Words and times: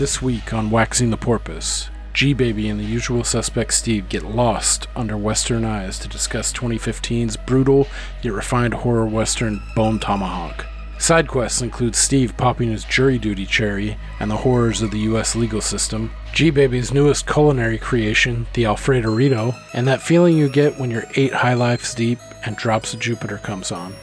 This 0.00 0.22
week 0.22 0.54
on 0.54 0.70
Waxing 0.70 1.10
the 1.10 1.18
Porpoise, 1.18 1.90
G 2.14 2.32
Baby 2.32 2.70
and 2.70 2.80
the 2.80 2.84
usual 2.84 3.22
suspect 3.22 3.74
Steve 3.74 4.08
get 4.08 4.22
lost 4.22 4.86
under 4.96 5.14
Western 5.14 5.62
eyes 5.62 5.98
to 5.98 6.08
discuss 6.08 6.54
2015's 6.54 7.36
brutal 7.36 7.86
yet 8.22 8.32
refined 8.32 8.72
horror 8.72 9.04
western 9.04 9.60
Bone 9.76 9.98
Tomahawk. 9.98 10.64
Side 10.98 11.28
quests 11.28 11.60
include 11.60 11.94
Steve 11.94 12.34
popping 12.38 12.70
his 12.70 12.84
jury 12.84 13.18
duty 13.18 13.44
cherry 13.44 13.98
and 14.20 14.30
the 14.30 14.38
horrors 14.38 14.80
of 14.80 14.90
the 14.90 15.00
US 15.00 15.36
legal 15.36 15.60
system, 15.60 16.10
G 16.32 16.48
Baby's 16.48 16.94
newest 16.94 17.26
culinary 17.26 17.76
creation, 17.76 18.46
the 18.54 18.62
Alfredorito, 18.62 19.54
and 19.74 19.86
that 19.86 20.00
feeling 20.00 20.34
you 20.34 20.48
get 20.48 20.80
when 20.80 20.90
you're 20.90 21.04
eight 21.16 21.34
high 21.34 21.52
lifes 21.52 21.94
deep 21.94 22.20
and 22.46 22.56
Drops 22.56 22.94
of 22.94 23.00
Jupiter 23.00 23.36
comes 23.36 23.70
on. 23.70 23.94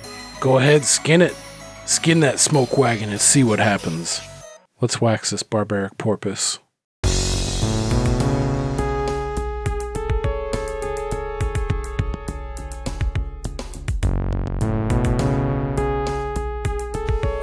Go 0.41 0.59
ahead, 0.59 0.85
skin 0.85 1.23
it. 1.23 1.35
Skin 1.87 2.19
that 2.19 2.39
smoke 2.39 2.77
wagon 2.77 3.09
and 3.09 3.19
see 3.19 3.43
what 3.43 3.57
happens. 3.57 4.21
Let's 4.79 5.01
wax 5.01 5.31
this 5.31 5.41
barbaric 5.41 5.97
porpoise. 5.97 6.59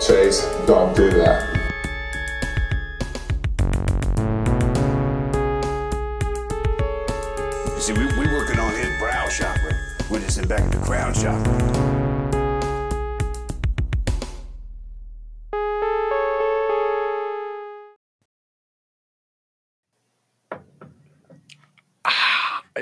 Chase, 0.01 0.47
don't 0.69 0.95
do 0.95 1.11
that. 1.11 1.51
You 7.67 7.81
see, 7.81 7.93
we, 7.95 8.07
we 8.07 8.27
working 8.33 8.61
on 8.61 8.73
his 8.75 8.97
brow 9.01 9.27
chakra. 9.29 9.77
We're 10.09 10.21
just 10.21 10.39
in 10.39 10.47
back 10.47 10.61
of 10.61 10.71
the 10.71 10.79
crown 10.87 11.13
chakra. 11.13 11.94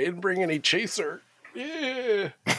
Didn't 0.04 0.20
bring 0.20 0.42
any 0.42 0.58
chaser. 0.58 1.22
Yeah. 1.54 2.30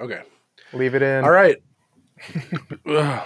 okay. 0.00 0.22
Leave 0.72 0.94
it 0.94 1.02
in. 1.02 1.24
All 1.24 1.30
right. 1.30 1.56
uh, 2.86 3.24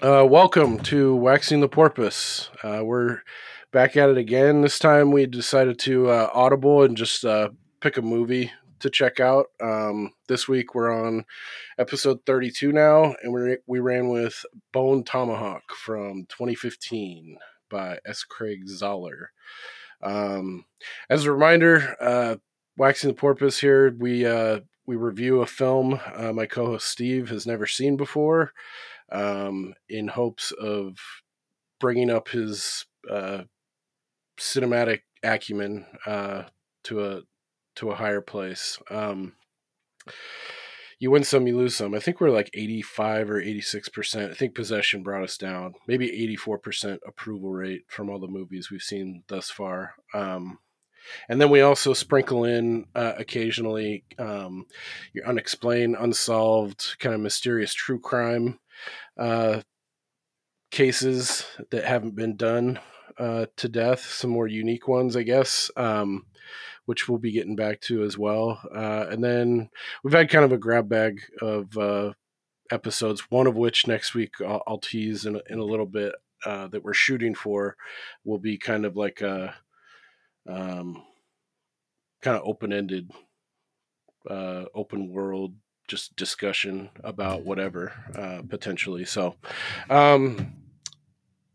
welcome 0.00 0.78
to 0.80 1.14
Waxing 1.16 1.60
the 1.60 1.68
Porpoise. 1.68 2.48
Uh, 2.62 2.80
we're 2.84 3.20
back 3.70 3.98
at 3.98 4.08
it 4.08 4.16
again. 4.16 4.62
This 4.62 4.78
time 4.78 5.10
we 5.10 5.26
decided 5.26 5.78
to 5.80 6.08
uh, 6.08 6.30
audible 6.32 6.82
and 6.84 6.96
just 6.96 7.24
uh, 7.26 7.50
pick 7.80 7.98
a 7.98 8.02
movie 8.02 8.50
to 8.80 8.88
check 8.88 9.20
out. 9.20 9.48
Um, 9.60 10.12
this 10.28 10.48
week 10.48 10.74
we're 10.74 10.90
on 10.90 11.26
episode 11.78 12.20
32 12.24 12.72
now, 12.72 13.14
and 13.22 13.32
we 13.32 13.58
we 13.66 13.80
ran 13.80 14.08
with 14.08 14.46
Bone 14.72 15.04
Tomahawk 15.04 15.72
from 15.72 16.24
2015 16.30 17.36
by 17.74 17.98
S. 18.06 18.22
Craig 18.22 18.66
Zahler. 18.68 19.26
Um, 20.00 20.64
as 21.10 21.24
a 21.24 21.32
reminder, 21.32 21.96
uh, 22.00 22.36
Waxing 22.76 23.10
the 23.10 23.14
Porpoise 23.14 23.58
here, 23.58 23.96
we 23.98 24.24
uh, 24.24 24.60
we 24.86 24.94
review 24.94 25.40
a 25.40 25.46
film 25.46 25.98
uh, 26.14 26.32
my 26.32 26.46
co-host 26.46 26.86
Steve 26.86 27.30
has 27.30 27.46
never 27.46 27.66
seen 27.66 27.96
before, 27.96 28.52
um, 29.10 29.74
in 29.88 30.06
hopes 30.06 30.52
of 30.52 30.96
bringing 31.80 32.10
up 32.10 32.28
his 32.28 32.86
uh, 33.10 33.42
cinematic 34.38 35.00
acumen 35.24 35.84
uh, 36.06 36.44
to 36.84 37.04
a 37.04 37.22
to 37.76 37.90
a 37.90 37.96
higher 37.96 38.20
place. 38.20 38.78
Um, 38.88 39.32
you 41.04 41.10
win 41.10 41.22
some, 41.22 41.46
you 41.46 41.54
lose 41.54 41.76
some. 41.76 41.94
I 41.94 41.98
think 41.98 42.18
we're 42.18 42.30
like 42.30 42.48
85 42.54 43.28
or 43.28 43.42
86%. 43.42 44.30
I 44.30 44.32
think 44.32 44.54
Possession 44.54 45.02
brought 45.02 45.22
us 45.22 45.36
down. 45.36 45.74
Maybe 45.86 46.08
84% 46.46 46.96
approval 47.06 47.50
rate 47.50 47.82
from 47.88 48.08
all 48.08 48.18
the 48.18 48.26
movies 48.26 48.70
we've 48.70 48.80
seen 48.80 49.22
thus 49.28 49.50
far. 49.50 49.96
Um, 50.14 50.60
and 51.28 51.38
then 51.38 51.50
we 51.50 51.60
also 51.60 51.92
sprinkle 51.92 52.46
in 52.46 52.86
uh, 52.94 53.12
occasionally 53.18 54.04
um, 54.18 54.64
your 55.12 55.26
unexplained, 55.26 55.94
unsolved, 56.00 56.96
kind 57.00 57.14
of 57.14 57.20
mysterious 57.20 57.74
true 57.74 58.00
crime 58.00 58.58
uh, 59.18 59.60
cases 60.70 61.44
that 61.70 61.84
haven't 61.84 62.16
been 62.16 62.36
done 62.36 62.80
uh, 63.18 63.44
to 63.58 63.68
death. 63.68 64.00
Some 64.00 64.30
more 64.30 64.48
unique 64.48 64.88
ones, 64.88 65.16
I 65.18 65.22
guess, 65.22 65.70
um, 65.76 66.24
which 66.86 67.08
we'll 67.08 67.18
be 67.18 67.32
getting 67.32 67.56
back 67.56 67.80
to 67.80 68.02
as 68.02 68.16
well. 68.18 68.60
Uh, 68.74 69.06
and 69.10 69.22
then 69.22 69.70
we've 70.02 70.12
had 70.14 70.28
kind 70.30 70.44
of 70.44 70.52
a 70.52 70.58
grab 70.58 70.88
bag 70.88 71.20
of 71.40 71.76
uh, 71.78 72.12
episodes, 72.70 73.22
one 73.30 73.46
of 73.46 73.56
which 73.56 73.86
next 73.86 74.14
week 74.14 74.34
I'll, 74.40 74.62
I'll 74.66 74.78
tease 74.78 75.26
in, 75.26 75.36
a- 75.36 75.42
in 75.52 75.58
a 75.58 75.64
little 75.64 75.86
bit 75.86 76.12
uh, 76.46 76.66
that 76.68 76.82
we're 76.84 76.92
shooting 76.94 77.34
for 77.34 77.76
will 78.24 78.38
be 78.38 78.58
kind 78.58 78.84
of 78.84 78.96
like 78.96 79.20
a 79.22 79.54
um, 80.48 81.02
kind 82.22 82.36
of 82.36 82.42
open 82.44 82.72
ended, 82.72 83.10
uh, 84.28 84.64
open 84.74 85.08
world, 85.10 85.54
just 85.88 86.16
discussion 86.16 86.90
about 87.02 87.44
whatever 87.44 87.92
uh, 88.16 88.42
potentially. 88.48 89.04
So, 89.04 89.36
um, 89.90 90.54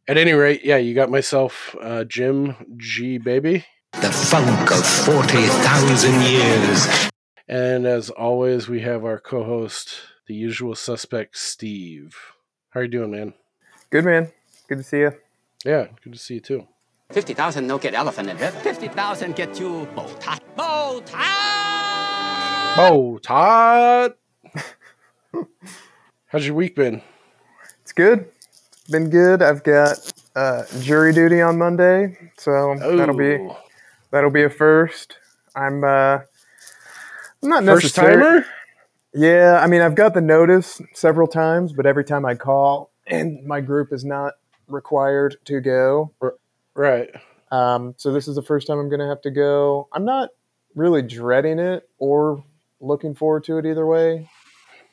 at 0.07 0.18
any 0.18 0.34
rate, 0.34 0.62
yeah, 0.63 0.78
you 0.78 0.95
got 0.95 1.12
myself, 1.12 1.75
uh, 1.81 2.03
Jim 2.03 2.56
G 2.78 3.19
Baby, 3.19 3.66
The 3.94 4.11
funk 4.11 4.72
of 4.72 4.85
40,000 4.85 6.22
years. 6.22 7.09
and 7.47 7.85
as 7.85 8.09
always, 8.09 8.69
we 8.69 8.79
have 8.81 9.03
our 9.03 9.19
co-host, 9.19 9.89
the 10.27 10.33
usual 10.33 10.75
suspect, 10.75 11.35
Steve. 11.38 12.16
How 12.69 12.79
are 12.79 12.83
you 12.83 12.89
doing, 12.89 13.11
man? 13.11 13.33
Good 13.89 14.05
man. 14.05 14.31
Good 14.67 14.77
to 14.77 14.83
see 14.83 15.00
you. 15.00 15.11
Yeah, 15.66 15.88
good 16.03 16.13
to 16.13 16.19
see 16.19 16.35
you 16.35 16.39
too. 16.39 16.67
50,000 17.11 17.66
no 17.67 17.77
get 17.77 17.94
elephant 17.94 18.29
in 18.29 18.38
it. 18.38 18.51
50,000 18.51 19.35
get 19.35 19.59
you 19.59 19.85
bow 19.95 20.07
tie. 20.19 20.38
Bow 20.56 21.01
tie! 21.06 22.75
Oh, 22.77 23.17
Todd. 23.21 24.13
How's 26.27 26.45
your 26.45 26.56
week 26.56 26.75
been? 26.75 27.01
It's 27.81 27.91
good. 27.91 28.29
Been 28.89 29.09
good. 29.09 29.41
I've 29.41 29.63
got 29.63 29.97
uh, 30.35 30.63
jury 30.79 31.11
duty 31.11 31.41
on 31.41 31.57
Monday, 31.57 32.31
so 32.38 32.75
that'll 32.79 33.17
be 33.17 33.38
Oh, 33.39 33.57
that'll 34.11 34.29
be 34.31 34.43
a 34.43 34.49
first. 34.49 35.15
I'm 35.55 35.83
uh, 35.83 36.19
I'm 37.41 37.49
not 37.49 37.63
first 37.63 37.95
timer. 37.95 38.45
Yeah, 39.13 39.59
I 39.61 39.67
mean 39.67 39.81
I've 39.81 39.95
got 39.95 40.13
the 40.13 40.21
notice 40.21 40.81
several 40.93 41.27
times, 41.27 41.73
but 41.73 41.85
every 41.85 42.03
time 42.03 42.25
I 42.25 42.35
call 42.35 42.91
and 43.07 43.45
my 43.45 43.61
group 43.61 43.91
is 43.91 44.05
not 44.05 44.33
required 44.67 45.37
to 45.45 45.59
go, 45.61 46.13
Right. 46.75 47.09
Um, 47.51 47.95
so 47.97 48.13
this 48.13 48.27
is 48.27 48.35
the 48.35 48.41
first 48.41 48.67
time 48.67 48.79
I'm 48.79 48.89
going 48.89 48.99
to 48.99 49.07
have 49.07 49.21
to 49.23 49.31
go. 49.31 49.89
I'm 49.91 50.05
not 50.05 50.29
really 50.75 51.01
dreading 51.01 51.59
it 51.59 51.89
or 51.97 52.43
looking 52.79 53.15
forward 53.15 53.43
to 53.45 53.57
it 53.57 53.65
either 53.65 53.85
way. 53.85 54.29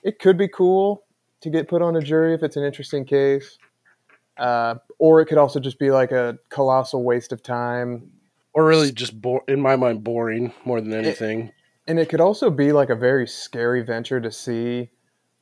It 0.02 0.18
could 0.18 0.38
be 0.38 0.48
cool 0.48 1.04
to 1.42 1.50
get 1.50 1.68
put 1.68 1.82
on 1.82 1.94
a 1.94 2.00
jury 2.00 2.34
if 2.34 2.42
it's 2.42 2.56
an 2.56 2.64
interesting 2.64 3.04
case, 3.04 3.58
uh, 4.38 4.76
or 4.98 5.20
it 5.20 5.26
could 5.26 5.38
also 5.38 5.60
just 5.60 5.78
be 5.78 5.90
like 5.90 6.12
a 6.12 6.38
colossal 6.48 7.04
waste 7.04 7.30
of 7.30 7.42
time. 7.42 8.10
Or 8.56 8.64
really 8.64 8.90
just 8.90 9.20
bo- 9.20 9.44
in 9.46 9.60
my 9.60 9.76
mind 9.76 10.02
boring 10.02 10.52
more 10.64 10.80
than 10.80 10.94
anything. 10.94 11.52
And 11.86 12.00
it 12.00 12.08
could 12.08 12.22
also 12.22 12.48
be 12.48 12.72
like 12.72 12.88
a 12.88 12.96
very 12.96 13.28
scary 13.28 13.82
venture 13.82 14.18
to 14.18 14.32
see, 14.32 14.90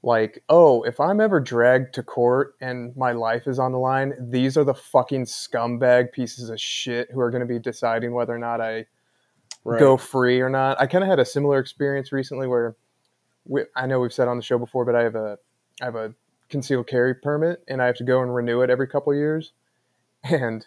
like, 0.03 0.43
oh, 0.49 0.83
if 0.83 0.99
I'm 0.99 1.21
ever 1.21 1.39
dragged 1.39 1.95
to 1.95 2.03
court 2.03 2.57
and 2.61 2.95
my 2.97 3.13
life 3.13 3.47
is 3.47 3.61
on 3.61 3.71
the 3.71 3.79
line, 3.79 4.15
these 4.19 4.57
are 4.57 4.65
the 4.65 4.75
fucking 4.75 5.27
scumbag 5.27 6.11
pieces 6.11 6.51
of 6.51 6.61
shit 6.61 7.09
who 7.13 7.21
are 7.21 7.31
going 7.31 7.41
to 7.41 7.47
be 7.47 7.61
deciding 7.61 8.15
whether 8.15 8.35
or 8.35 8.39
not 8.39 8.61
I 8.61 8.87
right. 9.65 9.79
go 9.79 9.97
free 9.97 10.41
or 10.41 10.51
not. 10.51 10.81
I 10.81 10.87
kind 10.87 11.05
of 11.05 11.09
had 11.09 11.21
a 11.21 11.25
similar 11.25 11.61
experience 11.61 12.11
recently 12.11 12.49
where 12.49 12.75
we, 13.47 13.63
I 13.77 13.87
know 13.87 14.01
we've 14.01 14.13
said 14.13 14.27
on 14.27 14.37
the 14.37 14.43
show 14.43 14.59
before, 14.59 14.85
but 14.85 14.97
I 14.97 15.03
have 15.05 15.15
a 15.15 15.39
I 15.81 15.85
have 15.85 15.95
a 15.95 16.15
concealed 16.49 16.89
carry 16.89 17.15
permit 17.15 17.63
and 17.69 17.81
I 17.81 17.87
have 17.87 17.97
to 17.97 18.05
go 18.05 18.23
and 18.23 18.35
renew 18.35 18.61
it 18.63 18.71
every 18.71 18.89
couple 18.89 19.15
years. 19.15 19.53
And 20.25 20.67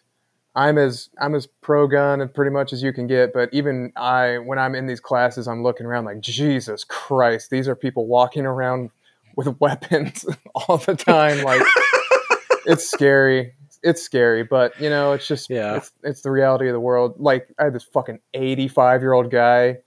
I'm 0.57 0.77
as 0.80 1.09
I'm 1.21 1.36
as 1.36 1.45
pro 1.62 1.88
gun 1.88 2.19
and 2.19 2.33
pretty 2.33 2.50
much 2.51 2.74
as 2.74 2.81
you 2.81 2.92
can 2.92 3.06
get, 3.06 3.31
but 3.31 3.48
even 3.54 3.94
I 3.95 4.39
when 4.39 4.57
I'm 4.57 4.74
in 4.75 4.88
these 4.88 5.00
classes 5.00 5.48
I'm 5.48 5.62
looking 5.63 5.86
around 5.86 6.06
like 6.06 6.19
Jesus 6.19 6.83
Christ, 6.83 7.51
these 7.51 7.68
are 7.68 7.75
people 7.75 8.07
walking 8.07 8.45
around 8.45 8.89
with 9.36 9.56
weapons 9.62 10.25
all 10.56 10.77
the 10.77 10.95
time 10.95 11.44
like 11.44 11.62
it's 12.65 12.89
scary. 12.89 13.54
It's 13.83 14.01
scary, 14.01 14.44
but 14.44 14.77
you 14.81 14.89
know, 14.89 15.13
it's 15.13 15.27
just 15.27 15.50
Yeah. 15.51 15.75
it's 15.75 15.92
it's 16.04 16.21
the 16.24 16.31
reality 16.31 16.68
of 16.68 16.74
the 16.74 16.80
world. 16.80 17.13
Like 17.19 17.48
I 17.60 17.65
had 17.65 17.74
this 17.74 17.83
fucking 17.83 18.19
85 18.33 19.01
year 19.01 19.13
old 19.13 19.30
guy 19.30 19.77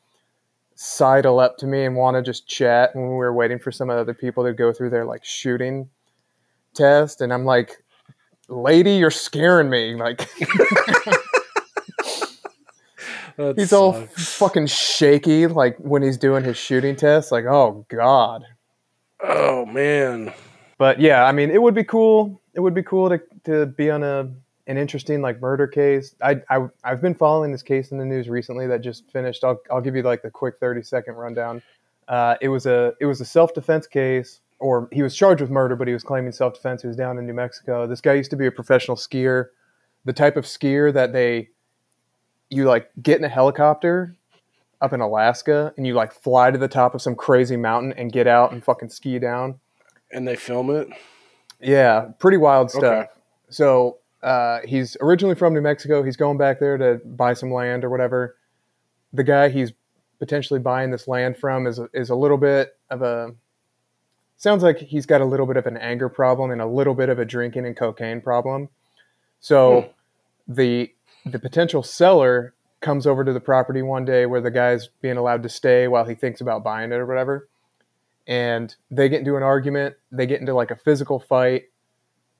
sidle 0.77 1.41
up 1.41 1.59
to 1.59 1.67
me 1.67 1.85
and 1.85 1.97
want 1.97 2.17
to 2.17 2.23
just 2.23 2.47
chat 2.47 2.95
when 2.95 3.09
we 3.09 3.15
were 3.17 3.35
waiting 3.35 3.59
for 3.59 3.73
some 3.73 3.91
of 3.91 3.97
the 3.97 4.01
other 4.03 4.15
people 4.15 4.45
to 4.45 4.53
go 4.53 4.73
through 4.73 4.91
their 4.91 5.05
like 5.05 5.25
shooting 5.25 5.91
test, 6.75 7.21
and 7.21 7.33
I'm 7.33 7.45
like, 7.45 7.83
"Lady, 8.51 8.97
you're 8.97 9.11
scaring 9.11 9.71
me!" 9.71 9.95
Like 9.95 10.29
he's 13.57 13.73
all 13.73 13.93
fucking 14.17 14.67
shaky, 14.67 15.47
like 15.47 15.77
when 15.79 16.03
he's 16.03 16.17
doing 16.19 16.45
his 16.45 16.57
shooting 16.57 16.97
test. 16.97 17.33
Like, 17.33 17.45
oh 17.47 17.87
god, 17.89 18.45
Oh 19.23 19.65
man. 19.67 20.33
but 20.79 21.01
yeah, 21.01 21.25
I 21.25 21.33
mean, 21.33 21.51
it 21.51 21.63
would 21.63 21.75
be 21.75 21.85
cool. 21.85 22.41
It 22.55 22.61
would 22.61 22.75
be 22.75 22.83
cool 22.83 23.09
to 23.09 23.21
to 23.45 23.67
be 23.67 23.91
on 23.91 24.03
a 24.03 24.31
an 24.67 24.77
interesting 24.77 25.23
like 25.23 25.41
murder 25.41 25.67
case. 25.67 26.15
I, 26.23 26.41
I 26.49 26.67
I've 26.85 27.01
been 27.01 27.15
following 27.15 27.53
this 27.53 27.63
case 27.63 27.93
in 27.93 27.99
the 27.99 28.05
news 28.05 28.29
recently 28.29 28.67
that 28.69 28.81
just 28.83 29.11
finished. 29.11 29.45
I'll 29.45 29.61
I'll 29.71 29.81
give 29.81 29.97
you 29.97 30.03
like 30.03 30.23
the 30.23 30.31
quick 30.31 30.57
thirty 30.61 30.83
second 30.83 31.15
rundown. 31.15 31.63
Uh, 32.09 32.35
it 32.41 32.49
was 32.49 32.67
a 32.67 32.95
it 33.01 33.07
was 33.07 33.21
a 33.21 33.25
self 33.25 33.55
defense 33.55 33.87
case, 33.87 34.41
or 34.61 34.89
he 34.93 35.03
was 35.03 35.17
charged 35.17 35.41
with 35.41 35.51
murder, 35.51 35.75
but 35.75 35.89
he 35.89 35.95
was 35.95 36.03
claiming 36.03 36.33
self 36.33 36.55
defense. 36.55 36.83
He 36.83 36.89
was 36.89 36.97
down 36.97 37.19
in 37.19 37.27
New 37.27 37.35
Mexico. 37.35 37.87
This 37.87 38.01
guy 38.01 38.15
used 38.15 38.31
to 38.31 38.37
be 38.37 38.47
a 38.47 38.53
professional 38.53 38.97
skier, 38.97 39.47
the 40.05 40.13
type 40.13 40.37
of 40.37 40.45
skier 40.45 40.93
that 40.93 41.13
they 41.13 41.49
you 42.51 42.65
like 42.65 42.91
get 43.03 43.19
in 43.19 43.25
a 43.25 43.29
helicopter 43.29 44.17
up 44.81 44.93
in 44.93 45.01
Alaska 45.01 45.73
and 45.77 45.87
you 45.87 45.95
like 45.95 46.13
fly 46.13 46.51
to 46.51 46.59
the 46.59 46.69
top 46.69 46.95
of 46.95 47.03
some 47.03 47.15
crazy 47.15 47.57
mountain 47.57 47.93
and 47.95 48.13
get 48.13 48.27
out 48.27 48.53
and 48.53 48.63
fucking 48.65 48.89
ski 48.89 49.19
down. 49.19 49.61
And 50.11 50.27
they 50.27 50.37
film 50.37 50.71
it. 50.71 50.89
Yeah, 51.61 52.09
pretty 52.19 52.39
wild 52.39 52.71
stuff. 52.71 52.85
Okay. 52.85 53.07
So 53.51 53.99
uh, 54.23 54.61
he's 54.65 54.97
originally 55.01 55.35
from 55.35 55.55
New 55.55 55.61
Mexico. 55.61 56.03
He's 56.03 56.17
going 56.17 56.39
back 56.39 56.59
there 56.59 56.77
to 56.79 57.01
buy 57.05 57.35
some 57.35 57.53
land 57.53 57.85
or 57.85 57.91
whatever. 57.91 58.37
The 59.13 59.25
guy 59.25 59.49
he's 59.49 59.73
potentially 60.19 60.61
buying 60.61 60.91
this 60.91 61.07
land 61.09 61.37
from 61.37 61.67
is 61.67 61.81
is 61.93 62.11
a 62.11 62.15
little 62.15 62.37
bit 62.37 62.77
of 62.91 63.03
a 63.03 63.35
sounds 64.41 64.63
like 64.63 64.79
he's 64.79 65.05
got 65.05 65.21
a 65.21 65.25
little 65.27 65.47
bit 65.47 65.59
of 65.59 65.67
an 65.67 65.77
anger 65.77 66.09
problem 66.09 66.51
and 66.51 66.63
a 66.63 66.67
little 66.67 66.95
bit 66.95 67.11
of 67.11 67.19
a 67.19 67.27
drinking 67.27 67.67
and 67.67 67.77
cocaine 67.77 68.21
problem. 68.23 68.71
So 69.39 69.83
hmm. 70.47 70.55
the 70.55 70.93
the 71.27 71.39
potential 71.39 71.83
seller 71.83 72.55
comes 72.81 73.07
over 73.07 73.23
to 73.23 73.33
the 73.35 73.41
property 73.41 73.83
one 73.83 74.07
day 74.07 74.25
where 74.25 74.41
the 74.41 74.51
guy's 74.51 74.89
being 75.03 75.19
allowed 75.19 75.43
to 75.43 75.51
stay 75.51 75.87
while 75.87 76.07
he 76.07 76.15
thinks 76.15 76.41
about 76.41 76.65
buying 76.65 76.91
it 76.91 76.97
or 76.97 77.05
whatever. 77.05 77.49
And 78.27 78.75
they 78.91 79.11
get 79.11 79.19
into 79.19 79.37
an 79.37 79.43
argument. 79.43 79.97
They 80.11 80.27
get 80.27 80.41
into 80.41 80.55
like 80.55 80.71
a 80.71 80.77
physical 80.77 81.21
fight. 81.21 81.65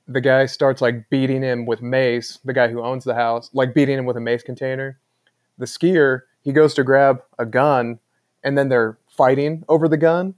The 0.07 0.21
guy 0.21 0.47
starts 0.47 0.81
like 0.81 1.07
beating 1.11 1.43
him 1.43 1.67
with 1.67 1.83
mace, 1.83 2.39
the 2.43 2.53
guy 2.53 2.69
who 2.69 2.81
owns 2.81 3.03
the 3.03 3.13
house, 3.13 3.51
like 3.53 3.75
beating 3.75 3.99
him 3.99 4.05
with 4.05 4.17
a 4.17 4.21
mace 4.21 4.41
container. 4.41 4.97
The 5.59 5.65
skier, 5.65 6.21
he 6.41 6.51
goes 6.51 6.73
to 6.73 6.83
grab 6.83 7.21
a 7.37 7.45
gun 7.45 7.99
and 8.43 8.57
then 8.57 8.69
they're 8.69 8.97
fighting 9.07 9.63
over 9.69 9.87
the 9.87 9.97
gun. 9.97 10.33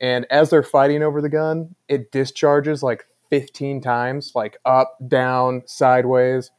And 0.00 0.26
as 0.30 0.50
they're 0.50 0.62
fighting 0.62 1.02
over 1.02 1.22
the 1.22 1.28
gun, 1.28 1.74
it 1.88 2.10
discharges 2.12 2.82
like 2.82 3.06
15 3.30 3.80
times, 3.80 4.32
like 4.34 4.58
up, 4.64 4.96
down, 5.08 5.62
sideways 5.66 6.50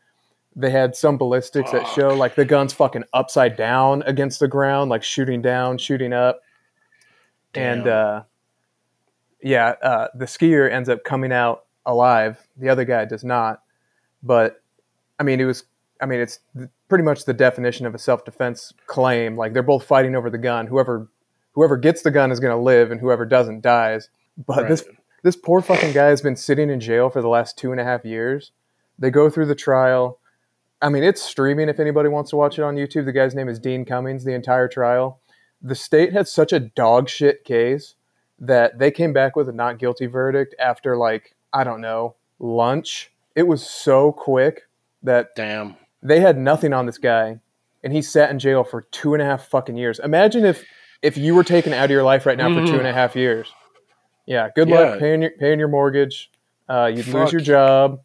they 0.56 0.70
had 0.70 0.96
some 0.96 1.18
ballistics 1.18 1.72
that 1.72 1.86
show 1.88 2.16
like 2.16 2.36
the 2.36 2.46
gun's 2.46 2.74
fucking 2.74 3.04
upside 3.14 3.58
down 3.58 4.04
against 4.04 4.40
the 4.40 4.48
ground, 4.48 4.90
like 4.90 5.04
shooting 5.04 5.42
down, 5.42 5.78
shooting 5.78 6.14
up. 6.14 6.42
And 7.54 7.88
uh, 7.88 8.24
yeah, 9.42 9.76
uh, 9.82 10.08
the 10.16 10.26
skier 10.26 10.72
ends 10.72 10.88
up 10.88 11.04
coming 11.04 11.34
out 11.34 11.66
alive. 11.86 12.48
The 12.58 12.70
other 12.70 12.86
guy 12.86 13.06
does 13.06 13.24
not. 13.24 13.62
But 14.24 14.62
I 15.20 15.24
mean, 15.24 15.40
it 15.40 15.46
was. 15.46 15.66
I 16.02 16.06
mean, 16.06 16.20
it's 16.20 16.40
pretty 16.90 17.06
much 17.06 17.24
the 17.24 17.34
definition 17.34 17.86
of 17.86 17.96
a 17.96 17.98
self-defense 17.98 18.74
claim. 18.86 19.38
Like 19.38 19.54
they're 19.54 19.64
both 19.64 19.86
fighting 19.86 20.14
over 20.16 20.30
the 20.30 20.38
gun. 20.38 20.68
Whoever 20.68 21.10
whoever 21.56 21.78
gets 21.78 22.04
the 22.04 22.12
gun 22.12 22.32
is 22.32 22.40
going 22.40 22.56
to 22.56 22.62
live, 22.62 22.92
and 22.92 23.02
whoever 23.02 23.26
doesn't 23.26 23.62
dies. 23.62 24.10
But 24.38 24.68
this 24.68 24.84
this 25.24 25.36
poor 25.36 25.62
fucking 25.62 25.94
guy 25.94 26.08
has 26.08 26.22
been 26.22 26.36
sitting 26.36 26.70
in 26.70 26.80
jail 26.80 27.10
for 27.10 27.22
the 27.22 27.28
last 27.28 27.58
two 27.58 27.72
and 27.72 27.82
a 27.82 27.84
half 27.84 28.06
years. 28.06 28.52
They 29.00 29.10
go 29.10 29.30
through 29.30 29.48
the 29.48 29.56
trial. 29.56 30.20
I 30.82 30.90
mean, 30.90 31.04
it's 31.04 31.22
streaming 31.22 31.68
if 31.68 31.80
anybody 31.80 32.10
wants 32.10 32.30
to 32.30 32.36
watch 32.36 32.60
it 32.60 32.64
on 32.64 32.76
YouTube. 32.76 33.06
The 33.06 33.12
guy's 33.12 33.34
name 33.34 33.50
is 33.50 33.58
Dean 33.60 33.86
Cummings, 33.86 34.24
the 34.24 34.34
entire 34.34 34.68
trial. 34.68 35.20
The 35.62 35.74
state 35.74 36.14
had 36.14 36.28
such 36.28 36.54
a 36.54 36.60
dog 36.60 37.10
shit 37.10 37.44
case 37.44 37.96
that 38.38 38.78
they 38.78 38.92
came 38.92 39.14
back 39.14 39.36
with 39.36 39.50
a 39.50 39.54
not 39.54 39.80
guilty 39.80 40.06
verdict 40.06 40.54
after, 40.60 40.96
like, 40.96 41.34
I 41.52 41.64
don't 41.64 41.82
know, 41.82 42.16
lunch. 42.38 43.12
It 43.36 43.48
was 43.48 43.68
so 43.68 44.12
quick 44.12 44.64
that 45.02 45.34
Damn. 45.36 45.76
they 46.04 46.20
had 46.20 46.38
nothing 46.38 46.74
on 46.74 46.86
this 46.86 46.98
guy, 46.98 47.40
and 47.84 47.94
he 47.94 48.02
sat 48.02 48.30
in 48.30 48.38
jail 48.38 48.64
for 48.64 48.82
two 48.92 49.14
and 49.14 49.24
a 49.24 49.26
half 49.26 49.48
fucking 49.48 49.78
years. 49.78 50.00
Imagine 50.00 50.46
if 50.46 50.66
if 51.02 51.18
you 51.18 51.36
were 51.36 51.44
taken 51.44 51.74
out 51.74 51.86
of 51.86 51.92
your 51.92 52.04
life 52.04 52.26
right 52.26 52.38
now 52.38 52.54
for 52.54 52.66
two 52.66 52.78
and 52.78 52.88
a 52.88 52.94
half 52.94 53.16
years. 53.16 53.52
Yeah, 54.26 54.50
good 54.56 54.70
Yeah. 54.70 54.80
luck 54.80 55.00
paying 55.00 55.22
your 55.22 55.32
paying 55.32 55.60
your 55.60 55.68
mortgage. 55.68 56.32
Uh, 56.68 56.92
you'd 56.94 57.08
lose 57.08 57.32
your 57.32 57.42
job. 57.42 58.02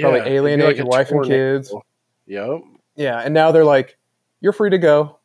Probably 0.00 0.20
it'd 0.20 0.24
be 0.32 0.36
alienate 0.36 0.76
your 0.76 0.86
a 0.86 0.88
wife 0.88 1.10
and 1.10 1.24
kids. 1.24 1.74
Yep. 2.26 2.60
Yeah, 2.96 3.18
and 3.20 3.34
now 3.34 3.50
they're 3.52 3.64
like, 3.64 3.96
"You're 4.40 4.52
free 4.52 4.70
to 4.70 4.78
go." 4.78 5.02
You're 5.04 5.18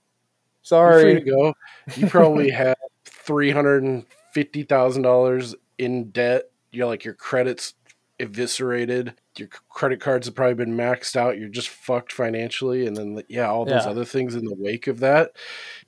Sorry. 0.64 1.02
free 1.02 1.14
to 1.16 1.22
go. 1.22 1.54
You 1.96 2.08
probably 2.08 2.50
have 2.52 2.76
three 3.06 3.52
hundred 3.52 3.84
and 3.84 4.06
fifty 4.34 4.64
thousand 4.64 5.02
dollars 5.04 5.56
in 5.78 6.10
debt. 6.12 6.50
You're 6.72 6.88
like 6.88 7.04
your 7.06 7.14
credits 7.16 7.74
eviscerated. 8.22 9.16
Your 9.38 9.48
credit 9.70 10.00
cards 10.00 10.28
have 10.28 10.36
probably 10.36 10.54
been 10.56 10.76
maxed 10.78 11.16
out. 11.16 11.38
You're 11.38 11.50
just 11.50 11.70
fucked 11.70 12.12
financially, 12.14 12.86
and 12.86 12.96
then 12.96 13.24
yeah, 13.28 13.50
all 13.50 13.66
those 13.66 13.86
Yeah. 13.86 13.92
other 13.92 14.06
things 14.06 14.36
in 14.36 14.46
the 14.46 14.56
wake 14.58 14.88
of 14.88 15.00
that, 15.00 15.32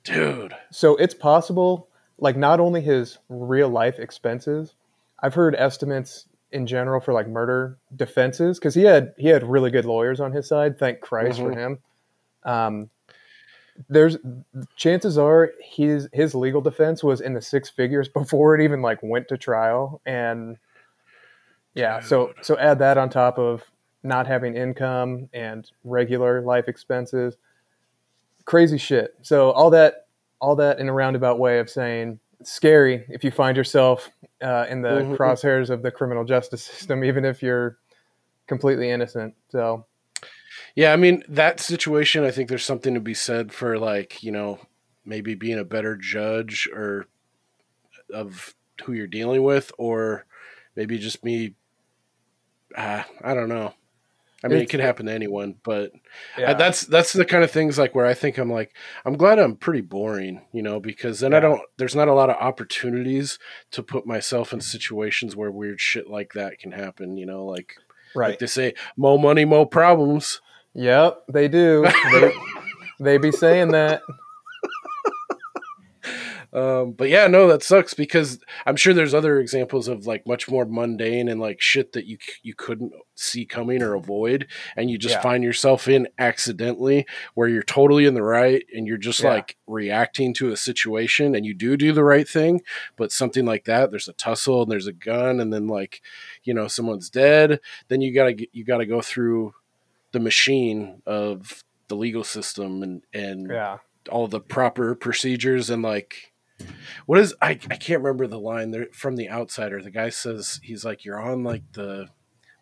dude. 0.02 0.54
So 0.70 0.96
it's 0.96 1.14
possible, 1.14 1.88
like 2.18 2.36
not 2.36 2.60
only 2.60 2.80
his 2.80 3.18
real 3.28 3.68
life 3.68 3.98
expenses. 3.98 4.74
I've 5.20 5.34
heard 5.34 5.54
estimates 5.54 6.26
in 6.52 6.66
general 6.66 7.00
for 7.00 7.12
like 7.12 7.26
murder 7.28 7.78
defenses 7.96 8.58
because 8.58 8.74
he 8.74 8.82
had 8.84 9.14
he 9.16 9.28
had 9.28 9.42
really 9.42 9.70
good 9.70 9.84
lawyers 9.84 10.20
on 10.20 10.32
his 10.32 10.46
side. 10.48 10.78
Thank 10.78 11.00
Christ 11.00 11.38
for 11.40 11.50
Mhm. 11.52 11.56
him. 11.56 11.78
Um, 12.44 12.90
there's 13.88 14.16
chances 14.76 15.18
are 15.18 15.50
his 15.60 16.08
his 16.12 16.34
legal 16.34 16.60
defense 16.60 17.02
was 17.02 17.20
in 17.20 17.34
the 17.34 17.42
six 17.42 17.68
figures 17.68 18.08
before 18.14 18.54
it 18.54 18.62
even 18.62 18.82
like 18.82 18.98
went 19.02 19.28
to 19.28 19.36
trial, 19.38 20.00
and 20.06 20.58
yeah, 21.74 22.00
so 22.00 22.32
so 22.42 22.56
add 22.58 22.78
that 22.80 22.96
on 22.98 23.10
top 23.10 23.38
of 23.38 23.62
not 24.02 24.26
having 24.26 24.54
income 24.56 25.28
and 25.32 25.70
regular 25.84 26.40
life 26.42 26.68
expenses 26.68 27.36
crazy 28.44 28.76
shit. 28.78 29.14
So 29.22 29.50
all 29.52 29.70
that, 29.70 30.06
all 30.40 30.56
that 30.56 30.78
in 30.78 30.88
a 30.88 30.92
roundabout 30.92 31.38
way 31.38 31.58
of 31.58 31.70
saying 31.70 32.20
it's 32.40 32.52
scary 32.52 33.04
if 33.08 33.24
you 33.24 33.30
find 33.30 33.56
yourself 33.56 34.10
uh, 34.42 34.66
in 34.68 34.82
the 34.82 34.88
Mhm. 34.88 35.16
crosshairs 35.16 35.70
of 35.70 35.80
the 35.82 35.90
criminal 35.90 36.24
justice 36.24 36.62
system, 36.70 37.04
even 37.04 37.24
if 37.24 37.42
you're 37.42 37.78
completely 38.46 38.90
innocent. 38.90 39.34
So 39.48 39.86
Yeah, 40.74 40.92
I 40.92 40.96
mean 40.96 41.22
that 41.28 41.58
situation. 41.60 42.24
I 42.24 42.30
think 42.30 42.48
there's 42.50 42.64
something 42.64 42.92
to 42.94 43.00
be 43.00 43.14
said 43.14 43.52
for 43.52 43.78
like 43.78 44.22
you 44.22 44.30
know 44.30 44.58
maybe 45.06 45.34
being 45.34 45.58
a 45.58 45.64
better 45.64 45.96
judge 45.96 46.68
or 46.72 47.06
of 48.12 48.54
who 48.84 48.92
you're 48.92 49.06
dealing 49.06 49.42
with, 49.42 49.72
or 49.78 50.26
maybe 50.76 50.98
just 50.98 51.24
me. 51.24 51.54
Uh, 52.76 53.02
I 53.22 53.34
don't 53.34 53.48
know. 53.48 53.74
I 54.42 54.48
mean, 54.48 54.58
it 54.58 54.62
It's- 54.64 54.70
could 54.72 54.80
happen 54.80 55.06
to 55.06 55.12
anyone, 55.12 55.54
but 55.64 55.92
yeah, 56.36 56.50
I- 56.50 56.54
that's 56.54 56.82
that's 56.82 57.14
the 57.14 57.24
kind 57.24 57.42
of 57.42 57.50
things 57.50 57.78
like 57.78 57.94
where 57.94 58.04
I 58.04 58.12
think 58.12 58.36
I'm 58.36 58.52
like 58.52 58.76
I'm 59.06 59.16
glad 59.16 59.38
I'm 59.38 59.56
pretty 59.56 59.80
boring, 59.80 60.42
you 60.52 60.60
know, 60.62 60.80
because 60.80 61.20
then 61.20 61.32
I 61.32 61.40
don't. 61.40 61.62
There's 61.78 61.94
not 61.96 62.08
a 62.08 62.12
lot 62.14 62.28
of 62.28 62.36
opportunities 62.36 63.38
to 63.70 63.82
put 63.82 64.06
myself 64.06 64.52
in 64.52 64.60
situations 64.60 65.34
where 65.34 65.50
weird 65.50 65.80
shit 65.80 66.10
like 66.10 66.32
that 66.34 66.58
can 66.58 66.72
happen, 66.72 67.16
you 67.16 67.24
know, 67.24 67.46
like 67.46 67.76
right. 68.14 68.30
like 68.30 68.38
they 68.38 68.46
say, 68.46 68.74
more 68.98 69.18
money, 69.18 69.46
more 69.46 69.66
problems. 69.66 70.42
Yep, 70.74 71.22
they 71.32 71.48
do. 71.48 71.86
They, 72.12 72.32
they 73.00 73.18
be 73.18 73.32
saying 73.32 73.68
that. 73.70 74.02
Um, 76.54 76.92
but 76.92 77.08
yeah, 77.08 77.26
no, 77.26 77.48
that 77.48 77.64
sucks 77.64 77.94
because 77.94 78.38
I'm 78.64 78.76
sure 78.76 78.94
there's 78.94 79.12
other 79.12 79.40
examples 79.40 79.88
of 79.88 80.06
like 80.06 80.24
much 80.26 80.48
more 80.48 80.64
mundane 80.64 81.28
and 81.28 81.40
like 81.40 81.60
shit 81.60 81.92
that 81.94 82.06
you 82.06 82.16
you 82.44 82.54
couldn't 82.54 82.92
see 83.16 83.44
coming 83.44 83.82
or 83.82 83.94
avoid, 83.94 84.46
and 84.76 84.88
you 84.88 84.96
just 84.96 85.16
Yeah. 85.16 85.20
find 85.22 85.42
yourself 85.42 85.88
in 85.88 86.06
accidentally 86.18 87.06
where 87.34 87.48
you're 87.48 87.62
totally 87.64 88.06
in 88.06 88.14
the 88.14 88.22
right 88.22 88.64
and 88.72 88.86
you're 88.86 88.96
just 88.96 89.20
Yeah. 89.20 89.30
like 89.30 89.56
reacting 89.66 90.32
to 90.34 90.52
a 90.52 90.56
situation 90.56 91.34
and 91.34 91.44
you 91.44 91.54
do 91.54 91.76
do 91.76 91.92
the 91.92 92.04
right 92.04 92.28
thing, 92.28 92.62
but 92.96 93.10
something 93.10 93.44
like 93.44 93.64
that, 93.64 93.90
there's 93.90 94.08
a 94.08 94.12
tussle 94.12 94.62
and 94.62 94.70
there's 94.70 94.86
a 94.86 94.92
gun 94.92 95.40
and 95.40 95.52
then 95.52 95.66
like 95.66 96.02
you 96.44 96.54
know 96.54 96.68
someone's 96.68 97.10
dead, 97.10 97.58
then 97.88 98.00
you 98.00 98.14
gotta 98.14 98.32
get, 98.34 98.48
you 98.52 98.64
gotta 98.64 98.86
go 98.86 99.00
through 99.00 99.54
the 100.12 100.20
machine 100.20 101.02
of 101.04 101.64
the 101.88 101.96
legal 101.96 102.22
system 102.22 102.82
and 102.84 103.02
and 103.12 103.50
Yeah, 103.50 103.78
all 104.08 104.28
the 104.28 104.40
proper 104.40 104.94
procedures 104.94 105.68
and 105.68 105.82
like 105.82 106.30
what 107.06 107.18
is 107.18 107.34
I, 107.42 107.50
I 107.50 107.76
can't 107.76 108.02
remember 108.02 108.26
the 108.26 108.38
line 108.38 108.70
there 108.70 108.86
from 108.92 109.16
the 109.16 109.28
outsider. 109.30 109.82
The 109.82 109.90
guy 109.90 110.08
says 110.10 110.60
he's 110.62 110.84
like 110.84 111.04
you're 111.04 111.20
on 111.20 111.42
like 111.44 111.62
the 111.72 112.08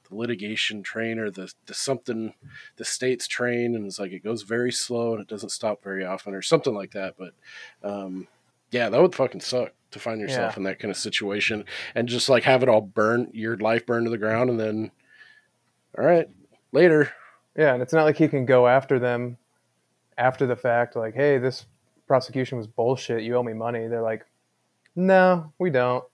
the 0.08 0.16
litigation 0.16 0.82
train 0.82 1.18
or 1.18 1.30
the 1.30 1.52
the 1.66 1.74
something 1.74 2.34
the 2.76 2.84
state's 2.84 3.26
train. 3.28 3.74
And 3.74 3.86
it's 3.86 3.98
like 3.98 4.12
it 4.12 4.24
goes 4.24 4.42
very 4.42 4.72
slow 4.72 5.12
and 5.12 5.20
it 5.22 5.28
doesn't 5.28 5.50
stop 5.50 5.82
very 5.82 6.04
often 6.04 6.34
or 6.34 6.42
something 6.42 6.74
like 6.74 6.92
that. 6.92 7.14
But 7.18 7.34
um 7.82 8.28
yeah 8.70 8.88
that 8.88 9.00
would 9.02 9.14
fucking 9.14 9.40
suck 9.42 9.72
to 9.90 9.98
find 9.98 10.20
yourself 10.20 10.54
Yeah. 10.54 10.56
in 10.58 10.62
that 10.64 10.78
kind 10.78 10.90
of 10.90 10.96
situation 10.96 11.66
and 11.94 12.08
just 12.08 12.28
like 12.30 12.44
have 12.44 12.62
it 12.62 12.68
all 12.70 12.80
burn 12.80 13.28
your 13.34 13.56
life 13.58 13.84
burned 13.84 14.06
to 14.06 14.10
the 14.10 14.16
ground 14.18 14.48
and 14.48 14.58
then 14.58 14.90
all 15.98 16.04
right 16.04 16.28
later. 16.72 17.12
Yeah, 17.54 17.74
and 17.74 17.82
it's 17.82 17.92
not 17.92 18.04
like 18.04 18.16
he 18.16 18.28
can 18.28 18.46
go 18.46 18.66
after 18.66 18.98
them 18.98 19.36
after 20.16 20.46
the 20.46 20.56
fact, 20.56 20.96
like, 20.96 21.14
"Hey, 21.14 21.36
this 21.36 21.66
prosecution 22.12 22.58
was 22.58 22.66
bullshit. 22.66 23.22
You 23.22 23.36
owe 23.36 23.42
me 23.42 23.54
money." 23.54 23.86
They're 23.88 24.02
like, 24.02 24.26
"No, 24.94 25.52
we 25.58 25.70
don't. 25.70 26.04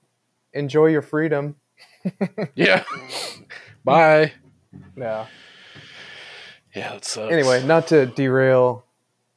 Enjoy 0.52 0.86
your 0.86 1.02
freedom." 1.02 1.56
Yeah. 2.54 2.84
Bye. 3.84 4.32
Yeah. 4.96 5.26
Yeah, 6.74 6.92
that 6.92 7.04
sucks. 7.04 7.32
Anyway, 7.32 7.64
not 7.66 7.88
to 7.88 8.06
derail. 8.06 8.84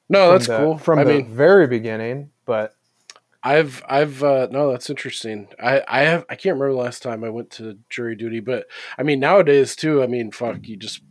no, 0.09 0.31
that's 0.33 0.47
the- 0.47 0.57
cool. 0.57 0.77
From 0.77 0.99
I 0.99 1.03
the 1.03 1.13
mean, 1.15 1.33
very 1.33 1.65
beginning, 1.67 2.29
but 2.45 2.75
I've 3.43 3.83
I've 3.87 4.21
uh 4.23 4.47
no, 4.51 4.71
that's 4.71 4.89
interesting. 4.89 5.47
I 5.59 5.81
I 5.87 6.01
have 6.01 6.25
I 6.29 6.35
can't 6.35 6.53
remember 6.59 6.73
the 6.73 6.79
last 6.85 7.01
time 7.01 7.23
I 7.23 7.29
went 7.29 7.49
to 7.51 7.77
jury 7.89 8.15
duty, 8.15 8.39
but 8.39 8.67
I 8.97 9.03
mean 9.03 9.19
nowadays 9.19 9.75
too. 9.75 10.03
I 10.03 10.07
mean, 10.07 10.31
fuck, 10.31 10.67
you 10.67 10.77
just 10.77 11.01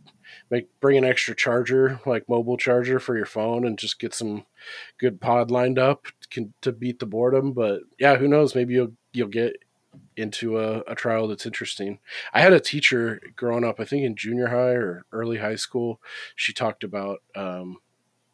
make 0.49 0.67
bring 0.79 0.97
an 0.97 1.03
extra 1.05 1.35
charger, 1.35 1.99
like 2.05 2.29
mobile 2.29 2.57
charger 2.57 2.99
for 2.99 3.17
your 3.17 3.25
phone, 3.25 3.65
and 3.65 3.77
just 3.77 3.99
get 3.99 4.13
some 4.13 4.45
good 4.97 5.19
pod 5.19 5.51
lined 5.51 5.79
up 5.79 6.07
can, 6.29 6.53
to 6.61 6.71
beat 6.71 6.99
the 6.99 7.05
boredom. 7.05 7.53
But 7.53 7.81
yeah, 7.99 8.15
who 8.15 8.27
knows? 8.27 8.55
Maybe 8.55 8.73
you'll 8.73 8.93
you'll 9.13 9.27
get 9.27 9.57
into 10.15 10.57
a, 10.59 10.79
a 10.87 10.95
trial 10.95 11.27
that's 11.27 11.45
interesting. 11.45 11.99
I 12.33 12.41
had 12.41 12.53
a 12.53 12.59
teacher 12.59 13.21
growing 13.35 13.63
up, 13.63 13.79
I 13.79 13.85
think 13.85 14.03
in 14.03 14.15
junior 14.15 14.47
high 14.47 14.73
or 14.73 15.05
early 15.11 15.37
high 15.37 15.55
school. 15.55 16.01
She 16.35 16.53
talked 16.53 16.83
about 16.83 17.21
um, 17.35 17.77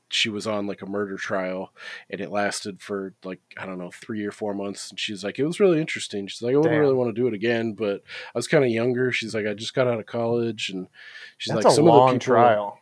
she 0.10 0.29
was 0.29 0.48
on 0.48 0.67
like 0.67 0.81
a 0.81 0.86
murder 0.86 1.17
trial 1.17 1.74
and 2.10 2.22
it 2.22 2.31
lasted 2.31 2.81
for 2.81 3.13
like 3.24 3.41
I 3.57 3.65
don't 3.65 3.77
know 3.77 3.91
three 3.91 4.25
or 4.25 4.31
four 4.31 4.53
months. 4.53 4.89
And 4.89 5.00
she's 5.00 5.24
like, 5.24 5.39
it 5.39 5.46
was 5.46 5.60
really 5.60 5.81
interesting. 5.81 6.27
She's 6.27 6.41
like, 6.41 6.53
I 6.53 6.57
wouldn't 6.57 6.74
Damn. 6.74 6.81
really 6.81 6.93
want 6.93 7.13
to 7.13 7.19
do 7.19 7.27
it 7.27 7.34
again, 7.34 7.74
but 7.74 8.01
I 8.34 8.38
was 8.38 8.48
kind 8.48 8.63
of 8.63 8.69
younger. 8.69 9.12
She's 9.12 9.36
like, 9.36 9.46
I 9.46 9.53
just 9.53 9.74
got 9.74 9.88
out 9.88 10.00
of 10.00 10.05
college, 10.05 10.69
and 10.69 10.88
she's 11.38 11.53
that's 11.53 11.65
like, 11.65 11.72
a 11.72 11.75
some 11.75 11.86
long 11.86 12.10
of 12.10 12.13
the 12.13 12.19
people, 12.19 12.36
trial. 12.36 12.79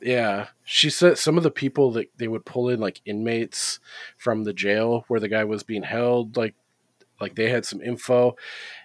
Yeah, 0.00 0.48
she 0.64 0.90
said 0.90 1.18
some 1.18 1.36
of 1.36 1.42
the 1.42 1.50
people 1.50 1.92
that 1.92 2.10
they 2.16 2.28
would 2.28 2.44
pull 2.44 2.68
in 2.68 2.80
like 2.80 3.00
inmates 3.04 3.80
from 4.16 4.44
the 4.44 4.52
jail 4.52 5.04
where 5.08 5.20
the 5.20 5.28
guy 5.28 5.44
was 5.44 5.62
being 5.62 5.82
held, 5.82 6.36
like 6.36 6.54
like 7.20 7.34
they 7.34 7.50
had 7.50 7.64
some 7.64 7.82
info, 7.82 8.36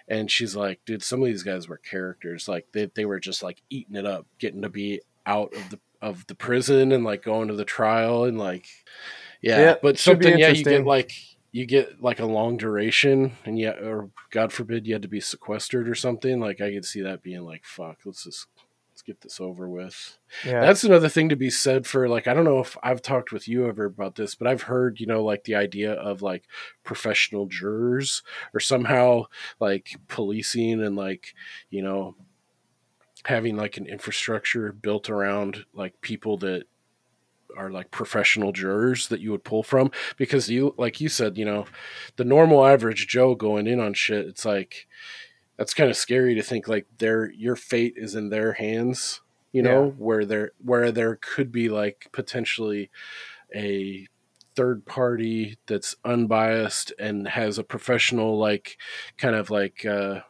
and 0.08 0.30
she's 0.30 0.56
like, 0.56 0.80
dude, 0.84 1.02
some 1.02 1.20
of 1.20 1.26
these 1.26 1.44
guys 1.44 1.68
were 1.68 1.78
characters. 1.78 2.48
Like 2.48 2.66
they 2.72 2.90
they 2.94 3.04
were 3.04 3.20
just 3.20 3.42
like 3.42 3.62
eating 3.70 3.96
it 3.96 4.06
up, 4.06 4.26
getting 4.38 4.62
to 4.62 4.68
be 4.68 5.00
out 5.26 5.54
of 5.54 5.70
the 5.70 5.78
of 6.02 6.26
the 6.26 6.34
prison 6.34 6.92
and 6.92 7.04
like 7.04 7.22
going 7.22 7.48
to 7.48 7.54
the 7.54 7.64
trial 7.64 8.24
and 8.24 8.38
like 8.38 8.66
yeah, 9.40 9.60
Yeah, 9.60 9.74
but 9.82 9.98
something 9.98 10.38
yeah 10.38 10.50
you 10.50 10.64
get 10.64 10.84
like 10.84 11.12
you 11.50 11.66
get 11.66 12.02
like 12.02 12.18
a 12.18 12.26
long 12.26 12.56
duration 12.56 13.36
and 13.44 13.58
yeah 13.58 13.70
or 13.70 14.10
god 14.30 14.52
forbid 14.52 14.86
you 14.86 14.92
had 14.92 15.02
to 15.02 15.08
be 15.08 15.20
sequestered 15.20 15.88
or 15.88 15.94
something 15.94 16.40
like 16.40 16.60
i 16.60 16.72
could 16.72 16.84
see 16.84 17.00
that 17.00 17.22
being 17.22 17.42
like 17.42 17.64
fuck 17.64 17.98
let's 18.04 18.24
just 18.24 18.48
get 19.04 19.20
this 19.20 19.40
over 19.40 19.68
with 19.68 20.18
Yeah. 20.44 20.60
that's 20.60 20.84
another 20.84 21.08
thing 21.08 21.28
to 21.28 21.36
be 21.36 21.50
said 21.50 21.86
for 21.86 22.08
like 22.08 22.26
I 22.26 22.34
don't 22.34 22.44
know 22.44 22.60
if 22.60 22.76
I've 22.82 23.02
talked 23.02 23.32
with 23.32 23.46
you 23.46 23.66
ever 23.68 23.84
about 23.84 24.14
this, 24.16 24.34
but 24.34 24.48
I've 24.48 24.62
heard, 24.62 25.00
you 25.00 25.06
know, 25.06 25.22
like 25.24 25.44
the 25.44 25.54
idea 25.54 25.92
of 25.92 26.22
like 26.22 26.44
professional 26.82 27.46
jurors 27.46 28.22
or 28.52 28.60
somehow 28.60 29.24
like 29.60 29.96
policing 30.08 30.82
and 30.82 30.96
like, 30.96 31.34
you 31.70 31.82
know, 31.82 32.16
having 33.24 33.56
like 33.56 33.76
an 33.76 33.86
infrastructure 33.86 34.72
built 34.72 35.08
around 35.08 35.64
like 35.72 36.00
people 36.00 36.36
that 36.38 36.64
are 37.56 37.70
like 37.70 37.90
professional 37.90 38.52
jurors 38.52 39.08
that 39.08 39.20
you 39.20 39.30
would 39.30 39.44
pull 39.44 39.62
from 39.62 39.90
because 40.16 40.50
you 40.50 40.74
like 40.76 41.00
you 41.00 41.08
said, 41.08 41.38
you 41.38 41.44
know, 41.44 41.66
the 42.16 42.24
normal 42.24 42.64
average 42.64 43.06
Joe 43.06 43.34
going 43.34 43.66
in 43.66 43.80
on 43.80 43.94
shit, 43.94 44.26
it's 44.26 44.44
like 44.44 44.86
that's 45.56 45.74
kind 45.74 45.90
of 45.90 45.96
scary 45.96 46.34
to 46.34 46.42
think 46.42 46.68
like 46.68 46.86
their 46.98 47.30
your 47.32 47.56
fate 47.56 47.94
is 47.96 48.14
in 48.14 48.28
their 48.30 48.52
hands 48.54 49.20
you 49.52 49.62
know 49.62 49.86
Yeah. 49.86 49.90
where 49.92 50.24
there 50.24 50.52
where 50.64 50.90
there 50.92 51.16
could 51.20 51.52
be 51.52 51.68
like 51.68 52.08
potentially 52.12 52.90
a 53.54 54.06
third 54.56 54.84
party 54.86 55.56
that's 55.66 55.96
unbiased 56.04 56.92
and 56.98 57.26
has 57.28 57.58
a 57.58 57.64
professional 57.64 58.38
like 58.38 58.76
kind 59.18 59.34
of 59.34 59.50
like 59.50 59.84
uh 59.84 60.20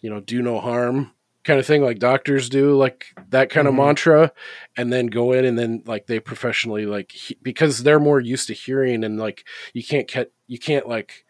you 0.00 0.10
know 0.10 0.20
do 0.20 0.42
no 0.42 0.60
harm 0.60 1.12
kind 1.44 1.60
of 1.60 1.66
thing 1.66 1.82
like 1.82 1.98
doctors 1.98 2.48
do 2.48 2.74
like 2.76 3.06
that 3.30 3.50
kind 3.50 3.66
Mhm. 3.66 3.70
of 3.70 3.74
mantra 3.76 4.32
and 4.76 4.92
then 4.92 5.06
go 5.08 5.32
in 5.32 5.44
and 5.44 5.58
then 5.58 5.82
like 5.86 6.06
they 6.06 6.18
professionally 6.18 6.86
like 6.86 7.12
he, 7.12 7.36
because 7.42 7.82
they're 7.82 8.00
more 8.00 8.20
used 8.20 8.46
to 8.48 8.54
hearing 8.54 9.04
and 9.04 9.18
like 9.18 9.44
you 9.72 9.84
can't 9.84 10.08
get 10.08 10.32
you 10.46 10.58
can't 10.58 10.88
like 10.88 11.23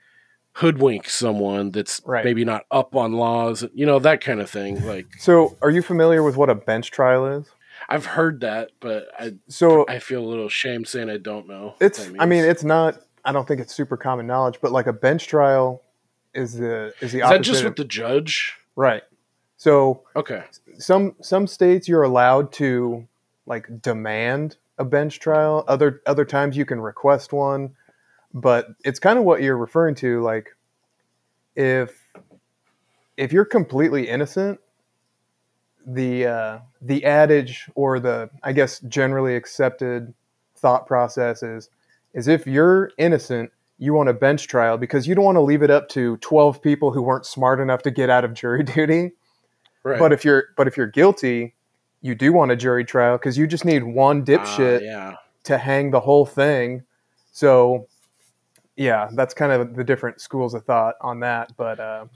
hoodwink 0.54 1.08
someone 1.08 1.70
that's 1.70 2.00
Right. 2.04 2.25
maybe 2.25 2.44
not 2.44 2.64
up 2.70 2.94
on 2.94 3.12
laws 3.14 3.64
you 3.75 3.84
know 3.87 3.99
that 3.99 4.20
kind 4.20 4.40
of 4.40 4.49
thing 4.50 4.84
like 4.87 5.06
So, 5.18 5.56
are 5.62 5.70
you 5.70 5.82
familiar 5.82 6.23
with 6.23 6.37
what 6.37 6.49
a 6.50 6.54
bench 6.54 6.90
trial 6.90 7.26
is? 7.26 7.46
i've 7.88 8.06
heard 8.06 8.40
that 8.40 8.70
but 8.80 9.08
i 9.18 9.32
So, 9.49 9.84
i 9.88 9.99
feel 9.99 10.23
a 10.25 10.28
little 10.28 10.49
shame 10.49 10.84
saying 10.84 11.11
i 11.11 11.16
don't 11.18 11.49
know 11.49 11.75
it's 11.80 12.08
I 12.18 12.25
mean, 12.26 12.44
it's 12.44 12.64
not 12.64 12.99
I 13.26 13.32
don't 13.32 13.49
think 13.49 13.61
it's 13.61 13.75
super 13.75 13.96
common 13.96 14.26
knowledge, 14.26 14.58
but 14.61 14.70
like 14.70 14.87
a 14.87 14.92
bench 14.92 15.26
trial 15.28 15.82
is 16.34 16.54
the 16.58 16.92
is 17.00 17.11
the 17.12 17.18
is 17.18 17.25
opposite 17.25 17.38
that 17.38 17.42
just 17.42 17.64
with 17.64 17.76
the 17.76 17.84
judge 17.84 18.54
right. 18.76 19.02
So, 19.56 20.02
okay 20.14 20.42
some 20.78 21.14
some 21.23 21.46
states 21.46 21.88
you're 21.88 22.02
allowed 22.02 22.52
to 22.54 23.06
like 23.46 23.80
demand 23.82 24.56
a 24.78 24.84
bench 24.84 25.20
trial 25.20 25.64
other 25.68 26.00
other 26.06 26.25
times 26.25 26.56
you 26.56 26.64
can 26.64 26.80
request 26.80 27.32
one 27.32 27.75
but 28.35 28.69
it's 28.85 28.99
kind 28.99 29.19
of 29.19 29.25
what 29.25 29.41
you're 29.43 29.57
referring 29.57 29.95
to 29.95 30.21
like 30.23 30.57
if 31.57 32.03
if 33.17 33.33
you're 33.33 33.45
completely 33.45 34.09
innocent 34.09 34.59
the 35.87 36.26
uh, 36.26 36.59
the 36.81 37.05
adage 37.05 37.69
or 37.75 38.00
the 38.00 38.29
i 38.43 38.53
guess 38.53 38.81
generally 38.81 39.37
accepted 39.37 40.12
thought 40.57 40.87
process 40.87 41.43
is 41.43 41.69
is 42.14 42.26
if 42.29 42.47
you're 42.47 42.91
innocent 42.99 43.50
you 43.79 43.93
want 43.93 44.09
a 44.09 44.12
bench 44.14 44.47
trial 44.49 44.79
because 44.79 45.07
you 45.07 45.14
don't 45.14 45.25
want 45.25 45.37
to 45.37 45.41
leave 45.41 45.62
it 45.62 45.71
up 45.71 45.88
to 45.88 46.17
12 46.19 46.62
people 46.62 46.93
who 46.93 47.03
weren't 47.03 47.26
smart 47.26 47.61
enough 47.61 47.83
to 47.83 47.91
get 47.91 48.09
out 48.09 48.25
of 48.25 48.33
jury 48.33 48.62
duty. 48.75 49.12
Right. 49.83 49.99
But 49.99 50.12
if 50.12 50.25
you're 50.25 50.45
but 50.57 50.67
if 50.69 50.76
you're 50.76 50.87
guilty, 50.87 51.55
you 52.00 52.14
do 52.14 52.33
want 52.33 52.53
a 52.53 52.57
jury 52.57 52.85
trial 52.85 53.19
because 53.19 53.37
you 53.37 53.47
just 53.47 53.64
need 53.64 53.83
one 53.83 54.21
Ah, 54.21 54.25
dipshit 54.25 54.83
yeah. 54.83 55.17
to 55.43 55.59
hang 55.59 55.91
the 55.91 56.00
whole 56.00 56.25
thing. 56.25 56.85
So, 57.33 57.88
yeah, 58.76 59.09
that's 59.14 59.35
kind 59.35 59.52
of 59.52 59.75
the 59.76 59.85
different 59.85 60.21
schools 60.21 60.54
of 60.54 60.64
thought 60.64 60.95
on 61.00 61.21
that. 61.21 61.52
But 61.57 61.78
uh, 61.81 62.07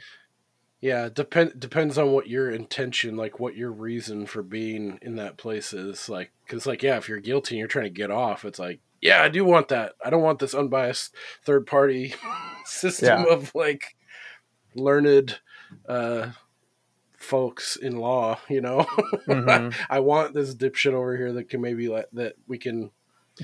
Yeah, 0.81 1.09
depend 1.09 1.59
depends 1.59 1.99
on 1.99 2.13
what 2.13 2.29
your 2.29 2.51
intention, 2.51 3.17
like 3.17 3.41
what 3.41 3.57
your 3.57 3.73
reason 3.73 4.27
for 4.27 4.43
being 4.43 4.99
in 5.03 5.17
that 5.17 5.37
place 5.37 5.73
is. 5.73 6.09
Like, 6.09 6.31
because 6.45 6.67
like 6.67 6.83
yeah, 6.83 6.97
if 6.97 7.09
you're 7.09 7.21
guilty 7.21 7.55
and 7.55 7.59
you're 7.59 7.69
trying 7.69 7.85
to 7.87 7.91
get 7.91 8.11
off, 8.11 8.45
it's 8.45 8.59
like 8.59 8.81
yeah, 9.01 9.23
I 9.23 9.29
do 9.29 9.45
want 9.45 9.69
that. 9.69 9.93
I 10.05 10.11
don't 10.11 10.23
want 10.23 10.41
this 10.41 10.55
unbiased 10.55 11.15
third 11.45 11.67
party 11.67 12.15
system 12.65 13.25
Yeah. 13.27 13.33
of 13.33 13.53
like 13.55 13.97
learned 14.75 15.39
uh, 15.89 16.31
folks 17.17 17.77
in 17.77 17.97
law. 17.97 18.39
You 18.49 18.61
know, 18.61 18.79
Mhm. 19.29 19.75
I 19.89 20.01
want 20.01 20.35
this 20.35 20.55
dipshit 20.55 20.93
over 20.95 21.17
here 21.17 21.33
that 21.35 21.49
can 21.49 21.61
maybe 21.61 21.89
let 21.89 22.13
that 22.15 22.35
we 22.47 22.59
can. 22.59 22.91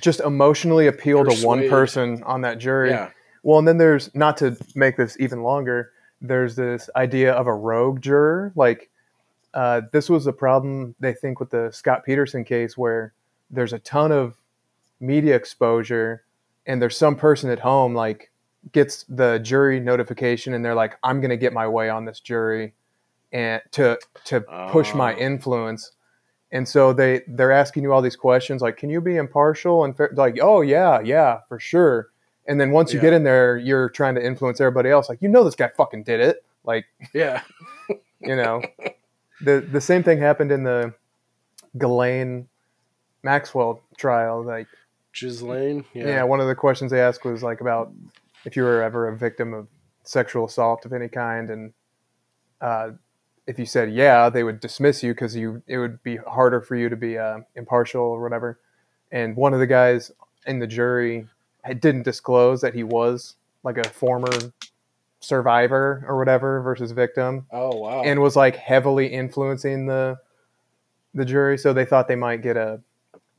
Just 0.00 0.20
emotionally 0.20 0.86
appeal 0.86 1.24
to 1.24 1.46
one 1.46 1.68
person 1.68 2.22
on 2.24 2.40
that 2.42 2.58
jury. 2.58 2.90
Yeah, 2.90 3.10
Well, 3.42 3.58
and 3.58 3.66
then 3.68 3.78
there's 3.78 4.14
not 4.14 4.36
to 4.38 4.56
make 4.74 4.96
this 4.96 5.16
even 5.20 5.42
longer. 5.42 5.92
There's 6.20 6.56
this 6.56 6.88
idea 6.96 7.32
of 7.32 7.46
a 7.46 7.54
rogue 7.54 8.00
juror. 8.00 8.52
Like 8.56 8.90
uh, 9.52 9.82
this 9.92 10.08
was 10.10 10.26
a 10.26 10.32
problem 10.32 10.94
they 11.00 11.12
think 11.12 11.38
with 11.40 11.50
the 11.50 11.70
Scott 11.70 12.04
Peterson 12.04 12.44
case, 12.44 12.76
where 12.76 13.12
there's 13.50 13.72
a 13.72 13.78
ton 13.78 14.10
of 14.10 14.34
media 15.00 15.34
exposure, 15.36 16.24
and 16.66 16.80
there's 16.82 16.96
some 16.96 17.14
person 17.16 17.50
at 17.50 17.58
home 17.60 17.94
like 17.94 18.30
gets 18.72 19.04
the 19.08 19.38
jury 19.40 19.78
notification, 19.78 20.54
and 20.54 20.64
they're 20.64 20.74
like, 20.74 20.96
"I'm 21.04 21.20
going 21.20 21.30
to 21.30 21.36
get 21.36 21.52
my 21.52 21.68
way 21.68 21.88
on 21.90 22.04
this 22.04 22.18
jury," 22.20 22.72
and 23.32 23.60
to 23.72 23.98
to 24.24 24.40
push 24.70 24.94
my 24.94 25.14
Oh. 25.14 25.18
influence. 25.18 25.92
And 26.54 26.66
so 26.68 26.92
they 26.94 27.22
they're 27.28 27.52
asking 27.52 27.82
you 27.82 27.92
all 27.92 28.00
these 28.00 28.16
questions 28.16 28.62
like, 28.62 28.76
"Can 28.78 28.88
you 28.88 29.00
be 29.02 29.16
impartial?" 29.16 29.84
And 29.84 29.94
fair? 29.96 30.10
like, 30.14 30.38
"Oh 30.40 30.62
yeah, 30.62 31.00
yeah, 31.00 31.40
for 31.48 31.58
sure." 31.58 32.08
And 32.46 32.60
then 32.60 32.70
once 32.70 32.92
you 32.92 32.98
Yeah. 33.00 33.06
get 33.06 33.12
in 33.14 33.24
there, 33.24 33.56
you're 33.58 33.88
trying 33.90 34.14
to 34.14 34.24
influence 34.24 34.60
everybody 34.60 34.88
else. 34.88 35.08
Like, 35.08 35.20
you 35.20 35.28
know, 35.28 35.44
this 35.44 35.56
guy 35.56 35.68
fucking 35.68 36.04
did 36.04 36.20
it. 36.20 36.44
Like, 36.64 36.86
yeah, 37.12 37.42
you 38.20 38.36
know, 38.36 38.62
the 39.42 39.60
the 39.60 39.80
same 39.80 40.02
thing 40.02 40.18
happened 40.18 40.52
in 40.52 40.62
the 40.62 40.94
Ghislaine 41.76 42.48
Maxwell 43.22 43.80
trial. 43.98 44.42
Like, 44.44 44.68
Ghislaine. 45.18 45.84
yeah. 45.92 46.06
Yeah, 46.06 46.22
one 46.24 46.40
of 46.40 46.46
the 46.46 46.54
questions 46.54 46.90
they 46.92 47.00
asked 47.00 47.24
was 47.24 47.42
like 47.42 47.60
about 47.60 47.92
if 48.44 48.56
you 48.56 48.62
were 48.62 48.82
ever 48.82 49.08
a 49.08 49.16
victim 49.16 49.52
of 49.54 49.66
sexual 50.04 50.44
assault 50.44 50.84
of 50.86 50.92
any 50.92 51.08
kind, 51.08 51.50
and 51.50 51.72
uh, 52.60 52.90
if 53.46 53.58
you 53.58 53.66
said 53.66 53.92
yeah, 53.92 54.28
they 54.30 54.42
would 54.42 54.60
dismiss 54.60 55.02
you 55.02 55.12
because 55.14 55.36
you 55.36 55.62
it 55.66 55.78
would 55.78 56.02
be 56.02 56.16
harder 56.16 56.60
for 56.60 56.76
you 56.76 56.88
to 56.88 56.96
be 56.96 57.18
uh, 57.18 57.38
impartial 57.54 58.02
or 58.02 58.22
whatever. 58.22 58.58
And 59.12 59.36
one 59.36 59.52
of 59.54 59.60
the 59.60 59.66
guys 59.66 60.10
in 60.46 60.58
the 60.58 60.66
jury 60.66 61.26
had- 61.62 61.80
didn't 61.80 62.02
disclose 62.02 62.60
that 62.62 62.74
he 62.74 62.82
was 62.82 63.36
like 63.62 63.78
a 63.78 63.88
former 63.88 64.28
survivor 65.20 66.04
or 66.06 66.18
whatever 66.18 66.60
versus 66.60 66.92
victim 66.92 67.46
Oh 67.50 67.76
wow. 67.78 68.02
and 68.02 68.20
was 68.20 68.36
like 68.36 68.56
heavily 68.56 69.06
influencing 69.06 69.86
the 69.86 70.18
the 71.14 71.24
jury 71.24 71.56
so 71.56 71.72
they 71.72 71.84
thought 71.86 72.08
they 72.08 72.16
might 72.16 72.42
get 72.42 72.56
a 72.58 72.80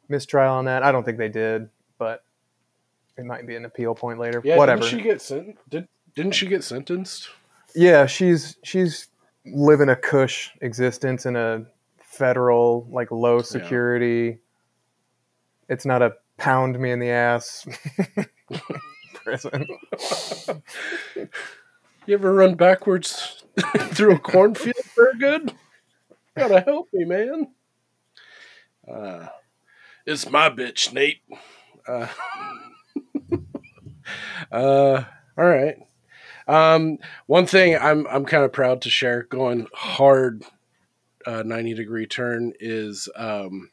mistrial 0.10 0.52
on 0.54 0.66
that 0.66 0.82
i 0.82 0.92
don't 0.92 1.04
think 1.04 1.20
they 1.20 1.30
did 1.30 1.70
but 2.00 2.24
it 3.18 3.26
might 3.26 3.46
be 3.46 3.56
an 3.56 3.66
appeal 3.66 3.94
point 3.94 4.18
later 4.18 4.42
yeah, 4.44 4.58
whatever 4.58 4.82
Didn't 4.82 4.98
she 4.98 5.04
get 5.04 5.22
sent? 5.22 5.58
Did 5.70 5.88
didn't 6.16 6.32
she 6.34 6.48
get 6.48 6.64
sentenced? 6.64 7.30
yeah 7.76 8.08
she's 8.08 8.58
she's 8.64 9.08
living 9.46 9.90
a 9.90 9.96
cush 9.96 10.52
existence 10.62 11.26
in 11.26 11.36
a 11.36 11.66
federal, 12.00 12.88
like 12.92 13.12
low 13.12 13.42
security. 13.42 14.40
It's 15.70 15.86
not 15.86 16.02
a 16.02 16.14
pound 16.38 16.80
me 16.80 16.92
in 16.92 17.00
the 17.00 17.10
ass 17.10 17.66
prison. 19.14 19.66
You 22.08 22.14
ever 22.14 22.34
run 22.36 22.54
backwards 22.54 23.44
through 23.80 24.14
a 24.14 24.20
cornfield 24.20 24.76
for 24.94 25.12
good? 25.18 25.52
Gotta 26.38 26.62
help 26.62 26.90
me, 26.94 27.04
man. 27.04 27.48
Uh, 28.88 29.28
it's 30.06 30.30
my 30.30 30.52
bitch, 30.52 30.94
Nate. 30.94 31.22
Uh, 31.88 32.08
uh, 34.52 35.04
all 35.36 35.46
right. 35.46 35.78
Um, 36.48 37.00
one 37.26 37.48
thing 37.48 37.78
I'm 37.78 38.08
I'm 38.08 38.26
kind 38.26 38.44
of 38.44 38.54
proud 38.54 38.82
to 38.84 38.90
share 38.90 39.24
going 39.24 39.68
hard 39.74 40.44
uh, 41.26 41.44
90 41.44 41.74
degree 41.74 42.06
turn 42.06 42.54
is 42.60 43.10
um, 43.16 43.72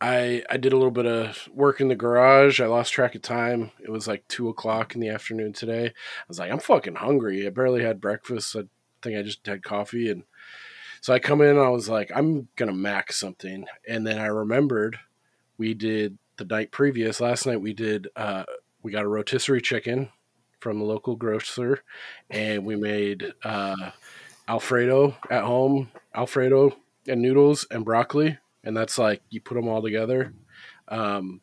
I 0.00 0.42
I 0.48 0.56
did 0.56 0.72
a 0.72 0.76
little 0.76 0.90
bit 0.90 1.06
of 1.06 1.48
work 1.52 1.80
in 1.80 1.88
the 1.88 1.94
garage. 1.94 2.60
I 2.60 2.66
lost 2.66 2.92
track 2.92 3.14
of 3.14 3.22
time. 3.22 3.70
It 3.80 3.90
was 3.90 4.08
like 4.08 4.26
two 4.28 4.48
o'clock 4.48 4.94
in 4.94 5.00
the 5.00 5.10
afternoon 5.10 5.52
today. 5.52 5.86
I 5.86 6.24
was 6.26 6.38
like, 6.38 6.50
I'm 6.50 6.58
fucking 6.58 6.96
hungry. 6.96 7.46
I 7.46 7.50
barely 7.50 7.82
had 7.82 8.00
breakfast. 8.00 8.56
I 8.56 8.62
think 9.02 9.18
I 9.18 9.22
just 9.22 9.46
had 9.46 9.62
coffee 9.62 10.10
and 10.10 10.24
so 11.02 11.14
I 11.14 11.18
come 11.18 11.40
in 11.40 11.58
I 11.58 11.68
was 11.70 11.88
like, 11.88 12.10
I'm 12.14 12.48
gonna 12.56 12.72
mac 12.72 13.12
something. 13.12 13.66
And 13.88 14.06
then 14.06 14.18
I 14.18 14.26
remembered 14.26 14.98
we 15.58 15.74
did 15.74 16.18
the 16.36 16.44
night 16.46 16.70
previous, 16.70 17.20
last 17.20 17.46
night 17.46 17.60
we 17.60 17.74
did 17.74 18.08
uh 18.16 18.44
we 18.82 18.90
got 18.90 19.04
a 19.04 19.08
rotisserie 19.08 19.60
chicken 19.60 20.10
from 20.60 20.80
a 20.80 20.84
local 20.84 21.16
grocer 21.16 21.82
and 22.28 22.64
we 22.64 22.76
made 22.76 23.32
uh 23.44 23.90
Alfredo 24.48 25.16
at 25.30 25.44
home, 25.44 25.90
Alfredo 26.14 26.76
and 27.06 27.22
noodles 27.22 27.66
and 27.70 27.84
broccoli. 27.84 28.38
And 28.64 28.76
that's 28.76 28.98
like 28.98 29.22
you 29.30 29.40
put 29.40 29.54
them 29.54 29.68
all 29.68 29.82
together. 29.82 30.32
Um 30.88 31.40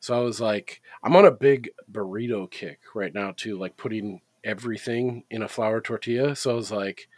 so 0.00 0.14
I 0.14 0.20
was 0.20 0.40
like, 0.40 0.82
I'm 1.02 1.16
on 1.16 1.24
a 1.24 1.30
big 1.30 1.70
burrito 1.90 2.50
kick 2.50 2.80
right 2.94 3.14
now 3.14 3.32
too, 3.34 3.58
like 3.58 3.76
putting 3.76 4.20
everything 4.44 5.24
in 5.30 5.42
a 5.42 5.48
flour 5.48 5.80
tortilla. 5.80 6.36
So 6.36 6.50
I 6.50 6.54
was 6.54 6.70
like, 6.70 7.08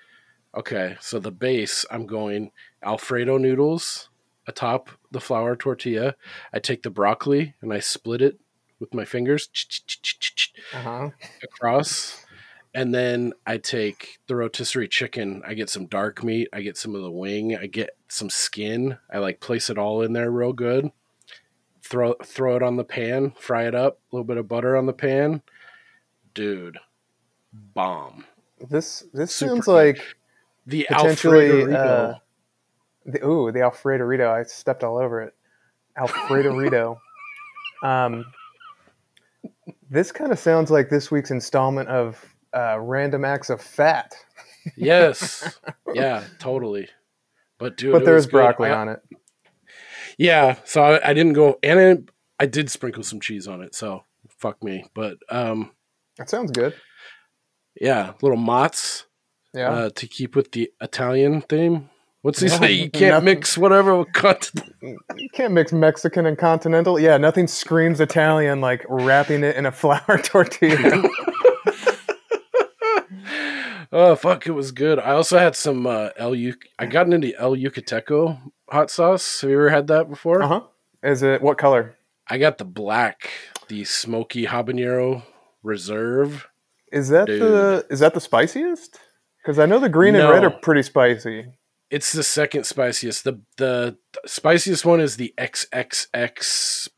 okay, 0.56 0.96
so 1.00 1.18
the 1.18 1.32
base, 1.32 1.84
I'm 1.90 2.06
going 2.06 2.52
Alfredo 2.84 3.38
noodles 3.38 4.08
atop 4.46 4.90
the 5.10 5.20
flour 5.20 5.56
tortilla. 5.56 6.14
I 6.52 6.60
take 6.60 6.82
the 6.82 6.90
broccoli 6.90 7.54
and 7.60 7.72
I 7.72 7.80
split 7.80 8.22
it 8.22 8.38
with 8.80 8.94
my 8.94 9.04
fingers 9.04 9.48
Uh-huh. 10.74 11.10
across. 11.42 12.24
And 12.74 12.94
then 12.94 13.32
I 13.46 13.56
take 13.56 14.18
the 14.26 14.36
rotisserie 14.36 14.88
chicken. 14.88 15.42
I 15.46 15.54
get 15.54 15.70
some 15.70 15.86
dark 15.86 16.22
meat. 16.22 16.48
I 16.52 16.60
get 16.60 16.76
some 16.76 16.94
of 16.94 17.00
the 17.02 17.10
wing. 17.10 17.56
I 17.56 17.66
get 17.66 17.96
some 18.08 18.28
skin. 18.28 18.98
I 19.10 19.18
like 19.18 19.40
place 19.40 19.70
it 19.70 19.78
all 19.78 20.02
in 20.02 20.12
there 20.12 20.30
real 20.30 20.52
good. 20.52 20.90
Throw 21.82 22.14
throw 22.22 22.56
it 22.56 22.62
on 22.62 22.76
the 22.76 22.84
pan, 22.84 23.32
fry 23.38 23.66
it 23.66 23.74
up, 23.74 24.00
a 24.12 24.16
little 24.16 24.26
bit 24.26 24.36
of 24.36 24.48
butter 24.48 24.76
on 24.76 24.86
the 24.86 24.92
pan. 24.92 25.40
Dude, 26.34 26.78
bomb. 27.52 28.26
This 28.68 29.04
this 29.14 29.34
Super 29.34 29.54
sounds 29.54 29.68
like 29.68 30.02
The 30.66 30.86
potentially 30.88 31.60
Alfredo 31.62 31.74
uh, 31.74 32.18
the, 33.06 33.26
ooh 33.26 33.52
the 33.52 33.62
Alfredo 33.62 34.32
I 34.32 34.42
stepped 34.42 34.82
all 34.84 34.98
over 34.98 35.22
it. 35.22 35.34
Alfredo 35.96 37.00
um, 37.82 38.24
this 39.90 40.12
kind 40.12 40.32
of 40.32 40.38
sounds 40.38 40.70
like 40.70 40.88
this 40.90 41.10
week's 41.10 41.30
installment 41.30 41.88
of 41.88 42.24
uh, 42.54 42.78
Random 42.80 43.24
Acts 43.24 43.50
of 43.50 43.60
Fat, 43.60 44.14
Yes. 44.76 45.58
Yeah, 45.94 46.24
totally. 46.38 46.88
But 47.58 47.76
dude, 47.76 47.92
but 47.92 48.04
there's 48.04 48.26
broccoli 48.26 48.68
I- 48.70 48.74
on 48.80 48.88
it. 48.88 49.00
Yeah, 50.18 50.56
so 50.64 50.82
I, 50.82 51.10
I 51.10 51.14
didn't 51.14 51.34
go, 51.34 51.58
and 51.62 51.78
I, 52.38 52.42
I 52.42 52.46
did 52.46 52.70
sprinkle 52.70 53.02
some 53.02 53.20
cheese 53.20 53.46
on 53.46 53.60
it. 53.62 53.74
So 53.74 54.02
fuck 54.38 54.62
me. 54.64 54.84
But 54.94 55.18
um, 55.30 55.72
That 56.16 56.30
sounds 56.30 56.50
good. 56.52 56.74
yeah, 57.80 58.12
little 58.22 58.38
mozz 58.38 59.04
Yeah. 59.54 59.70
uh, 59.70 59.90
to 59.90 60.06
keep 60.06 60.34
with 60.34 60.52
the 60.52 60.70
Italian 60.80 61.42
theme. 61.42 61.90
What's 62.26 62.40
he 62.40 62.48
No, 62.48 62.56
say? 62.56 62.72
You 62.72 62.90
can't 62.90 63.12
nothing- 63.14 63.24
mix 63.24 63.56
whatever 63.56 64.04
continent. 64.06 64.74
you 65.16 65.28
can't 65.32 65.52
mix 65.54 65.72
Mexican 65.72 66.26
and 66.26 66.36
continental. 66.36 66.98
Yeah, 66.98 67.18
nothing 67.18 67.46
screams 67.46 68.00
Italian 68.00 68.60
like 68.60 68.84
wrapping 68.88 69.44
it 69.44 69.54
in 69.54 69.64
a 69.64 69.70
flour 69.80 70.18
tortilla. 70.18 71.04
Oh 73.92 74.16
fuck, 74.16 74.46
it 74.46 74.50
was 74.50 74.72
good. 74.72 74.98
I 74.98 75.12
also 75.12 75.38
had 75.38 75.54
some 75.54 75.86
uh, 75.86 76.08
El 76.16 76.34
U. 76.34 76.54
I 76.78 76.86
got 76.86 77.10
into 77.10 77.32
El 77.40 77.52
Yucateco 77.56 78.38
hot 78.68 78.90
sauce. 78.90 79.40
Have 79.40 79.48
you 79.50 79.56
ever 79.56 79.70
had 79.70 79.86
that 79.86 80.10
before? 80.10 80.42
uh 80.42 80.48
huh. 80.48 80.60
Is 81.04 81.22
it 81.22 81.40
what 81.40 81.56
color? 81.56 81.96
I 82.28 82.36
got 82.38 82.58
the 82.58 82.64
black, 82.64 83.30
the 83.68 83.84
smoky 83.84 84.46
habanero 84.46 85.22
reserve. 85.62 86.48
Is 86.90 87.10
that 87.10 87.26
the 87.26 87.86
is 87.88 88.00
that 88.00 88.12
the 88.14 88.20
spiciest? 88.20 88.98
Because 89.42 89.60
I 89.60 89.66
know 89.66 89.78
the 89.78 89.88
green 89.88 90.16
and 90.16 90.28
red 90.28 90.42
are 90.44 90.50
pretty 90.50 90.82
spicy. 90.82 91.46
It's 91.90 92.12
the 92.12 92.22
second 92.24 92.64
spiciest. 92.64 93.24
The 93.24 93.40
the 93.58 93.96
spiciest 94.26 94.84
one 94.84 95.00
is 95.00 95.16
the 95.16 95.32
XXX 95.38 96.88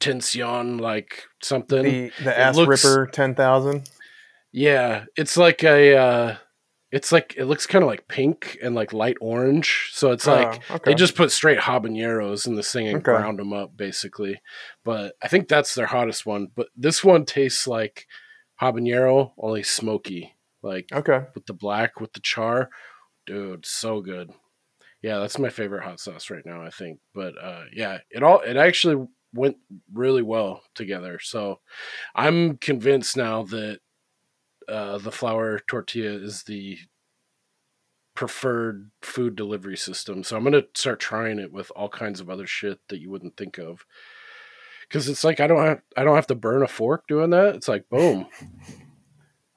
Tension, 0.00 0.78
like 0.78 1.22
something. 1.42 1.82
The 1.82 2.12
the 2.22 2.38
ass 2.38 2.56
looks- 2.56 2.84
ripper 2.84 3.06
ten 3.06 3.34
thousand. 3.34 3.88
Yeah, 4.52 5.04
it's 5.16 5.36
like 5.36 5.64
a. 5.64 5.96
Uh, 5.96 6.36
it's 6.92 7.10
like 7.10 7.34
it 7.36 7.46
looks 7.46 7.66
kind 7.66 7.82
of 7.82 7.88
like 7.88 8.06
pink 8.06 8.56
and 8.62 8.74
like 8.74 8.92
light 8.92 9.16
orange. 9.20 9.90
So 9.92 10.12
it's 10.12 10.26
like 10.28 10.62
Oh, 10.70 10.74
okay. 10.76 10.90
they 10.90 10.94
just 10.94 11.16
put 11.16 11.32
straight 11.32 11.58
habaneros 11.58 12.46
in 12.46 12.54
this 12.54 12.70
thing 12.72 12.86
and 12.86 12.96
Okay. 12.98 13.04
ground 13.04 13.38
them 13.40 13.52
up 13.52 13.76
basically. 13.76 14.40
But 14.84 15.14
I 15.22 15.26
think 15.28 15.48
that's 15.48 15.74
their 15.74 15.86
hottest 15.86 16.24
one. 16.26 16.48
But 16.54 16.68
this 16.76 17.02
one 17.02 17.24
tastes 17.24 17.66
like 17.66 18.06
habanero, 18.62 19.32
only 19.38 19.64
smoky, 19.64 20.34
like 20.62 20.88
Okay. 20.92 21.22
with 21.34 21.46
the 21.46 21.52
black 21.54 21.98
with 21.98 22.12
the 22.12 22.20
char. 22.20 22.70
Dude, 23.26 23.64
so 23.66 24.00
good. 24.00 24.30
Yeah, 25.02 25.18
that's 25.18 25.38
my 25.38 25.50
favorite 25.50 25.84
hot 25.84 26.00
sauce 26.00 26.30
right 26.30 26.44
now, 26.46 26.62
I 26.62 26.70
think. 26.70 26.98
But 27.14 27.34
uh 27.42 27.64
yeah, 27.72 27.98
it 28.10 28.22
all 28.22 28.40
it 28.40 28.56
actually 28.56 29.06
went 29.34 29.56
really 29.92 30.22
well 30.22 30.62
together. 30.74 31.18
So 31.20 31.60
I'm 32.14 32.56
convinced 32.58 33.16
now 33.16 33.42
that 33.44 33.80
uh 34.68 34.98
the 34.98 35.12
flour 35.12 35.58
tortilla 35.66 36.12
is 36.12 36.44
the 36.44 36.78
preferred 38.14 38.90
food 39.02 39.36
delivery 39.36 39.76
system. 39.76 40.22
So 40.22 40.36
I'm 40.36 40.44
going 40.44 40.52
to 40.52 40.66
start 40.76 41.00
trying 41.00 41.40
it 41.40 41.52
with 41.52 41.72
all 41.74 41.88
kinds 41.88 42.20
of 42.20 42.30
other 42.30 42.46
shit 42.46 42.78
that 42.88 43.00
you 43.00 43.10
wouldn't 43.10 43.36
think 43.36 43.58
of. 43.58 43.84
Cuz 44.88 45.08
it's 45.08 45.24
like 45.24 45.40
I 45.40 45.46
don't 45.46 45.64
have 45.64 45.80
I 45.96 46.04
don't 46.04 46.14
have 46.14 46.28
to 46.28 46.34
burn 46.34 46.62
a 46.62 46.68
fork 46.68 47.08
doing 47.08 47.30
that. 47.30 47.56
It's 47.56 47.68
like 47.68 47.88
boom. 47.88 48.26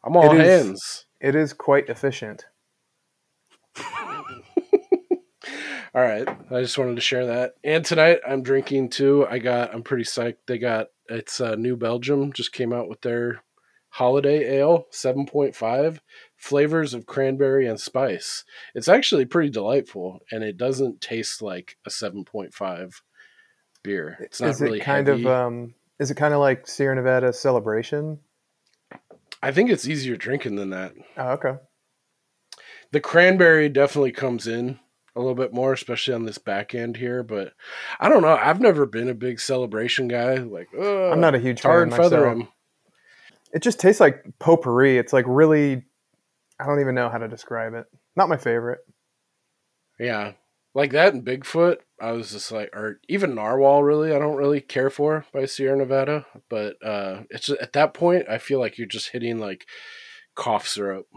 I'm 0.03 0.15
all 0.15 0.33
It 0.33 0.41
is- 0.41 0.65
hands. 0.65 1.05
It 1.19 1.35
is 1.35 1.51
quite 1.53 1.89
efficient. 1.89 2.45
All 5.95 6.03
right. 6.03 6.27
I 6.51 6.61
just 6.61 6.77
wanted 6.77 6.95
to 6.95 7.01
share 7.01 7.27
that. 7.27 7.55
And 7.63 7.83
tonight 7.83 8.19
I'm 8.27 8.43
drinking 8.43 8.89
too. 8.89 9.25
I 9.29 9.39
got 9.39 9.73
I'm 9.73 9.83
pretty 9.83 10.03
psyched. 10.03 10.37
They 10.45 10.57
got 10.57 10.87
it's 11.09 11.39
uh, 11.39 11.55
New 11.55 11.75
Belgium 11.75 12.33
just 12.33 12.51
came 12.51 12.73
out 12.73 12.89
with 12.89 13.01
their 13.01 13.41
holiday 13.89 14.57
ale 14.57 14.85
7.5 14.91 15.99
flavors 16.35 16.93
of 16.93 17.05
cranberry 17.05 17.65
and 17.65 17.79
spice. 17.79 18.43
It's 18.75 18.89
actually 18.89 19.25
pretty 19.25 19.49
delightful 19.49 20.19
and 20.31 20.43
it 20.43 20.57
doesn't 20.57 21.01
taste 21.01 21.41
like 21.41 21.77
a 21.85 21.89
7.5 21.89 23.01
beer. 23.83 24.17
It's 24.19 24.41
not 24.41 24.49
is 24.49 24.61
really 24.61 24.79
it 24.79 24.83
kind 24.83 25.07
heavy. 25.07 25.23
of 25.23 25.31
um 25.31 25.73
is 25.99 26.11
it 26.11 26.17
kind 26.17 26.33
of 26.33 26.39
like 26.39 26.67
Sierra 26.67 26.95
Nevada 26.95 27.33
celebration? 27.33 28.19
I 29.41 29.51
think 29.51 29.69
it's 29.69 29.87
easier 29.87 30.15
drinking 30.15 30.55
than 30.55 30.71
that. 30.71 30.93
Oh, 31.15 31.29
okay. 31.31 31.55
The 32.91 32.99
cranberry 32.99 33.69
definitely 33.69 34.11
comes 34.11 34.47
in 34.47 34.79
a 35.15 35.19
little 35.19 35.35
bit 35.35 35.53
more, 35.53 35.73
especially 35.73 36.13
on 36.13 36.25
this 36.25 36.37
back 36.37 36.75
end 36.75 36.97
here. 36.97 37.23
But 37.23 37.53
I 37.99 38.09
don't 38.09 38.21
know. 38.21 38.35
I've 38.35 38.61
never 38.61 38.85
been 38.85 39.09
a 39.09 39.15
big 39.15 39.39
celebration 39.39 40.07
guy. 40.07 40.35
Like, 40.35 40.69
uh, 40.77 41.09
I'm 41.09 41.21
not 41.21 41.35
a 41.35 41.39
huge 41.39 41.61
tar 41.61 41.79
fan 41.79 41.83
and 41.83 41.93
feather 41.93 42.27
him. 42.29 42.47
It 43.53 43.61
just 43.61 43.79
tastes 43.79 43.99
like 43.99 44.23
potpourri. 44.39 44.97
It's 44.97 45.13
like 45.13 45.25
really 45.27 45.83
I 46.59 46.65
don't 46.65 46.81
even 46.81 46.95
know 46.95 47.09
how 47.09 47.17
to 47.17 47.27
describe 47.27 47.73
it. 47.73 47.85
Not 48.15 48.29
my 48.29 48.37
favorite. 48.37 48.79
Yeah, 49.99 50.33
like 50.73 50.91
that 50.91 51.13
and 51.13 51.25
Bigfoot. 51.25 51.77
I 51.99 52.11
was 52.11 52.31
just 52.31 52.51
like, 52.51 52.75
or 52.75 52.99
even 53.07 53.35
Narwhal. 53.35 53.83
Really, 53.83 54.13
I 54.13 54.19
don't 54.19 54.37
really 54.37 54.61
care 54.61 54.89
for 54.89 55.25
by 55.33 55.45
Sierra 55.45 55.77
Nevada. 55.77 56.25
But 56.49 56.75
uh, 56.83 57.23
it's 57.29 57.49
at 57.49 57.73
that 57.73 57.93
point, 57.93 58.29
I 58.29 58.37
feel 58.37 58.59
like 58.59 58.77
you're 58.77 58.87
just 58.87 59.09
hitting 59.09 59.39
like 59.39 59.65
cough 60.35 60.67
syrup 60.67 61.07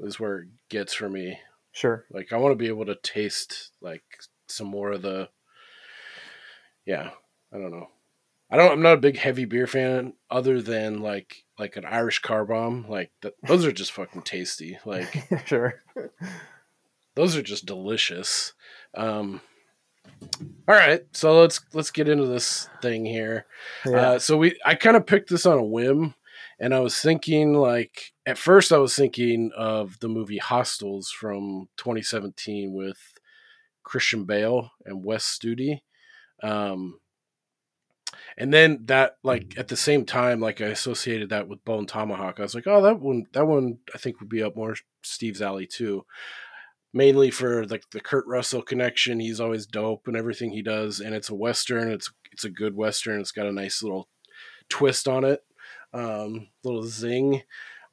is 0.00 0.20
where 0.20 0.40
it 0.40 0.48
gets 0.68 0.94
for 0.94 1.08
me. 1.08 1.38
Sure. 1.72 2.04
Like 2.10 2.32
I 2.32 2.36
want 2.36 2.52
to 2.52 2.56
be 2.56 2.68
able 2.68 2.86
to 2.86 2.96
taste 3.02 3.70
like 3.80 4.02
some 4.48 4.66
more 4.66 4.92
of 4.92 5.02
the. 5.02 5.28
Yeah, 6.84 7.10
I 7.52 7.58
don't 7.58 7.70
know. 7.70 7.88
I 8.50 8.56
don't. 8.56 8.72
I'm 8.72 8.82
not 8.82 8.94
a 8.94 8.98
big 8.98 9.18
heavy 9.18 9.44
beer 9.44 9.66
fan, 9.66 10.14
other 10.30 10.62
than 10.62 11.00
like 11.00 11.44
like 11.58 11.76
an 11.76 11.84
Irish 11.84 12.20
car 12.20 12.44
bomb. 12.44 12.86
Like 12.88 13.10
th- 13.22 13.34
those 13.46 13.64
are 13.64 13.72
just 13.72 13.92
fucking 13.92 14.22
tasty. 14.22 14.78
Like 14.84 15.26
sure. 15.46 15.82
those 17.14 17.36
are 17.36 17.42
just 17.42 17.66
delicious. 17.66 18.52
Um, 18.94 19.40
all 20.68 20.74
right, 20.74 21.04
so 21.12 21.40
let's 21.40 21.60
let's 21.72 21.90
get 21.90 22.08
into 22.08 22.26
this 22.26 22.68
thing 22.80 23.04
here. 23.04 23.46
Yeah. 23.84 24.10
Uh, 24.10 24.18
so 24.18 24.36
we, 24.36 24.58
I 24.64 24.74
kind 24.74 24.96
of 24.96 25.06
picked 25.06 25.30
this 25.30 25.46
on 25.46 25.58
a 25.58 25.64
whim, 25.64 26.14
and 26.60 26.74
I 26.74 26.80
was 26.80 26.98
thinking 27.00 27.54
like 27.54 28.12
at 28.26 28.36
first 28.36 28.72
I 28.72 28.78
was 28.78 28.96
thinking 28.96 29.52
of 29.56 30.00
the 30.00 30.08
movie 30.08 30.38
Hostiles 30.38 31.10
from 31.10 31.68
2017 31.76 32.74
with 32.74 32.98
Christian 33.84 34.24
Bale 34.24 34.72
and 34.84 35.04
Wes 35.04 35.24
Studi. 35.24 35.78
Um, 36.42 36.98
and 38.36 38.52
then 38.52 38.80
that 38.86 39.16
like 39.22 39.54
at 39.56 39.68
the 39.68 39.76
same 39.76 40.04
time, 40.04 40.40
like 40.40 40.60
I 40.60 40.66
associated 40.66 41.30
that 41.30 41.48
with 41.48 41.64
Bone 41.64 41.86
Tomahawk. 41.86 42.38
I 42.38 42.42
was 42.42 42.54
like, 42.54 42.66
oh, 42.66 42.82
that 42.82 43.00
one, 43.00 43.26
that 43.32 43.46
one, 43.46 43.78
I 43.94 43.98
think 43.98 44.20
would 44.20 44.28
be 44.28 44.42
up 44.42 44.56
more 44.56 44.74
Steve's 45.02 45.40
alley 45.40 45.66
too. 45.66 46.04
Mainly 46.92 47.30
for 47.30 47.64
like 47.66 47.84
the 47.92 48.00
Kurt 48.00 48.26
Russell 48.26 48.62
connection. 48.62 49.20
He's 49.20 49.40
always 49.40 49.66
dope 49.66 50.08
and 50.08 50.16
everything 50.16 50.50
he 50.50 50.62
does, 50.62 50.98
and 50.98 51.14
it's 51.14 51.30
a 51.30 51.34
western. 51.34 51.90
It's 51.90 52.10
it's 52.32 52.44
a 52.44 52.50
good 52.50 52.74
western. 52.74 53.20
It's 53.20 53.32
got 53.32 53.46
a 53.46 53.52
nice 53.52 53.82
little 53.82 54.08
twist 54.68 55.06
on 55.06 55.24
it, 55.24 55.40
um, 55.92 56.48
little 56.64 56.84
zing 56.84 57.42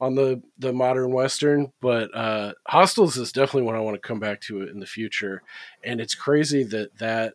on 0.04 0.14
the 0.14 0.42
the 0.58 0.72
modern 0.72 1.12
western. 1.12 1.72
But 1.80 2.14
uh, 2.14 2.52
Hostiles 2.68 3.16
is 3.16 3.32
definitely 3.32 3.62
one 3.62 3.76
I 3.76 3.80
want 3.80 4.00
to 4.00 4.08
come 4.08 4.20
back 4.20 4.40
to 4.42 4.62
in 4.62 4.80
the 4.80 4.86
future, 4.86 5.42
and 5.82 6.00
it's 6.00 6.14
crazy 6.14 6.62
that 6.64 6.98
that 6.98 7.34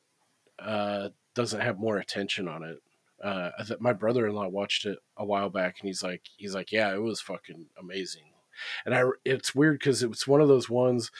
uh, 0.60 1.10
doesn't 1.36 1.62
have 1.62 1.80
more 1.80 1.98
attention 1.98 2.48
on 2.48 2.64
it. 2.64 2.78
Uh, 3.24 3.50
I 3.60 3.64
th- 3.64 3.80
my 3.80 3.94
brother-in-law 3.94 4.48
watched 4.48 4.86
it 4.86 5.00
a 5.18 5.26
while 5.26 5.50
back, 5.50 5.78
and 5.80 5.88
he's 5.88 6.04
like, 6.04 6.22
he's 6.38 6.56
like, 6.56 6.72
yeah, 6.72 6.94
it 6.94 7.02
was 7.02 7.20
fucking 7.20 7.66
amazing. 7.78 8.24
And 8.86 8.94
I, 8.94 9.04
it's 9.26 9.56
weird 9.56 9.80
because 9.80 10.04
it 10.04 10.10
was 10.10 10.28
one 10.28 10.42
of 10.42 10.48
those 10.48 10.70
ones 10.70 11.12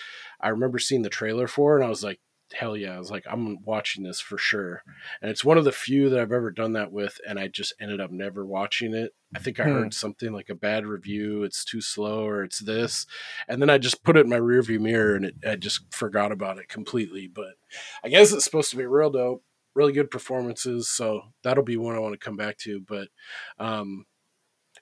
I 0.42 0.50
remember 0.50 0.80
seeing 0.80 1.02
the 1.02 1.10
trailer 1.10 1.48
for, 1.48 1.76
and 1.76 1.86
I 1.86 1.90
was 1.90 2.04
like, 2.04 2.20
hell 2.54 2.76
yeah! 2.76 2.96
I 2.96 3.00
was 3.00 3.12
like, 3.12 3.26
I'm 3.30 3.64
watching 3.64 4.04
this 4.04 4.20
for 4.20 4.38
sure. 4.38 4.84
And 5.22 5.30
it's 5.32 5.46
one 5.46 5.58
of 5.58 5.66
the 5.66 5.72
few 5.72 6.10
that 6.10 6.20
I've 6.20 6.32
ever 6.32 6.52
done 6.52 6.74
that 6.74 6.92
with, 6.92 7.20
and 7.28 7.40
I 7.40 7.48
just 7.48 7.74
ended 7.80 8.00
up 8.02 8.12
never 8.12 8.46
watching 8.46 8.94
it. 8.94 9.14
I 9.36 9.40
think 9.40 9.60
I 9.60 9.64
Hmm. 9.64 9.74
heard 9.74 9.94
something 9.94 10.32
like 10.34 10.50
a 10.50 10.56
bad 10.56 10.86
review, 10.86 11.44
it's 11.44 11.64
too 11.64 11.82
slow, 11.82 12.26
or 12.26 12.44
it's 12.44 12.60
this, 12.60 13.06
and 13.48 13.62
then 13.62 13.70
I 13.70 13.78
just 13.78 14.04
put 14.04 14.18
it 14.18 14.22
in 14.26 14.30
my 14.30 14.40
rearview 14.40 14.80
mirror, 14.80 15.16
and 15.16 15.26
it, 15.26 15.36
I 15.48 15.56
just 15.56 15.94
forgot 15.94 16.32
about 16.32 16.58
it 16.58 16.68
completely. 16.68 17.28
But 17.28 17.54
I 18.04 18.10
guess 18.10 18.32
it's 18.32 18.44
supposed 18.44 18.72
to 18.72 18.78
be 18.78 18.86
real 18.86 19.12
dope, 19.12 19.44
really 19.76 19.94
good 19.94 20.10
performances, 20.12 20.90
so 20.90 21.22
that'll 21.44 21.64
be 21.64 21.78
one 21.78 21.96
I 21.96 22.00
want 22.00 22.14
to 22.14 22.26
come 22.26 22.38
back 22.38 22.58
to. 22.60 22.82
But 22.82 23.10
um, 23.60 24.06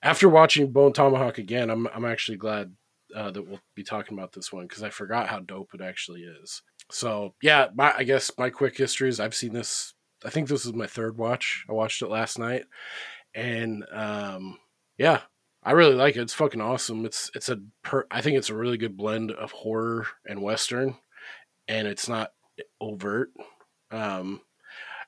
after 0.01 0.30
watching 0.30 0.71
Bone 0.71 0.93
Tomahawk 0.93 1.38
again, 1.38 1.69
I'm 1.69 1.88
I'm 1.88 2.06
actually 2.06 2.38
glad 2.38 2.73
uh, 3.15 3.32
that 3.32 3.47
we'll 3.47 3.60
be 3.75 3.84
talking 3.84 4.17
about 4.17 4.34
this 4.34 4.51
one 4.51 4.67
because 4.67 4.84
I 4.84 4.89
forgot 4.89 5.27
how 5.27 5.39
dope 5.39 5.73
it 5.73 5.82
actually 5.82 6.21
is. 6.21 6.62
So 6.89 7.34
yeah, 7.41 7.67
my 7.76 7.93
I 7.97 8.04
guess 8.04 8.32
my 8.38 8.50
quick 8.50 8.78
history 8.78 9.10
is 9.10 9.19
I've 9.19 9.36
seen 9.36 9.54
this. 9.54 9.93
I 10.26 10.30
think 10.30 10.47
this 10.47 10.65
is 10.65 10.73
my 10.73 10.88
third 10.88 11.17
watch. 11.17 11.65
I 11.69 11.73
watched 11.73 12.02
it 12.02 12.10
last 12.10 12.39
night, 12.39 12.65
and 13.36 13.86
um, 13.91 14.58
yeah, 14.97 15.21
I 15.63 15.71
really 15.71 15.95
like 15.95 16.15
it. 16.15 16.21
It's 16.21 16.34
fucking 16.34 16.62
awesome. 16.62 17.06
It's 17.06 17.30
it's 17.36 17.50
a 17.50 17.60
per, 17.84 18.08
I 18.10 18.21
think 18.21 18.38
it's 18.38 18.50
a 18.50 18.56
really 18.56 18.78
good 18.78 18.97
blend 18.97 19.32
of 19.32 19.52
horror 19.52 20.08
and 20.26 20.41
western, 20.41 20.95
and 21.67 21.88
it's 21.88 22.08
not 22.08 22.32
overt. 22.80 23.30
Um, 23.91 24.41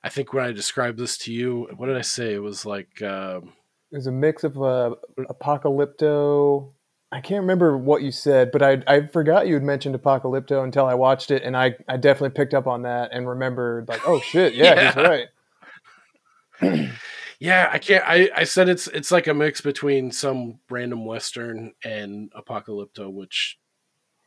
I 0.03 0.09
think 0.09 0.33
when 0.33 0.45
I 0.45 0.51
described 0.51 0.97
this 0.99 1.17
to 1.19 1.33
you, 1.33 1.67
what 1.77 1.87
did 1.87 1.97
I 1.97 2.01
say? 2.01 2.33
It 2.33 2.43
was 2.43 2.65
like. 2.65 3.01
Um, 3.01 3.53
It 3.91 3.97
was 3.97 4.07
a 4.07 4.11
mix 4.11 4.43
of 4.43 4.61
uh, 4.61 4.95
apocalypto. 5.17 6.73
I 7.11 7.21
can't 7.21 7.41
remember 7.41 7.75
what 7.77 8.03
you 8.03 8.11
said, 8.11 8.51
but 8.51 8.61
I 8.61 8.83
I 8.87 9.07
forgot 9.07 9.47
you 9.47 9.55
had 9.55 9.63
mentioned 9.63 9.95
apocalypto 9.95 10.63
until 10.63 10.85
I 10.85 10.93
watched 10.93 11.31
it, 11.31 11.43
and 11.43 11.57
I 11.57 11.75
I 11.87 11.97
definitely 11.97 12.35
picked 12.35 12.53
up 12.53 12.67
on 12.67 12.83
that 12.83 13.09
and 13.11 13.27
remembered 13.27 13.87
like, 13.87 14.01
oh 14.07 14.19
shit, 14.19 14.53
yeah, 14.53 14.85
he's 14.85 14.95
Yeah. 16.61 16.61
right. 16.61 16.89
Yeah, 17.41 17.69
I 17.71 17.77
can't. 17.79 18.03
I, 18.05 18.29
I 18.35 18.43
said 18.43 18.67
it's 18.67 18.87
it's 18.87 19.11
like 19.11 19.27
a 19.27 19.33
mix 19.33 19.61
between 19.61 20.11
some 20.11 20.59
random 20.69 21.05
western 21.05 21.73
and 21.85 22.29
apocalypto, 22.33 23.09
which 23.09 23.57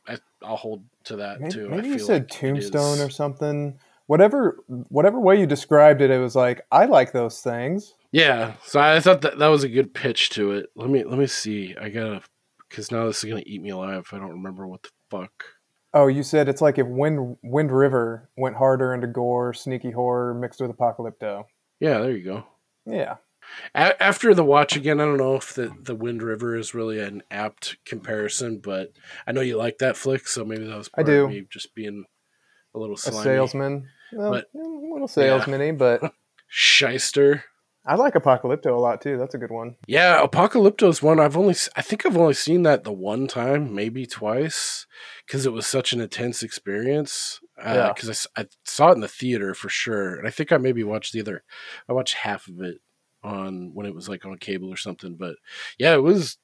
I, 0.07 0.17
I'll 0.41 0.55
hold 0.55 0.83
to 1.05 1.17
that 1.17 1.39
Maybe, 1.39 1.53
too. 1.53 1.67
I 1.67 1.75
maybe 1.75 1.89
you 1.89 1.99
said 1.99 2.23
like 2.23 2.29
Tombstone 2.29 2.99
or 2.99 3.11
something. 3.11 3.77
Whatever 4.07 4.63
whatever 4.89 5.19
way 5.19 5.39
you 5.39 5.45
described 5.45 6.01
it, 6.01 6.09
it 6.09 6.17
was 6.17 6.35
like 6.35 6.65
I 6.71 6.85
like 6.85 7.11
those 7.13 7.39
things. 7.39 7.93
Yeah, 8.11 8.53
so 8.65 8.79
I 8.79 8.99
thought 8.99 9.21
that 9.21 9.37
that 9.37 9.47
was 9.47 9.63
a 9.63 9.69
good 9.69 9.93
pitch 9.93 10.31
to 10.31 10.51
it. 10.53 10.71
Let 10.75 10.89
me 10.89 11.03
let 11.03 11.19
me 11.19 11.27
see. 11.27 11.75
I 11.79 11.89
gotta 11.89 12.23
because 12.73 12.91
now 12.91 13.05
this 13.05 13.23
is 13.23 13.29
gonna 13.29 13.43
eat 13.45 13.61
me 13.61 13.69
alive. 13.69 14.09
I 14.11 14.17
don't 14.17 14.31
remember 14.31 14.65
what 14.67 14.81
the 14.81 14.89
fuck. 15.11 15.31
Oh, 15.93 16.07
you 16.07 16.23
said 16.23 16.49
it's 16.49 16.61
like 16.61 16.79
if 16.79 16.87
Wind 16.87 17.37
Wind 17.43 17.71
River 17.71 18.29
went 18.35 18.55
harder 18.55 18.95
into 18.95 19.05
gore, 19.05 19.53
sneaky 19.53 19.91
horror 19.91 20.33
mixed 20.33 20.59
with 20.59 20.71
apocalypto. 20.71 21.43
Yeah, 21.79 21.99
there 21.99 22.11
you 22.17 22.23
go. 22.23 22.45
Yeah. 22.87 23.17
A- 23.75 24.01
after 24.01 24.33
the 24.33 24.43
watch 24.43 24.75
again, 24.75 24.99
I 24.99 25.05
don't 25.05 25.17
know 25.17 25.35
if 25.35 25.53
the 25.53 25.71
the 25.79 25.93
Wind 25.93 26.23
River 26.23 26.55
is 26.55 26.73
really 26.73 26.99
an 26.99 27.21
apt 27.29 27.77
comparison, 27.85 28.57
but 28.57 28.91
I 29.27 29.33
know 29.33 29.41
you 29.41 29.55
like 29.57 29.77
that 29.79 29.95
flick, 29.97 30.27
so 30.27 30.43
maybe 30.43 30.65
that 30.65 30.77
was 30.77 30.89
I 30.97 31.03
do. 31.03 31.25
of 31.25 31.29
me 31.29 31.45
just 31.47 31.75
being 31.75 32.05
a 32.73 32.79
little 32.79 32.95
A 32.95 32.97
salesman. 32.97 33.87
Well, 34.13 34.31
But- 34.31 34.47
mm, 34.55 34.89
a 34.89 34.93
little 34.93 35.07
salesman-y, 35.07 35.73
but 35.73 36.11
shyster. 36.47 37.43
I 37.85 37.95
like 37.95 38.13
Apocalypto 38.13 38.67
a 38.67 38.79
lot 38.79 39.01
too. 39.01 39.17
That's 39.17 39.35
a 39.35 39.37
good 39.37 39.51
one. 39.51 39.75
Yeah, 39.87 40.25
Apocalypto 40.25 40.87
is 40.87 41.01
one 41.01 41.19
I've 41.19 41.35
only 41.35 41.55
I 41.75 41.81
think 41.81 42.05
I've 42.05 42.17
only 42.17 42.33
seen 42.33 42.63
that 42.63 42.83
the 42.83 42.93
one 42.93 43.27
time, 43.27 43.75
maybe 43.75 44.05
twice, 44.05 44.87
because 45.25 45.45
it 45.45 45.51
was 45.51 45.67
such 45.67 45.91
an 45.91 45.99
intense 45.99 46.43
experience. 46.43 47.41
Uh, 47.57 47.73
yeah. 47.75 47.93
Because 47.93 48.27
I, 48.35 48.45
saw 48.63 48.89
it 48.89 48.93
in 48.95 49.01
the 49.01 49.07
theater 49.07 49.53
for 49.53 49.69
sure, 49.69 50.15
and 50.15 50.27
I 50.27 50.31
think 50.31 50.51
I 50.51 50.57
maybe 50.57 50.83
watched 50.83 51.13
the 51.13 51.21
other. 51.21 51.43
I 51.89 51.93
watched 51.93 52.15
half 52.15 52.47
of 52.47 52.61
it 52.61 52.77
on 53.23 53.71
when 53.73 53.85
it 53.85 53.95
was 53.95 54.09
like 54.09 54.25
on 54.25 54.37
cable 54.37 54.69
or 54.69 54.77
something. 54.77 55.15
But 55.15 55.35
yeah, 55.77 55.93
it 55.93 56.03
was 56.03 56.37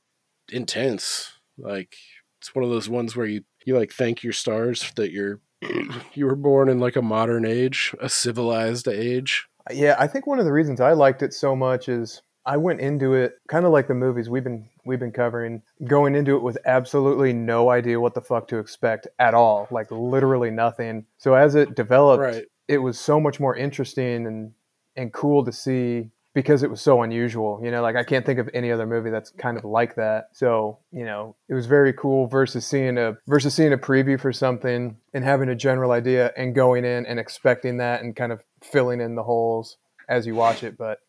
intense. 0.52 1.32
Like 1.58 1.96
it's 2.40 2.54
one 2.54 2.64
of 2.64 2.70
those 2.70 2.90
ones 2.90 3.16
where 3.16 3.28
you 3.28 3.44
you 3.66 3.78
like 3.78 3.92
thank 3.92 4.24
your 4.24 4.34
stars 4.34 4.92
that 4.96 5.12
you're 5.12 5.40
you 6.14 6.26
were 6.26 6.36
born 6.36 6.70
in 6.70 6.80
like 6.80 6.96
a 6.96 7.02
modern 7.02 7.46
age, 7.46 7.96
a 8.00 8.10
civilized 8.10 8.88
age. 8.88 9.49
Yeah, 9.72 9.96
I 10.00 10.08
think 10.08 10.26
one 10.28 10.40
of 10.40 10.46
the 10.46 10.52
reasons 10.54 10.82
I 10.82 10.94
liked 10.94 11.22
it 11.22 11.34
so 11.34 11.56
much 11.56 11.90
is 11.90 12.22
I 12.46 12.58
went 12.58 12.80
into 12.82 13.14
it 13.14 13.38
kind 13.48 13.66
of 13.66 13.72
like 13.72 13.88
the 13.88 13.94
movies 13.94 14.30
we've 14.30 14.44
been 14.44 14.68
we've 14.86 15.00
been 15.00 15.12
covering, 15.12 15.62
going 15.86 16.16
into 16.16 16.36
it 16.36 16.42
with 16.42 16.58
absolutely 16.66 17.34
no 17.34 17.70
idea 17.70 18.00
what 18.00 18.16
the 18.16 18.22
fuck 18.22 18.48
to 18.48 18.58
expect 18.58 19.08
at 19.20 19.34
all, 19.34 19.68
like 19.70 19.92
literally 19.92 20.50
nothing. 20.50 21.06
So 21.18 21.36
as 21.36 21.54
it 21.56 21.76
developed, 21.76 22.22
Right. 22.24 22.46
it 22.68 22.80
was 22.80 23.00
so 23.00 23.20
much 23.20 23.40
more 23.40 23.56
interesting 23.56 24.26
and 24.26 24.54
and 24.96 25.14
cool 25.14 25.46
to 25.46 25.52
see 25.52 26.10
because 26.34 26.64
it 26.64 26.70
was 26.70 26.82
so 26.82 27.02
unusual. 27.04 27.60
You 27.64 27.70
know, 27.72 27.82
like 27.82 27.96
I 27.96 28.04
can't 28.04 28.26
think 28.26 28.40
of 28.40 28.50
any 28.54 28.72
other 28.72 28.88
movie 28.88 29.10
that's 29.12 29.30
kind 29.32 29.58
of 29.58 29.64
like 29.66 29.96
that. 29.96 30.30
So, 30.34 30.80
you 30.92 31.04
know, 31.06 31.36
it 31.50 31.54
was 31.54 31.66
very 31.68 31.94
cool 31.94 32.28
versus 32.28 32.66
seeing 32.66 32.98
a 32.98 33.18
versus 33.28 33.54
seeing 33.54 33.74
a 33.74 33.78
preview 33.78 34.20
for 34.20 34.34
something 34.34 34.98
and 35.14 35.24
having 35.24 35.50
a 35.50 35.56
general 35.56 35.92
idea 35.92 36.32
and 36.38 36.56
going 36.56 36.86
in 36.86 37.06
and 37.06 37.20
expecting 37.20 37.78
that 37.78 38.02
and 38.02 38.16
kind 38.16 38.32
of 38.32 38.44
filling 38.64 39.02
in 39.02 39.16
the 39.16 39.24
holes 39.24 39.78
as 40.08 40.26
you 40.26 40.36
watch 40.36 40.64
it. 40.64 40.78
But 40.78 41.00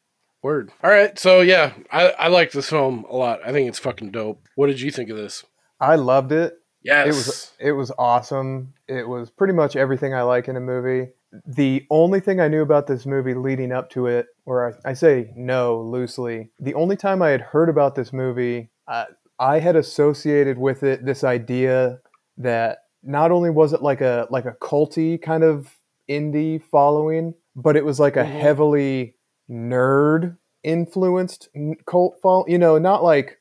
Word. 0.43 0.73
All 0.83 0.91
right. 0.91 1.19
So 1.19 1.41
yeah, 1.41 1.75
I, 1.91 2.11
I 2.11 2.29
like 2.29 2.53
this 2.53 2.69
film 2.69 3.05
a 3.11 3.17
lot. 3.17 3.41
I 3.45 3.53
think 3.53 3.69
it's 3.69 3.79
fucking 3.79 4.11
dope. 4.11 4.43
What 4.55 4.69
did 4.69 4.81
you 4.81 4.91
think 4.91 5.11
of 5.11 5.17
this? 5.17 5.45
I 5.81 5.97
loved 5.97 6.33
it. 6.33 6.55
Yes. 6.83 7.07
It 7.07 7.11
was 7.11 7.53
it 7.61 7.73
was 7.73 7.93
awesome. 7.99 8.73
It 8.89 9.07
was 9.07 9.31
pretty 9.31 9.53
much 9.53 9.77
everything 9.77 10.15
I 10.15 10.23
like 10.23 10.49
in 10.49 10.57
a 10.57 10.61
movie. 10.61 11.11
The 11.47 11.87
only 11.91 12.21
thing 12.21 12.41
I 12.41 12.49
knew 12.49 12.63
about 12.63 12.87
this 12.87 13.07
movie 13.07 13.35
leading 13.35 13.71
up 13.71 13.91
to 13.91 14.07
it, 14.07 14.27
or 14.47 14.75
I, 14.85 14.91
I 14.91 14.93
say 14.95 15.31
no 15.37 15.81
loosely, 15.81 16.51
the 16.59 16.75
only 16.75 16.97
time 16.97 17.23
I 17.23 17.29
had 17.29 17.41
heard 17.41 17.69
about 17.69 17.95
this 17.95 18.13
movie, 18.13 18.71
uh, 18.89 19.05
I 19.39 19.61
had 19.61 19.77
associated 19.77 20.59
with 20.59 20.83
it 20.83 21.05
this 21.05 21.23
idea 21.23 22.01
that 22.39 22.79
not 23.03 23.31
only 23.31 23.51
was 23.51 23.73
it 23.73 23.83
like 23.83 24.01
a 24.01 24.27
like 24.31 24.47
a 24.47 24.57
culty 24.61 25.21
kind 25.21 25.45
of 25.45 25.77
indie 26.11 26.63
following, 26.63 27.35
but 27.57 27.77
it 27.77 27.85
was 27.85 28.01
like 28.01 28.17
a 28.17 28.25
Mhm. 28.25 28.41
heavily 28.41 29.15
nerd 29.49 30.37
influenced 30.65 31.49
cult 31.87 32.17
follow. 32.21 32.45
You 32.49 32.59
know, 32.59 32.79
not 32.79 33.03
like 33.05 33.39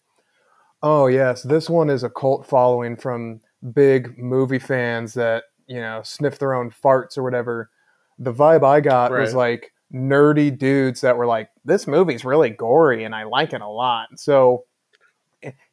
Oh 0.81 1.07
yes, 1.07 1.43
this 1.43 1.69
one 1.69 1.89
is 1.89 2.03
a 2.03 2.09
cult 2.09 2.45
following 2.45 2.95
from 2.95 3.41
big 3.73 4.17
movie 4.17 4.59
fans 4.59 5.13
that 5.15 5.43
you 5.67 5.81
know 5.81 6.01
sniff 6.03 6.39
their 6.39 6.53
own 6.53 6.71
farts 6.71 7.17
or 7.17 7.23
whatever. 7.23 7.69
The 8.17 8.33
vibe 8.33 8.63
I 8.63 8.79
got 8.79 9.11
was 9.11 9.33
like 9.35 9.73
nerdy 9.93 10.57
dudes 10.57 11.01
that 11.01 11.17
were 11.17 11.25
like, 11.25 11.49
"This 11.65 11.87
movie's 11.87 12.23
really 12.23 12.49
gory 12.51 13.03
and 13.03 13.13
I 13.15 13.23
like 13.23 13.53
it 13.53 13.61
a 13.61 13.67
lot." 13.67 14.07
So, 14.15 14.65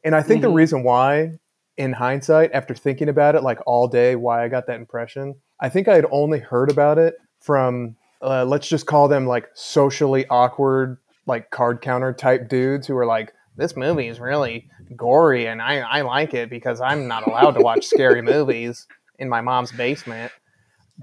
and 0.03 0.15
I 0.15 0.21
think 0.21 0.41
the 0.41 0.47
Mhm. 0.49 0.55
reason 0.55 0.83
why, 0.83 1.39
in 1.77 1.93
hindsight, 1.93 2.51
after 2.53 2.73
thinking 2.73 3.09
about 3.09 3.35
it 3.35 3.43
like 3.43 3.59
all 3.65 3.87
day, 3.87 4.15
why 4.15 4.43
I 4.43 4.47
got 4.49 4.67
that 4.67 4.79
impression, 4.79 5.35
I 5.59 5.69
think 5.69 5.87
I 5.87 5.95
had 5.95 6.05
only 6.11 6.39
heard 6.39 6.69
about 6.69 6.97
it 6.97 7.15
from 7.39 7.95
uh, 8.21 8.45
let's 8.45 8.67
just 8.67 8.85
call 8.85 9.07
them 9.07 9.25
like 9.27 9.47
socially 9.53 10.25
awkward 10.29 10.97
like 11.25 11.51
card 11.51 11.81
counter 11.81 12.13
type 12.13 12.47
dudes 12.49 12.87
who 12.87 12.95
are 12.97 13.05
like, 13.05 13.33
this 13.57 13.75
movie 13.75 14.07
is 14.07 14.19
really 14.19 14.69
gory 14.95 15.47
and 15.47 15.61
I, 15.61 15.79
I 15.79 16.01
like 16.01 16.33
it 16.33 16.49
because 16.49 16.79
I'm 16.79 17.07
not 17.07 17.27
allowed 17.27 17.51
to 17.51 17.61
watch 17.61 17.85
scary 17.85 18.21
movies 18.21 18.87
in 19.19 19.29
my 19.29 19.41
mom's 19.41 19.71
basement. 19.71 20.31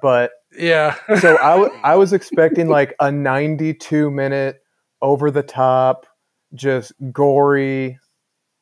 But 0.01 0.33
Yeah. 0.57 0.97
so 1.21 1.37
I, 1.39 1.51
w- 1.51 1.81
I 1.85 1.95
was 1.97 2.13
expecting 2.13 2.69
like 2.69 2.95
a 3.01 3.13
92 3.13 4.11
minute 4.11 4.63
over 5.03 5.31
the 5.31 5.43
top, 5.43 6.07
just 6.55 6.93
gory, 7.13 7.99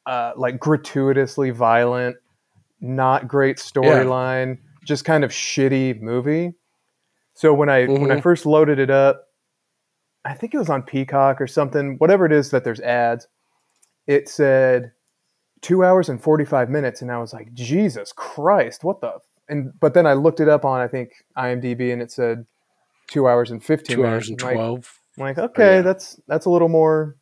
uh, 0.06 0.32
like 0.36 0.58
gratuitously 0.58 1.50
violent, 1.50 2.16
not 2.80 3.28
great 3.28 3.58
storyline, 3.58 4.58
just 4.84 5.04
kind 5.04 5.24
of 5.24 5.30
shitty 5.30 6.00
movie. 6.00 6.54
So 7.34 7.52
when 7.54 7.68
I 7.68 7.86
when 7.86 8.10
I 8.10 8.16
Mhm. 8.16 8.22
first 8.22 8.44
loaded 8.46 8.78
it 8.78 8.90
up, 8.90 9.28
I 10.24 10.34
think 10.34 10.54
it 10.54 10.58
was 10.58 10.68
on 10.70 10.82
Peacock 10.82 11.40
or 11.40 11.46
something, 11.46 11.96
whatever 11.98 12.26
it 12.26 12.32
is 12.32 12.50
that 12.50 12.64
there's 12.64 12.80
ads. 12.80 13.26
It 14.06 14.28
said 14.28 14.92
two 15.60 15.84
hours 15.84 16.08
and 16.08 16.20
45 16.22 16.68
minutes, 16.68 17.02
and 17.02 17.10
I 17.10 17.18
was 17.18 17.32
like, 17.32 17.52
Jesus 17.54 18.12
Christ, 18.12 18.84
what 18.84 19.00
the? 19.00 19.08
f-" 19.14 19.22
And 19.48 19.72
but 19.80 19.94
then 19.94 20.06
I 20.06 20.12
looked 20.14 20.40
it 20.40 20.48
up 20.48 20.64
on 20.64 20.80
I 20.80 20.88
think 20.88 21.12
IMDb, 21.36 21.92
and 21.92 22.02
it 22.02 22.10
said 22.12 22.46
two 23.08 23.28
hours 23.28 23.50
and 23.50 23.62
15 23.62 23.96
Two 23.96 24.02
minutes. 24.02 24.26
hours 24.26 24.30
and 24.30 24.42
I'm 24.42 24.46
like- 24.48 24.56
12. 24.56 24.98
I'm 25.18 25.22
like, 25.24 25.38
okay, 25.38 25.74
yeah. 25.76 25.82
that's 25.82 26.20
that's 26.26 26.46
a 26.46 26.50
little 26.50 26.68
more 26.70 27.16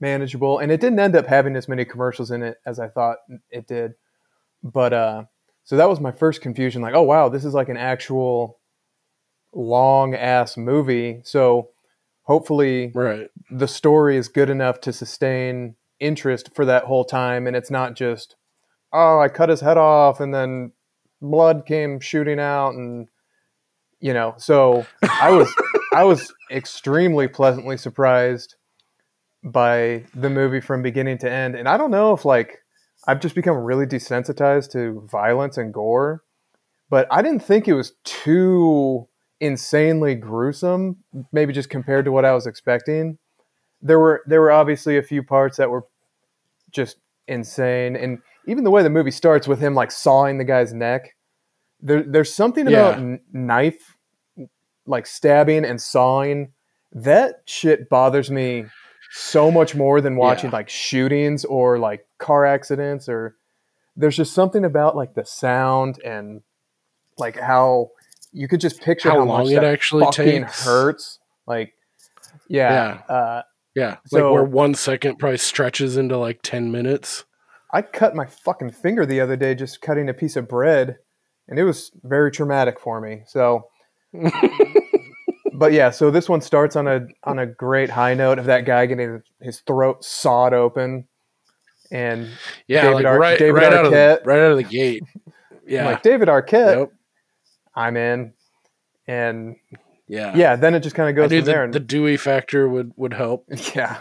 manageable, 0.00 0.58
and 0.58 0.70
it 0.72 0.80
didn't 0.80 0.98
end 1.00 1.14
up 1.16 1.26
having 1.26 1.56
as 1.56 1.68
many 1.68 1.84
commercials 1.84 2.30
in 2.30 2.42
it 2.42 2.58
as 2.66 2.78
I 2.80 2.88
thought 2.88 3.18
it 3.50 3.66
did. 3.66 3.94
But 4.62 4.92
uh, 4.92 5.24
so 5.64 5.76
that 5.76 5.88
was 5.88 6.00
my 6.00 6.12
first 6.12 6.40
confusion. 6.40 6.82
Like, 6.82 6.94
oh 6.94 7.02
wow, 7.02 7.28
this 7.28 7.44
is 7.44 7.54
like 7.54 7.68
an 7.68 7.76
actual 7.76 8.58
long 9.52 10.14
ass 10.14 10.56
movie. 10.56 11.20
So 11.24 11.70
hopefully 12.22 12.92
Right. 12.94 13.28
the 13.50 13.68
story 13.68 14.16
is 14.16 14.28
good 14.28 14.50
enough 14.50 14.80
to 14.82 14.92
sustain 14.92 15.74
interest 15.98 16.54
for 16.54 16.64
that 16.64 16.84
whole 16.84 17.04
time, 17.04 17.46
and 17.46 17.56
it's 17.56 17.70
not 17.70 17.94
just, 17.94 18.36
oh, 18.92 19.20
I 19.20 19.28
cut 19.28 19.48
his 19.48 19.60
head 19.60 19.76
off 19.76 20.20
and 20.20 20.32
then 20.34 20.72
blood 21.20 21.66
came 21.66 22.00
shooting 22.00 22.40
out, 22.40 22.70
and 22.74 23.08
you 24.00 24.14
know. 24.14 24.34
So 24.38 24.86
I 25.02 25.30
was 25.30 25.52
I 25.94 26.04
was 26.04 26.32
extremely 26.50 27.28
pleasantly 27.28 27.76
surprised 27.76 28.54
by 29.42 30.04
the 30.14 30.30
movie 30.30 30.60
from 30.60 30.82
beginning 30.82 31.18
to 31.18 31.30
end, 31.30 31.54
and 31.56 31.68
I 31.68 31.76
don't 31.76 31.90
know 31.90 32.12
if 32.14 32.24
like 32.24 32.58
I've 33.06 33.20
just 33.20 33.34
become 33.34 33.56
really 33.56 33.86
desensitized 33.86 34.72
to 34.72 35.06
violence 35.10 35.56
and 35.56 35.72
gore, 35.72 36.22
but 36.90 37.06
I 37.10 37.22
didn't 37.22 37.42
think 37.42 37.66
it 37.66 37.74
was 37.74 37.94
too 38.04 39.08
insanely 39.40 40.14
gruesome. 40.14 40.98
Maybe 41.32 41.52
just 41.52 41.70
compared 41.70 42.04
to 42.04 42.12
what 42.12 42.24
I 42.24 42.32
was 42.34 42.46
expecting 42.46 43.18
there 43.82 43.98
were 43.98 44.22
there 44.26 44.40
were 44.40 44.50
obviously 44.52 44.98
a 44.98 45.02
few 45.02 45.22
parts 45.22 45.56
that 45.56 45.70
were 45.70 45.86
just 46.70 46.96
insane 47.26 47.96
and 47.96 48.18
even 48.46 48.64
the 48.64 48.70
way 48.70 48.82
the 48.82 48.90
movie 48.90 49.10
starts 49.10 49.48
with 49.48 49.60
him 49.60 49.74
like 49.74 49.90
sawing 49.90 50.38
the 50.38 50.44
guy's 50.44 50.72
neck 50.74 51.14
there, 51.80 52.02
there's 52.02 52.34
something 52.34 52.66
about 52.66 52.98
Yeah. 52.98 53.04
n- 53.04 53.20
knife 53.32 53.96
like 54.86 55.06
stabbing 55.06 55.64
and 55.64 55.80
sawing 55.80 56.52
that 56.92 57.36
shit 57.46 57.88
bothers 57.88 58.30
me 58.30 58.66
so 59.10 59.50
much 59.50 59.74
more 59.74 60.00
than 60.00 60.16
watching 60.16 60.50
Yeah. 60.50 60.56
like 60.56 60.68
shootings 60.68 61.44
or 61.44 61.78
like 61.78 62.06
car 62.18 62.46
accidents 62.46 63.08
or 63.08 63.36
there's 63.96 64.16
just 64.16 64.32
something 64.32 64.64
about 64.64 64.96
like 64.96 65.14
the 65.14 65.24
sound 65.24 65.98
and 66.04 66.42
like 67.18 67.38
how 67.38 67.90
you 68.32 68.46
could 68.48 68.60
just 68.60 68.80
picture 68.80 69.10
How 69.10 69.18
how, 69.18 69.24
long 69.24 69.50
it 69.50 69.64
actually 69.64 70.04
fucking 70.04 70.42
takes. 70.44 70.64
hurts 70.64 71.18
like 71.46 71.74
yeah, 72.48 73.00
Uh, 73.08 73.42
Yeah. 73.74 73.96
So- 74.06 74.24
like 74.26 74.32
where 74.34 74.44
one 74.44 74.74
second 74.74 75.18
probably 75.18 75.38
stretches 75.38 75.96
into 75.96 76.16
like 76.16 76.40
10 76.42 76.70
minutes. 76.70 77.24
I 77.72 77.82
cut 77.82 78.14
my 78.16 78.26
fucking 78.26 78.70
finger 78.70 79.04
the 79.06 79.20
other 79.20 79.36
day 79.36 79.54
just 79.54 79.80
cutting 79.80 80.08
a 80.08 80.14
piece 80.14 80.34
of 80.36 80.48
bread, 80.48 80.96
and 81.48 81.56
it 81.58 81.62
was 81.64 81.92
very 82.02 82.30
traumatic 82.32 82.80
for 82.80 83.00
me. 83.00 83.22
So, 83.26 83.68
but 85.60 85.72
yeah, 85.72 85.90
so 85.90 86.10
this 86.10 86.28
one 86.28 86.40
starts 86.40 86.74
on 86.74 86.88
a 86.88 87.06
on 87.24 87.38
a 87.38 87.46
great 87.46 87.90
high 87.90 88.14
note 88.14 88.38
of 88.40 88.46
that 88.46 88.64
guy 88.64 88.86
getting 88.86 89.22
his 89.40 89.60
throat 89.60 90.02
sawed 90.04 90.52
open, 90.54 91.06
and 91.92 92.28
Yeah. 92.66 92.82
David 92.82 92.94
like 92.96 93.04
Ar- 93.06 93.18
right, 93.18 93.38
David 93.38 93.54
right, 93.62 93.72
out 93.72 93.84
of 93.84 93.90
the, 93.92 93.96
Arquette. 93.96 94.26
right 94.26 94.38
out 94.40 94.50
of 94.52 94.56
the 94.56 94.62
gate. 94.64 95.02
I'm 95.26 95.32
Yeah. 95.66 95.84
like 95.84 96.02
David 96.02 96.28
Arquette, 96.28 96.78
Yep. 96.78 96.92
I'm 97.76 97.96
in, 97.96 98.32
and 99.06 99.56
Yeah. 100.08 100.34
yeah, 100.34 100.56
then 100.56 100.74
it 100.74 100.80
just 100.80 100.96
kind 100.96 101.08
of 101.10 101.14
goes 101.14 101.30
from 101.30 101.44
there. 101.44 101.58
the, 101.58 101.62
And, 101.64 101.72
the 101.74 101.80
Dewey 101.80 102.16
factor 102.16 102.68
would, 102.68 102.92
would 102.96 103.12
help. 103.12 103.46
yeah, 103.76 103.98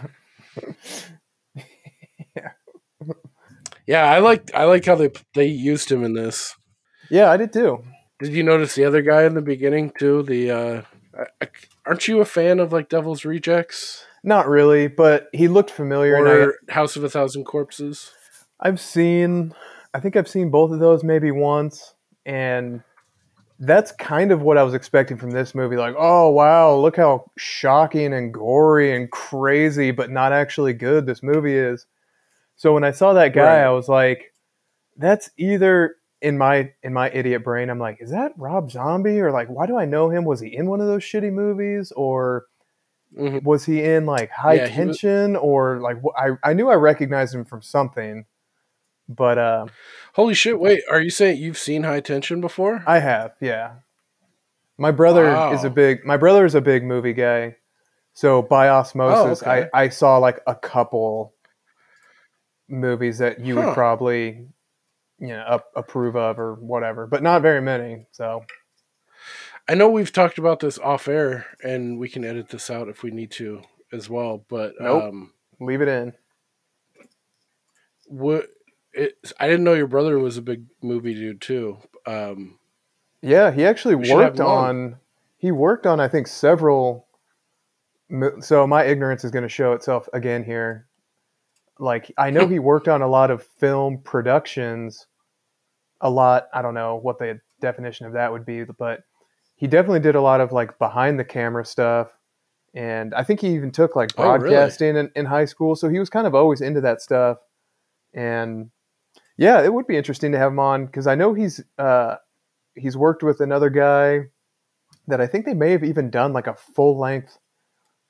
Yeah, 3.87 4.03
I 4.05 4.19
like 4.19 4.53
I 4.53 4.65
like 4.65 4.85
how 4.85 4.95
they 4.95 5.09
they 5.33 5.47
used 5.47 5.91
him 5.91 6.03
in 6.03 6.13
this. 6.13 6.55
yeah, 7.09 7.31
I 7.31 7.37
did 7.37 7.51
too. 7.51 7.83
Did 8.19 8.33
you 8.33 8.43
notice 8.43 8.75
the 8.75 8.85
other 8.85 9.01
guy 9.01 9.23
in 9.23 9.33
the 9.33 9.41
beginning 9.41 9.91
too? 9.97 10.21
The 10.23 10.51
uh, 10.51 10.81
aren't 11.85 12.07
you 12.07 12.21
a 12.21 12.25
fan 12.25 12.59
of 12.59 12.71
like 12.71 12.89
Devil's 12.89 13.25
Rejects 13.25 14.05
Not 14.23 14.47
really, 14.47 14.87
but 14.87 15.27
he 15.33 15.47
looked 15.47 15.71
familiar, 15.71 16.15
and 16.15 16.53
I, 16.69 16.73
House 16.73 16.95
of 16.95 17.03
a 17.03 17.09
Thousand 17.09 17.45
Corpses? 17.45 18.11
I've 18.59 18.79
seen, 18.79 19.53
I 19.93 19.99
think 19.99 20.15
I've 20.15 20.27
seen 20.27 20.49
both 20.51 20.71
of 20.71 20.79
those 20.79 21.03
maybe 21.03 21.31
once, 21.31 21.93
and 22.25 22.83
that's 23.59 23.91
kind 23.93 24.31
of 24.31 24.41
what 24.41 24.57
I 24.57 24.63
was 24.63 24.73
expecting 24.73 25.17
from 25.17 25.31
this 25.31 25.53
movie. 25.53 25.75
Like, 25.75 25.95
oh 25.97 26.29
wow, 26.29 26.75
look 26.75 26.97
how 26.97 27.29
shocking 27.37 28.13
and 28.13 28.33
gory 28.33 28.95
and 28.95 29.11
crazy, 29.11 29.91
but 29.91 30.09
not 30.09 30.31
actually 30.31 30.73
good 30.73 31.05
this 31.05 31.23
movie 31.23 31.55
is. 31.55 31.85
So 32.55 32.73
when 32.73 32.83
I 32.83 32.91
saw 32.91 33.13
that 33.13 33.33
guy, 33.33 33.61
Right. 33.61 33.65
I 33.65 33.69
was 33.69 33.87
like, 33.87 34.33
that's 34.97 35.29
either 35.37 35.95
in 36.21 36.37
my 36.37 36.71
in 36.83 36.93
my 36.93 37.09
idiot 37.11 37.43
brain, 37.43 37.69
I'm 37.69 37.79
like, 37.79 37.97
is 38.01 38.11
that 38.11 38.33
Rob 38.37 38.71
Zombie 38.71 39.19
or 39.19 39.31
like, 39.31 39.47
why 39.47 39.65
do 39.65 39.77
I 39.77 39.85
know 39.85 40.09
him? 40.09 40.25
Was 40.25 40.39
he 40.41 40.53
in 40.55 40.69
one 40.69 40.81
of 40.81 40.87
those 40.87 41.03
shitty 41.03 41.31
movies 41.31 41.91
or? 41.95 42.45
Mhm. 43.17 43.41
Was 43.43 43.65
he 43.65 43.83
in 43.83 44.05
like 44.05 44.29
High 44.29 44.53
Yeah, 44.55 44.67
he 44.67 44.85
was- 44.85 44.99
Tension 44.99 45.35
or 45.35 45.79
like 45.79 45.97
I 46.15 46.31
I 46.43 46.53
knew 46.53 46.69
I 46.69 46.75
recognized 46.75 47.33
him 47.33 47.43
from 47.43 47.61
something, 47.63 48.25
but 49.07 49.37
uh, 49.39 49.65
Holy 50.13 50.35
shit! 50.35 50.59
Wait, 50.59 50.83
are 50.91 51.01
you 51.01 51.09
saying 51.09 51.41
you've 51.41 51.57
seen 51.57 51.81
High 51.83 52.01
Tension 52.01 52.39
before? 52.39 52.83
I 52.85 52.99
have, 52.99 53.33
yeah. 53.41 53.77
My 54.77 54.91
brother 54.91 55.25
is 55.53 55.63
a 55.63 55.69
big. 55.71 56.05
My 56.05 56.17
brother 56.17 56.45
is 56.45 56.53
a 56.53 56.61
big 56.61 56.83
movie 56.83 57.13
guy, 57.13 57.55
so 58.13 58.43
by 58.43 58.69
osmosis, 58.69 59.41
Oh, 59.41 59.49
okay. 59.51 59.69
I 59.73 59.85
I 59.85 59.89
saw 59.89 60.17
like 60.19 60.39
a 60.45 60.53
couple 60.53 61.33
movies 62.67 63.17
that 63.17 63.39
you 63.39 63.55
Huh. 63.55 63.67
would 63.67 63.73
probably, 63.73 64.47
you 65.19 65.29
know, 65.29 65.41
up, 65.41 65.71
approve 65.75 66.15
of 66.15 66.39
or 66.39 66.55
whatever, 66.55 67.07
but 67.07 67.23
not 67.23 67.41
very 67.41 67.61
many. 67.61 68.07
So 68.11 68.45
I 69.67 69.75
know 69.75 69.89
we've 69.89 70.11
talked 70.11 70.37
about 70.37 70.59
this 70.59 70.79
off 70.79 71.07
air, 71.07 71.45
and 71.63 71.99
we 71.99 72.09
can 72.09 72.25
edit 72.25 72.49
this 72.49 72.69
out 72.69 72.87
if 72.89 73.03
we 73.03 73.11
need 73.11 73.31
to 73.31 73.61
as 73.91 74.09
well. 74.09 74.43
But 74.49 74.73
Nope. 74.79 75.03
um, 75.03 75.33
leave 75.59 75.81
it 75.81 75.87
in. 75.87 76.13
what? 78.07 78.47
It, 78.93 79.17
I 79.39 79.47
didn't 79.47 79.63
know 79.63 79.75
your 79.75 79.87
brother 79.87 80.17
was 80.17 80.37
a 80.37 80.41
big 80.41 80.65
movie 80.81 81.13
dude 81.13 81.41
too. 81.41 81.77
Um, 82.07 82.57
Yeah, 83.21 83.51
he 83.51 83.63
actually 83.65 83.95
We 83.95 84.05
should 84.05 84.17
have 84.19 84.29
worked 84.29 84.39
on. 84.39 84.97
He 85.37 85.51
worked 85.51 85.85
on, 85.85 85.99
I 85.99 86.07
think, 86.07 86.27
several. 86.27 87.05
So 88.39 88.65
my 88.65 88.85
ignorance 88.85 89.23
is 89.23 89.29
going 89.31 89.43
to 89.43 89.49
show 89.49 89.73
itself 89.73 90.09
again 90.11 90.43
here. 90.43 90.87
Like 91.77 92.11
I 92.17 92.31
know 92.31 92.47
he 92.49 92.57
worked 92.57 92.87
on 92.87 93.03
a 93.03 93.07
lot 93.07 93.29
of 93.29 93.45
film 93.59 93.99
productions. 94.03 95.05
A 96.01 96.09
lot. 96.09 96.47
I 96.53 96.61
don't 96.61 96.73
know 96.73 96.95
what 96.95 97.19
the 97.19 97.39
definition 97.61 98.05
of 98.05 98.13
that 98.13 98.31
would 98.31 98.45
be, 98.45 98.63
but 98.63 99.01
he 99.55 99.67
definitely 99.67 99.99
did 99.99 100.15
a 100.15 100.21
lot 100.21 100.39
of 100.41 100.51
like 100.51 100.79
behind 100.79 101.19
the 101.19 101.25
camera 101.25 101.65
stuff. 101.65 102.09
And 102.73 103.13
I 103.13 103.23
think 103.23 103.41
he 103.41 103.49
even 103.55 103.71
took 103.71 103.95
like 103.95 104.11
Oh, 104.17 104.23
really? 104.23 104.39
broadcasting 104.39 104.95
in, 104.95 105.11
in 105.15 105.25
high 105.25 105.45
school. 105.45 105.75
So 105.75 105.89
he 105.89 105.99
was 105.99 106.09
kind 106.09 106.27
of 106.27 106.35
always 106.35 106.61
into 106.61 106.81
that 106.81 107.01
stuff. 107.01 107.39
And 108.13 108.69
yeah, 109.37 109.61
it 109.63 109.73
would 109.73 109.87
be 109.87 109.97
interesting 109.97 110.31
to 110.33 110.37
have 110.37 110.51
him 110.51 110.59
on 110.59 110.85
because 110.85 111.07
I 111.07 111.15
know 111.15 111.33
he's 111.33 111.61
uh, 111.77 112.15
he's 112.75 112.95
worked 112.95 113.23
with 113.23 113.41
another 113.41 113.69
guy 113.69 114.27
that 115.07 115.19
I 115.19 115.27
think 115.27 115.45
they 115.45 115.53
may 115.53 115.71
have 115.71 115.83
even 115.83 116.09
done 116.09 116.31
like 116.33 116.47
a 116.47 116.55
full 116.55 116.97
length 116.97 117.39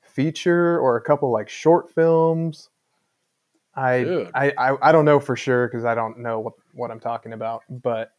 feature 0.02 0.78
or 0.78 0.96
a 0.96 1.00
couple 1.00 1.32
like 1.32 1.48
short 1.48 1.90
films. 1.94 2.68
I 3.74 4.04
I, 4.34 4.52
I, 4.58 4.88
I 4.88 4.92
don't 4.92 5.04
know 5.04 5.20
for 5.20 5.36
sure 5.36 5.68
because 5.68 5.84
I 5.84 5.94
don't 5.94 6.18
know 6.18 6.40
what, 6.40 6.54
what 6.74 6.90
I'm 6.90 7.00
talking 7.00 7.32
about, 7.32 7.62
but 7.68 8.12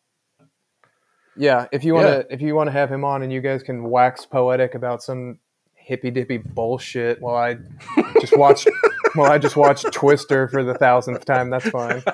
yeah, 1.37 1.67
if 1.71 1.83
you 1.83 1.93
want 1.93 2.07
to 2.07 2.13
Yeah. 2.29 2.35
if 2.35 2.41
you 2.41 2.55
want 2.55 2.67
to 2.67 2.71
have 2.71 2.91
him 2.91 3.03
on 3.05 3.21
and 3.23 3.31
you 3.31 3.41
guys 3.41 3.63
can 3.63 3.83
wax 3.89 4.25
poetic 4.25 4.75
about 4.75 5.01
some 5.03 5.39
hippy 5.75 6.11
dippy 6.11 6.37
bullshit 6.37 7.21
while 7.21 7.35
I 7.35 7.57
just 8.19 8.37
watch 8.37 8.65
while 9.15 9.31
I 9.31 9.37
just 9.37 9.55
watch 9.55 9.83
Twister 9.91 10.47
for 10.47 10.63
the 10.63 10.73
thousandth 10.73 11.25
time, 11.25 11.49
that's 11.49 11.69
fine. 11.69 12.03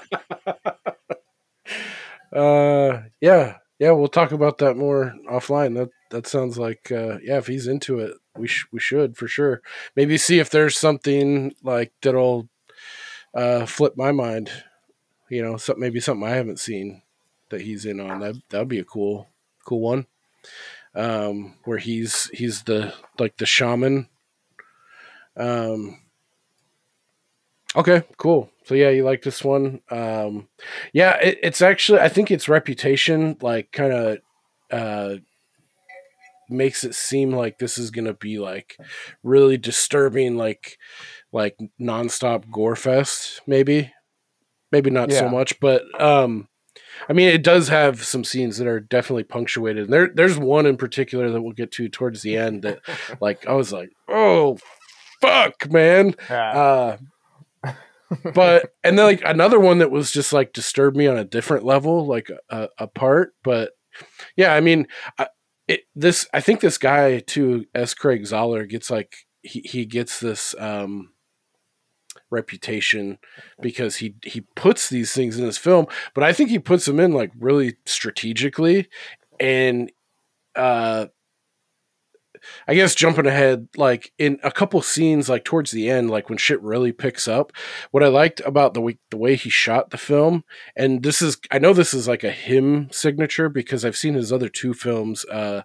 uh, 2.34 3.02
yeah, 3.21 3.56
yeah, 3.80 3.91
we'll 3.91 4.08
talk 4.08 4.32
about 4.32 4.58
that 4.60 4.76
more 4.78 5.13
offline. 5.30 5.76
That 5.76 5.89
that 6.12 6.28
sounds 6.28 6.58
like 6.58 6.91
uh, 6.91 7.17
yeah, 7.23 7.38
if 7.38 7.47
he's 7.47 7.67
into 7.67 8.00
it, 8.00 8.13
we 8.38 8.47
sh- 8.47 8.67
we 8.71 8.80
should 8.80 9.17
for 9.17 9.28
sure. 9.28 9.62
Maybe 9.95 10.17
see 10.17 10.39
if 10.39 10.50
there's 10.50 10.78
something 10.78 11.54
like 11.63 11.91
that'll 12.02 12.50
uh, 13.34 13.65
flip 13.65 13.93
my 13.97 14.12
mind. 14.12 14.52
You 15.30 15.44
know, 15.44 15.58
maybe 15.78 16.00
something 16.00 16.28
I 16.28 16.36
haven't 16.36 16.60
seen 16.60 17.02
that 17.50 17.62
he's 17.62 17.86
in 17.86 18.00
on. 18.00 18.20
That 18.20 18.36
that'd 18.50 18.68
be 18.68 18.80
a 18.80 18.86
cool 18.86 19.28
cool 19.66 19.82
one. 19.82 20.06
Um, 20.96 21.56
where 21.66 21.78
he's 21.78 22.30
he's 22.34 22.63
the 22.63 22.94
like 23.20 23.38
the 23.38 23.46
shaman. 23.46 24.08
Um. 25.36 26.00
Okay, 27.76 28.04
cool. 28.18 28.50
So 28.63 28.74
yeah, 28.74 28.90
you 28.90 29.04
like 29.04 29.22
this 29.22 29.44
one. 29.44 29.82
Um, 29.92 30.48
yeah, 30.94 31.18
it, 31.22 31.38
it's 31.44 31.62
actually 31.62 32.00
I 32.00 32.10
think 32.10 32.32
its 32.32 32.50
reputation 32.50 33.38
like 33.42 33.72
kind 33.72 33.94
of 33.94 34.18
uh 34.72 35.16
makes 36.50 36.84
it 36.84 36.96
seem 36.96 37.32
like 37.32 37.60
this 37.60 37.78
is 37.78 37.92
gonna 37.92 38.13
be 38.13 38.40
like 38.40 38.78
really 39.24 39.58
disturbing, 39.58 40.38
like 40.38 40.78
like 41.32 41.58
nonstop 41.80 42.50
gore 42.52 42.76
fest. 42.76 43.42
Maybe, 43.46 43.94
maybe 44.72 44.90
not 44.90 45.12
so 45.12 45.30
much, 45.30 45.60
but 45.60 45.84
um, 46.02 46.48
I 47.10 47.14
mean, 47.14 47.30
it 47.30 47.44
does 47.44 47.70
have 47.70 48.04
some 48.04 48.24
scenes 48.24 48.58
that 48.58 48.68
are 48.68 48.80
definitely 48.80 49.24
punctuated. 49.24 49.86
And 49.86 49.94
there, 49.94 50.10
there's 50.14 50.38
one 50.38 50.66
in 50.66 50.78
particular 50.78 51.30
that 51.32 51.42
we'll 51.42 51.54
get 51.54 51.72
to 51.74 51.90
towards 51.90 52.22
the 52.22 52.38
end 52.38 52.64
that, 52.64 52.80
like, 53.22 53.48
I 53.48 53.54
was 53.54 53.72
like, 53.72 53.92
oh, 54.08 54.58
fuck, 55.22 55.72
man. 55.72 56.16
Yeah. 56.30 56.52
Uh, 56.52 56.98
but 58.34 58.74
and 58.84 58.98
then 58.98 59.06
like 59.06 59.22
another 59.26 59.60
one 59.60 59.80
that 59.80 59.92
was 59.92 60.12
just 60.12 60.32
like 60.32 60.54
disturbed 60.54 60.96
me 60.96 61.08
on 61.08 61.18
a 61.18 61.26
different 61.26 61.66
level, 61.66 62.06
like 62.06 62.30
a, 62.50 62.70
a 62.78 62.88
part. 62.88 63.34
But 63.44 63.72
yeah, 64.36 64.54
I 64.54 64.62
mean, 64.62 64.88
I, 65.18 65.28
it, 65.68 65.82
this 65.96 66.28
I 66.34 66.40
think 66.40 66.62
this 66.62 66.78
guy 66.78 67.20
too, 67.20 67.66
S. 67.76 67.94
Craig 67.94 68.24
Zahler, 68.24 68.68
gets 68.68 68.90
like 68.90 69.16
he 69.42 69.60
he 69.62 69.86
gets 69.86 70.20
this 70.20 70.56
um 70.58 71.12
reputation 72.30 73.18
because 73.62 73.98
he 73.98 74.16
he 74.24 74.42
puts 74.56 74.90
these 74.90 75.13
things 75.13 75.38
in 75.38 75.46
his 75.46 75.58
film, 75.58 75.88
but 76.13 76.24
I 76.24 76.34
think 76.34 76.50
he 76.50 76.60
puts 76.60 76.86
them 76.86 77.00
in 77.00 77.13
like 77.13 77.32
really 77.40 77.78
strategically 77.86 78.88
and 79.40 79.92
uh 80.56 81.08
I 82.68 82.76
guess 82.76 82.96
jumping 82.96 83.26
ahead, 83.26 83.68
like 83.76 84.12
in 84.18 84.40
a 84.44 84.52
couple 84.52 84.82
scenes, 84.82 85.30
like 85.30 85.44
towards 85.44 85.72
the 85.72 85.90
end, 85.90 86.10
like 86.10 86.30
when 86.30 86.38
shit 86.38 86.62
really 86.62 86.92
picks 86.92 87.28
up. 87.28 87.52
What 87.92 88.04
I 88.04 88.08
liked 88.08 88.42
about 88.42 88.74
the 88.74 88.82
way 88.82 88.98
the 89.10 89.18
way 89.18 89.36
he 89.36 89.50
shot 89.50 89.90
the 89.90 89.98
film, 89.98 90.44
and 90.76 91.04
this 91.04 91.22
is, 91.22 91.38
I 91.52 91.60
know 91.60 91.74
this 91.74 91.94
is 91.94 92.08
like 92.08 92.24
a 92.24 92.32
him 92.32 92.90
signature 92.92 93.50
because 93.50 93.84
I've 93.84 93.98
seen 93.98 94.13
his 94.13 94.32
other 94.32 94.50
two 94.50 94.74
films, 94.74 95.26
uh, 95.26 95.63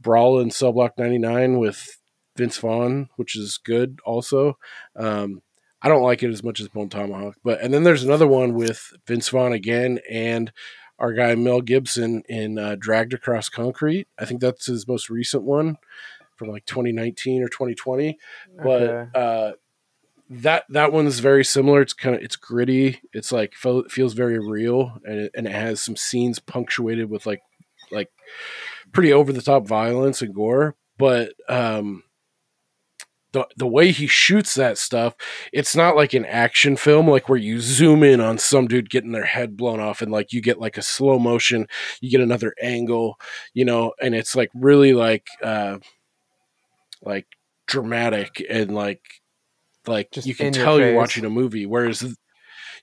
Brawl 0.00 0.40
and 0.40 0.52
Cell 0.52 0.72
Block 0.72 0.98
ninety 0.98 1.18
nine 1.18 1.58
with 1.58 1.98
Vince 2.36 2.58
Vaughn, 2.58 3.08
which 3.16 3.36
is 3.36 3.58
good 3.58 4.00
also. 4.04 4.58
Um, 4.96 5.42
I 5.82 5.88
don't 5.88 6.02
like 6.02 6.22
it 6.22 6.30
as 6.30 6.42
much 6.42 6.60
as 6.60 6.68
Bone 6.68 6.88
Tomahawk, 6.88 7.36
but 7.42 7.60
and 7.60 7.72
then 7.72 7.84
there's 7.84 8.04
another 8.04 8.26
one 8.26 8.54
with 8.54 8.92
Vince 9.06 9.28
Vaughn 9.28 9.52
again 9.52 9.98
and 10.10 10.52
our 10.98 11.14
guy 11.14 11.34
Mel 11.34 11.62
Gibson 11.62 12.22
in 12.28 12.58
uh, 12.58 12.76
Dragged 12.78 13.14
Across 13.14 13.48
Concrete. 13.48 14.06
I 14.18 14.26
think 14.26 14.40
that's 14.40 14.66
his 14.66 14.86
most 14.86 15.08
recent 15.08 15.42
one 15.42 15.78
from 16.36 16.48
like 16.48 16.66
2019 16.66 17.42
or 17.42 17.48
2020. 17.48 18.18
But 18.62 19.16
uh, 19.16 19.52
that 20.28 20.64
that 20.68 20.92
one's 20.92 21.18
very 21.18 21.44
similar. 21.44 21.80
It's 21.80 21.94
kind 21.94 22.14
of 22.14 22.22
it's 22.22 22.36
gritty. 22.36 23.00
It's 23.12 23.32
like 23.32 23.54
feel, 23.54 23.84
feels 23.88 24.12
very 24.12 24.38
real, 24.38 24.98
and 25.04 25.20
it, 25.20 25.32
and 25.34 25.46
it 25.46 25.52
has 25.52 25.82
some 25.82 25.96
scenes 25.96 26.38
punctuated 26.38 27.10
with 27.10 27.26
like 27.26 27.42
like 27.90 28.10
pretty 28.92 29.12
over 29.12 29.32
the 29.32 29.42
top 29.42 29.66
violence 29.66 30.22
and 30.22 30.34
gore. 30.34 30.76
But 30.98 31.32
um, 31.48 32.04
the 33.32 33.46
the 33.56 33.66
way 33.66 33.90
he 33.90 34.06
shoots 34.06 34.54
that 34.54 34.78
stuff, 34.78 35.14
it's 35.52 35.76
not 35.76 35.96
like 35.96 36.14
an 36.14 36.24
action 36.24 36.76
film, 36.76 37.08
like 37.08 37.28
where 37.28 37.38
you 37.38 37.60
zoom 37.60 38.02
in 38.02 38.20
on 38.20 38.38
some 38.38 38.66
dude 38.66 38.90
getting 38.90 39.12
their 39.12 39.24
head 39.24 39.56
blown 39.56 39.80
off, 39.80 40.02
and 40.02 40.10
like 40.10 40.32
you 40.32 40.40
get 40.40 40.60
like 40.60 40.76
a 40.76 40.82
slow 40.82 41.18
motion, 41.18 41.66
you 42.00 42.10
get 42.10 42.20
another 42.20 42.54
angle, 42.60 43.18
you 43.54 43.64
know, 43.64 43.92
and 44.02 44.14
it's 44.14 44.34
like 44.34 44.50
really 44.54 44.92
like 44.92 45.26
uh, 45.42 45.78
like 47.02 47.26
dramatic 47.66 48.44
and 48.50 48.74
like 48.74 49.02
like 49.86 50.10
Just 50.10 50.26
you 50.26 50.34
can 50.34 50.52
tell 50.52 50.78
you're 50.78 50.94
watching 50.94 51.24
a 51.24 51.30
movie. 51.30 51.66
Whereas 51.66 52.16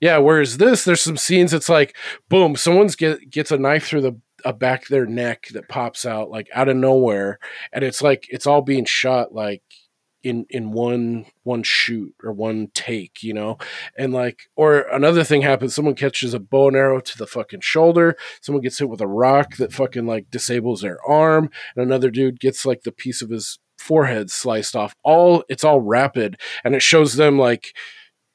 yeah, 0.01 0.17
whereas 0.17 0.57
this, 0.57 0.83
there's 0.83 1.01
some 1.01 1.17
scenes 1.17 1.53
it's 1.53 1.69
like, 1.69 1.95
boom, 2.29 2.55
someone's 2.55 2.95
get 2.95 3.29
gets 3.29 3.51
a 3.51 3.57
knife 3.57 3.87
through 3.87 4.01
the 4.01 4.21
a 4.45 4.53
back 4.53 4.83
of 4.83 4.89
their 4.89 5.07
neck 5.07 5.47
that 5.53 5.67
pops 5.67 6.05
out 6.05 6.29
like 6.29 6.47
out 6.53 6.69
of 6.69 6.77
nowhere, 6.77 7.39
and 7.73 7.83
it's 7.83 8.01
like 8.01 8.27
it's 8.29 8.47
all 8.47 8.61
being 8.61 8.85
shot 8.85 9.33
like 9.33 9.63
in 10.23 10.45
in 10.49 10.71
one 10.71 11.25
one 11.43 11.63
shoot 11.63 12.13
or 12.23 12.31
one 12.33 12.69
take, 12.73 13.21
you 13.23 13.33
know, 13.33 13.57
and 13.97 14.13
like 14.13 14.49
or 14.55 14.79
another 14.91 15.23
thing 15.23 15.41
happens, 15.41 15.73
someone 15.75 15.95
catches 15.95 16.33
a 16.33 16.39
bow 16.39 16.67
and 16.67 16.77
arrow 16.77 16.99
to 16.99 17.17
the 17.17 17.27
fucking 17.27 17.61
shoulder, 17.61 18.15
someone 18.41 18.61
gets 18.61 18.79
hit 18.79 18.89
with 18.89 19.01
a 19.01 19.07
rock 19.07 19.55
that 19.57 19.71
fucking 19.73 20.05
like 20.05 20.29
disables 20.31 20.81
their 20.81 20.99
arm, 21.07 21.49
and 21.75 21.83
another 21.85 22.09
dude 22.09 22.39
gets 22.39 22.65
like 22.65 22.81
the 22.83 22.91
piece 22.91 23.21
of 23.21 23.29
his 23.29 23.59
forehead 23.77 24.29
sliced 24.31 24.75
off. 24.75 24.95
All 25.03 25.43
it's 25.49 25.63
all 25.63 25.81
rapid, 25.81 26.39
and 26.63 26.75
it 26.75 26.81
shows 26.81 27.15
them 27.15 27.37
like 27.37 27.73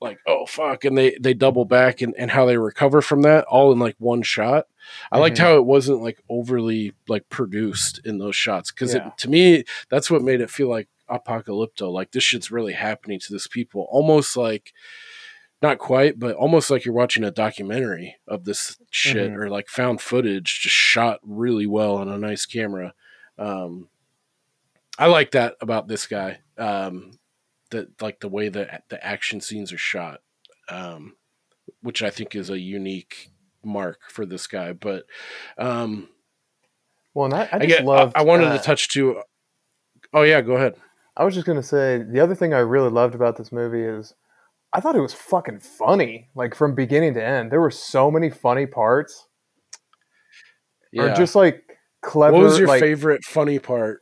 like 0.00 0.18
oh 0.26 0.44
fuck 0.46 0.84
and 0.84 0.98
they 0.98 1.16
they 1.20 1.32
double 1.32 1.64
back 1.64 2.00
and, 2.02 2.12
and 2.18 2.30
how 2.32 2.44
they 2.44 2.56
recover 2.56 3.00
from 3.00 3.22
that 3.22 3.44
all 3.44 3.70
in 3.70 3.78
like 3.78 3.94
one 3.98 4.20
shot 4.20 4.66
i 5.12 5.16
liked 5.20 5.36
Mhm. 5.36 5.42
how 5.42 5.54
it 5.56 5.64
wasn't 5.64 6.02
like 6.02 6.20
overly 6.28 6.92
like 7.06 7.28
produced 7.28 8.00
in 8.04 8.18
those 8.18 8.34
shots 8.34 8.72
because 8.72 8.94
Yeah. 8.94 9.10
to 9.18 9.30
me 9.30 9.62
that's 9.90 10.10
what 10.10 10.22
made 10.22 10.40
it 10.40 10.50
feel 10.50 10.68
like 10.68 10.88
apocalypto 11.12 11.90
like 11.92 12.12
this 12.12 12.24
shit's 12.24 12.50
really 12.50 12.72
happening 12.72 13.18
to 13.20 13.32
this 13.32 13.46
people 13.46 13.86
almost 13.90 14.36
like 14.36 14.72
not 15.60 15.78
quite 15.78 16.18
but 16.18 16.34
almost 16.34 16.70
like 16.70 16.84
you're 16.84 16.94
watching 16.94 17.24
a 17.24 17.30
documentary 17.30 18.16
of 18.26 18.44
this 18.44 18.78
shit 18.90 19.30
Mhm. 19.30 19.36
or 19.36 19.48
like 19.50 19.68
found 19.68 20.00
footage 20.00 20.60
just 20.60 20.74
shot 20.74 21.20
really 21.22 21.66
well 21.66 21.96
on 21.96 22.08
a 22.08 22.18
nice 22.18 22.46
camera 22.46 22.94
um 23.38 23.88
i 24.98 25.06
like 25.06 25.30
that 25.32 25.54
about 25.60 25.88
this 25.88 26.06
guy 26.06 26.38
um 26.58 27.12
that 27.70 28.00
like 28.02 28.20
the 28.20 28.28
way 28.28 28.48
that 28.48 28.84
the 28.90 29.04
action 29.04 29.40
scenes 29.40 29.72
are 29.72 29.78
shot, 29.78 30.20
um, 30.68 31.16
which 31.80 32.02
I 32.02 32.10
think 32.10 32.34
is 32.34 32.50
a 32.50 32.58
unique 32.60 33.30
mark 33.64 34.00
for 34.10 34.26
this 34.26 34.46
guy. 34.46 34.74
But 34.74 35.04
um, 35.56 36.10
Well, 37.14 37.24
and 37.24 37.34
I, 37.34 37.48
I 37.50 37.58
just 37.66 37.78
get, 37.82 37.88
I. 37.88 38.12
I 38.14 38.22
wanted 38.24 38.48
uh, 38.48 38.58
to 38.58 38.62
touch 38.62 38.88
to. 38.90 39.22
Oh 40.12 40.20
yeah, 40.20 40.42
go 40.42 40.56
ahead. 40.56 40.74
I 41.16 41.24
was 41.24 41.34
just 41.34 41.46
gonna 41.46 41.62
say 41.62 42.02
the 42.02 42.20
other 42.20 42.34
thing 42.34 42.54
I 42.54 42.58
really 42.60 42.90
loved 42.90 43.14
about 43.14 43.36
this 43.36 43.52
movie 43.52 43.82
is 43.82 44.14
I 44.72 44.80
thought 44.80 44.96
it 44.96 45.00
was 45.00 45.12
fucking 45.12 45.60
funny, 45.60 46.30
like 46.34 46.54
from 46.54 46.74
beginning 46.74 47.14
to 47.14 47.24
end. 47.24 47.52
There 47.52 47.60
were 47.60 47.70
so 47.70 48.10
many 48.10 48.30
funny 48.30 48.64
parts, 48.66 49.26
Yeah. 50.92 51.12
or 51.12 51.14
just 51.14 51.34
like 51.34 51.62
clever. 52.00 52.32
what 52.34 52.42
was 52.44 52.58
your 52.58 52.68
like, 52.68 52.80
favorite 52.80 53.22
funny 53.24 53.58
part? 53.58 54.00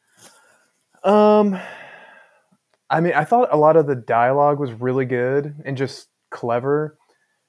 Um, 1.03 1.59
I 2.89 3.01
mean, 3.01 3.15
I 3.15 3.25
thought 3.25 3.49
a 3.53 3.57
lot 3.57 3.77
of 3.77 3.87
the 3.89 3.97
dialogue 3.97 4.61
was 4.61 4.71
really 4.73 5.07
good 5.07 5.55
and 5.65 5.77
just 5.77 6.09
clever. 6.31 6.97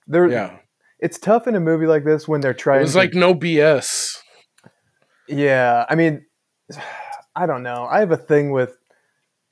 There, 0.08 0.28
Yeah, 0.28 0.58
it's 1.00 1.20
tough 1.20 1.48
in 1.48 1.56
a 1.56 1.60
movie 1.60 1.86
like 1.86 2.04
this 2.06 2.28
when 2.28 2.42
they're 2.42 2.52
it 2.52 2.58
trying. 2.58 2.82
was 2.82 2.94
to, 2.94 2.98
like 2.98 3.14
no 3.14 3.36
BS. 3.36 4.18
yeah. 5.28 5.86
I 5.90 5.94
mean, 5.96 6.26
I 7.36 7.46
don't 7.46 7.62
know. 7.64 7.88
I 7.90 8.00
have 8.00 8.12
a 8.12 8.18
thing 8.18 8.52
with 8.52 8.76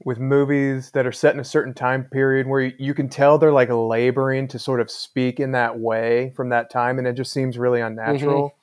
with 0.05 0.17
movies 0.17 0.91
that 0.91 1.05
are 1.05 1.11
set 1.11 1.33
in 1.33 1.39
a 1.39 1.45
certain 1.45 1.73
time 1.73 2.05
period 2.05 2.47
where 2.47 2.61
you 2.61 2.93
can 2.93 3.09
tell 3.09 3.37
they're 3.37 3.51
like 3.51 3.69
laboring 3.69 4.47
to 4.47 4.57
sort 4.57 4.79
of 4.79 4.89
speak 4.89 5.39
in 5.39 5.51
that 5.51 5.77
way 5.77 6.31
from 6.35 6.49
that 6.49 6.69
time, 6.69 6.97
and 6.97 7.07
it 7.07 7.13
just 7.13 7.33
seems 7.33 7.57
really 7.57 7.81
unnatural. 7.81 8.55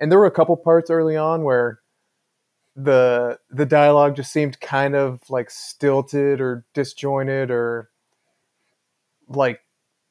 And 0.00 0.10
there 0.10 0.18
were 0.18 0.26
a 0.26 0.30
couple 0.30 0.56
parts 0.56 0.90
early 0.90 1.16
on 1.16 1.42
where 1.42 1.80
the 2.76 3.38
the 3.50 3.66
dialogue 3.66 4.16
just 4.16 4.32
seemed 4.32 4.60
kind 4.60 4.94
of 4.96 5.20
like 5.30 5.50
stilted 5.50 6.40
or 6.40 6.64
disjointed 6.74 7.50
or 7.50 7.88
like 9.28 9.60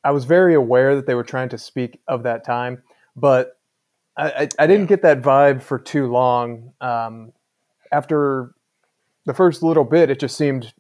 I 0.03 0.11
was 0.11 0.25
very 0.25 0.53
aware 0.53 0.95
that 0.95 1.05
they 1.05 1.15
were 1.15 1.23
trying 1.23 1.49
to 1.49 1.57
speak 1.57 2.01
of 2.07 2.23
that 2.23 2.45
time, 2.45 2.83
but 3.15 3.57
I, 4.17 4.29
I, 4.31 4.49
I 4.59 4.67
didn't 4.67 4.87
get 4.87 5.01
that 5.03 5.21
vibe 5.21 5.61
for 5.61 5.79
too 5.79 6.07
long. 6.07 6.73
Um, 6.81 7.31
after 7.91 8.53
the 9.25 9.33
first 9.33 9.63
little 9.63 9.83
bit, 9.83 10.09
it 10.09 10.19
just 10.19 10.37
seemed 10.37 10.73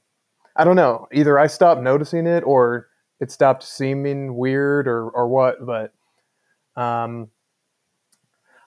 I 0.55 0.63
don't 0.63 0.75
know. 0.75 1.07
Either 1.11 1.39
I 1.39 1.47
stopped 1.47 1.81
noticing 1.81 2.27
it 2.27 2.41
or 2.45 2.87
it 3.19 3.31
stopped 3.31 3.63
seeming 3.63 4.35
weird 4.35 4.87
or 4.87 5.09
or 5.09 5.27
what. 5.27 5.65
But 5.65 5.93
um, 6.75 7.29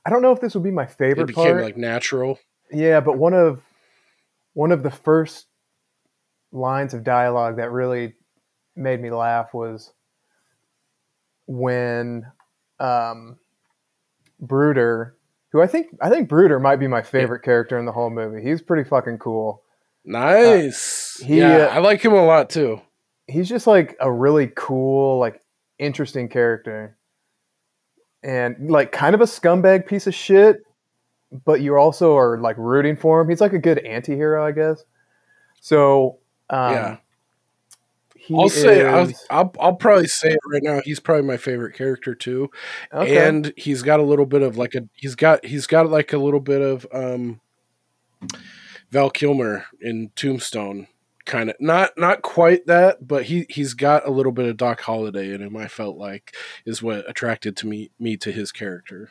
I 0.04 0.10
don't 0.10 0.22
know 0.22 0.32
if 0.32 0.40
this 0.40 0.54
would 0.54 0.64
be 0.64 0.70
my 0.70 0.84
It 0.84 0.90
favorite 0.90 1.26
became 1.26 1.52
part. 1.52 1.62
like 1.62 1.76
natural. 1.76 2.38
Yeah, 2.72 3.00
but 3.00 3.18
one 3.18 3.34
of 3.34 3.62
one 4.54 4.72
of 4.72 4.82
the 4.82 4.90
first 4.90 5.46
lines 6.52 6.94
of 6.94 7.04
dialogue 7.04 7.56
that 7.58 7.70
really 7.70 8.14
made 8.74 9.00
me 9.00 9.10
laugh 9.10 9.52
was 9.54 9.92
when 11.46 12.26
um, 12.80 13.38
Brooder, 14.40 15.16
who 15.52 15.62
I 15.62 15.66
think 15.66 15.88
I 16.00 16.10
think 16.10 16.28
Brooder 16.28 16.58
might 16.58 16.76
be 16.76 16.88
my 16.88 17.02
favorite 17.02 17.42
character 17.42 17.78
in 17.78 17.84
the 17.84 17.92
whole 17.92 18.10
movie. 18.10 18.42
He's 18.42 18.62
pretty 18.62 18.88
fucking 18.88 19.18
cool. 19.18 19.62
Nice. 20.06 21.20
He, 21.22 21.38
yeah, 21.38 21.66
uh, 21.66 21.74
I 21.74 21.78
like 21.78 22.00
him 22.00 22.12
a 22.12 22.24
lot 22.24 22.48
too. 22.48 22.80
he's 23.26 23.48
just 23.48 23.66
like 23.66 23.96
a 24.00 24.10
really 24.10 24.50
cool, 24.54 25.18
like 25.18 25.42
interesting 25.78 26.28
character, 26.28 26.96
and 28.22 28.70
like 28.70 28.92
kind 28.92 29.14
of 29.14 29.20
a 29.20 29.24
scumbag 29.24 29.86
piece 29.86 30.06
of 30.06 30.14
shit. 30.14 30.62
But 31.44 31.60
you 31.60 31.76
also 31.76 32.16
are 32.16 32.38
like 32.38 32.56
rooting 32.56 32.96
for 32.96 33.20
him. 33.20 33.28
He's 33.28 33.40
like 33.40 33.52
a 33.52 33.58
good 33.58 33.78
anti-hero, 33.80 34.46
I 34.46 34.52
guess. 34.52 34.84
So 35.60 36.18
um, 36.48 36.72
Yeah. 36.72 36.96
I'll 38.34 38.48
say 38.48 38.84
I'll, 38.84 39.10
I'll 39.30 39.54
I'll 39.60 39.74
probably 39.74 40.08
say 40.08 40.30
it 40.30 40.40
right 40.52 40.62
now. 40.62 40.80
He's 40.84 40.98
probably 40.98 41.22
my 41.24 41.36
favorite 41.36 41.74
character 41.74 42.12
too, 42.14 42.50
okay. 42.92 43.24
and 43.24 43.52
he's 43.56 43.82
got 43.82 44.00
a 44.00 44.02
little 44.02 44.26
bit 44.26 44.42
of 44.42 44.56
like 44.56 44.74
a 44.74 44.88
he's 44.94 45.14
got 45.14 45.44
he's 45.44 45.68
got 45.68 45.88
like 45.90 46.12
a 46.12 46.18
little 46.18 46.40
bit 46.40 46.60
of 46.60 46.86
um 46.92 47.40
Val 48.96 49.10
Kilmer 49.10 49.66
in 49.82 50.10
Tombstone, 50.16 50.86
kind 51.26 51.50
of 51.50 51.56
not 51.60 51.90
not 51.98 52.22
quite 52.22 52.64
that, 52.66 53.06
but 53.06 53.24
he 53.24 53.44
he's 53.50 53.74
got 53.74 54.08
a 54.08 54.10
little 54.10 54.32
bit 54.32 54.48
of 54.48 54.56
Doc 54.56 54.80
Holliday 54.80 55.34
in 55.34 55.42
him. 55.42 55.54
I 55.54 55.68
felt 55.68 55.98
like 55.98 56.34
is 56.64 56.82
what 56.82 57.08
attracted 57.10 57.58
to 57.58 57.66
me 57.66 57.90
me 57.98 58.16
to 58.16 58.32
his 58.32 58.52
character. 58.52 59.10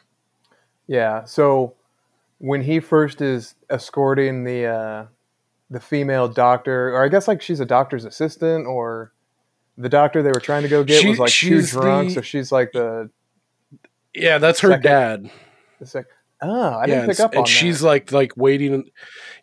Yeah. 0.87 1.25
So 1.25 1.75
when 2.39 2.63
he 2.63 2.79
first 2.79 3.21
is 3.21 3.53
escorting 3.69 4.43
the 4.43 4.65
uh, 4.65 5.05
the 5.69 5.79
female 5.79 6.27
doctor, 6.29 6.95
or 6.95 7.03
I 7.03 7.07
guess 7.07 7.27
like 7.27 7.43
she's 7.43 7.59
a 7.59 7.65
doctor's 7.65 8.05
assistant, 8.05 8.65
or 8.65 9.11
the 9.77 9.89
doctor 9.89 10.23
they 10.23 10.29
were 10.31 10.39
trying 10.39 10.63
to 10.63 10.69
go 10.69 10.83
get 10.83 11.01
She- 11.03 11.09
was 11.09 11.19
like 11.19 11.29
too 11.29 11.57
she's 11.61 11.71
drunk, 11.73 12.09
the- 12.09 12.15
so 12.15 12.21
she's 12.21 12.51
like 12.51 12.71
the 12.71 13.11
Yeah, 14.15 14.39
that's 14.39 14.61
her 14.61 14.69
Second- 14.69 14.83
dad. 14.83 15.31
the 15.79 15.85
sec- 15.85 16.05
Oh, 16.41 16.69
I 16.69 16.81
yeah, 16.81 16.95
didn't 17.01 17.09
pick 17.11 17.19
up 17.19 17.31
and 17.31 17.37
on 17.39 17.41
And 17.43 17.47
she's 17.49 17.79
that. 17.79 17.87
like 17.87 18.11
like 18.11 18.33
waiting. 18.35 18.89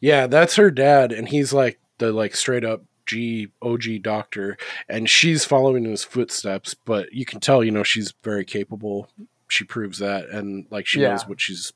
Yeah, 0.00 0.26
that's 0.26 0.56
her 0.56 0.70
dad, 0.70 1.12
and 1.12 1.28
he's 1.28 1.52
like 1.52 1.78
the 1.98 2.12
like 2.12 2.36
straight 2.36 2.64
up 2.64 2.82
G 3.06 3.48
OG 3.62 4.02
doctor, 4.02 4.56
and 4.88 5.08
she's 5.08 5.44
following 5.44 5.84
in 5.84 5.90
his 5.90 6.04
footsteps. 6.04 6.74
But 6.74 7.12
you 7.12 7.24
can 7.24 7.40
tell, 7.40 7.64
you 7.64 7.70
know, 7.70 7.82
she's 7.82 8.12
very 8.22 8.44
capable. 8.44 9.08
She 9.48 9.64
proves 9.64 9.98
that, 9.98 10.28
and 10.30 10.66
like 10.70 10.86
she 10.86 11.00
knows 11.00 11.26
what 11.26 11.40
she's. 11.40 11.72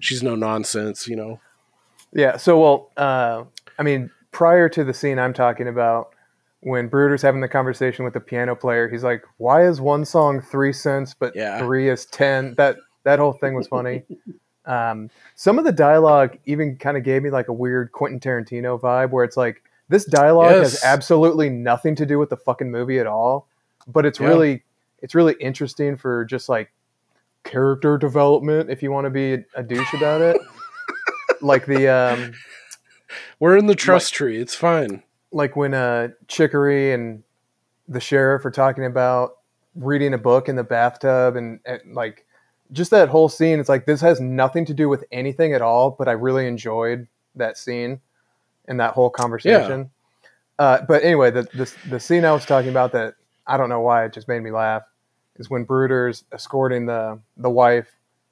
She's 0.00 0.22
no 0.22 0.34
nonsense, 0.34 1.06
you 1.06 1.14
know. 1.16 1.40
Yeah. 2.12 2.36
So 2.38 2.58
well, 2.60 2.90
uh, 2.96 3.44
I 3.78 3.82
mean, 3.82 4.10
prior 4.32 4.68
to 4.70 4.82
the 4.82 4.94
scene 4.94 5.18
I'm 5.18 5.34
talking 5.34 5.68
about, 5.68 6.14
when 6.60 6.88
Brooder's 6.88 7.20
having 7.20 7.42
the 7.42 7.48
conversation 7.48 8.04
with 8.04 8.14
the 8.14 8.20
piano 8.20 8.56
player, 8.56 8.88
he's 8.88 9.04
like, 9.04 9.22
"Why 9.36 9.66
is 9.66 9.78
one 9.80 10.04
song 10.06 10.40
three 10.40 10.72
cents, 10.72 11.14
but 11.14 11.36
Yeah. 11.36 11.58
three 11.58 11.90
is 11.90 12.06
ten? 12.06 12.54
That 12.56 12.76
that 13.04 13.18
whole 13.18 13.34
thing 13.34 13.54
was 13.54 13.68
funny. 13.68 14.02
um, 14.68 15.10
some 15.34 15.58
of 15.58 15.64
the 15.64 15.72
dialogue 15.72 16.38
even 16.46 16.76
kind 16.76 16.96
of 16.96 17.02
gave 17.02 17.22
me 17.22 17.30
like 17.30 17.48
a 17.48 17.52
weird 17.52 17.90
Quentin 17.92 18.20
Tarantino 18.20 18.78
vibe, 18.80 19.10
where 19.10 19.24
it's 19.24 19.36
like 19.36 19.62
this 19.88 20.04
dialogue 20.04 20.52
has 20.56 20.84
absolutely 20.84 21.48
nothing 21.48 21.94
to 21.96 22.06
do 22.06 22.18
with 22.18 22.28
the 22.30 22.36
fucking 22.36 22.70
movie 22.70 22.98
at 22.98 23.06
all, 23.06 23.48
but 23.86 24.04
it's 24.06 24.20
Yeah. 24.20 24.28
really 24.28 24.62
it's 25.00 25.14
really 25.14 25.34
interesting 25.40 25.96
for 25.96 26.24
just 26.24 26.48
like 26.48 26.70
character 27.44 27.96
development 27.96 28.68
if 28.68 28.82
you 28.82 28.90
want 28.92 29.04
to 29.06 29.10
be 29.10 29.44
a 29.54 29.62
douche 29.62 29.94
about 29.94 30.20
it. 30.20 30.36
like 31.40 31.66
the 31.66 31.88
um, 31.88 32.32
We're 33.40 33.56
in 33.56 33.66
the 33.66 33.74
trust 33.74 34.12
tree. 34.12 34.38
It's 34.40 34.54
fine. 34.54 35.02
like 35.32 35.56
when 35.56 35.72
uh 35.74 36.08
Chicory 36.26 36.92
and 36.92 37.22
the 37.86 38.00
sheriff 38.00 38.44
are 38.44 38.50
talking 38.50 38.84
about 38.84 39.38
reading 39.74 40.12
a 40.14 40.18
book 40.18 40.48
in 40.48 40.56
the 40.56 40.64
bathtub 40.64 41.36
and, 41.36 41.60
and 41.64 41.94
like 41.94 42.26
just 42.72 42.90
that 42.90 43.08
whole 43.08 43.28
scene 43.28 43.58
it's 43.60 43.68
like 43.68 43.86
this 43.86 44.00
has 44.00 44.20
nothing 44.20 44.64
to 44.64 44.74
do 44.74 44.88
with 44.88 45.04
anything 45.12 45.52
at 45.52 45.62
all 45.62 45.90
but 45.90 46.08
i 46.08 46.12
really 46.12 46.46
enjoyed 46.46 47.06
that 47.34 47.56
scene 47.56 48.00
and 48.66 48.80
that 48.80 48.94
whole 48.94 49.10
conversation 49.10 49.90
uh, 50.58 50.80
but 50.88 51.02
anyway 51.02 51.30
the, 51.30 51.42
the, 51.54 51.72
the 51.88 52.00
scene 52.00 52.24
i 52.24 52.32
was 52.32 52.44
talking 52.44 52.70
about 52.70 52.92
that 52.92 53.14
i 53.46 53.56
don't 53.56 53.68
know 53.68 53.80
why 53.80 54.04
it 54.04 54.12
just 54.12 54.28
made 54.28 54.40
me 54.40 54.50
laugh 54.50 54.82
is 55.36 55.48
when 55.48 55.64
brooder's 55.64 56.24
escorting 56.32 56.86
the, 56.86 57.18
the 57.36 57.50
wife 57.50 57.88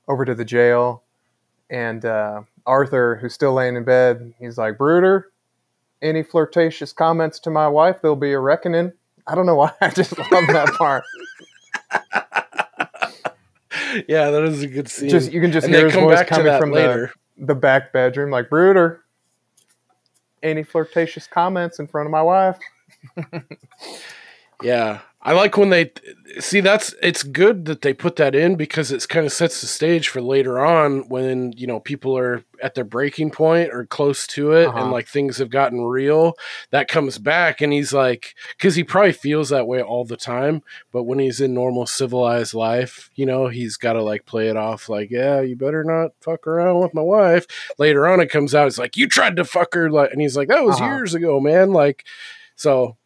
over 0.09 0.24
to 0.24 0.34
the 0.34 0.45
jail 0.45 1.03
and 1.70 2.05
uh, 2.05 2.43
arthur 2.66 3.16
who's 3.16 3.32
still 3.32 3.53
laying 3.53 3.76
in 3.76 3.84
bed 3.84 4.34
he's 4.39 4.59
like 4.59 4.76
bruder 4.76 5.30
any 6.03 6.22
flirtatious 6.22 6.93
comments 6.93 7.39
to 7.41 7.51
my 7.51 7.68
wife, 7.68 7.97
there'll 8.03 8.16
be 8.16 8.32
a 8.32 8.39
reckoning. 8.39 8.93
I 9.26 9.34
don't 9.34 9.47
know 9.47 9.57
why. 9.57 9.72
I 9.80 9.91
just 9.91 10.16
love 10.18 10.47
that 10.49 10.72
part. 10.78 11.05
Yeah, 14.09 14.31
that 14.31 14.43
is 14.45 14.63
a 14.63 14.67
good 14.69 14.89
scene. 14.89 15.09
Just 15.09 15.33
you 15.33 15.41
can 15.41 15.53
just 15.53 15.67
and 15.67 15.75
hear 15.75 15.87
his 15.87 15.95
voice 15.95 16.25
coming 16.27 16.59
from 16.59 16.73
later. 16.73 17.13
the 17.37 17.47
the 17.47 17.55
back 17.55 17.93
bedroom, 17.93 18.31
like 18.31 18.51
Brooder. 18.51 19.01
Any 20.43 20.63
flirtatious 20.63 21.27
comments 21.27 21.79
in 21.79 21.87
front 21.87 22.07
of 22.07 22.11
my 22.13 22.23
wife? 22.23 22.59
Yeah. 24.63 25.01
I 25.27 25.33
like 25.33 25.57
when 25.57 25.70
they 25.70 25.91
see 26.39 26.61
that's 26.61 26.95
it's 27.03 27.22
good 27.24 27.64
that 27.64 27.83
they 27.83 27.93
put 27.93 28.14
that 28.16 28.35
in 28.35 28.55
because 28.55 28.93
it 28.93 29.09
kind 29.09 29.27
of 29.27 29.33
sets 29.33 29.61
the 29.61 29.66
stage 29.66 30.09
for 30.09 30.20
later 30.20 30.64
on 30.64 31.09
when 31.09 31.53
you 31.57 31.66
know 31.66 31.81
people 31.81 32.16
are 32.16 32.45
at 32.62 32.74
their 32.74 32.85
breaking 32.85 33.31
point 33.31 33.70
or 33.72 33.87
close 33.87 34.27
to 34.29 34.53
it 34.53 34.66
Uh-huh. 34.68 34.83
and 34.83 34.91
like 34.93 35.09
things 35.09 35.39
have 35.39 35.51
gotten 35.51 35.81
real 35.83 36.35
that 36.70 36.89
comes 36.89 37.18
back 37.18 37.61
and 37.61 37.72
he's 37.72 37.93
like 37.93 38.35
cuz 38.59 38.74
he 38.77 38.85
probably 38.85 39.12
feels 39.12 39.49
that 39.49 39.66
way 39.66 39.83
all 39.83 40.05
the 40.05 40.16
time 40.16 40.62
but 40.93 41.05
when 41.05 41.18
he's 41.18 41.41
in 41.41 41.53
normal 41.55 41.87
civilized 41.87 42.55
life 42.55 43.11
you 43.14 43.27
know 43.27 43.49
he's 43.49 43.77
got 43.77 43.95
to 43.95 44.03
like 44.03 44.27
play 44.27 44.49
it 44.49 44.57
off 44.57 44.89
like 44.89 45.11
yeah 45.11 45.41
you 45.41 45.57
better 45.57 45.83
not 45.85 46.11
fuck 46.20 46.47
around 46.47 46.81
with 46.81 46.95
my 46.95 47.03
wife 47.03 47.47
later 47.79 48.07
on 48.07 48.20
it 48.20 48.31
comes 48.31 48.55
out 48.55 48.66
it's 48.68 48.79
like 48.79 48.97
you 48.97 49.09
tried 49.09 49.37
to 49.37 49.45
fuck 49.45 49.74
her 49.74 49.91
like 49.91 50.12
and 50.12 50.20
he's 50.20 50.37
like 50.37 50.49
that 50.49 50.64
was 50.64 50.77
Uh-huh. 50.81 50.91
years 50.91 51.14
ago 51.14 51.41
man 51.41 51.72
like 51.72 52.05
so 52.57 52.97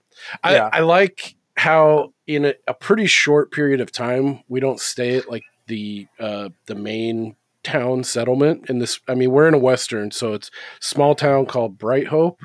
I, 0.44 0.54
Yeah. 0.56 0.68
I 0.72 0.80
like 0.80 1.34
how 1.60 2.10
in 2.26 2.46
a, 2.46 2.54
a 2.66 2.72
pretty 2.72 3.04
short 3.04 3.52
period 3.52 3.82
of 3.82 3.92
time 3.92 4.42
we 4.48 4.60
don't 4.60 4.80
stay 4.80 5.16
at 5.16 5.30
like 5.30 5.42
the 5.66 6.06
uh, 6.18 6.48
the 6.64 6.74
main 6.74 7.36
town 7.62 8.02
settlement 8.02 8.70
in 8.70 8.78
this 8.78 8.98
i 9.08 9.14
mean 9.14 9.30
we're 9.30 9.46
in 9.46 9.52
a 9.52 9.58
western 9.58 10.10
so 10.10 10.32
it's 10.32 10.50
small 10.80 11.14
town 11.14 11.44
called 11.44 11.76
bright 11.76 12.06
hope 12.06 12.40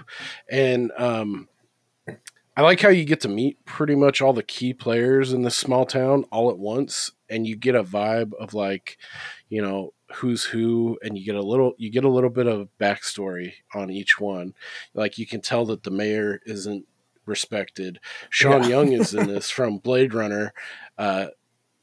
and 0.51 0.91
um 0.97 1.47
i 2.57 2.61
like 2.61 2.81
how 2.81 2.89
you 2.89 3.05
get 3.05 3.21
to 3.21 3.29
meet 3.29 3.63
pretty 3.63 3.95
much 3.95 4.21
all 4.21 4.33
the 4.33 4.43
key 4.43 4.73
players 4.73 5.31
in 5.31 5.43
this 5.43 5.55
small 5.55 5.85
town 5.85 6.25
all 6.33 6.49
at 6.49 6.59
once 6.59 7.11
and 7.29 7.47
you 7.47 7.55
get 7.55 7.73
a 7.73 7.83
vibe 7.85 8.33
of 8.33 8.53
like 8.53 8.97
you 9.47 9.61
know 9.61 9.93
who's 10.13 10.43
who 10.43 10.97
and 11.03 11.17
you 11.17 11.25
get 11.25 11.35
a 11.35 11.41
little 11.41 11.73
you 11.77 11.89
get 11.89 12.03
a 12.03 12.09
little 12.09 12.29
bit 12.29 12.47
of 12.47 12.69
backstory 12.79 13.53
on 13.73 13.89
each 13.89 14.19
one. 14.19 14.53
Like 14.93 15.17
you 15.17 15.25
can 15.25 15.41
tell 15.41 15.65
that 15.67 15.83
the 15.83 15.91
mayor 15.91 16.41
isn't 16.45 16.85
respected. 17.25 17.99
Sean 18.29 18.63
Yeah. 18.63 18.69
young 18.69 18.91
is 18.91 19.13
in 19.13 19.27
this 19.33 19.49
from 19.49 19.77
blade 19.79 20.13
runner. 20.13 20.53
Uh 20.97 21.27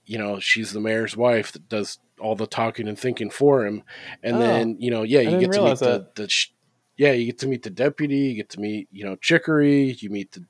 you 0.05 0.19
know 0.19 0.41
she's 0.41 0.73
the 0.73 0.81
mayor's 0.81 1.17
wife 1.17 1.53
that 1.53 1.69
does 1.69 1.99
all 2.21 2.35
the 2.35 2.47
talking 2.47 2.89
and 2.89 2.99
thinking 2.99 3.31
for 3.31 3.65
him. 3.67 3.83
And 4.23 4.37
Oh. 4.37 4.39
then 4.41 4.77
you 4.81 4.91
know 4.91 5.03
yeah 5.03 5.21
you 5.21 5.31
get 5.39 5.41
to 5.41 5.49
meet 5.49 5.53
realize 5.59 5.81
the, 5.81 6.09
the 6.15 6.29
sh- 6.29 6.53
yeah 6.97 7.13
you 7.13 7.27
get 7.27 7.39
to 7.39 7.47
meet 7.49 7.63
the 7.63 7.71
deputy 7.71 8.17
you 8.17 8.35
get 8.35 8.51
to 8.51 8.61
meet 8.61 8.89
you 8.93 9.05
know 9.05 9.17
chicory 9.17 9.97
you 10.01 10.11
meet 10.11 10.33
the 10.33 10.45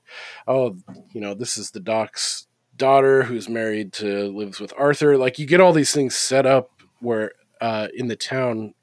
oh 0.49 0.77
you 1.13 1.21
know 1.21 1.35
this 1.35 1.57
is 1.57 1.71
the 1.71 1.81
doc's 1.81 2.47
daughter 2.77 3.23
who's 3.23 3.49
married 3.49 3.93
to 3.93 4.29
lives 4.37 4.59
with 4.59 4.73
arthur. 4.79 5.17
Like 5.19 5.39
you 5.39 5.47
get 5.47 5.61
all 5.61 5.73
these 5.75 5.93
things 5.93 6.17
set 6.17 6.47
up 6.47 6.71
where 7.01 7.33
uh 7.61 7.89
in 7.95 8.09
the 8.09 8.17
town 8.17 8.75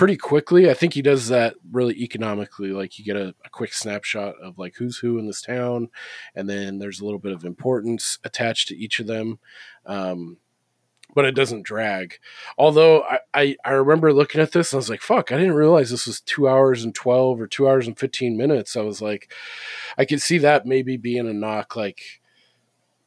pretty 0.00 0.16
quickly. 0.16 0.70
I 0.70 0.72
think 0.72 0.94
he 0.94 1.02
does 1.02 1.28
that 1.28 1.56
really 1.70 1.94
economically 2.00 2.72
like 2.72 2.98
you 2.98 3.04
get 3.04 3.16
a, 3.16 3.34
a 3.44 3.50
quick 3.50 3.74
snapshot 3.74 4.34
of 4.42 4.56
like 4.56 4.76
who's 4.76 4.96
who 4.96 5.18
in 5.18 5.26
this 5.26 5.42
town 5.42 5.90
and 6.34 6.48
then 6.48 6.78
there's 6.78 7.00
a 7.00 7.04
little 7.04 7.18
bit 7.18 7.32
of 7.32 7.44
importance 7.44 8.18
attached 8.24 8.68
to 8.68 8.76
each 8.78 8.98
of 8.98 9.06
them 9.06 9.38
um 9.84 10.38
but 11.14 11.26
it 11.26 11.32
doesn't 11.32 11.66
drag. 11.66 12.14
Although 12.56 13.02
I, 13.02 13.18
I 13.34 13.56
i 13.62 13.72
remember 13.72 14.10
looking 14.14 14.40
at 14.40 14.52
this 14.52 14.72
and 14.72 14.78
i 14.78 14.80
was 14.80 14.88
like 14.88 15.02
fuck 15.02 15.32
i 15.32 15.36
didn't 15.36 15.52
realize 15.52 15.90
this 15.90 16.06
was 16.06 16.22
two 16.22 16.48
hours 16.48 16.82
and 16.82 16.94
12 16.94 17.38
or 17.38 17.46
two 17.46 17.68
hours 17.68 17.86
and 17.86 17.98
15 17.98 18.38
minutes. 18.38 18.78
I 18.78 18.80
was 18.80 19.02
like 19.02 19.30
i 19.98 20.06
could 20.06 20.22
see 20.22 20.38
that 20.38 20.64
maybe 20.64 20.96
being 20.96 21.28
a 21.28 21.34
knock 21.34 21.76
like 21.76 22.19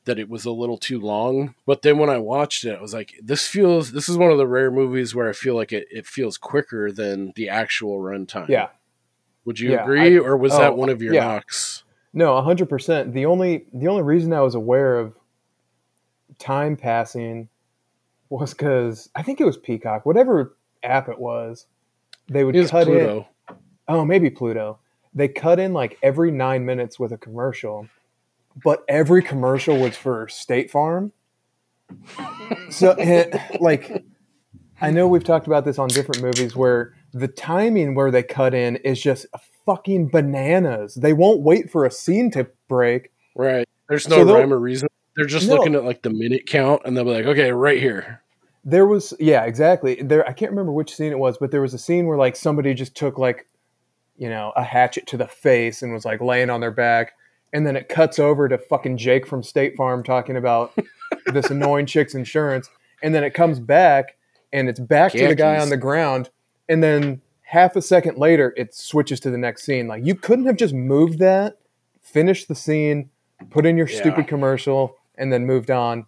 that 0.05 0.19
it 0.19 0.29
was 0.29 0.45
a 0.45 0.51
little 0.51 0.77
too 0.77 0.99
long 0.99 1.55
but 1.65 1.81
then 1.81 1.97
when 1.97 2.09
i 2.09 2.17
watched 2.17 2.65
it 2.65 2.77
i 2.77 2.81
was 2.81 2.93
like 2.93 3.13
this 3.23 3.47
feels 3.47 3.91
this 3.91 4.09
is 4.09 4.17
one 4.17 4.31
of 4.31 4.37
the 4.37 4.47
rare 4.47 4.69
movies 4.71 5.13
where 5.15 5.29
i 5.29 5.33
feel 5.33 5.55
like 5.55 5.71
it, 5.71 5.87
it 5.91 6.05
feels 6.05 6.37
quicker 6.37 6.91
than 6.91 7.31
the 7.35 7.47
actual 7.49 7.99
runtime 7.99 8.47
Yeah. 8.49 8.69
would 9.45 9.59
you 9.59 9.71
Yeah, 9.71 9.83
agree 9.83 10.17
I- 10.17 10.21
or 10.21 10.35
was 10.37 10.53
oh, 10.53 10.59
that 10.59 10.75
one 10.77 10.89
of 10.89 11.01
your 11.01 11.13
yeah. 11.13 11.25
knocks 11.25 11.83
No, 12.13 12.39
hundred 12.41 12.69
percent. 12.69 13.13
The 13.13 13.25
only 13.25 13.65
the 13.73 13.87
only 13.87 14.03
reason 14.03 14.33
I 14.33 14.41
was 14.41 14.53
aware 14.55 14.99
of 14.99 15.15
time 16.39 16.75
passing 16.75 17.49
was 18.29 18.53
because 18.53 19.09
I 19.15 19.21
think 19.23 19.39
it 19.41 19.45
was 19.45 19.57
Peacock, 19.57 20.05
whatever 20.05 20.55
app 20.83 21.09
it 21.09 21.19
was. 21.19 21.65
They 22.27 22.43
would 22.43 22.55
it 22.55 22.69
cut 22.69 22.87
in. 22.87 23.25
Oh, 23.87 24.05
maybe 24.05 24.29
Pluto. 24.29 24.79
They 25.13 25.27
cut 25.27 25.59
in 25.59 25.73
like 25.73 25.97
every 26.01 26.31
nine 26.31 26.65
minutes 26.65 26.99
with 26.99 27.11
a 27.11 27.17
commercial, 27.17 27.87
but 28.63 28.83
every 28.87 29.23
commercial 29.23 29.77
was 29.77 29.95
for 29.95 30.27
State 30.27 30.69
Farm. 30.69 31.11
So, 32.69 32.91
and, 32.93 33.39
like, 33.59 34.03
I 34.81 34.89
know 34.91 35.07
we've 35.07 35.23
talked 35.23 35.47
about 35.47 35.65
this 35.65 35.79
on 35.79 35.87
different 35.89 36.21
movies 36.21 36.55
where 36.55 36.93
the 37.13 37.27
timing 37.27 37.95
where 37.95 38.11
they 38.11 38.23
cut 38.23 38.53
in 38.53 38.77
is 38.77 39.01
just 39.01 39.25
fucking 39.65 40.09
bananas. 40.09 40.95
They 40.95 41.13
won't 41.13 41.41
wait 41.41 41.71
for 41.71 41.85
a 41.85 41.91
scene 41.91 42.31
to 42.31 42.47
break. 42.67 43.11
Right. 43.35 43.67
There's 43.89 44.07
no 44.07 44.25
So 44.25 44.33
rhyme 44.33 44.53
or 44.53 44.59
reason. 44.59 44.89
They're 45.15 45.25
just 45.25 45.47
No. 45.47 45.55
looking 45.55 45.75
at 45.75 45.83
like 45.85 46.01
the 46.01 46.09
minute 46.09 46.47
count 46.47 46.81
and 46.85 46.97
they'll 46.97 47.03
be 47.05 47.11
like, 47.11 47.25
okay, 47.25 47.51
right 47.51 47.79
here. 47.79 48.21
There 48.65 48.87
was 48.87 49.13
yeah, 49.19 49.43
exactly. 49.43 50.01
There 50.01 50.27
I 50.27 50.33
can't 50.33 50.51
remember 50.51 50.71
which 50.71 50.95
scene 50.95 51.11
it 51.11 51.19
was, 51.19 51.37
but 51.37 51.51
there 51.51 51.61
was 51.61 51.73
a 51.73 51.77
scene 51.77 52.07
where 52.07 52.17
like 52.17 52.35
somebody 52.35 52.73
just 52.73 52.95
took 52.95 53.17
like 53.17 53.47
you 54.17 54.29
know, 54.29 54.53
a 54.55 54.63
hatchet 54.63 55.07
to 55.07 55.17
the 55.17 55.27
face 55.27 55.81
and 55.81 55.91
was 55.91 56.05
like 56.05 56.21
laying 56.21 56.49
on 56.49 56.61
their 56.61 56.71
back 56.71 57.13
and 57.53 57.65
then 57.65 57.75
it 57.75 57.87
cuts 57.87 58.19
over 58.19 58.49
to 58.49 58.57
fucking 58.57 58.97
Jake 58.97 59.25
from 59.27 59.43
State 59.43 59.75
Farm 59.77 60.03
talking 60.03 60.35
about 60.35 60.73
this 61.27 61.49
annoying 61.49 61.85
chick's 61.85 62.15
insurance 62.15 62.69
and 63.01 63.13
then 63.13 63.23
it 63.23 63.33
comes 63.33 63.59
back 63.59 64.17
and 64.51 64.67
it's 64.67 64.79
back 64.79 65.11
to 65.13 65.27
the 65.27 65.35
guy 65.35 65.57
on 65.59 65.69
the 65.69 65.77
ground 65.77 66.29
and 66.67 66.83
then 66.83 67.21
half 67.41 67.75
a 67.75 67.81
second 67.81 68.17
later 68.17 68.53
it 68.57 68.73
switches 68.73 69.19
to 69.21 69.29
the 69.29 69.37
next 69.37 69.63
scene. 69.63 69.87
Like 69.87 70.05
you 70.05 70.15
couldn't 70.15 70.45
have 70.47 70.57
just 70.57 70.73
moved 70.73 71.19
that, 71.19 71.57
finished 72.01 72.47
the 72.47 72.55
scene, 72.55 73.09
put 73.49 73.65
in 73.65 73.77
your 73.77 73.87
Yeah. 73.87 73.99
stupid 73.99 74.27
commercial 74.27 74.95
and 75.15 75.31
then 75.31 75.45
moved 75.45 75.69
on. 75.69 76.05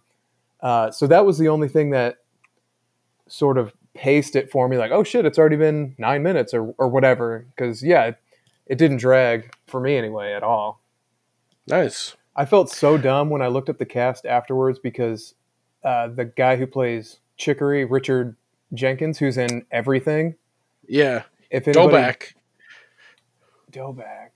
Uh, 0.60 0.90
so 0.90 1.06
that 1.06 1.24
was 1.24 1.38
the 1.38 1.48
only 1.48 1.68
thing 1.68 1.90
that 1.90 2.16
sort 3.28 3.58
of 3.58 3.72
paced 3.94 4.36
it 4.36 4.50
for 4.50 4.68
me 4.68 4.76
like 4.76 4.90
oh 4.90 5.02
shit 5.02 5.24
it's 5.24 5.38
already 5.38 5.56
been 5.56 5.94
nine 5.96 6.22
minutes 6.22 6.52
or, 6.52 6.74
or 6.76 6.86
whatever 6.86 7.46
because 7.56 7.82
yeah 7.82 8.04
it, 8.04 8.16
it 8.66 8.76
didn't 8.76 8.98
drag 8.98 9.50
for 9.66 9.80
me 9.80 9.96
anyway 9.96 10.34
at 10.34 10.42
all 10.42 10.80
Nice. 11.68 12.16
i 12.36 12.44
felt 12.44 12.70
so 12.70 12.96
dumb 12.98 13.30
when 13.30 13.42
i 13.42 13.48
looked 13.48 13.68
up 13.68 13.78
the 13.78 13.86
cast 13.86 14.24
afterwards 14.26 14.78
because 14.78 15.34
uh, 15.84 16.08
the 16.08 16.24
guy 16.24 16.56
who 16.56 16.66
plays 16.66 17.20
chicory 17.36 17.84
richard 17.84 18.36
jenkins 18.74 19.18
who's 19.18 19.36
in 19.38 19.64
everything 19.70 20.34
Yeah. 20.88 21.22
if 21.50 21.64
Go 21.64 21.82
anybody, 21.82 21.92
back 22.02 22.34
Doback. 23.72 24.30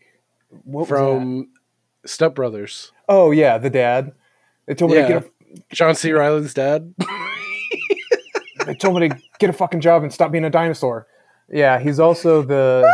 what 0.64 0.88
from 0.88 1.48
Step 2.04 2.34
Brothers. 2.34 2.92
oh 3.08 3.30
yeah 3.30 3.58
the 3.58 3.70
dad 3.70 4.12
they 4.66 4.74
told 4.74 4.90
me 4.92 4.98
Yeah. 4.98 5.06
to 5.08 5.14
get 5.14 5.24
a 5.24 5.30
John 5.74 5.94
C. 5.96 6.12
Reilly's 6.12 6.54
dad. 6.54 6.94
They 8.66 8.74
told 8.74 9.00
me 9.00 9.08
to 9.08 9.16
get 9.40 9.50
a 9.50 9.52
fucking 9.54 9.80
job 9.80 10.02
and 10.04 10.12
stop 10.12 10.30
being 10.30 10.44
a 10.44 10.50
dinosaur. 10.50 11.06
Yeah, 11.50 11.78
he's 11.80 11.98
also 11.98 12.42
the 12.42 12.86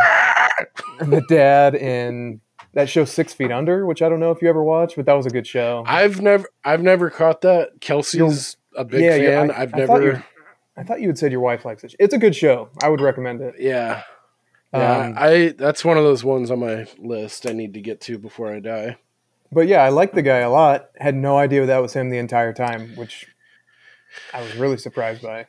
the 1.01 1.21
dad 1.29 1.75
in 1.75 2.39
that 2.77 2.87
show 2.87 3.03
Six 3.05 3.33
Feet 3.33 3.51
Under, 3.51 3.85
which 3.87 4.03
I 4.03 4.07
don't 4.07 4.19
know 4.19 4.29
if 4.29 4.39
you 4.41 4.47
ever 4.49 4.63
watched, 4.63 4.95
but 4.95 5.07
that 5.07 5.13
was 5.13 5.25
a 5.25 5.31
good 5.31 5.47
show. 5.47 5.83
I've 5.87 6.21
never 6.21 6.47
I've 6.63 6.83
never 6.83 7.09
caught 7.09 7.41
that. 7.41 7.81
Kelsey's 7.81 8.55
a 8.75 8.85
big 8.85 9.01
Yeah, 9.03 9.15
yeah, 9.15 9.29
fan. 9.41 9.51
I- 9.51 9.61
I've 9.63 9.73
I 9.73 9.77
you- 9.77 9.87
never 9.87 10.25
I 10.77 10.83
thought 10.83 11.01
you 11.01 11.07
had 11.07 11.17
said 11.17 11.31
your 11.31 11.41
wife 11.41 11.65
likes 11.65 11.83
it. 11.83 11.95
It's 11.99 12.13
a 12.13 12.19
good 12.19 12.35
show. 12.35 12.69
I 12.83 12.89
would 12.89 13.01
recommend 13.01 13.41
it. 13.41 13.55
Yeah. 13.57 14.03
Yeah, 14.73 14.97
Um, 14.99 15.13
I 15.17 15.55
that's 15.57 15.83
one 15.83 15.97
of 15.97 16.03
those 16.03 16.23
ones 16.23 16.51
on 16.51 16.59
my 16.59 16.85
list 16.99 17.47
I 17.49 17.53
need 17.53 17.73
to 17.73 17.81
get 17.81 17.99
to 18.01 18.19
before 18.19 18.53
I 18.53 18.59
die. 18.59 18.97
But 19.51 19.67
yeah, 19.67 19.81
I 19.81 19.89
like 19.89 20.11
the 20.11 20.21
guy 20.21 20.37
a 20.39 20.49
lot. 20.51 20.89
Had 20.99 21.15
no 21.15 21.37
idea 21.37 21.65
that 21.65 21.81
was 21.81 21.93
him 21.93 22.09
the 22.11 22.17
entire 22.19 22.53
time, 22.53 22.89
which 22.95 23.25
I 24.33 24.41
was 24.41 24.55
really 24.55 24.77
surprised 24.77 25.21
by. 25.23 25.47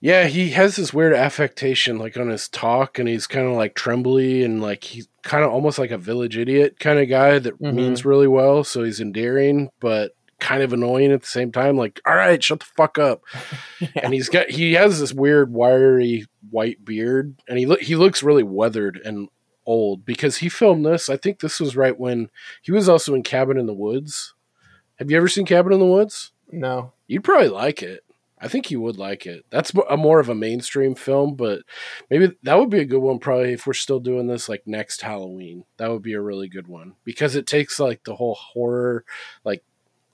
Yeah, 0.00 0.26
he 0.26 0.50
has 0.50 0.76
this 0.76 0.92
weird 0.92 1.14
affectation 1.14 1.98
like 1.98 2.16
on 2.16 2.28
his 2.28 2.48
talk 2.48 2.98
and 2.98 3.08
he's 3.08 3.26
kind 3.26 3.46
of 3.46 3.54
like 3.54 3.74
trembly 3.74 4.44
and 4.44 4.60
like 4.62 4.84
he's 4.84 5.08
kind 5.22 5.42
of 5.44 5.50
almost 5.50 5.78
like 5.78 5.90
a 5.90 5.98
village 5.98 6.36
idiot 6.36 6.78
kind 6.78 6.98
of 6.98 7.08
guy 7.08 7.38
that 7.38 7.60
Mhm. 7.60 7.74
means 7.74 8.04
really 8.04 8.28
well, 8.28 8.62
so 8.62 8.84
he's 8.84 9.00
endearing 9.00 9.70
but 9.80 10.12
kind 10.38 10.62
of 10.62 10.74
annoying 10.74 11.12
at 11.12 11.22
the 11.22 11.26
same 11.26 11.50
time 11.50 11.76
like 11.78 11.98
all 12.06 12.14
right, 12.14 12.44
shut 12.44 12.60
the 12.60 12.66
fuck 12.76 12.98
up. 12.98 13.22
And 14.02 14.12
he's 14.12 14.28
got 14.28 14.50
he 14.50 14.74
has 14.74 15.00
this 15.00 15.12
weird 15.14 15.52
wiry 15.52 16.26
white 16.50 16.84
beard 16.84 17.34
and 17.48 17.58
he 17.58 17.64
look 17.66 17.80
he 17.80 17.96
looks 17.96 18.22
really 18.22 18.42
weathered 18.42 19.00
and 19.04 19.28
old 19.64 20.04
because 20.04 20.36
he 20.36 20.48
filmed 20.50 20.84
this. 20.86 21.08
I 21.08 21.16
think 21.16 21.40
this 21.40 21.58
was 21.58 21.74
right 21.74 21.98
when 21.98 22.28
he 22.62 22.70
was 22.70 22.88
also 22.88 23.14
in 23.14 23.22
Cabin 23.22 23.58
in 23.58 23.66
the 23.66 23.74
Woods. 23.74 24.34
Have 24.96 25.10
you 25.10 25.16
ever 25.16 25.26
seen 25.28 25.44
Cabin 25.46 25.72
in 25.72 25.80
the 25.80 25.86
Woods? 25.86 26.32
No. 26.52 26.92
You'd 27.08 27.24
probably 27.24 27.48
like 27.48 27.82
it. 27.82 28.04
I 28.38 28.48
think 28.48 28.70
you 28.70 28.80
would 28.82 28.98
like 28.98 29.24
it. 29.24 29.46
That's 29.50 29.72
a 29.88 29.96
more 29.96 30.20
of 30.20 30.28
a 30.28 30.34
mainstream 30.34 30.94
film, 30.94 31.36
but 31.36 31.60
maybe 32.10 32.36
that 32.42 32.58
would 32.58 32.68
be 32.68 32.80
a 32.80 32.84
good 32.84 33.00
one. 33.00 33.18
Probably 33.18 33.52
if 33.52 33.66
we're 33.66 33.72
still 33.72 34.00
doing 34.00 34.26
this 34.26 34.48
like 34.48 34.66
next 34.66 35.00
Halloween, 35.00 35.64
that 35.78 35.90
would 35.90 36.02
be 36.02 36.12
a 36.12 36.20
really 36.20 36.48
good 36.48 36.68
one 36.68 36.96
because 37.04 37.34
it 37.34 37.46
takes 37.46 37.80
like 37.80 38.04
the 38.04 38.16
whole 38.16 38.34
horror, 38.34 39.04
like 39.44 39.64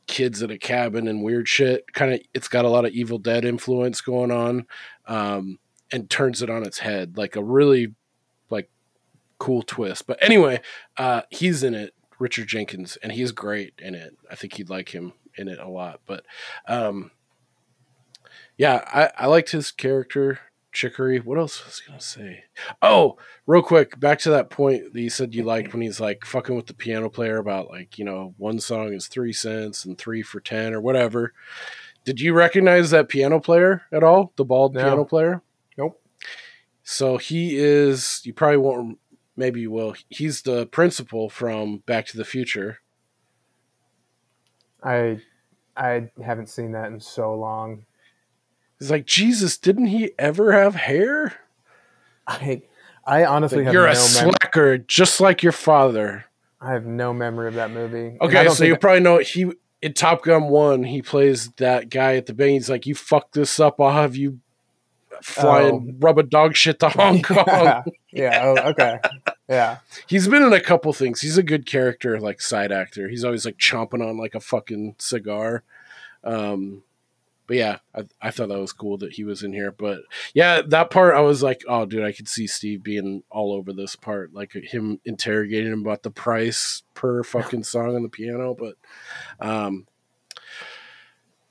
kids 0.07 0.43
at 0.43 0.53
a 0.53 0.59
cabin 0.59 1.09
and 1.09 1.25
weird 1.25 1.49
shit. 1.49 1.93
Kind 1.93 2.15
of, 2.15 2.21
it's 2.33 2.49
got 2.49 2.65
a 2.65 2.69
lot 2.69 2.85
of 2.85 2.93
Evil 2.93 3.19
Dead 3.19 3.45
influence 3.45 4.01
going 4.01 4.31
on, 4.31 4.67
um, 5.07 5.59
and 5.91 6.09
turns 6.09 6.43
it 6.43 6.51
on 6.51 6.65
its 6.65 6.79
head, 6.79 7.17
like 7.17 7.35
a 7.35 7.43
really 7.43 7.95
like 8.51 8.71
cool 9.39 9.63
twist. 9.63 10.07
But 10.07 10.19
anyway, 10.23 10.61
uh, 10.97 11.23
he's 11.29 11.65
in 11.65 11.75
it, 11.75 11.93
Richard 12.21 12.47
Jenkins, 12.47 12.97
and 13.03 13.11
he's 13.11 13.33
great 13.33 13.75
in 13.79 13.97
it. 13.97 14.17
I 14.31 14.37
think 14.37 14.59
you'd 14.59 14.71
like 14.71 14.91
him 14.91 15.13
in 15.37 15.49
it 15.49 15.59
a 15.59 15.69
lot. 15.69 16.01
But 16.07 16.25
um, 16.69 17.11
yeah, 18.57 18.83
I, 18.87 19.25
I 19.25 19.27
liked 19.27 19.51
his 19.51 19.71
character, 19.71 20.39
Chicory. 20.73 21.19
What 21.19 21.39
else 21.39 21.65
was 21.65 21.83
I 21.85 21.89
gonna 21.91 22.01
say? 22.01 22.45
Oh, 22.81 23.19
real 23.47 23.63
quick, 23.63 23.99
back 24.01 24.19
to 24.21 24.31
that 24.31 24.51
point 24.51 24.93
that 24.93 25.01
you 25.01 25.11
said 25.11 25.35
you 25.35 25.43
liked 25.43 25.73
when 25.73 25.83
he's 25.83 26.01
like 26.01 26.25
fucking 26.25 26.57
with 26.57 26.67
the 26.67 26.75
piano 26.75 27.09
player 27.11 27.39
about 27.39 27.69
like, 27.69 27.99
you 27.99 28.05
know, 28.05 28.35
one 28.39 28.59
song 28.61 28.93
is 28.93 29.07
three 29.07 29.33
cents 29.33 29.85
and 29.85 29.99
three 29.99 30.23
for 30.23 30.41
ten 30.41 30.73
or 30.73 30.81
whatever. 30.81 31.33
Did 32.05 32.21
you 32.21 32.35
recognize 32.35 32.91
that 32.91 33.09
piano 33.09 33.39
player 33.41 33.83
at 33.93 34.03
all? 34.03 34.33
The 34.37 34.45
bald 34.45 34.75
No. 34.75 34.83
piano 34.83 35.05
player? 35.05 35.43
Nope. 35.77 36.01
So 36.83 37.17
he 37.17 37.57
is 37.57 38.23
you 38.25 38.33
probably 38.33 38.57
won't 38.57 38.99
maybe 39.37 39.61
you 39.61 39.71
will. 39.71 39.95
He's 40.09 40.43
the 40.43 40.67
principal 40.67 41.29
from 41.29 41.79
Back 41.87 42.07
to 42.07 42.17
the 42.17 42.25
Future. 42.25 42.79
I 44.83 45.21
I 45.77 46.11
haven't 46.25 46.49
seen 46.49 46.73
that 46.73 46.91
in 46.91 47.01
so 47.01 47.35
long. 47.35 47.85
He's 48.83 48.91
like, 48.91 49.07
Jesus, 49.07 49.59
didn't 49.59 49.87
he 49.87 50.11
ever 50.19 50.51
have 50.53 50.75
hair? 50.75 51.35
I 52.27 52.63
I 53.07 53.25
honestly 53.25 53.65
Like, 53.65 53.73
You're 53.73 53.85
no 53.87 53.93
a 53.93 53.95
mem- 53.95 54.03
slacker, 54.03 54.79
just 54.79 55.21
like 55.21 55.41
your 55.45 55.53
father. 55.53 56.25
I 56.61 56.73
have 56.73 56.85
no 56.85 57.13
memory 57.13 57.47
of 57.47 57.55
that 57.55 57.71
movie. 57.71 58.17
Okay, 58.21 58.49
so 58.49 58.65
you 58.65 58.73
think- 58.73 58.81
probably 58.81 58.99
know 58.99 59.19
he 59.19 59.53
in 59.83 59.93
Top 59.95 60.25
Gun 60.25 60.49
One. 60.49 60.83
He 60.83 61.01
plays 61.01 61.51
that 61.59 61.91
guy 61.91 62.17
at 62.17 62.27
the 62.27 62.35
bank. 62.35 62.55
He's 62.55 62.69
like, 62.69 62.85
"You 62.85 62.97
fuck 62.97 63.31
this 63.31 63.61
up, 63.61 63.81
I'll 63.81 63.93
have 63.93 64.17
you 64.17 64.41
flying 65.23 65.97
rubber 66.01 66.25
dog 66.25 66.57
shit 66.57 66.81
to 66.81 66.89
Hong 66.89 67.23
Kong." 67.23 67.45
yeah, 67.47 67.83
yeah. 68.11 68.41
Oh, 68.43 68.69
okay. 68.71 68.99
Yeah. 69.49 69.79
He's 70.09 70.27
been 70.27 70.43
in 70.43 70.53
a 70.53 70.61
couple 70.61 70.93
things. 70.93 71.21
He's 71.21 71.39
a 71.39 71.45
good 71.45 71.67
character, 71.67 72.19
like 72.19 72.41
side 72.41 72.73
actor. 72.73 73.09
He's 73.09 73.25
always 73.25 73.45
like 73.45 73.59
chomping 73.59 74.05
on 74.05 74.17
like 74.19 74.35
a 74.35 74.41
fucking 74.41 74.97
cigar. 74.99 75.63
Um, 76.25 76.83
but 77.47 77.57
yeah, 77.57 77.79
I, 77.95 78.05
I 78.21 78.31
thought 78.31 78.49
that 78.49 78.61
was 78.61 78.73
cool 78.73 78.99
that 78.99 79.13
he 79.13 79.25
was 79.25 79.43
in 79.43 79.53
here. 79.53 79.73
But 79.73 80.01
yeah, 80.35 80.63
that 80.69 80.91
part 80.91 81.15
I 81.15 81.21
was 81.21 81.43
like, 81.43 81.63
oh, 81.69 81.85
dude, 81.87 82.05
I 82.05 82.13
could 82.13 82.29
see 82.29 82.47
Steve 82.47 82.83
being 82.83 83.23
all 83.31 83.53
over 83.53 83.73
this 83.73 83.97
part, 83.97 84.33
like 84.33 84.53
him 84.53 85.01
interrogating 85.05 85.73
him 85.73 85.81
about 85.81 86.03
the 86.03 86.11
price 86.11 86.83
per 86.95 87.23
fucking 87.23 87.65
song 87.65 87.95
on 87.95 88.03
the 88.03 88.09
piano. 88.09 88.55
But 88.55 88.75
um, 89.41 89.87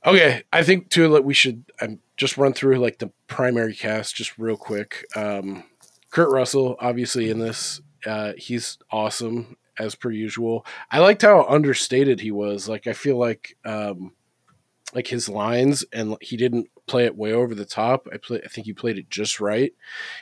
okay, 0.05 0.43
I 0.51 0.63
think 0.63 0.89
too 0.89 1.09
that 1.13 1.25
we 1.25 1.33
should 1.33 1.65
um, 1.81 1.99
just 2.17 2.37
run 2.37 2.53
through 2.53 2.77
like 2.77 2.99
the 2.99 3.11
primary 3.27 3.75
cast 3.75 4.15
just 4.15 4.37
real 4.37 4.57
quick. 4.57 5.05
Um, 5.15 5.65
Kurt 6.09 6.31
Russell, 6.31 6.75
obviously 6.79 7.29
in 7.29 7.39
this, 7.39 7.81
uh, 8.05 8.33
he's 8.37 8.77
awesome 8.91 9.57
as 9.79 9.95
per 9.95 10.11
usual. 10.11 10.65
I 10.89 10.99
liked 10.99 11.21
how 11.21 11.45
understated 11.45 12.19
he 12.19 12.31
was. 12.31 12.67
Like 12.67 12.87
I 12.87 12.93
feel 12.93 13.17
like 13.17 13.57
um, 13.65 14.13
like 14.93 15.07
his 15.07 15.29
lines 15.29 15.85
and 15.93 16.17
he 16.21 16.37
didn't 16.37 16.67
play 16.87 17.05
it 17.05 17.15
way 17.15 17.33
over 17.33 17.55
the 17.55 17.65
top. 17.65 18.07
I 18.11 18.17
play 18.17 18.41
I 18.43 18.47
think 18.47 18.65
he 18.65 18.73
played 18.73 18.97
it 18.97 19.09
just 19.09 19.39
right. 19.39 19.73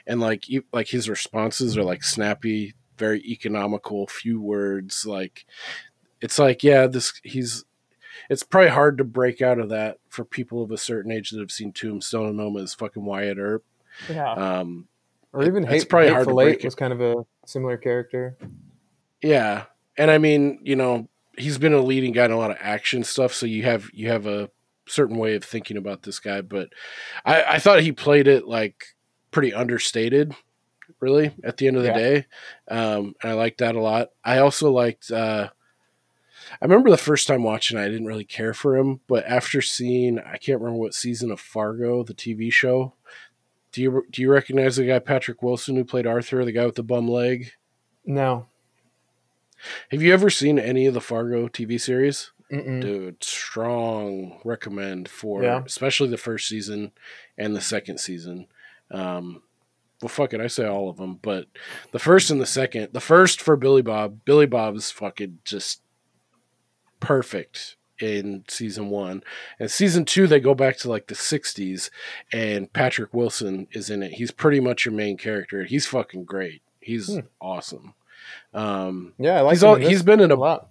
And 0.05 0.19
like 0.19 0.49
e- 0.49 0.61
like 0.71 0.87
his 0.87 1.09
responses 1.09 1.77
are 1.77 1.83
like 1.83 2.03
snappy, 2.03 2.75
very 2.97 3.21
economical, 3.21 4.07
few 4.07 4.41
words 4.41 5.05
like 5.05 5.45
it's 6.21 6.39
like 6.39 6.63
yeah, 6.63 6.87
this 6.87 7.19
he's 7.23 7.65
it's 8.29 8.43
probably 8.43 8.69
hard 8.69 8.97
to 8.97 9.03
break 9.03 9.41
out 9.41 9.59
of 9.59 9.69
that 9.69 9.97
for 10.09 10.25
people 10.25 10.61
of 10.61 10.71
a 10.71 10.77
certain 10.77 11.11
age 11.11 11.31
that 11.31 11.39
have 11.39 11.51
seen 11.51 11.71
Tombstone 11.71 12.27
and 12.27 12.37
know 12.37 12.47
him 12.47 12.57
as 12.57 12.73
fucking 12.73 13.03
Wyatt 13.03 13.37
Earp. 13.37 13.63
Yeah. 14.09 14.31
Um, 14.33 14.87
or 15.33 15.43
even 15.43 15.63
it's 15.63 15.71
hate, 15.71 15.89
probably 15.89 16.09
hard 16.09 16.25
to 16.25 16.31
Hateful 16.31 16.35
break 16.35 16.59
Eight 16.59 16.65
was 16.65 16.75
kind 16.75 16.93
of 16.93 17.01
a 17.01 17.15
similar 17.45 17.77
character. 17.77 18.37
Yeah, 19.21 19.65
and 19.97 20.09
I 20.09 20.17
mean, 20.17 20.59
you 20.63 20.75
know, 20.75 21.07
he's 21.37 21.57
been 21.57 21.73
a 21.73 21.81
leading 21.81 22.13
guy 22.13 22.25
in 22.25 22.31
a 22.31 22.37
lot 22.37 22.51
of 22.51 22.57
action 22.59 23.03
stuff, 23.03 23.33
so 23.33 23.45
you 23.45 23.63
have 23.63 23.89
you 23.93 24.09
have 24.09 24.25
a 24.25 24.49
certain 24.89 25.17
way 25.17 25.35
of 25.35 25.43
thinking 25.43 25.77
about 25.77 26.03
this 26.03 26.19
guy. 26.19 26.41
But 26.41 26.69
I, 27.25 27.43
I 27.43 27.59
thought 27.59 27.81
he 27.81 27.91
played 27.91 28.27
it 28.27 28.47
like 28.47 28.83
pretty 29.31 29.53
understated, 29.53 30.33
really. 30.99 31.31
At 31.43 31.57
the 31.57 31.67
end 31.67 31.77
of 31.77 31.83
the 31.83 31.89
Yeah. 31.89 31.97
day, 31.97 32.25
um, 32.69 33.15
and 33.21 33.31
I 33.31 33.33
liked 33.33 33.59
that 33.59 33.75
a 33.75 33.81
lot. 33.81 34.09
I 34.23 34.39
also 34.39 34.71
liked. 34.71 35.11
Uh, 35.11 35.49
I 36.61 36.65
remember 36.65 36.89
the 36.89 36.97
first 36.97 37.27
time 37.27 37.43
watching, 37.43 37.77
I 37.77 37.87
didn't 37.89 38.07
really 38.07 38.23
care 38.23 38.53
for 38.55 38.75
him, 38.75 39.01
but 39.07 39.23
after 39.25 39.61
seeing, 39.61 40.17
I 40.19 40.37
can't 40.37 40.59
remember 40.59 40.79
what 40.79 40.95
season 40.95 41.29
of 41.31 41.39
Fargo, 41.39 42.03
the 42.03 42.13
TV 42.15 42.51
show. 42.51 42.93
Do 43.71 43.83
you 43.83 44.05
do 44.09 44.21
you 44.23 44.31
recognize 44.31 44.77
the 44.77 44.87
guy 44.87 44.97
Patrick 44.99 45.43
Wilson 45.43 45.75
who 45.75 45.83
played 45.85 46.07
Arthur, 46.07 46.43
the 46.43 46.51
guy 46.51 46.65
with 46.65 46.73
the 46.75 46.81
bum 46.83 47.07
leg? 47.07 47.51
No. 48.03 48.47
Have 49.91 50.01
you 50.01 50.11
ever 50.13 50.29
seen 50.29 50.57
any 50.57 50.85
of 50.87 50.93
the 50.95 51.01
Fargo 51.01 51.47
TV 51.49 51.79
series? 51.79 52.31
Mm-mm. 52.51 52.81
Dude, 52.81 53.23
strong 53.23 54.39
recommend 54.43 55.07
for 55.07 55.43
Yeah. 55.43 55.61
especially 55.65 56.09
the 56.09 56.17
first 56.17 56.47
season 56.47 56.91
and 57.37 57.55
the 57.55 57.61
second 57.61 57.99
season. 57.99 58.47
Um, 58.91 59.43
well, 60.01 60.09
fuck 60.09 60.33
it, 60.33 60.41
I 60.41 60.47
say 60.47 60.65
all 60.65 60.89
of 60.89 60.97
them, 60.97 61.19
but 61.21 61.47
the 61.91 61.99
first 61.99 62.31
and 62.31 62.39
the 62.41 62.45
second, 62.45 62.89
the 62.93 63.01
first 63.01 63.41
for 63.41 63.55
Billy 63.55 63.81
Bob, 63.81 64.19
Billy 64.25 64.45
Bob's 64.45 64.89
fucking 64.91 65.39
just 65.45 65.81
perfect 66.99 67.75
in 67.99 68.45
season 68.47 68.89
one, 68.89 69.21
and 69.59 69.69
season 69.69 70.05
two 70.05 70.25
they 70.25 70.39
go 70.39 70.53
back 70.53 70.77
to 70.77 70.89
like 70.89 71.07
the 71.07 71.15
'60s, 71.15 71.89
and 72.31 72.71
Patrick 72.71 73.13
Wilson 73.13 73.67
is 73.73 73.89
in 73.89 74.01
it. 74.01 74.13
He's 74.13 74.31
pretty 74.31 74.59
much 74.61 74.85
your 74.85 74.93
main 74.93 75.17
character. 75.17 75.65
He's 75.65 75.85
fucking 75.85 76.23
great. 76.23 76.61
He's 76.79 77.07
Hmm. 77.13 77.19
awesome. 77.41 77.93
Um, 78.53 79.13
Yeah, 79.19 79.39
I 79.39 79.41
like. 79.41 79.53
he's 79.53 79.63
all, 79.63 79.75
he's 79.75 80.01
been 80.03 80.19
in 80.21 80.31
a 80.31 80.35
a 80.35 80.37
lot. 80.37 80.69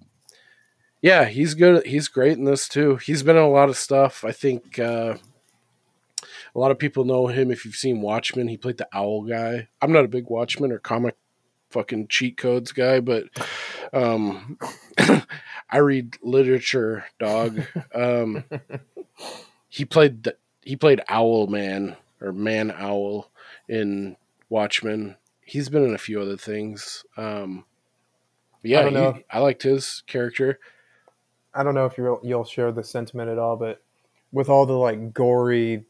Yeah, 1.03 1.25
he's 1.27 1.55
good. 1.55 1.87
He's 1.87 2.09
great 2.09 2.39
in 2.39 2.45
this 2.45 2.69
too. 2.69 2.97
He's 2.97 3.23
been 3.23 3.37
in 3.37 3.43
a 3.43 3.49
lot 3.49 3.69
of 3.69 3.77
stuff. 3.77 4.25
I 4.25 4.33
think 4.33 4.79
uh, 4.79 5.17
a 6.55 6.59
lot 6.59 6.71
of 6.71 6.79
people 6.79 7.05
know 7.05 7.27
him 7.29 7.51
if 7.51 7.65
you've 7.65 7.77
seen 7.77 8.01
Watchmen. 8.01 8.49
He 8.49 8.57
played 8.57 8.79
the 8.79 8.89
owl 8.93 9.23
guy. 9.23 9.69
I'm 9.81 9.93
not 9.93 10.05
a 10.05 10.09
big 10.09 10.29
Watchmen 10.29 10.73
or 10.73 10.79
comic 10.79 11.17
fucking 11.71 12.09
cheat 12.09 12.37
codes 12.37 12.73
guy, 12.73 13.01
but 13.01 13.25
um, 13.93 14.59
I 15.71 15.79
read 15.79 16.17
literature, 16.23 17.05
dog. 17.19 17.63
Um, 17.95 18.45
he 19.69 19.85
played 19.85 20.25
the, 20.25 20.37
he 20.63 20.77
played 20.77 21.01
Owl 21.09 21.47
Man 21.47 21.97
or 22.21 22.33
Man 22.33 22.71
Owl 22.77 23.31
in 23.69 24.17
Watchmen. 24.49 25.17
He's 25.43 25.69
been 25.69 25.85
in 25.85 25.95
a 25.95 25.99
few 25.99 26.21
other 26.21 26.37
things. 26.37 27.05
Um, 27.17 27.65
yeah, 28.63 28.83
don't 28.83 28.93
know. 28.95 29.13
he- 29.13 29.25
I 29.31 29.39
liked 29.39 29.63
his 29.63 30.03
character. 30.07 30.59
I 31.55 31.63
don't 31.63 31.75
know 31.75 31.87
if 31.87 31.99
you'll 31.99 32.21
you'll 32.23 32.45
share 32.45 32.73
the 32.73 32.85
sentiment 32.85 33.31
at 33.31 33.39
all, 33.39 33.57
but 33.57 33.83
with 34.33 34.49
all 34.49 34.67
the 34.67 34.75
like 34.75 35.13
gory 35.13 35.85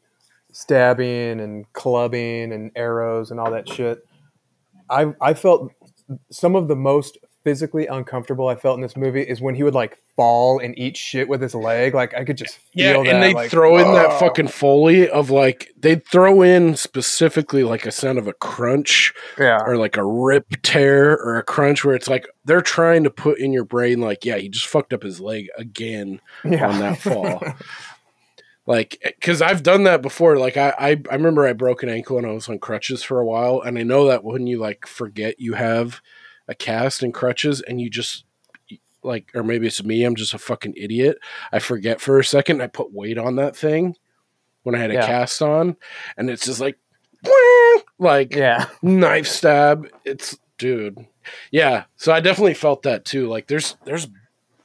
stabbing 0.53 1.41
and 1.41 1.71
clubbing 1.73 2.53
and 2.53 2.71
arrows 2.77 3.31
and 3.31 3.41
all 3.41 3.51
that 3.51 3.69
shit, 3.69 4.07
I 4.91 5.15
I 5.21 5.35
felt 5.35 5.73
some 6.31 6.57
of 6.57 6.69
the 6.69 6.77
most 6.77 7.19
physically 7.49 7.87
uncomfortable 7.87 8.47
I 8.47 8.57
felt 8.57 8.77
in 8.77 8.83
this 8.83 8.95
movie 8.95 9.23
is 9.23 9.41
when 9.41 9.55
he 9.55 9.63
would 9.63 9.75
like 9.75 9.97
fall 10.17 10.59
and 10.59 10.79
eat 10.79 10.99
shit 10.99 11.31
with 11.31 11.41
his 11.41 11.55
leg. 11.55 11.95
Like 11.95 12.13
I 12.13 12.23
could 12.23 12.37
just 12.37 12.57
feel 12.57 12.63
Yeah, 12.75 12.93
that. 12.93 13.07
and 13.07 13.23
they 13.23 13.33
like, 13.33 13.51
throw 13.51 13.79
in 13.79 13.91
that 13.95 14.11
oh. 14.11 14.19
fucking 14.19 14.49
foley 14.49 15.09
of 15.09 15.31
like 15.31 15.73
they'd 15.79 16.07
throw 16.07 16.43
in 16.43 16.77
specifically 16.77 17.65
like 17.65 17.87
a 17.87 17.91
sound 17.91 18.19
of 18.19 18.29
a 18.29 18.35
crunch 18.35 19.15
yeah. 19.39 19.61
or 19.65 19.79
like 19.79 19.97
a 19.97 20.05
rip 20.05 20.61
tear 20.63 21.13
or 21.13 21.39
a 21.39 21.43
crunch 21.43 21.87
where 21.87 21.95
it's 21.95 22.07
like 22.07 22.29
they're 22.45 22.61
trying 22.61 23.03
to 23.05 23.11
put 23.11 23.39
in 23.39 23.51
your 23.51 23.65
brain 23.65 24.03
like 24.03 24.27
yeah 24.27 24.37
he 24.37 24.51
just 24.51 24.67
fucked 24.67 24.93
up 24.93 25.03
his 25.03 25.19
leg 25.19 25.49
again 25.57 26.21
yeah. 26.45 26.69
on 26.69 26.81
that 26.81 26.99
fall. 27.01 27.43
like 28.67 28.99
eh, 29.01 29.13
because 29.19 29.41
I've 29.41 29.63
done 29.63 29.85
that 29.85 30.03
before. 30.03 30.37
Like 30.37 30.59
I, 30.59 30.75
I 30.79 30.89
I 31.11 31.15
remember 31.15 31.47
I 31.47 31.55
broke 31.55 31.83
an 31.83 31.89
ankle 31.89 32.19
and 32.19 32.27
I 32.27 32.33
was 32.33 32.47
on 32.51 32.59
crutches 32.59 33.03
for 33.03 33.19
a 33.19 33.25
while, 33.27 33.63
and 33.63 33.79
I 33.79 33.85
know 33.85 34.07
that 34.09 34.23
when 34.23 34.47
you 34.47 34.59
like 34.59 34.87
forget 34.87 35.41
you 35.41 35.55
have 35.55 36.03
a 36.49 36.55
cast 36.55 37.03
and 37.03 37.13
crutches 37.15 37.61
and 37.61 37.81
you 37.81 37.89
just 37.91 38.25
like 39.03 39.31
or 39.35 39.43
maybe 39.45 39.67
it's 39.67 39.85
me 39.85 40.03
i'm 40.05 40.17
just 40.17 40.35
a 40.35 40.39
fucking 40.39 40.75
idiot. 40.77 41.19
I 41.53 41.59
forget 41.61 42.01
for 42.01 42.19
a 42.19 42.25
second 42.25 42.61
i 42.63 42.67
put 42.67 42.93
weight 42.93 43.19
on 43.19 43.37
that 43.37 43.55
thing 43.57 43.95
when 44.65 44.75
i 44.75 44.79
had 44.79 44.91
a 44.91 44.95
Yeah. 44.95 45.07
cast 45.07 45.41
on 45.43 45.77
and 46.17 46.29
it's 46.31 46.45
just 46.47 46.61
like 46.61 46.77
like 47.99 48.35
yeah. 48.35 48.67
knife 48.83 49.27
stab. 49.27 49.89
It's 50.05 50.37
dude. 50.57 51.07
Yeah 51.51 51.85
so 51.97 52.13
i 52.13 52.21
definitely 52.21 52.55
felt 52.55 52.83
that 52.83 53.05
too. 53.05 53.29
Like 53.29 53.47
there's 53.47 53.77
there's 53.85 54.09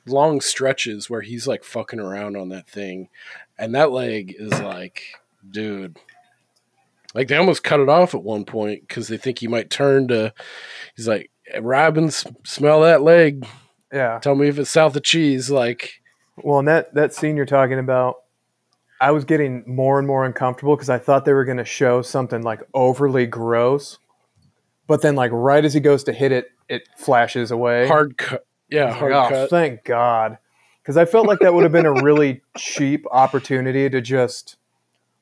long 0.06 0.42
stretches 0.42 1.10
where 1.10 1.22
he's 1.22 1.48
like 1.48 1.64
fucking 1.64 2.00
around 2.00 2.36
on 2.36 2.50
that 2.50 2.68
thing 2.68 3.10
and 3.58 3.74
that 3.76 3.92
leg 3.92 4.36
is 4.38 4.52
like 4.62 5.04
dude. 5.50 5.98
Like 7.14 7.28
they 7.28 7.38
almost 7.38 7.64
cut 7.64 7.80
it 7.80 7.90
off 7.90 8.16
at 8.16 8.24
one 8.24 8.44
point 8.46 8.88
because 8.88 9.08
they 9.08 9.18
think 9.18 9.40
he 9.40 9.48
might 9.48 9.70
turn 9.70 10.08
to 10.08 10.34
he's 10.96 11.08
like 11.08 11.30
robin 11.62 12.10
smell 12.12 12.82
that 12.82 13.02
leg 13.02 13.46
Yeah. 13.92 14.20
tell 14.20 14.36
me 14.36 14.48
if 14.48 14.58
it's 14.60 14.70
south 14.70 14.96
of 14.96 15.04
cheese 15.04 15.50
like 15.52 16.02
Well, 16.38 16.60
and 16.60 16.68
that 16.68 16.94
that 16.96 17.14
scene 17.14 17.38
you're 17.38 17.46
talking 17.46 17.78
about, 17.80 18.16
I 19.00 19.12
was 19.12 19.24
getting 19.26 19.64
more 19.68 20.00
and 20.00 20.08
more 20.08 20.26
uncomfortable 20.26 20.76
because 20.76 20.90
I 20.90 20.98
thought 20.98 21.26
they 21.26 21.34
were 21.34 21.46
going 21.46 21.58
to 21.58 21.66
show 21.66 22.02
something 22.02 22.42
like 22.42 22.62
overly 22.74 23.28
gross, 23.28 24.00
but 24.88 25.02
then 25.02 25.16
like 25.16 25.32
right 25.32 25.64
as 25.64 25.74
he 25.74 25.80
goes 25.80 26.04
to 26.06 26.14
hit 26.14 26.32
it, 26.32 26.48
it 26.70 26.88
flashes 26.98 27.52
away. 27.52 27.88
hard 27.88 28.18
cut 28.18 28.46
yeah 28.70 28.86
Like, 28.86 28.96
hard 29.00 29.12
oh, 29.12 29.30
cut 29.30 29.50
thank 29.50 29.84
God, 29.84 30.38
because 30.82 30.98
I 30.98 31.06
felt 31.06 31.28
like 31.28 31.40
that 31.42 31.54
would 31.54 31.64
have 31.64 31.72
been 31.72 31.86
a 31.86 32.02
really 32.02 32.42
cheap 32.58 33.06
opportunity 33.12 33.90
to 33.90 34.02
just 34.02 34.58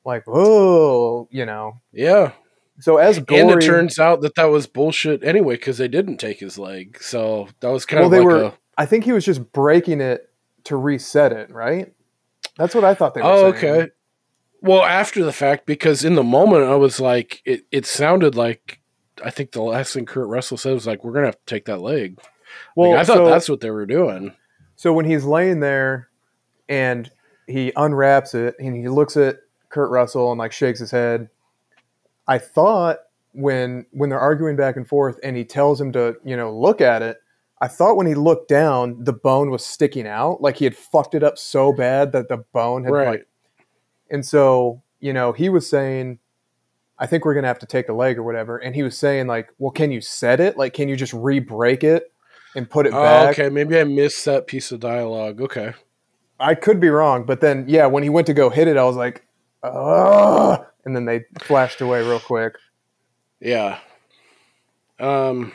like, 0.04 0.24
oh, 0.26 1.28
you 1.30 1.44
know. 1.44 1.80
yeah 1.92 2.32
So 2.80 2.96
as 2.96 3.18
and 3.18 3.30
it 3.30 3.60
turns 3.60 3.98
out 3.98 4.22
that 4.22 4.34
that 4.36 4.44
was 4.46 4.66
bullshit 4.66 5.22
anyway 5.22 5.54
because 5.56 5.78
they 5.78 5.88
didn't 5.88 6.16
take 6.16 6.40
his 6.40 6.58
leg 6.58 6.98
so 7.00 7.48
that 7.60 7.68
was 7.68 7.84
kind 7.86 8.00
well, 8.00 8.06
of 8.06 8.10
they 8.12 8.18
like 8.18 8.26
were. 8.26 8.42
a 8.44 8.54
I 8.78 8.86
think 8.86 9.04
he 9.04 9.12
was 9.12 9.24
just 9.24 9.52
breaking 9.52 10.00
it 10.00 10.30
to 10.64 10.76
reset 10.76 11.32
it, 11.32 11.50
right? 11.50 11.92
That's 12.56 12.74
what 12.74 12.84
I 12.84 12.94
thought 12.94 13.14
they 13.14 13.20
were 13.20 13.26
Oh, 13.28 13.52
saying. 13.52 13.74
okay. 13.82 13.90
Well, 14.62 14.82
after 14.82 15.24
the 15.24 15.32
fact, 15.32 15.66
because 15.66 16.04
in 16.04 16.14
the 16.14 16.22
moment 16.22 16.64
I 16.64 16.76
was 16.76 16.98
like, 17.00 17.42
it, 17.44 17.64
it 17.72 17.84
sounded 17.84 18.34
like 18.36 18.80
I 19.24 19.30
think 19.30 19.52
the 19.52 19.62
last 19.62 19.92
thing 19.92 20.06
Kurt 20.06 20.28
Russell 20.28 20.56
said 20.56 20.72
was 20.72 20.86
like, 20.86 21.04
"We're 21.04 21.12
gonna 21.12 21.26
have 21.26 21.38
to 21.38 21.46
take 21.54 21.66
that 21.66 21.80
leg." 21.80 22.18
Well, 22.76 22.90
Like, 22.92 23.00
I 23.00 23.04
thought 23.04 23.16
so- 23.18 23.26
that's 23.28 23.48
what 23.48 23.60
they 23.60 23.70
were 23.70 23.86
doing. 23.86 24.34
So 24.76 24.92
when 24.92 25.04
he's 25.04 25.24
laying 25.24 25.60
there 25.60 26.08
and 26.68 27.10
he 27.46 27.72
unwraps 27.76 28.34
it 28.34 28.54
and 28.58 28.74
he 28.74 28.88
looks 28.88 29.16
at 29.16 29.36
Kurt 29.68 29.90
Russell 29.90 30.30
and 30.32 30.38
like 30.38 30.52
shakes 30.52 30.80
his 30.80 30.90
head, 30.90 31.28
I 32.28 32.38
thought 32.38 32.98
when 33.32 33.86
when 33.90 34.10
they're 34.10 34.20
arguing 34.20 34.56
back 34.56 34.76
and 34.76 34.86
forth 34.86 35.18
and 35.22 35.36
he 35.36 35.44
tells 35.44 35.80
him 35.80 35.92
to, 35.92 36.16
you 36.24 36.36
know, 36.36 36.56
look 36.56 36.80
at 36.80 37.02
it, 37.02 37.18
I 37.60 37.68
thought 37.68 37.96
when 37.96 38.06
he 38.06 38.14
looked 38.14 38.48
down, 38.48 39.02
the 39.04 39.12
bone 39.12 39.50
was 39.50 39.64
sticking 39.64 40.06
out, 40.06 40.40
like 40.42 40.56
he 40.56 40.64
had 40.64 40.76
fucked 40.76 41.14
it 41.14 41.22
up 41.22 41.38
so 41.38 41.72
bad 41.72 42.12
that 42.12 42.28
the 42.28 42.38
bone 42.52 42.84
had 42.84 42.92
Right. 42.92 43.06
like 43.08 43.26
and 44.10 44.24
so, 44.26 44.82
you 45.00 45.12
know, 45.12 45.32
he 45.32 45.48
was 45.48 45.68
saying 45.68 46.18
I 46.98 47.06
think 47.06 47.24
we're 47.24 47.34
gonna 47.34 47.48
have 47.48 47.58
to 47.60 47.66
take 47.66 47.86
the 47.86 47.94
leg 47.94 48.18
or 48.18 48.22
whatever. 48.22 48.58
And 48.58 48.74
he 48.74 48.82
was 48.82 48.96
saying, 48.96 49.26
like, 49.26 49.48
well, 49.58 49.72
can 49.72 49.90
you 49.90 50.00
set 50.00 50.38
it? 50.38 50.56
Like, 50.56 50.72
can 50.72 50.88
you 50.88 50.94
just 50.94 51.12
re-break 51.12 51.82
it 51.82 52.12
and 52.54 52.68
put 52.70 52.86
it 52.86 52.92
Oh, 52.92 53.02
back? 53.02 53.32
okay, 53.32 53.48
maybe 53.48 53.78
I 53.78 53.84
missed 53.84 54.24
that 54.26 54.46
piece 54.46 54.70
of 54.70 54.78
dialogue. 54.80 55.40
Okay, 55.40 55.72
I 56.38 56.54
could 56.54 56.78
be 56.78 56.90
wrong, 56.90 57.24
but 57.24 57.40
then 57.40 57.64
yeah, 57.66 57.86
when 57.86 58.02
he 58.02 58.08
went 58.08 58.26
to 58.28 58.34
go 58.34 58.50
hit 58.50 58.68
it, 58.68 58.76
I 58.76 58.84
was 58.84 58.94
like, 58.96 59.26
Ugh! 59.64 60.64
And 60.84 60.94
then 60.96 61.04
they 61.04 61.24
flashed 61.40 61.80
away 61.80 62.00
real 62.02 62.20
quick. 62.20 62.56
yeah. 63.40 63.78
Um. 64.98 65.52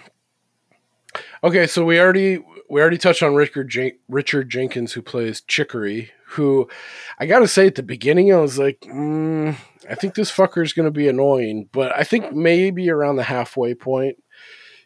Okay, 1.44 1.68
so 1.68 1.86
we 1.86 2.00
already 2.00 2.40
we 2.70 2.82
already 2.82 2.98
touched 2.98 3.24
on 3.24 3.36
Richard 3.36 3.70
Jen- 3.70 3.98
Richard 4.10 4.50
Jenkins 4.50 4.94
who 4.94 5.02
plays 5.02 5.42
Chicory, 5.42 6.12
who 6.30 6.68
I 7.20 7.26
gotta 7.26 7.48
say 7.48 7.68
at 7.68 7.76
the 7.76 7.84
beginning 7.84 8.34
I 8.34 8.38
was 8.38 8.60
like, 8.60 8.82
mm, 8.82 9.56
I 9.90 9.96
think 9.96 10.16
this 10.16 10.32
fucker 10.32 10.64
is 10.64 10.74
gonna 10.74 10.92
be 10.92 11.08
annoying, 11.08 11.70
but 11.72 11.96
I 11.96 12.04
think 12.04 12.34
maybe 12.34 12.90
around 12.90 13.16
the 13.16 13.24
halfway 13.24 13.74
point 13.74 14.18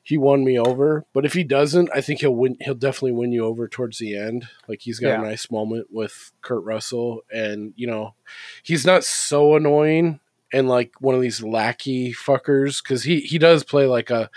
he 0.03 0.17
won 0.17 0.43
me 0.43 0.59
over. 0.59 1.05
But 1.13 1.25
if 1.25 1.33
he 1.33 1.43
doesn't, 1.43 1.89
I 1.93 2.01
think 2.01 2.19
he'll 2.21 2.35
win. 2.35 2.57
He'll 2.61 2.73
definitely 2.75 3.13
win 3.13 3.31
you 3.31 3.45
over 3.45 3.67
towards 3.67 3.97
the 3.97 4.15
end. 4.17 4.47
Like 4.67 4.81
he's 4.81 4.99
got 4.99 5.09
Yeah. 5.09 5.21
a 5.21 5.23
nice 5.23 5.49
moment 5.49 5.87
with 5.91 6.31
Kurt 6.41 6.63
Russell, 6.63 7.21
and 7.33 7.73
you 7.75 7.87
know, 7.87 8.15
he's 8.63 8.85
not 8.85 9.03
so 9.03 9.55
annoying 9.55 10.19
and 10.51 10.67
like 10.67 10.93
one 10.99 11.15
of 11.15 11.21
these 11.21 11.41
lackey 11.41 12.13
fuckers 12.13 12.83
because 12.83 13.03
he 13.03 13.21
he 13.21 13.37
does 13.37 13.63
play 13.63 13.85
like 13.85 14.09
a 14.09 14.29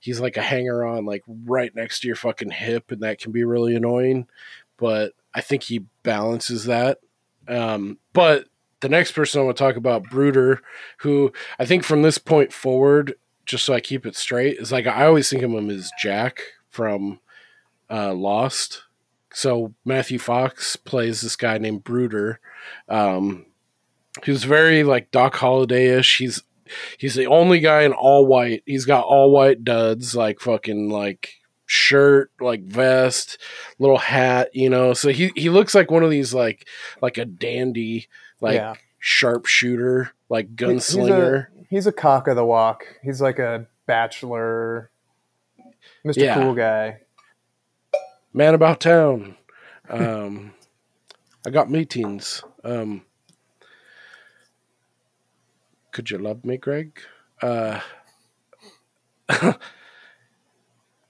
he's 0.00 0.20
like 0.20 0.36
a 0.36 0.42
hanger 0.42 0.84
on 0.84 1.04
like 1.04 1.22
right 1.44 1.74
next 1.74 2.00
to 2.00 2.06
your 2.06 2.16
fucking 2.16 2.50
hip 2.50 2.90
and 2.90 3.02
that 3.02 3.18
can 3.20 3.32
be 3.32 3.44
really 3.44 3.74
annoying 3.76 4.26
but 4.76 5.12
i 5.34 5.40
think 5.40 5.62
he 5.62 5.84
balances 6.02 6.64
that. 6.64 6.98
Um 7.48 7.98
but 8.12 8.46
the 8.80 8.88
next 8.88 9.12
person 9.12 9.40
i 9.40 9.44
want 9.44 9.56
to 9.56 9.62
talk 9.62 9.76
about 9.76 10.04
brooder 10.04 10.60
who 10.98 11.32
i 11.58 11.64
think 11.64 11.84
from 11.84 12.02
this 12.02 12.18
point 12.18 12.52
forward 12.52 13.14
just 13.46 13.64
so 13.64 13.74
i 13.74 13.80
keep 13.80 14.06
it 14.06 14.16
straight 14.16 14.58
is 14.58 14.72
like 14.72 14.86
i 14.86 15.06
always 15.06 15.28
think 15.28 15.42
of 15.42 15.50
him 15.50 15.70
as 15.70 15.90
jack 16.00 16.40
from 16.68 17.20
uh 17.90 18.12
lost. 18.12 18.84
So 19.32 19.74
matthew 19.84 20.18
fox 20.18 20.76
plays 20.76 21.20
this 21.20 21.36
guy 21.36 21.58
named 21.58 21.84
brooder 21.84 22.40
um 22.88 23.46
He's 24.24 24.44
very 24.44 24.82
like 24.84 25.10
Doc 25.10 25.34
Holliday-ish. 25.36 26.18
He's 26.18 26.42
he's 26.98 27.14
the 27.14 27.26
only 27.26 27.60
guy 27.60 27.82
in 27.82 27.92
all 27.92 28.26
white. 28.26 28.62
He's 28.66 28.84
got 28.84 29.04
all 29.04 29.30
white 29.30 29.64
duds, 29.64 30.14
like 30.14 30.40
fucking 30.40 30.90
like 30.90 31.34
shirt, 31.66 32.30
like 32.40 32.62
vest, 32.64 33.38
little 33.78 33.98
hat, 33.98 34.50
you 34.54 34.68
know. 34.68 34.92
So 34.94 35.10
he 35.10 35.30
he 35.36 35.48
looks 35.50 35.74
like 35.74 35.90
one 35.90 36.02
of 36.02 36.10
these 36.10 36.34
like 36.34 36.66
like 37.00 37.18
a 37.18 37.24
dandy, 37.24 38.08
like 38.40 38.54
Yeah. 38.56 38.74
sharpshooter, 38.98 40.10
like 40.28 40.46
He- 40.58 40.66
he's 40.66 40.94
a- 40.94 40.96
gunslinger. 40.98 41.46
He's 41.68 41.86
a, 41.86 41.92
cock 41.92 42.26
of 42.26 42.34
the 42.34 42.44
walk. 42.44 42.84
He's 43.00 43.20
like 43.22 43.38
a 43.38 43.66
bachelor. 43.86 44.90
Mr. 46.04 46.16
Yeah. 46.16 46.34
Cool 46.34 46.54
Guy. 46.54 46.98
man 48.32 48.54
about 48.54 48.80
town. 48.80 49.36
Um, 49.88 50.52
I 51.46 51.50
got 51.50 51.70
meetings. 51.70 52.42
Um, 52.64 53.02
could 56.00 56.10
you 56.10 56.16
love 56.16 56.46
me, 56.46 56.56
Greg? 56.56 56.98
Uh, 57.42 57.78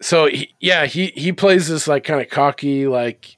so 0.02 0.26
he, 0.26 0.52
yeah, 0.58 0.84
he 0.86 1.12
he 1.14 1.32
plays 1.32 1.68
this 1.68 1.86
like 1.86 2.02
kind 2.02 2.20
of 2.20 2.28
cocky, 2.28 2.88
like 2.88 3.36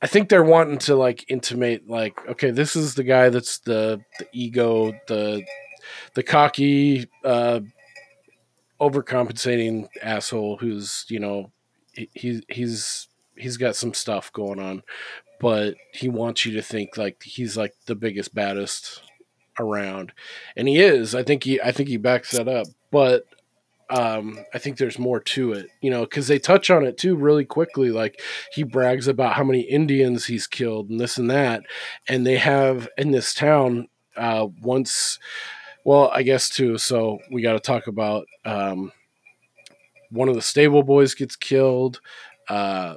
I 0.00 0.06
think 0.06 0.28
they're 0.28 0.44
wanting 0.44 0.78
to 0.78 0.94
like 0.94 1.24
intimate, 1.28 1.88
like 1.90 2.24
okay, 2.28 2.52
this 2.52 2.76
is 2.76 2.94
the 2.94 3.02
guy 3.02 3.30
that's 3.30 3.58
the 3.58 4.00
the 4.20 4.28
ego, 4.32 4.92
the 5.08 5.44
the 6.14 6.22
cocky, 6.22 7.08
uh, 7.24 7.58
overcompensating 8.80 9.88
asshole 10.00 10.58
who's 10.58 11.04
you 11.08 11.18
know 11.18 11.50
he, 11.94 12.08
he 12.14 12.44
he's 12.48 13.08
he's 13.36 13.56
got 13.56 13.74
some 13.74 13.92
stuff 13.92 14.32
going 14.32 14.60
on, 14.60 14.84
but 15.40 15.74
he 15.92 16.08
wants 16.08 16.46
you 16.46 16.52
to 16.52 16.62
think 16.62 16.96
like 16.96 17.24
he's 17.24 17.56
like 17.56 17.74
the 17.86 17.96
biggest 17.96 18.32
baddest 18.36 19.02
around, 19.58 20.12
and 20.56 20.68
he 20.68 20.78
is. 20.80 21.14
I 21.14 21.22
think 21.22 21.44
he 21.44 21.60
I 21.60 21.72
think 21.72 21.88
he 21.88 21.96
backs 21.96 22.32
that 22.32 22.48
up, 22.48 22.66
but 22.90 23.24
um 23.88 24.38
I 24.52 24.58
think 24.58 24.78
there's 24.78 24.98
more 24.98 25.20
to 25.20 25.52
it, 25.52 25.68
you 25.80 25.90
know, 25.90 26.00
because 26.02 26.26
they 26.28 26.38
touch 26.38 26.70
on 26.70 26.84
it 26.84 26.98
too 26.98 27.14
really 27.16 27.44
quickly. 27.44 27.90
Like 27.90 28.20
he 28.52 28.64
brags 28.64 29.06
about 29.08 29.34
how 29.34 29.44
many 29.44 29.60
Indians 29.60 30.26
he's 30.26 30.46
killed 30.46 30.90
and 30.90 30.98
this 31.00 31.18
and 31.18 31.30
that, 31.30 31.62
and 32.08 32.26
they 32.26 32.36
have 32.38 32.88
in 32.98 33.12
this 33.12 33.34
town 33.34 33.88
uh 34.16 34.46
once. 34.62 35.18
Well, 35.84 36.10
I 36.12 36.22
guess 36.24 36.48
too. 36.48 36.78
So 36.78 37.18
we 37.30 37.42
got 37.42 37.52
to 37.52 37.60
talk 37.60 37.86
about 37.86 38.26
um, 38.44 38.90
one 40.10 40.28
of 40.28 40.34
the 40.34 40.42
stable 40.42 40.82
boys 40.82 41.14
gets 41.14 41.36
killed 41.36 42.00
uh, 42.48 42.96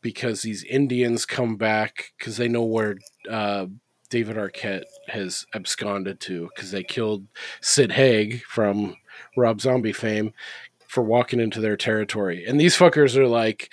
because 0.00 0.42
these 0.42 0.64
Indians 0.64 1.26
come 1.26 1.56
back 1.56 2.12
because 2.18 2.36
they 2.36 2.48
know 2.48 2.64
where 2.64 2.96
uh, 3.30 3.66
David 4.10 4.36
Arquette 4.36 4.84
has 5.08 5.46
absconded 5.54 6.20
to 6.20 6.48
because 6.54 6.70
they 6.70 6.82
killed 6.82 7.26
Sid 7.60 7.92
Haig 7.92 8.42
from 8.44 8.96
Rob 9.36 9.60
Zombie 9.60 9.92
fame 9.92 10.32
for 10.94 11.02
walking 11.02 11.40
into 11.40 11.60
their 11.60 11.76
territory. 11.76 12.44
And 12.46 12.60
these 12.60 12.76
fuckers 12.76 13.16
are 13.16 13.26
like 13.26 13.72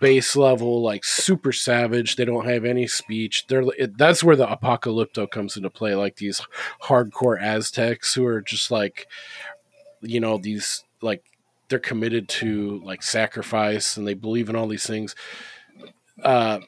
base 0.00 0.34
level, 0.34 0.80
like 0.80 1.04
super 1.04 1.52
savage. 1.52 2.16
They 2.16 2.24
don't 2.24 2.46
have 2.46 2.64
any 2.64 2.86
speech. 2.86 3.46
They're 3.46 3.64
it, 3.76 3.98
that's 3.98 4.24
where 4.24 4.36
the 4.36 4.46
apocalypto 4.46 5.30
comes 5.30 5.56
into 5.56 5.68
play. 5.68 5.94
Like 5.94 6.16
these 6.16 6.40
hardcore 6.82 7.38
Aztecs 7.38 8.14
who 8.14 8.24
are 8.24 8.40
just 8.40 8.70
like, 8.70 9.06
you 10.00 10.18
know, 10.18 10.38
these 10.38 10.84
like 11.02 11.22
they're 11.68 11.78
committed 11.78 12.28
to 12.28 12.80
like 12.84 13.02
sacrifice 13.02 13.98
and 13.98 14.08
they 14.08 14.14
believe 14.14 14.48
in 14.48 14.56
all 14.56 14.66
these 14.66 14.86
things. 14.86 15.14
Uh, 16.22 16.60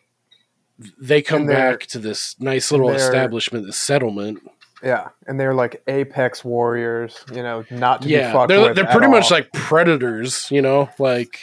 they 0.79 1.23
come 1.23 1.47
back 1.47 1.81
to 1.87 1.99
this 1.99 2.37
nice 2.39 2.71
little 2.71 2.91
establishment, 2.91 3.67
this 3.67 3.77
settlement. 3.77 4.41
Yeah, 4.83 5.11
and 5.27 5.41
they're 5.41 5.55
like 5.55 5.83
apex 5.87 6.45
warriors, 6.45 7.25
you 7.33 7.43
know, 7.43 7.65
not 7.71 8.03
to 8.03 8.09
be 8.09 8.19
fucked 8.19 8.49
they're 8.49 8.61
with 8.61 8.77
they're 8.77 8.87
pretty 8.87 9.09
much 9.09 9.31
like 9.31 9.51
predators, 9.53 10.51
you 10.51 10.61
know. 10.61 10.91
Like 10.99 11.41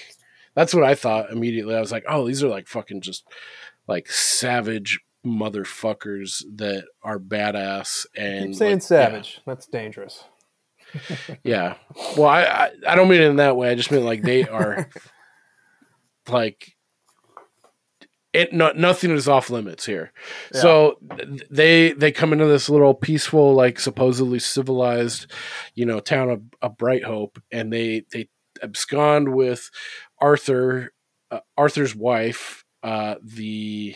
that's 0.53 0.75
what 0.75 0.83
I 0.83 0.95
thought 0.95 1.31
immediately. 1.31 1.75
I 1.75 1.79
was 1.79 1.91
like, 1.91 2.05
oh, 2.07 2.27
these 2.27 2.43
are 2.43 2.49
like 2.49 2.67
fucking 2.67 3.01
just 3.01 3.23
like 3.87 4.09
savage 4.09 4.99
motherfuckers 5.25 6.43
that 6.55 6.85
are 7.03 7.19
badass 7.19 8.05
and 8.15 8.47
Keep 8.47 8.55
saying 8.55 8.73
like, 8.73 8.81
savage. 8.83 9.41
That's 9.47 9.65
dangerous. 9.65 10.23
Yeah, 10.93 11.35
yeah. 11.43 11.75
Well, 12.17 12.27
I, 12.27 12.43
I 12.43 12.71
I 12.89 12.95
don't 12.95 13.09
mean 13.09 13.21
it 13.21 13.29
in 13.29 13.37
that 13.37 13.55
way. 13.55 13.71
I 13.71 13.75
just 13.75 13.91
mean 13.91 14.05
like 14.05 14.21
they 14.21 14.47
are 14.47 14.89
like 16.29 16.75
it. 18.33 18.53
No, 18.53 18.71
nothing 18.73 19.11
is 19.11 19.27
off 19.27 19.49
limits 19.49 19.85
here. 19.85 20.11
So 20.53 20.97
they 21.49 21.93
they 21.93 22.11
come 22.11 22.33
into 22.33 22.45
this 22.45 22.69
little 22.69 22.93
peaceful, 22.93 23.53
like 23.53 23.79
supposedly 23.79 24.39
civilized, 24.39 25.31
you 25.75 25.85
know, 25.85 25.99
town 25.99 26.29
of, 26.29 26.41
of 26.61 26.77
Bright 26.77 27.03
Hope, 27.03 27.41
and 27.51 27.71
they 27.71 28.05
they 28.11 28.29
abscond 28.63 29.33
with 29.33 29.69
Arthur, 30.19 30.93
uh, 31.31 31.39
Arthur's 31.57 31.95
wife, 31.95 32.63
uh, 32.83 33.15
the 33.23 33.95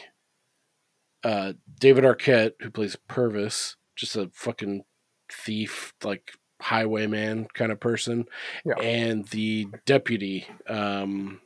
uh, 1.23 1.53
David 1.79 2.03
Arquette, 2.03 2.53
who 2.61 2.69
plays 2.71 2.95
Purvis, 3.07 3.75
just 3.95 4.15
a 4.15 4.29
fucking 4.33 4.83
thief, 5.31 5.93
like 6.03 6.31
highwayman 6.61 7.47
kind 7.53 7.71
of 7.71 7.79
person, 7.79 8.25
Yeah. 8.65 8.75
and 8.81 9.25
the 9.27 9.67
deputy, 9.85 10.45
um, 10.67 11.41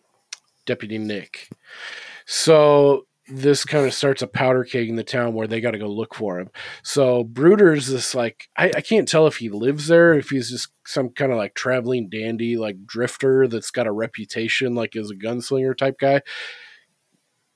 Deputy 0.65 0.97
Nick. 0.97 1.49
So 2.31 3.07
this 3.27 3.65
kind 3.65 3.87
of 3.87 3.93
starts 3.93 4.21
a 4.21 4.27
powder 4.27 4.63
keg 4.63 4.87
in 4.87 4.95
the 4.95 5.03
town 5.03 5.33
where 5.33 5.47
they 5.47 5.61
got 5.61 5.71
to 5.71 5.79
go 5.79 5.87
look 5.87 6.13
for 6.13 6.39
him. 6.39 6.49
So 6.83 7.23
Brooder's 7.23 7.87
this 7.87 8.13
like 8.13 8.47
I, 8.55 8.65
I 8.67 8.81
can't 8.81 9.07
tell 9.07 9.25
if 9.25 9.37
he 9.37 9.49
lives 9.49 9.87
there, 9.87 10.13
if 10.13 10.29
he's 10.29 10.51
just 10.51 10.69
some 10.85 11.09
kind 11.09 11.31
of 11.31 11.39
like 11.39 11.55
traveling 11.55 12.07
dandy, 12.07 12.55
like 12.55 12.85
drifter 12.85 13.47
that's 13.47 13.71
got 13.71 13.87
a 13.87 13.91
reputation 13.91 14.75
like 14.75 14.95
as 14.95 15.09
a 15.09 15.15
gunslinger 15.15 15.75
type 15.75 15.95
guy. 15.99 16.21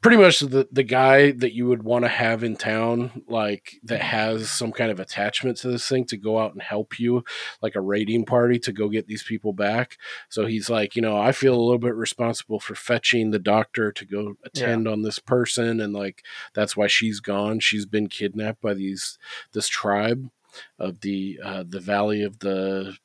Pretty 0.03 0.17
much 0.17 0.41
the 0.41 0.67
the 0.71 0.83
guy 0.83 1.31
that 1.31 1.53
you 1.53 1.65
would 1.67 1.83
want 1.83 2.03
to 2.03 2.09
have 2.09 2.43
in 2.43 2.57
town, 2.57 3.23
like 3.27 3.79
that 3.83 4.01
has 4.01 4.51
some 4.51 4.71
kind 4.71 4.91
of 4.91 4.99
attachment 4.99 5.57
to 5.57 5.69
this 5.69 5.87
thing 5.87 6.05
to 6.05 6.17
go 6.17 6.37
out 6.37 6.51
and 6.51 6.61
help 6.61 6.99
you, 6.99 7.23
like 7.61 7.75
a 7.75 7.81
raiding 7.81 8.25
party 8.25 8.59
to 8.59 8.73
go 8.73 8.89
get 8.89 9.07
these 9.07 9.23
people 9.23 9.53
back. 9.53 9.97
So 10.29 10.45
he's 10.45 10.69
like, 10.69 10.95
you 10.95 11.01
know, 11.01 11.17
I 11.17 11.31
feel 11.31 11.55
a 11.55 11.63
little 11.63 11.79
bit 11.79 11.95
responsible 11.95 12.59
for 12.59 12.75
fetching 12.75 13.31
the 13.31 13.39
doctor 13.39 13.91
to 13.93 14.05
go 14.05 14.35
attend 14.43 14.87
on 14.87 15.01
this 15.01 15.19
person, 15.19 15.79
and 15.79 15.93
like 15.93 16.23
that's 16.53 16.75
why 16.75 16.87
she's 16.87 17.21
gone. 17.21 17.61
She's 17.61 17.85
been 17.85 18.07
kidnapped 18.07 18.61
by 18.61 18.73
these 18.73 19.17
this 19.53 19.67
tribe 19.69 20.29
of 20.77 20.99
the 20.99 21.39
uh, 21.43 21.63
the 21.67 21.79
Valley 21.79 22.23
of 22.23 22.39
the 22.39 22.97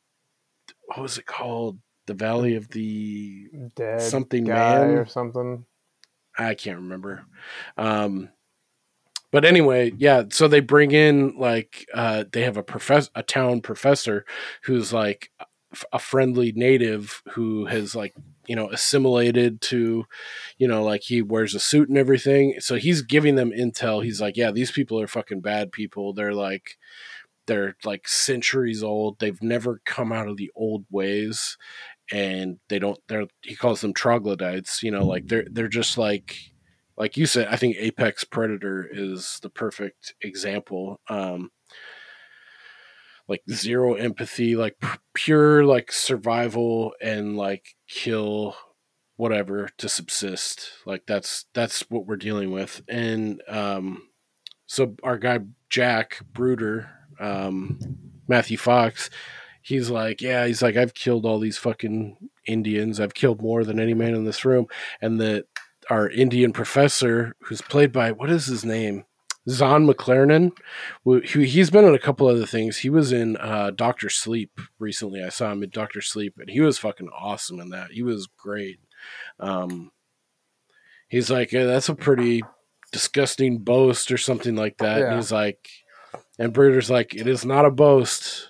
what 0.87 1.01
was 1.01 1.19
it 1.19 1.27
called? 1.27 1.79
The 2.07 2.15
Valley 2.15 2.57
of 2.57 2.71
the 2.71 3.49
Dead 3.77 4.03
Something 4.03 4.45
guy 4.45 4.79
man? 4.79 4.97
or 4.97 5.07
something. 5.07 5.65
I 6.39 6.55
can't 6.55 6.78
remember. 6.78 7.24
Um, 7.76 8.30
but 9.30 9.45
anyway, 9.45 9.93
yeah. 9.99 10.24
So 10.30 10.49
they 10.49 10.61
bring 10.61 10.93
in 10.93 11.36
like 11.36 11.86
uh, 11.93 12.24
they 12.32 12.43
have 12.43 12.57
a 12.57 12.62
professor, 12.62 13.11
a 13.14 13.22
town 13.22 13.61
professor, 13.61 14.24
who's 14.62 14.93
like 14.93 15.30
a 15.93 15.99
friendly 15.99 16.53
native 16.53 17.22
who 17.32 17.66
has 17.66 17.95
like 17.95 18.14
you 18.47 18.57
know 18.57 18.70
assimilated 18.70 19.61
to, 19.61 20.07
you 20.57 20.66
know, 20.68 20.82
like 20.82 21.03
he 21.03 21.20
wears 21.20 21.55
a 21.55 21.61
suit 21.61 21.89
and 21.91 21.99
everything. 21.99 22.55
So 22.61 22.76
he's 22.76 23.03
giving 23.03 23.34
them 23.34 23.51
intel. 23.51 24.03
He's 24.03 24.20
like, 24.20 24.36
yeah, 24.36 24.51
these 24.51 24.70
people 24.70 24.99
are 25.01 25.07
fucking 25.07 25.41
bad 25.41 25.72
people. 25.72 26.14
They're 26.14 26.34
like 26.34 26.78
they're 27.47 27.76
like 27.84 28.09
centuries 28.09 28.82
old. 28.82 29.18
They've 29.18 29.43
never 29.43 29.80
come 29.84 30.12
out 30.12 30.28
of 30.28 30.36
the 30.39 30.51
old 30.55 30.86
ways 30.91 31.59
and 32.13 32.59
they 32.69 32.79
don't 32.79 32.99
they're 33.09 33.27
he 33.43 33.55
calls 33.55 33.81
them 33.81 33.93
troglodytes 33.93 34.83
you 34.83 34.91
know 34.91 35.05
like 35.05 35.27
they're 35.27 35.47
they're 35.51 35.69
just 35.69 35.99
like 35.99 36.37
like 36.97 37.17
you 37.17 37.27
said 37.27 37.47
i 37.51 37.57
think 37.57 37.77
apex 37.79 38.25
predator 38.25 38.89
is 38.91 39.39
the 39.43 39.51
perfect 39.51 40.15
example 40.23 41.01
um 41.09 41.51
like 43.29 43.43
zero 43.51 43.95
empathy 43.95 44.57
like 44.57 44.83
pure 45.13 45.65
like 45.65 45.93
survival 45.93 46.95
and 47.01 47.37
like 47.37 47.77
kill 47.87 48.57
whatever 49.17 49.69
to 49.77 49.89
subsist 49.89 50.71
like 50.87 51.03
that's 51.07 51.45
that's 51.53 51.83
what 51.91 52.07
we're 52.07 52.17
dealing 52.17 52.51
with 52.51 52.83
and 52.89 53.43
um 53.49 54.03
so 54.67 54.95
our 55.03 55.19
guy 55.19 55.39
jack 55.69 56.21
bruder 56.33 56.89
um 57.21 57.79
matthew 58.29 58.57
fox 58.57 59.11
he's 59.63 59.91
like, 59.91 60.21
yeah, 60.21 60.47
he's 60.47 60.63
like, 60.63 60.77
I've 60.77 60.95
killed 60.95 61.27
all 61.27 61.39
these 61.39 61.59
fucking 61.59 62.17
Indians. 62.47 63.01
I've 63.01 63.15
killed 63.15 63.43
more 63.43 63.65
than 63.65 63.81
any 63.81 63.95
man 63.95 64.15
in 64.15 64.25
this 64.25 64.45
room. 64.45 64.67
And 65.01 65.21
that 65.21 65.47
our 65.91 66.09
Indian 66.09 66.53
professor, 66.53 67.37
who's 67.43 67.63
played 67.63 67.93
by 67.93 68.13
what 68.13 68.31
is 68.31 68.47
his 68.47 68.65
name, 68.65 69.05
Zahn 69.49 69.87
McClarnon, 69.87 70.53
who 71.05 71.21
he's 71.21 71.71
been 71.71 71.87
in 71.87 71.95
a 71.95 71.99
couple 71.99 72.27
other 72.27 72.45
things. 72.45 72.79
He 72.79 72.91
was 72.91 73.13
in 73.13 73.39
uh, 73.39 73.71
Doctor 73.71 74.11
Sleep 74.11 74.61
recently. 74.79 75.23
I 75.23 75.31
saw 75.31 75.51
him 75.51 75.63
in 75.63 75.71
Doctor 75.71 76.03
Sleep, 76.03 76.35
and 76.39 76.51
he 76.51 76.61
was 76.61 76.77
fucking 76.77 77.09
awesome 77.09 77.59
in 77.59 77.71
that. 77.71 77.93
He 77.93 78.03
was 78.03 78.27
great. 78.27 78.79
Um, 79.41 79.91
he's 81.09 81.31
like, 81.31 81.53
yeah, 81.53 81.65
that's 81.65 81.89
a 81.89 81.95
pretty 81.95 82.43
disgusting 82.93 83.59
boast 83.59 84.11
or 84.11 84.19
something 84.19 84.55
like 84.55 84.79
that. 84.79 85.01
And 85.09 85.17
he's 85.17 85.33
like, 85.33 85.69
and 86.39 86.53
Brooder's 86.53 86.91
like, 86.91 87.15
it 87.15 87.27
is 87.27 87.47
not 87.47 87.65
a 87.65 87.71
boast, 87.71 88.48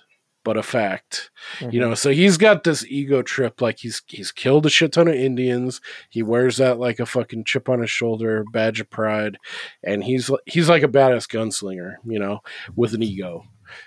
but 0.49 0.57
a 0.57 0.63
fact. 0.63 1.29
Mm-hmm. 1.59 1.75
You 1.75 1.79
know, 1.79 1.93
so 1.93 2.09
he's 2.09 2.37
got 2.37 2.63
this 2.63 2.83
ego 2.87 3.21
trip, 3.21 3.61
like 3.61 3.77
he's 3.77 4.01
he's 4.07 4.31
killed 4.31 4.65
a 4.65 4.69
shit 4.71 4.93
ton 4.93 5.07
of 5.07 5.13
Indians. 5.13 5.79
He 6.09 6.23
wears 6.23 6.57
that 6.57 6.79
like 6.79 6.99
a 6.99 7.05
fucking 7.05 7.43
chip 7.43 7.69
on 7.69 7.81
his 7.81 7.91
shoulder, 7.91 8.43
badge 8.51 8.81
of 8.81 8.89
pride, 8.89 9.37
and 9.83 10.03
he's 10.03 10.31
he's 10.47 10.67
like 10.67 10.81
a 10.81 10.87
badass 10.87 11.27
gunslinger, 11.29 11.97
you 12.03 12.17
know, 12.17 12.39
with 12.75 12.95
an 12.95 13.03
ego. 13.03 13.43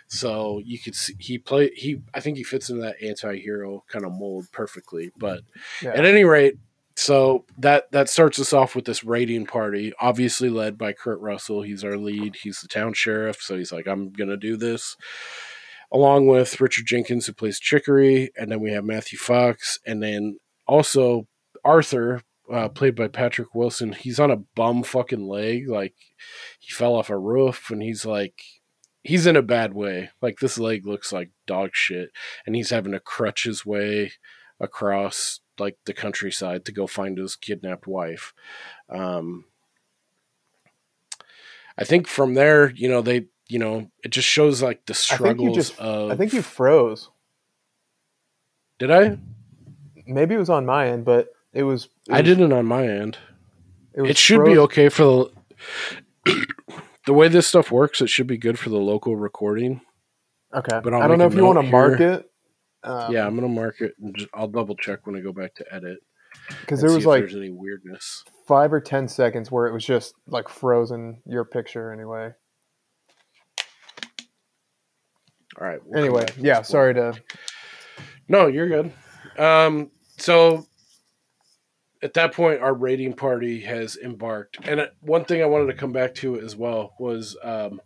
So 0.07 0.63
you 0.65 0.79
could 0.79 0.95
see 0.95 1.17
he 1.19 1.37
play 1.37 1.73
he 1.75 2.01
I 2.15 2.21
think 2.21 2.37
he 2.37 2.45
fits 2.45 2.71
into 2.71 2.83
that 2.83 3.03
anti-hero 3.03 3.83
kind 3.89 4.05
of 4.05 4.13
mold 4.13 4.47
perfectly. 4.53 5.11
But 5.17 5.41
Yeah. 5.83 5.95
at 5.95 6.05
any 6.05 6.23
rate, 6.23 6.59
so 6.95 7.45
that 7.59 7.91
that 7.91 8.09
starts 8.09 8.39
us 8.39 8.53
off 8.53 8.77
with 8.77 8.85
this 8.85 9.03
raiding 9.03 9.47
party, 9.47 9.93
obviously 10.01 10.49
led 10.49 10.79
by 10.79 10.93
Kurt 10.93 11.19
Russell. 11.19 11.63
He's 11.63 11.83
our 11.83 11.97
lead. 11.97 12.37
He's 12.37 12.61
the 12.61 12.69
town 12.69 12.93
sheriff, 12.93 13.43
so 13.43 13.57
he's 13.57 13.73
like, 13.73 13.89
I'm 13.89 14.13
gonna 14.13 14.37
do 14.37 14.57
this. 14.57 14.97
Along 15.93 16.27
with 16.27 16.61
Richard 16.61 16.87
Jenkins, 16.87 17.27
who 17.27 17.35
plays 17.35 17.61
Chicory, 17.61 18.31
and 18.37 18.51
then 18.51 18.61
we 18.61 18.73
have 18.73 18.85
Matthew 18.85 19.19
Fox, 19.19 19.79
and 19.87 20.03
then 20.03 20.39
also 20.67 21.29
Arthur, 21.65 22.23
uh, 22.51 22.69
played 22.69 22.95
by 22.95 23.09
Patrick 23.09 23.55
Wilson. 23.55 23.93
He's 23.93 24.19
on 24.19 24.31
a 24.31 24.37
bum 24.37 24.83
fucking 24.83 25.29
leg, 25.29 25.69
like 25.69 25.95
he 26.59 26.73
fell 26.73 26.95
off 26.95 27.11
a 27.11 27.19
roof, 27.19 27.71
and 27.71 27.83
he's 27.83 28.07
like, 28.07 28.43
he's 29.03 29.27
in 29.27 29.37
a 29.37 29.43
bad 29.43 29.75
way. 29.75 30.11
Like 30.21 30.39
this 30.39 30.59
leg 30.59 30.87
looks 30.87 31.13
like 31.13 31.31
dog 31.47 31.71
shit, 31.73 32.11
and 32.47 32.57
he's 32.57 32.71
having 32.71 32.93
to 32.93 33.01
crutch 33.01 33.45
his 33.45 33.67
way 33.67 34.13
across 34.61 35.41
like 35.59 35.77
the 35.85 35.93
countryside 35.93 36.65
to 36.65 36.73
go 36.73 36.87
find 36.87 37.19
his 37.19 37.37
kidnapped 37.37 37.87
wife. 37.87 38.33
Um, 38.89 39.45
I 41.77 41.85
think 41.85 42.07
from 42.07 42.35
there, 42.35 42.71
you 42.71 42.89
know, 42.89 43.03
they, 43.03 43.27
you 43.53 43.59
know, 43.59 43.91
it 44.03 44.09
just 44.11 44.27
shows 44.27 44.63
like 44.63 44.87
the 44.87 44.93
I 44.93 44.97
struggles 44.97 45.55
just. 45.57 45.79
of. 45.79 46.11
I 46.11 46.17
think 46.17 46.33
you 46.33 46.43
froze. 46.43 47.11
did 48.79 48.91
I? 48.91 49.19
Maybe 50.07 50.35
it 50.35 50.39
was 50.39 50.51
on 50.51 50.67
my 50.67 50.89
end, 50.89 51.05
but 51.05 51.29
it 51.53 51.63
was. 51.65 51.85
it 52.09 52.13
I 52.13 52.21
was- 52.21 52.25
didn't 52.29 52.53
on 52.53 52.67
my 52.67 52.87
end. 52.87 53.19
was 53.95 54.11
It 54.11 54.17
should 54.17 54.45
be 54.45 54.59
okay 54.59 54.89
for 54.89 55.31
the 56.25 56.47
the 57.07 57.13
way 57.13 57.29
this 57.29 57.47
stuff 57.47 57.71
works. 57.71 58.01
It 58.01 58.09
should 58.09 58.27
be 58.27 58.39
good 58.39 58.59
for 58.59 58.71
the 58.71 58.79
local 58.79 59.17
recording. 59.17 59.81
Okay, 60.55 60.81
but 60.83 60.93
I'll 60.95 61.03
I 61.03 61.09
don't 61.09 61.19
know 61.19 61.27
if 61.27 61.35
you 61.35 61.45
want 61.45 61.59
to 61.65 61.71
mark 61.71 62.01
it. 62.01 62.29
Um, 62.85 63.13
yeah, 63.13 63.27
I'm 63.27 63.35
gonna 63.35 63.49
mark 63.49 63.81
it. 63.81 63.95
And 64.03 64.15
just, 64.17 64.29
I'll 64.35 64.49
double 64.49 64.75
check 64.77 65.07
when 65.07 65.15
I 65.17 65.21
go 65.21 65.33
back 65.33 65.55
to 65.57 65.65
edit. 65.75 65.99
because 66.61 66.81
there 66.81 66.91
was 66.93 67.07
like 67.07 67.21
there's 67.21 67.37
any 67.37 67.51
weirdness. 67.51 68.25
five 68.49 68.73
or 68.73 68.81
ten 68.81 69.07
seconds 69.09 69.51
where 69.51 69.67
it 69.67 69.73
was 69.73 69.85
just 69.85 70.15
like 70.27 70.49
frozen. 70.49 71.23
Your 71.27 71.45
picture, 71.45 71.93
anyway. 71.93 72.33
All 75.61 75.67
right. 75.67 75.81
we'll 75.85 76.03
Anyway, 76.03 76.27
yeah. 76.39 76.63
Sorry 76.63 76.95
to. 76.95 77.15
No, 78.29 78.47
you're 78.47 78.69
good. 78.69 78.93
Um, 79.39 79.91
so 80.19 80.67
at 82.03 82.15
that 82.15 82.33
point, 82.33 82.61
our 82.61 82.75
raiding 82.75 83.15
party 83.15 83.61
has 83.61 83.97
embarked, 83.97 84.59
and 84.65 84.81
uh, 84.81 84.87
one 85.01 85.25
thing 85.25 85.43
I 85.43 85.47
wanted 85.47 85.67
to 85.67 85.79
come 85.79 85.93
back 85.93 86.15
to 86.17 86.41
as 86.41 86.57
well 86.57 86.95
was 86.99 87.37
um, 87.43 87.81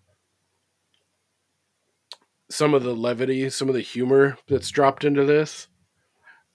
some 2.51 2.75
of 2.75 2.83
the 2.83 2.95
levity, 2.95 3.51
some 3.51 3.69
of 3.69 3.75
the 3.75 3.81
humor 3.81 4.39
that's 4.49 4.71
dropped 4.71 5.05
into 5.05 5.25
this. 5.25 5.69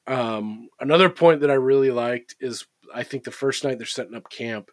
Um, 0.08 0.70
another 0.80 1.10
point 1.10 1.42
that 1.42 1.52
I 1.52 1.56
really 1.56 1.92
liked 1.92 2.36
is 2.40 2.66
I 2.94 3.04
think 3.04 3.24
the 3.24 3.32
first 3.32 3.64
night 3.64 3.78
they're 3.78 3.86
setting 3.86 4.16
up 4.16 4.30
camp. 4.30 4.72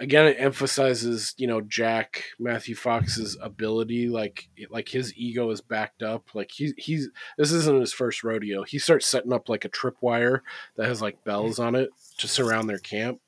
Again, 0.00 0.26
it 0.26 0.36
emphasizes 0.38 1.34
you 1.36 1.46
know 1.46 1.60
Jack 1.60 2.24
Matthew 2.38 2.74
Fox's 2.74 3.36
ability, 3.40 4.08
like 4.08 4.48
like 4.70 4.88
his 4.88 5.14
ego 5.16 5.50
is 5.50 5.60
backed 5.60 6.02
up. 6.02 6.34
Like 6.34 6.50
he's 6.50 6.74
he's 6.76 7.10
this 7.38 7.52
isn't 7.52 7.80
his 7.80 7.92
first 7.92 8.24
rodeo. 8.24 8.64
He 8.64 8.78
starts 8.78 9.06
setting 9.06 9.32
up 9.32 9.48
like 9.48 9.64
a 9.64 9.68
tripwire 9.68 10.40
that 10.76 10.88
has 10.88 11.00
like 11.00 11.22
bells 11.24 11.58
on 11.58 11.74
it 11.74 11.90
to 12.18 12.28
surround 12.28 12.68
their 12.68 12.78
camp 12.78 13.20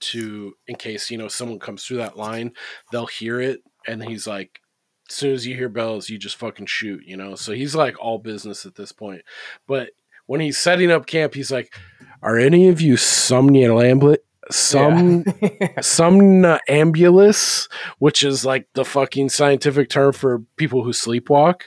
to 0.00 0.54
in 0.66 0.76
case 0.76 1.10
you 1.10 1.18
know 1.18 1.28
someone 1.28 1.58
comes 1.58 1.84
through 1.84 1.98
that 1.98 2.16
line, 2.16 2.52
they'll 2.90 3.06
hear 3.06 3.40
it 3.40 3.62
and 3.86 4.02
he's 4.02 4.26
like 4.26 4.60
as 5.08 5.14
soon 5.14 5.32
as 5.32 5.46
you 5.46 5.54
hear 5.54 5.68
bells, 5.68 6.10
you 6.10 6.18
just 6.18 6.36
fucking 6.36 6.66
shoot, 6.66 7.02
you 7.06 7.16
know. 7.16 7.34
So 7.34 7.52
he's 7.52 7.74
like 7.74 7.98
all 7.98 8.18
business 8.18 8.66
at 8.66 8.74
this 8.74 8.92
point. 8.92 9.22
But 9.66 9.90
when 10.26 10.40
he's 10.40 10.58
setting 10.58 10.90
up 10.90 11.06
camp, 11.06 11.34
he's 11.34 11.50
like, 11.50 11.74
"Are 12.22 12.36
any 12.36 12.68
of 12.68 12.80
you 12.80 12.94
somnambulate? 12.94 14.18
Some 14.50 15.24
somnambulous, 15.80 17.68
which 17.98 18.22
is 18.22 18.44
like 18.44 18.66
the 18.74 18.84
fucking 18.84 19.28
scientific 19.28 19.88
term 19.88 20.12
for 20.12 20.40
people 20.56 20.84
who 20.84 20.90
sleepwalk. 20.90 21.62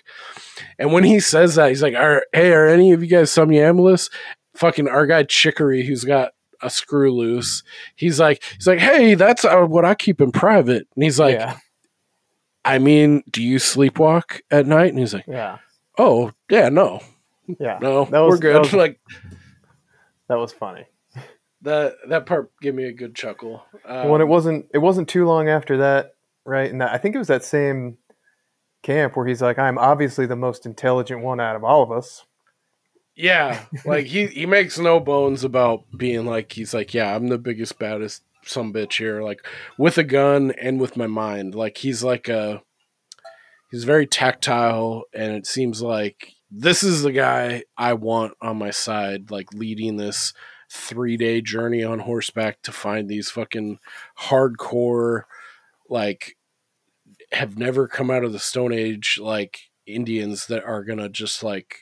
And 0.80 0.92
when 0.92 1.04
he 1.04 1.20
says 1.20 1.56
that, 1.56 1.70
he's 1.70 1.82
like, 1.84 1.96
are, 1.96 2.24
"Hey, 2.34 2.52
are 2.54 2.68
any 2.68 2.92
of 2.92 3.02
you 3.04 3.10
guys 3.10 3.32
somnambulous?" 3.32 4.10
Fucking 4.56 4.88
our 4.88 5.06
guy 5.06 5.24
Chicory, 5.24 5.86
who's 5.86 6.04
got 6.04 6.32
a 6.62 6.70
screw 6.70 7.14
loose. 7.16 7.64
He's 7.96 8.20
like, 8.20 8.44
he's 8.56 8.68
like, 8.68 8.80
"Hey, 8.80 9.14
that's 9.16 9.46
uh, 9.46 9.62
what 9.66 9.86
I 9.86 9.96
keep 9.96 10.22
in 10.22 10.32
private." 10.32 10.88
And 10.96 11.04
he's 11.04 11.20
like, 11.20 11.36
yeah, 11.36 11.58
"I 12.66 12.80
mean, 12.80 13.24
do 13.30 13.42
you 13.42 13.58
sleepwalk 13.58 14.42
at 14.52 14.66
night?" 14.68 14.90
And 14.90 15.00
he's 15.00 15.14
like, 15.14 15.26
yeah, 15.28 15.60
"Oh, 15.98 16.32
yeah, 16.50 16.70
no, 16.70 17.02
yeah. 17.60 17.80
no, 17.82 18.06
That 18.06 18.20
was- 18.20 18.32
we're 18.34 18.38
good." 18.40 18.56
that 18.56 18.60
was- 18.64 18.74
like 18.74 19.00
That 20.28 20.38
was 20.38 20.52
funny. 20.54 20.86
That 21.64 21.96
that 22.10 22.26
part 22.26 22.52
gave 22.62 22.76
me 22.76 22.86
a 22.86 22.94
good 22.94 23.16
chuckle. 23.16 23.64
Um, 23.86 24.10
when 24.10 24.22
it 24.22 24.28
wasn't, 24.28 24.68
it 24.74 24.80
wasn't 24.80 25.08
too 25.08 25.26
long 25.26 25.50
after 25.50 25.78
that, 25.78 26.16
right? 26.46 26.70
And 26.70 26.82
that, 26.82 26.92
I 26.92 26.98
think 26.98 27.16
it 27.16 27.20
was 27.20 27.28
that 27.28 27.44
same 27.44 27.98
camp 28.84 29.16
where 29.16 29.28
he's 29.28 29.42
like, 29.42 29.60
"I'm 29.60 29.78
obviously 29.78 30.26
the 30.26 30.36
most 30.36 30.66
intelligent 30.66 31.22
one 31.22 31.40
out 31.40 31.56
of 31.56 31.64
all 31.64 31.84
of 31.84 31.92
us." 31.92 32.26
Yeah, 33.16 33.66
like 33.86 34.06
he 34.06 34.28
he 34.28 34.46
makes 34.46 34.80
no 34.80 35.00
bones 35.00 35.44
about 35.44 35.84
being 35.96 36.26
like 36.26 36.54
he's 36.54 36.74
like, 36.74 36.94
yeah, 36.94 37.16
I'm 37.16 37.28
the 37.28 37.38
biggest 37.38 37.78
baddest 37.78 38.24
some 38.44 38.74
bitch 38.74 38.98
here, 38.98 39.22
like 39.22 39.46
with 39.78 39.98
a 39.98 40.04
gun 40.04 40.52
and 40.52 40.80
with 40.80 40.98
my 40.98 41.08
mind. 41.08 41.54
Like 41.54 41.78
he's 41.78 42.04
like 42.04 42.28
a 42.28 42.64
he's 43.70 43.84
very 43.84 44.08
tactile, 44.08 45.04
and 45.14 45.34
it 45.34 45.46
seems 45.46 45.82
like 45.82 46.34
this 46.50 46.84
is 46.84 47.04
the 47.04 47.12
guy 47.12 47.64
I 47.78 47.94
want 47.94 48.34
on 48.42 48.58
my 48.58 48.72
side, 48.72 49.32
like 49.32 49.54
leading 49.54 49.98
this 49.98 50.34
three 50.72 51.18
day 51.18 51.42
journey 51.42 51.84
on 51.84 52.00
horseback 52.00 52.62
to 52.62 52.72
find 52.72 53.10
these 53.10 53.30
fucking 53.30 53.78
hardcore, 54.20 55.24
like 55.90 56.38
have 57.32 57.58
never 57.58 57.88
come 57.88 58.10
out 58.10 58.24
of 58.24 58.34
the 58.34 58.40
Stone 58.40 58.74
Age, 58.74 59.20
like 59.22 59.60
Indians 59.86 60.48
that 60.48 60.64
are 60.64 60.84
gonna 60.84 61.10
just 61.10 61.44
like 61.44 61.76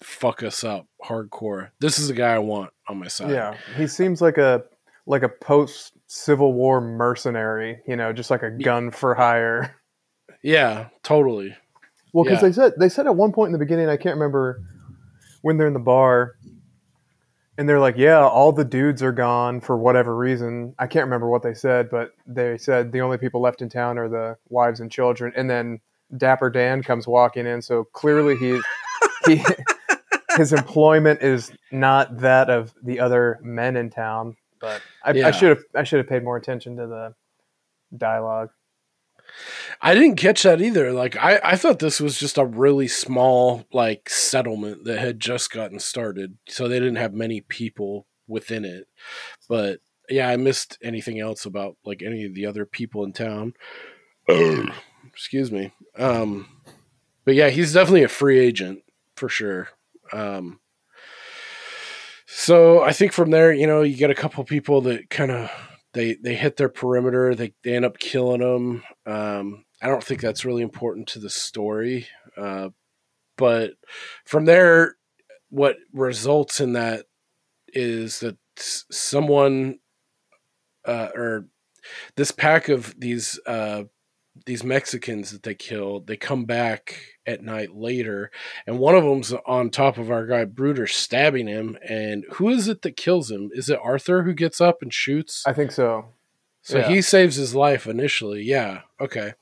fuck 0.00 0.42
us 0.42 0.62
up 0.62 0.86
hardcore. 1.04 1.70
This 1.80 1.98
is 1.98 2.08
the 2.08 2.14
guy 2.14 2.34
I 2.34 2.38
want 2.38 2.70
on 2.88 2.98
my 2.98 3.08
side. 3.08 3.30
Yeah, 3.30 3.56
he 3.76 3.86
seems 3.86 4.20
like 4.22 4.38
a 4.38 4.62
like 5.06 5.22
a 5.22 5.28
post 5.28 5.92
Civil 6.06 6.52
War 6.52 6.80
mercenary. 6.80 7.80
You 7.88 7.96
know, 7.96 8.12
just 8.12 8.30
like 8.30 8.42
a 8.42 8.50
gun 8.50 8.90
for 8.90 9.14
hire. 9.14 9.74
Yeah, 10.42 10.88
totally. 11.02 11.56
Well, 12.14 12.22
because 12.24 12.40
Yeah. 12.42 12.48
they 12.48 12.52
said 12.52 12.72
they 12.78 12.88
said 12.88 13.06
at 13.06 13.16
one 13.16 13.32
point 13.32 13.48
in 13.48 13.52
the 13.52 13.58
beginning, 13.58 13.88
I 13.88 13.96
can't 13.96 14.14
remember 14.14 14.62
when 15.42 15.56
they're 15.56 15.66
in 15.66 15.72
the 15.72 15.80
bar, 15.80 16.36
and 17.58 17.68
they're 17.68 17.80
like, 17.80 17.96
"Yeah, 17.98 18.20
all 18.20 18.52
the 18.52 18.64
dudes 18.64 19.02
are 19.02 19.12
gone 19.12 19.60
for 19.60 19.76
whatever 19.76 20.16
reason." 20.16 20.74
I 20.78 20.86
can't 20.86 21.04
remember 21.04 21.28
what 21.28 21.42
they 21.42 21.54
said, 21.54 21.90
but 21.90 22.12
they 22.24 22.56
said 22.56 22.92
the 22.92 23.00
only 23.00 23.18
people 23.18 23.40
left 23.42 23.60
in 23.60 23.68
town 23.68 23.98
are 23.98 24.08
the 24.08 24.38
wives 24.48 24.80
and 24.80 24.90
children. 24.90 25.32
And 25.36 25.50
then 25.50 25.80
Dapper 26.16 26.50
Dan 26.50 26.82
comes 26.82 27.06
walking 27.06 27.46
in, 27.46 27.60
so 27.60 27.84
clearly 27.92 28.36
he 28.36 28.60
he 29.26 29.44
his 30.36 30.52
employment 30.52 31.20
is 31.20 31.52
not 31.72 32.18
that 32.18 32.48
of 32.48 32.72
the 32.82 33.00
other 33.00 33.40
men 33.42 33.76
in 33.76 33.90
town. 33.90 34.36
But 34.60 34.80
I 35.04 35.30
should 35.32 35.48
have 35.50 35.64
I 35.74 35.82
should 35.82 35.98
have 35.98 36.08
paid 36.08 36.22
more 36.22 36.36
attention 36.36 36.76
to 36.76 36.86
the 36.86 37.14
dialogue. 37.96 38.50
I 39.80 39.94
didn't 39.94 40.16
catch 40.16 40.42
that 40.42 40.60
either. 40.60 40.92
Like 40.92 41.16
I, 41.16 41.40
I 41.42 41.56
thought 41.56 41.78
this 41.78 42.00
was 42.00 42.18
just 42.18 42.38
a 42.38 42.44
really 42.44 42.88
small 42.88 43.64
like 43.72 44.08
settlement 44.08 44.84
that 44.84 44.98
had 44.98 45.20
just 45.20 45.50
gotten 45.50 45.78
started. 45.78 46.38
So 46.48 46.68
they 46.68 46.78
didn't 46.78 46.96
have 46.96 47.14
many 47.14 47.40
people 47.42 48.06
within 48.26 48.64
it. 48.64 48.88
But 49.48 49.80
yeah, 50.08 50.28
I 50.28 50.36
missed 50.36 50.78
anything 50.82 51.20
else 51.20 51.46
about 51.46 51.76
like 51.84 52.02
any 52.02 52.24
of 52.24 52.34
the 52.34 52.46
other 52.46 52.66
people 52.66 53.04
in 53.04 53.12
town. 53.12 53.54
Excuse 55.06 55.52
me. 55.52 55.72
Um 55.96 56.48
but 57.24 57.34
yeah, 57.34 57.50
he's 57.50 57.74
definitely 57.74 58.04
a 58.04 58.08
free 58.08 58.38
agent 58.38 58.82
for 59.16 59.28
sure. 59.28 59.68
Um 60.12 60.60
so 62.26 62.82
I 62.82 62.92
think 62.92 63.12
from 63.12 63.30
there, 63.30 63.52
you 63.52 63.66
know, 63.66 63.82
you 63.82 63.96
get 63.96 64.10
a 64.10 64.14
couple 64.14 64.44
people 64.44 64.82
that 64.82 65.08
kind 65.08 65.30
of 65.30 65.50
they 65.94 66.14
they 66.14 66.34
hit 66.34 66.56
their 66.56 66.68
perimeter. 66.68 67.34
They 67.34 67.54
they 67.64 67.74
end 67.74 67.84
up 67.84 67.98
killing 67.98 68.40
them. 68.40 68.82
Um, 69.06 69.64
I 69.82 69.88
don't 69.88 70.02
think 70.02 70.20
that's 70.20 70.44
really 70.44 70.62
important 70.62 71.08
to 71.08 71.18
the 71.18 71.30
story, 71.30 72.06
uh, 72.36 72.70
but 73.36 73.72
from 74.24 74.44
there, 74.44 74.96
what 75.50 75.76
results 75.92 76.60
in 76.60 76.74
that 76.74 77.06
is 77.68 78.20
that 78.20 78.36
someone 78.58 79.78
uh, 80.84 81.08
or 81.14 81.46
this 82.16 82.30
pack 82.30 82.68
of 82.68 82.98
these 82.98 83.38
uh, 83.46 83.84
these 84.48 84.64
Mexicans 84.64 85.30
that 85.30 85.42
they 85.42 85.54
killed, 85.54 86.06
they 86.06 86.16
come 86.16 86.46
back 86.46 86.96
at 87.26 87.42
night 87.42 87.74
later, 87.74 88.30
and 88.66 88.78
one 88.78 88.94
of 88.94 89.04
them's 89.04 89.34
on 89.46 89.68
top 89.68 89.98
of 89.98 90.10
our 90.10 90.26
guy 90.26 90.46
Brooder, 90.46 90.86
stabbing 90.86 91.46
him. 91.46 91.76
And 91.86 92.24
who 92.32 92.48
is 92.48 92.66
it 92.66 92.80
that 92.82 92.96
kills 92.96 93.30
him? 93.30 93.50
Is 93.52 93.68
it 93.68 93.78
Arthur 93.82 94.22
who 94.22 94.32
gets 94.32 94.58
up 94.60 94.78
and 94.80 94.92
shoots? 94.92 95.44
I 95.46 95.52
think 95.52 95.70
so. 95.70 96.06
So 96.62 96.78
Yeah. 96.78 96.88
he 96.88 97.02
saves 97.02 97.36
his 97.36 97.54
life 97.54 97.86
initially. 97.86 98.42
Yeah. 98.42 98.80
Okay. 98.98 99.34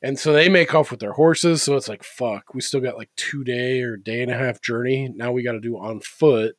And 0.00 0.16
so 0.18 0.32
they 0.32 0.48
make 0.48 0.74
off 0.74 0.90
with 0.92 1.00
their 1.00 1.14
horses. 1.14 1.62
So 1.62 1.74
it's 1.76 1.88
like, 1.88 2.04
fuck, 2.04 2.54
we 2.54 2.60
still 2.60 2.80
got 2.80 2.96
like 2.96 3.10
two 3.16 3.42
day 3.42 3.80
or 3.82 3.96
day 3.96 4.22
and 4.22 4.30
a 4.30 4.38
half 4.38 4.62
journey. 4.62 5.12
Now 5.14 5.32
we 5.32 5.42
got 5.42 5.52
to 5.52 5.60
do 5.60 5.76
on 5.76 6.00
foot. 6.00 6.56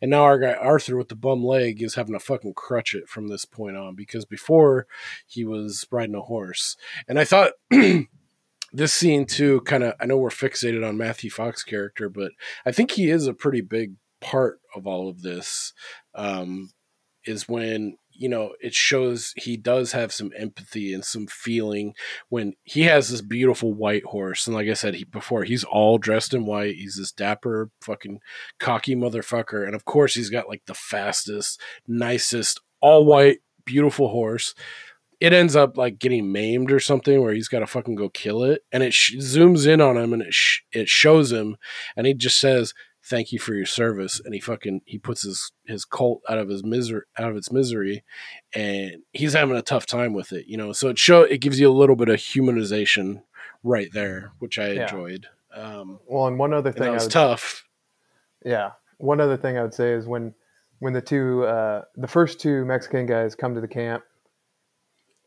And 0.00 0.10
now 0.10 0.22
our 0.22 0.38
guy 0.38 0.54
Arthur 0.54 0.96
with 0.96 1.08
the 1.08 1.14
bum 1.14 1.44
leg 1.44 1.82
is 1.82 1.94
having 1.94 2.14
to 2.14 2.20
fucking 2.20 2.54
crutch 2.54 2.94
it 2.94 3.08
from 3.08 3.28
this 3.28 3.44
point 3.44 3.76
on 3.76 3.94
because 3.94 4.24
before 4.24 4.86
he 5.26 5.44
was 5.44 5.86
riding 5.90 6.14
a 6.14 6.20
horse. 6.20 6.76
And 7.06 7.18
I 7.18 7.24
thought 7.24 7.52
this 8.72 8.92
scene 8.92 9.26
too 9.26 9.60
kind 9.62 9.84
of 9.84 9.94
I 10.00 10.06
know 10.06 10.18
we're 10.18 10.30
fixated 10.30 10.86
on 10.86 10.96
Matthew 10.96 11.30
Fox 11.30 11.62
character, 11.64 12.08
but 12.08 12.32
I 12.64 12.72
think 12.72 12.92
he 12.92 13.10
is 13.10 13.26
a 13.26 13.34
pretty 13.34 13.60
big 13.60 13.94
part 14.20 14.60
of 14.74 14.86
all 14.86 15.08
of 15.08 15.22
this. 15.22 15.72
Um, 16.14 16.70
is 17.24 17.48
when 17.48 17.96
you 18.18 18.28
know 18.28 18.52
it 18.60 18.74
shows 18.74 19.32
he 19.36 19.56
does 19.56 19.92
have 19.92 20.12
some 20.12 20.32
empathy 20.36 20.92
and 20.92 21.04
some 21.04 21.26
feeling 21.26 21.94
when 22.28 22.52
he 22.64 22.82
has 22.82 23.08
this 23.08 23.20
beautiful 23.20 23.72
white 23.72 24.04
horse. 24.04 24.46
And 24.46 24.54
like 24.54 24.68
i 24.68 24.74
said 24.74 24.94
he 24.94 25.04
before 25.04 25.44
he's 25.44 25.64
all 25.64 25.98
dressed 25.98 26.34
in 26.34 26.44
white. 26.44 26.74
He's 26.74 26.96
this 26.96 27.12
dapper 27.12 27.70
fucking 27.80 28.20
cocky 28.58 28.94
motherfucker. 28.94 29.64
And 29.64 29.74
of 29.74 29.84
course 29.84 30.14
he's 30.14 30.30
got 30.30 30.48
like 30.48 30.62
the 30.66 30.74
fastest 30.74 31.60
nicest 31.86 32.60
all 32.80 33.04
white 33.04 33.38
beautiful 33.64 34.08
horse. 34.08 34.54
It 35.20 35.32
ends 35.32 35.56
up 35.56 35.76
like 35.76 35.98
getting 35.98 36.30
maimed 36.30 36.70
or 36.70 36.78
something 36.78 37.20
where 37.20 37.34
he's 37.34 37.48
got 37.48 37.58
to 37.60 37.66
fucking 37.66 37.96
go 37.96 38.08
kill 38.08 38.44
it. 38.44 38.62
And 38.70 38.82
it 38.82 38.94
sh- 38.94 39.16
zooms 39.16 39.66
in 39.66 39.80
on 39.80 39.96
him 39.96 40.12
and 40.12 40.22
it 40.22 40.32
sh- 40.32 40.60
it 40.72 40.88
shows 40.88 41.32
him. 41.32 41.56
And 41.96 42.06
he 42.06 42.14
just 42.14 42.38
says 42.38 42.72
thank 43.08 43.32
you 43.32 43.38
for 43.38 43.54
your 43.54 43.66
service 43.66 44.20
and 44.24 44.34
he 44.34 44.40
fucking 44.40 44.80
he 44.84 44.98
puts 44.98 45.22
his 45.22 45.50
his 45.64 45.84
cult 45.84 46.20
out 46.28 46.38
of 46.38 46.48
his 46.48 46.62
misery 46.64 47.02
out 47.18 47.30
of 47.30 47.36
its 47.36 47.50
misery 47.50 48.04
and 48.54 48.96
he's 49.12 49.32
having 49.32 49.56
a 49.56 49.62
tough 49.62 49.86
time 49.86 50.12
with 50.12 50.32
it 50.32 50.46
you 50.46 50.56
know 50.56 50.72
so 50.72 50.88
it 50.88 50.98
show 50.98 51.22
it 51.22 51.40
gives 51.40 51.58
you 51.58 51.70
a 51.70 51.72
little 51.72 51.96
bit 51.96 52.08
of 52.08 52.16
humanization 52.18 53.22
right 53.62 53.88
there 53.92 54.32
which 54.38 54.58
i 54.58 54.72
Yeah. 54.72 54.82
enjoyed 54.82 55.26
um 55.54 55.98
Well, 56.06 56.26
and 56.26 56.38
one 56.38 56.52
other 56.52 56.70
thing 56.72 56.82
that 56.82 56.92
was 56.92 57.04
would, 57.04 57.12
tough 57.12 57.64
yeah, 58.44 58.72
one 58.98 59.20
other 59.20 59.36
thing 59.36 59.58
I 59.58 59.62
would 59.62 59.74
say 59.74 59.92
is 59.92 60.06
when 60.06 60.34
when 60.78 60.92
the 60.92 61.00
two 61.00 61.44
uh, 61.44 61.82
the 61.96 62.06
first 62.06 62.40
two 62.40 62.64
Mexican 62.64 63.04
guys 63.06 63.34
come 63.34 63.54
to 63.56 63.60
the 63.60 63.66
camp, 63.68 64.04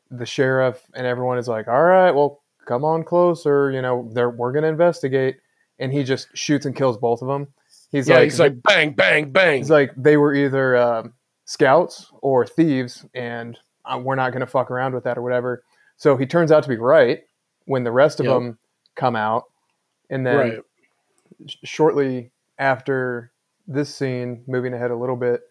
the 0.10 0.26
sheriff 0.26 0.82
and 0.96 1.06
everyone 1.06 1.38
is 1.38 1.48
like, 1.48 1.68
"All 1.68 1.84
right, 1.84 2.12
well, 2.12 2.42
come 2.66 2.86
on 2.86 3.04
closer. 3.04 3.70
You 3.72 3.82
know, 3.82 4.10
they're, 4.14 4.30
we're 4.30 4.54
gonna 4.54 4.68
investigate." 4.68 5.38
And 5.80 5.92
he 5.92 6.04
just 6.04 6.28
shoots 6.36 6.66
and 6.66 6.76
kills 6.76 6.98
both 6.98 7.22
of 7.22 7.28
them. 7.28 7.48
He's 7.92 8.08
yeah 8.08 8.16
like, 8.16 8.24
he's 8.26 8.40
like 8.40 8.62
bang 8.64 8.94
bang 8.94 9.32
bang 9.32 9.58
He's 9.58 9.70
like, 9.70 9.92
they 9.98 10.18
were 10.18 10.34
either 10.34 10.78
um, 10.78 11.14
scouts 11.46 12.12
or 12.22 12.46
thieves, 12.46 13.06
and 13.14 13.58
uh, 13.86 14.00
we're 14.02 14.16
not 14.16 14.32
going 14.32 14.40
to 14.42 14.48
fuck 14.48 14.72
around 14.72 14.94
with 14.94 15.04
that 15.04 15.18
or 15.18 15.22
whatever. 15.22 15.64
So 15.98 16.16
he 16.18 16.26
turns 16.26 16.52
out 16.52 16.64
to 16.64 16.70
be 16.70 16.78
right 16.78 17.20
when 17.66 17.84
the 17.84 17.92
rest 17.92 18.20
of 18.20 18.26
Yep. 18.26 18.34
them 18.36 18.58
come 18.96 19.16
out. 19.16 19.46
And 20.10 20.26
then 20.26 20.36
right 20.38 20.60
sh- 21.48 21.56
shortly 21.64 22.32
after 22.58 23.32
this 23.68 23.94
scene, 23.94 24.44
moving 24.48 24.74
ahead 24.74 24.92
a 24.92 24.96
little 24.96 25.16
bit, 25.16 25.42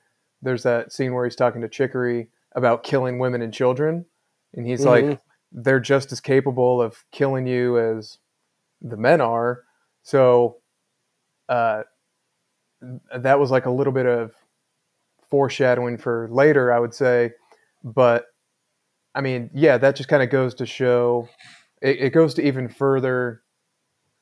there's 0.43 0.63
that 0.63 0.93
scene 0.93 1.13
where 1.15 1.25
he's 1.25 1.37
talking 1.37 1.61
to 1.63 1.69
Chicory 1.69 2.29
about 2.57 2.83
killing 2.83 3.19
women 3.19 3.43
and 3.43 3.53
children. 3.55 4.07
And 4.55 4.67
he's 4.67 4.81
Mhm. 4.83 5.11
like, 5.11 5.21
they're 5.53 5.81
just 5.81 6.11
as 6.13 6.21
capable 6.21 6.81
of 6.81 7.05
killing 7.13 7.47
you 7.47 7.79
as 7.79 8.19
the 8.81 8.97
men 8.97 9.21
are. 9.21 9.63
So 10.03 10.57
uh, 11.49 11.83
that 13.17 13.39
was 13.39 13.51
like 13.51 13.67
a 13.67 13.71
little 13.71 13.93
bit 13.93 14.07
of 14.07 14.33
foreshadowing 15.29 15.99
for 15.99 16.29
later, 16.31 16.73
I 16.73 16.79
would 16.79 16.95
say. 16.95 17.33
But 17.85 18.27
I 19.15 19.21
mean, 19.21 19.51
yeah, 19.55 19.79
that 19.79 19.97
just 19.97 20.09
kind 20.09 20.23
of 20.23 20.31
goes 20.31 20.55
to 20.57 20.67
show, 20.67 21.29
it, 21.83 21.99
it 22.01 22.11
goes 22.11 22.35
to 22.35 22.43
even 22.47 22.69
further 22.69 23.43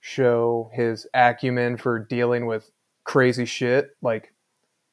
show 0.01 0.71
his 0.73 1.07
acumen 1.15 1.77
for 1.77 1.99
dealing 1.99 2.47
with 2.47 2.71
crazy 3.05 3.45
shit. 3.45 3.91
Like, 4.03 4.33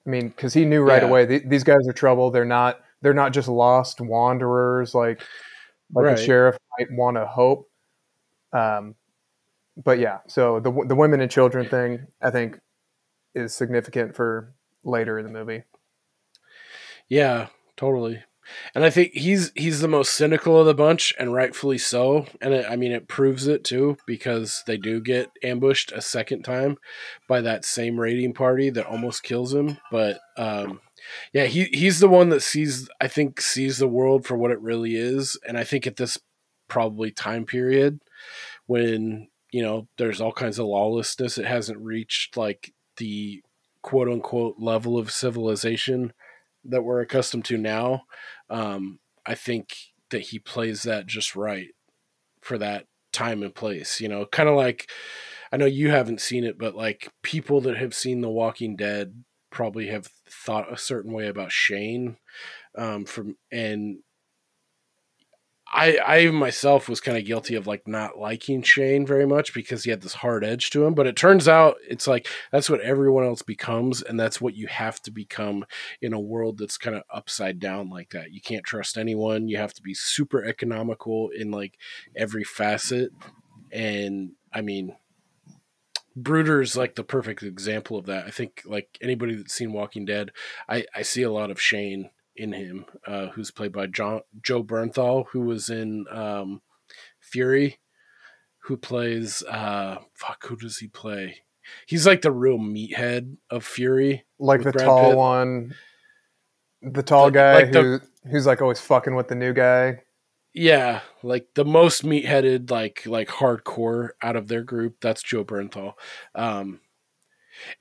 I 0.06 0.10
mean, 0.10 0.30
because 0.30 0.54
he 0.54 0.66
knew 0.66 0.82
right 0.84 1.02
Yeah. 1.02 1.08
away 1.08 1.26
th- 1.26 1.44
these 1.48 1.64
guys 1.64 1.88
are 1.88 1.94
trouble. 1.94 2.32
They're 2.32 2.46
not. 2.46 2.80
They're 3.02 3.14
not 3.14 3.34
just 3.34 3.48
lost 3.48 4.02
wanderers 4.02 4.96
like 4.96 5.22
like 5.94 6.06
Right. 6.06 6.18
the 6.18 6.24
sheriff 6.24 6.58
might 6.80 6.88
want 6.92 7.18
to 7.18 7.26
hope. 7.28 7.70
Um, 8.52 8.96
but 9.78 10.00
yeah, 10.00 10.20
so 10.28 10.60
the 10.60 10.72
the 10.88 10.96
women 10.96 11.22
and 11.22 11.30
children 11.30 11.68
thing, 11.70 12.08
I 12.22 12.32
think, 12.32 12.60
is 13.36 13.54
significant 13.54 14.16
for 14.16 14.54
later 14.84 15.20
in 15.20 15.26
the 15.26 15.32
movie. 15.32 15.64
Yeah, 17.08 17.48
totally. 17.76 18.24
And 18.76 18.84
I 18.84 18.90
think 18.90 19.14
he's 19.14 19.52
he's 19.56 19.82
the 19.82 19.88
most 19.88 20.14
cynical 20.14 20.60
of 20.60 20.68
the 20.68 20.74
bunch, 20.76 21.14
and 21.18 21.34
rightfully 21.34 21.80
so. 21.80 22.28
And 22.42 22.54
it, 22.54 22.66
I 22.70 22.76
mean, 22.76 22.92
it 22.92 23.08
proves 23.08 23.48
it 23.48 23.64
too 23.64 23.98
because 24.06 24.64
they 24.68 24.78
do 24.78 25.02
get 25.02 25.32
ambushed 25.44 25.92
a 25.92 26.02
second 26.02 26.44
time 26.44 26.78
by 27.28 27.42
that 27.42 27.66
same 27.66 28.00
raiding 28.00 28.34
party 28.34 28.70
that 28.70 28.86
almost 28.86 29.24
kills 29.24 29.54
him. 29.54 29.78
But 29.92 30.20
um, 30.38 30.80
yeah, 31.34 31.46
he 31.46 31.66
he's 31.66 32.00
the 32.00 32.08
one 32.08 32.30
that 32.30 32.42
sees 32.42 32.88
I 33.02 33.08
think 33.08 33.42
sees 33.42 33.80
the 33.80 33.88
world 33.88 34.26
for 34.26 34.38
what 34.38 34.52
it 34.52 34.62
really 34.62 34.96
is, 34.96 35.40
and 35.48 35.58
I 35.58 35.64
think 35.64 35.88
at 35.88 35.96
this 35.96 36.20
probably 36.68 37.12
time 37.12 37.46
period 37.46 38.00
when 38.68 39.28
you 39.52 39.62
know 39.62 39.88
there's 39.98 40.22
all 40.22 40.34
kinds 40.34 40.60
of 40.60 40.68
lawlessness, 40.68 41.38
it 41.38 41.46
hasn't 41.46 41.80
reached 41.80 42.38
like 42.38 42.74
the 42.98 43.44
quote 43.82 44.10
unquote 44.10 44.56
level 44.60 44.98
of 44.98 45.12
civilization 45.12 46.14
that 46.64 46.84
we're 46.84 47.02
accustomed 47.02 47.46
to 47.46 47.58
now. 47.58 48.04
Um, 48.50 49.00
I 49.26 49.36
think 49.36 49.76
that 50.10 50.22
he 50.22 50.40
plays 50.40 50.84
that 50.84 51.06
just 51.08 51.36
right 51.36 51.70
for 52.42 52.58
that 52.58 52.86
time 53.12 53.44
and 53.44 53.54
place. 53.54 54.00
You 54.00 54.10
know, 54.10 54.26
kind 54.26 54.50
of 54.50 54.56
like 54.56 54.90
I 55.52 55.58
know 55.58 55.66
you 55.66 55.90
haven't 55.92 56.22
seen 56.22 56.44
it, 56.44 56.58
but 56.58 56.76
like 56.76 57.10
people 57.22 57.62
that 57.62 57.78
have 57.78 57.94
seen 57.94 58.22
The 58.22 58.30
Walking 58.30 58.76
Dead 58.76 59.24
probably 59.52 59.88
have 59.88 60.10
thought 60.30 60.72
a 60.72 60.78
certain 60.78 61.14
way 61.14 61.28
about 61.28 61.52
Shane. 61.52 62.18
Um, 62.78 63.06
from 63.06 63.38
and 63.52 64.00
I 65.76 66.00
I 66.06 66.32
myself 66.32 66.88
was 66.88 67.02
kind 67.02 67.18
of 67.18 67.26
guilty 67.26 67.56
of 67.56 67.68
like 67.68 67.86
not 67.86 68.18
liking 68.18 68.62
Shane 68.62 69.06
very 69.06 69.28
much 69.28 69.54
because 69.54 69.84
he 69.84 69.90
had 69.90 70.02
this 70.02 70.14
hard 70.14 70.46
edge 70.46 70.70
to 70.70 70.86
him. 70.86 70.94
But 70.94 71.06
it 71.06 71.18
turns 71.18 71.50
out 71.50 71.76
it's 71.88 72.08
like 72.08 72.28
that's 72.52 72.70
what 72.70 72.80
everyone 72.80 73.26
else 73.26 73.42
becomes, 73.42 74.02
and 74.02 74.18
that's 74.18 74.40
what 74.40 74.56
you 74.56 74.68
have 74.68 75.02
to 75.02 75.12
become 75.12 75.66
in 76.02 76.14
a 76.14 76.20
world 76.20 76.58
that's 76.58 76.78
kind 76.78 76.96
of 76.96 77.04
upside 77.14 77.60
down 77.60 77.90
like 77.90 78.12
that. 78.12 78.32
You 78.32 78.40
can't 78.40 78.64
trust 78.64 78.98
anyone. 78.98 79.50
You 79.50 79.58
have 79.58 79.74
to 79.74 79.82
be 79.82 79.94
super 79.94 80.46
economical 80.46 81.30
in 81.30 81.52
like 81.52 81.78
every 82.16 82.46
facet. 82.46 83.12
And 83.70 84.32
I 84.54 84.62
mean, 84.62 84.96
Brooder 86.16 86.62
is 86.62 86.78
like 86.78 86.96
the 86.96 87.04
perfect 87.04 87.44
example 87.44 87.98
of 87.98 88.06
that. 88.06 88.26
I 88.26 88.32
think 88.32 88.62
like 88.66 88.98
anybody 89.02 89.36
that's 89.36 89.54
seen 89.54 89.74
Walking 89.74 90.06
Dead, 90.06 90.32
I, 90.70 90.86
I 90.96 91.02
see 91.02 91.24
a 91.24 91.32
lot 91.32 91.52
of 91.52 91.60
Shane 91.60 92.12
in 92.36 92.54
him, 92.54 92.86
uh, 93.08 93.28
who's 93.28 93.52
played 93.52 93.72
by 93.72 93.88
John 93.88 94.22
Joe 94.42 94.64
Bernthal, 94.64 95.26
who 95.32 95.42
was 95.42 95.70
in 95.70 96.06
um, 96.12 96.62
Fury, 97.20 97.80
who 98.64 98.78
plays 98.78 99.44
uh, 99.50 99.98
fuck, 100.14 100.46
who 100.46 100.56
does 100.56 100.78
he 100.78 100.88
play? 100.88 101.38
He's 101.88 102.06
like 102.06 102.22
the 102.22 102.32
real 102.32 102.58
meathead 102.60 103.38
of 103.50 103.66
Fury. 103.66 104.26
Like 104.40 104.62
the 104.64 104.72
Brad 104.72 104.86
tall 104.86 105.10
Pitt. 105.10 105.18
one, 105.18 105.76
the 106.82 107.04
tall 107.04 107.26
The- 107.26 107.32
guy 107.32 107.54
like 107.56 107.72
the- 107.72 107.82
who 107.82 108.00
who's 108.30 108.46
like 108.46 108.62
always 108.62 108.80
fucking 108.80 109.16
with 109.16 109.28
the 109.28 109.36
new 109.36 109.54
guy. 109.54 110.02
Yeah, 110.58 111.02
like 111.22 111.48
the 111.56 111.66
most 111.66 112.06
meat-headed, 112.06 112.72
like 112.72 113.04
like 113.06 113.28
hardcore 113.28 114.12
out 114.24 114.36
of 114.38 114.48
their 114.48 114.64
group. 114.64 114.96
That's 115.02 115.22
Joe 115.22 115.44
Bernthal. 115.44 115.94
Um, 116.34 116.80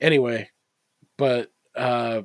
anyway, 0.01 0.49
but 1.17 1.51
uh, 1.75 2.23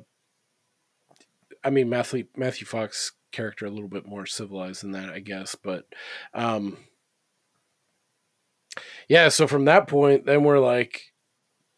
I 1.63 1.69
mean 1.69 1.89
Matthew 1.89 2.25
Matthew 2.35 2.65
Fox 2.65 3.13
character 3.31 3.65
a 3.65 3.71
little 3.71 3.89
bit 3.89 4.05
more 4.05 4.25
civilized 4.25 4.83
than 4.83 4.91
that, 4.91 5.09
I 5.09 5.19
guess. 5.19 5.55
But 5.55 5.85
um, 6.33 6.77
yeah, 9.07 9.29
so 9.29 9.47
from 9.47 9.65
that 9.65 9.87
point, 9.87 10.25
then 10.25 10.43
we're 10.43 10.59
like, 10.59 11.13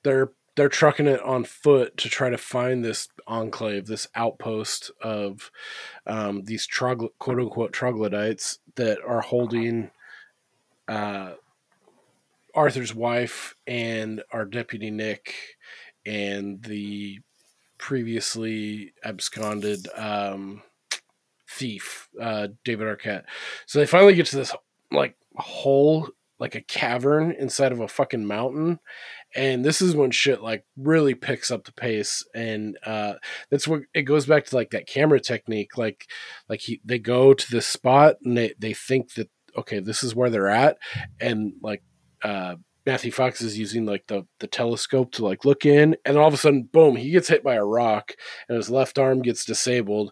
they're 0.03 0.31
they're 0.55 0.69
trucking 0.69 1.07
it 1.07 1.21
on 1.21 1.43
foot 1.43 1.97
to 1.97 2.09
try 2.09 2.29
to 2.29 2.38
find 2.38 2.86
this 2.86 3.07
enclave, 3.25 3.88
this 3.88 4.07
outpost 4.13 4.91
of 5.01 5.49
um, 6.05 6.43
these 6.43 6.67
trogl- 6.67 7.09
quote 7.17 7.39
unquote 7.39 7.73
troglodytes 7.73 8.59
that 8.75 8.99
are 9.05 9.21
holding 9.21 9.89
uh, 10.88 11.34
Arthur's 12.53 12.93
wife 12.93 13.55
and 13.65 14.21
our 14.31 14.45
deputy 14.45 14.91
Nick 14.91 15.34
and 16.05 16.61
the 16.61 17.19
previously 17.84 18.93
absconded 19.03 19.89
um, 19.97 20.61
thief 21.49 22.07
uh, 22.19 22.47
David 22.63 22.88
Arquette. 22.88 23.25
So 23.65 23.77
they 23.77 23.86
finally 23.86 24.15
get 24.15 24.25
to 24.27 24.38
this 24.38 24.55
like 24.89 25.17
hole, 25.36 26.07
like 26.39 26.55
a 26.55 26.61
cavern 26.61 27.34
inside 27.34 27.73
of 27.73 27.81
a 27.81 27.89
fucking 27.89 28.25
mountain, 28.25 28.79
and 29.36 29.65
this 29.65 29.81
is 29.81 29.97
when 29.97 30.11
shit 30.11 30.41
like 30.41 30.63
really 30.77 31.13
picks 31.13 31.51
up 31.51 31.65
the 31.65 31.73
pace. 31.73 32.25
And 32.34 32.77
uh 32.86 33.15
that's 33.49 33.67
what 33.67 33.81
it 33.93 34.03
goes 34.03 34.27
back 34.27 34.45
to 34.45 34.55
like 34.55 34.69
that 34.69 34.88
camera 34.88 35.19
technique. 35.19 35.77
Like 35.77 36.07
like 36.47 36.61
he 36.61 36.79
they 36.86 36.99
go 36.99 37.34
to 37.34 37.51
this 37.51 37.67
spot 37.67 38.15
and 38.23 38.38
they 38.38 38.53
they 38.57 38.73
think 38.73 39.15
that 39.15 39.29
okay, 39.57 39.79
this 39.79 40.03
is 40.03 40.15
where 40.15 40.29
they're 40.29 40.47
at, 40.47 40.77
and 41.19 41.51
like 41.61 41.84
uh, 42.23 42.55
Matthew 42.86 43.11
Fox 43.11 43.41
is 43.41 43.57
using 43.57 43.86
like 43.86 44.07
the 44.07 44.25
the 44.39 44.47
telescope 44.47 45.11
to 45.13 45.25
like 45.25 45.45
look 45.45 45.65
in, 45.65 45.95
and 46.05 46.17
all 46.17 46.27
of 46.27 46.34
a 46.34 46.38
sudden, 46.38 46.63
boom, 46.63 46.95
he 46.95 47.11
gets 47.11 47.29
hit 47.29 47.43
by 47.43 47.55
a 47.55 47.63
rock, 47.63 48.13
and 48.47 48.57
his 48.57 48.69
left 48.69 48.97
arm 48.99 49.21
gets 49.21 49.45
disabled. 49.45 50.11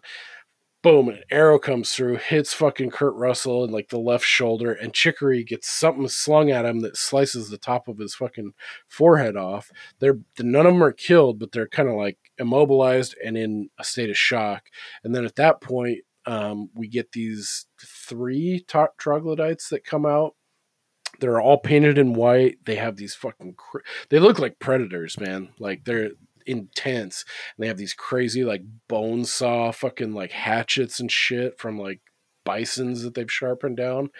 Boom, 0.82 1.08
an 1.08 1.22
arrow 1.30 1.60
comes 1.60 1.92
through, 1.92 2.16
hits 2.16 2.52
fucking 2.52 2.90
Kurt 2.90 3.14
Russell 3.14 3.62
in 3.62 3.70
like 3.70 3.88
the 3.90 4.00
left 4.00 4.24
shoulder, 4.24 4.72
and 4.72 4.92
Chicory 4.92 5.44
gets 5.44 5.70
something 5.70 6.08
slung 6.08 6.50
at 6.50 6.64
him 6.64 6.80
that 6.80 6.96
slices 6.96 7.48
the 7.50 7.58
top 7.58 7.86
of 7.86 7.98
his 7.98 8.16
fucking 8.16 8.52
forehead 8.88 9.36
off. 9.36 9.70
They're 10.00 10.18
none 10.40 10.66
of 10.66 10.72
them 10.72 10.82
are 10.82 10.92
killed, 10.92 11.38
but 11.38 11.52
they're 11.52 11.68
kind 11.68 11.88
of 11.88 11.94
like 11.94 12.18
immobilized 12.38 13.14
and 13.24 13.36
in 13.36 13.70
a 13.78 13.84
state 13.84 14.10
of 14.10 14.18
shock. 14.18 14.64
And 15.04 15.14
then 15.14 15.24
at 15.24 15.36
that 15.36 15.60
point, 15.60 16.00
um, 16.26 16.70
we 16.74 16.88
get 16.88 17.12
these 17.12 17.66
three 17.80 18.64
troglodytes 18.98 19.68
that 19.68 19.84
come 19.84 20.06
out. 20.06 20.34
They're 21.22 21.40
all 21.40 21.58
painted 21.58 21.98
in 21.98 22.14
white. 22.14 22.58
They 22.64 22.74
have 22.74 22.96
these 22.96 23.14
fucking. 23.14 23.54
Cr- 23.54 23.78
they 24.10 24.18
look 24.18 24.40
like 24.40 24.58
predators, 24.58 25.20
man. 25.20 25.50
Like 25.60 25.84
they're 25.84 26.10
intense. 26.46 27.24
And 27.56 27.62
they 27.62 27.68
have 27.68 27.76
these 27.76 27.94
crazy 27.94 28.42
like 28.42 28.62
bone 28.88 29.24
saw 29.24 29.70
fucking 29.70 30.14
like 30.14 30.32
hatchets 30.32 30.98
and 30.98 31.12
shit 31.12 31.60
from 31.60 31.78
like 31.78 32.00
bisons 32.44 33.02
that 33.02 33.14
they've 33.14 33.30
sharpened 33.30 33.76
down, 33.76 34.10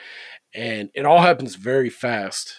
and 0.54 0.90
it 0.94 1.04
all 1.04 1.22
happens 1.22 1.56
very 1.56 1.90
fast. 1.90 2.54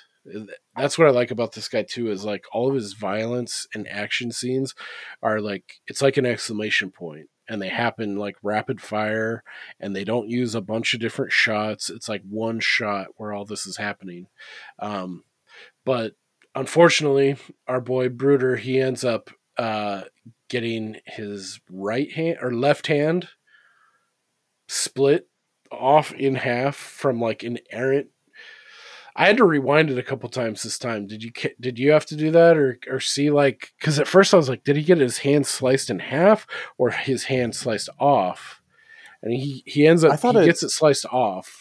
That's 0.76 0.98
what 0.98 1.08
I 1.08 1.12
like 1.12 1.32
about 1.32 1.54
this 1.54 1.70
guy 1.70 1.84
too. 1.84 2.12
Is 2.12 2.26
like 2.26 2.44
all 2.52 2.68
of 2.68 2.76
his 2.76 2.92
violence 2.92 3.66
and 3.74 3.88
action 3.88 4.34
scenes 4.34 4.76
are 5.22 5.40
like 5.40 5.76
it's 5.88 6.02
like 6.02 6.18
an 6.18 6.26
exclamation 6.26 6.92
point 6.92 7.30
and 7.50 7.62
they 7.62 7.70
happen 7.70 8.16
like 8.16 8.36
rapid 8.42 8.82
fire 8.82 9.44
and 9.80 9.96
they 9.96 10.04
don't 10.04 10.30
use 10.30 10.56
a 10.56 10.62
bunch 10.62 10.94
of 10.94 11.00
different 11.00 11.32
shots 11.32 11.90
it's 11.90 12.08
like 12.08 12.22
one 12.30 12.60
shot 12.60 13.08
where 13.18 13.34
all 13.34 13.46
this 13.46 13.66
is 13.66 13.78
happening. 13.78 14.28
Um, 14.80 15.24
but 15.86 16.14
unfortunately 16.56 17.36
our 17.68 17.82
boy 17.82 18.10
brooder 18.10 18.56
he 18.58 18.80
ends 18.80 19.04
up 19.04 19.30
uh, 19.58 20.04
getting 20.50 20.98
his 21.06 21.60
right 21.70 22.12
hand 22.12 22.38
or 22.42 22.54
left 22.54 22.88
hand 22.88 23.30
split 24.68 25.28
off 25.72 26.14
in 26.14 26.36
half 26.36 26.76
from 26.76 27.20
like 27.20 27.44
an 27.44 27.58
errant 27.72 28.08
I 29.16 29.28
had 29.28 29.38
to 29.38 29.46
rewind 29.46 29.90
it 29.92 29.98
a 30.00 30.04
couple 30.04 30.28
times 30.30 30.64
this 30.64 30.80
time. 30.80 31.06
Did 31.08 31.24
you 31.24 31.32
did 31.60 31.78
you 31.78 31.92
have 31.92 32.06
to 32.08 32.16
do 32.16 32.32
that 32.32 32.58
or 32.58 32.80
or 32.90 33.00
see 33.00 33.30
like 33.30 33.74
cuz 33.80 34.00
at 34.00 34.08
first 34.08 34.34
I 34.34 34.38
was 34.38 34.50
like 34.50 34.64
did 34.64 34.76
he 34.76 34.84
get 34.84 34.98
his 34.98 35.20
hand 35.20 35.46
sliced 35.46 35.90
in 35.90 36.00
half 36.00 36.48
or 36.78 36.90
his 36.90 37.26
hand 37.26 37.56
sliced 37.56 37.90
off? 38.00 38.62
And 39.22 39.32
he 39.34 39.64
he 39.66 39.86
ends 39.88 40.04
I 40.04 40.10
up 40.10 40.20
thought 40.20 40.36
he 40.36 40.42
it- 40.42 40.46
gets 40.46 40.64
it 40.64 40.70
sliced 40.70 41.06
off. 41.06 41.60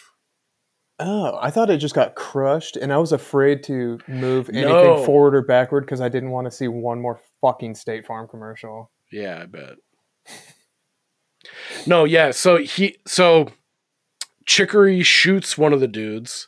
Oh, 0.99 1.37
I 1.41 1.49
thought 1.49 1.71
it 1.71 1.77
just 1.77 1.95
got 1.95 2.13
crushed, 2.15 2.77
and 2.77 2.93
I 2.93 2.97
was 2.97 3.11
afraid 3.11 3.63
to 3.63 3.97
move 4.07 4.47
anything 4.49 4.69
No. 4.69 5.03
forward 5.03 5.35
or 5.35 5.41
backward 5.41 5.81
because 5.85 5.99
I 6.01 6.07
didn't 6.07 6.29
want 6.29 6.45
to 6.45 6.51
see 6.51 6.67
one 6.67 7.01
more 7.01 7.19
fucking 7.41 7.73
State 7.75 8.05
Farm 8.05 8.27
commercial. 8.27 8.91
Yeah, 9.11 9.39
I 9.41 9.45
bet. 9.47 9.75
No, 11.85 12.05
yeah, 12.05 12.31
so 12.31 12.57
he 12.57 12.97
so 13.05 13.49
Chicory 14.45 15.03
shoots 15.03 15.57
one 15.57 15.73
of 15.73 15.79
the 15.79 15.87
dudes 15.87 16.47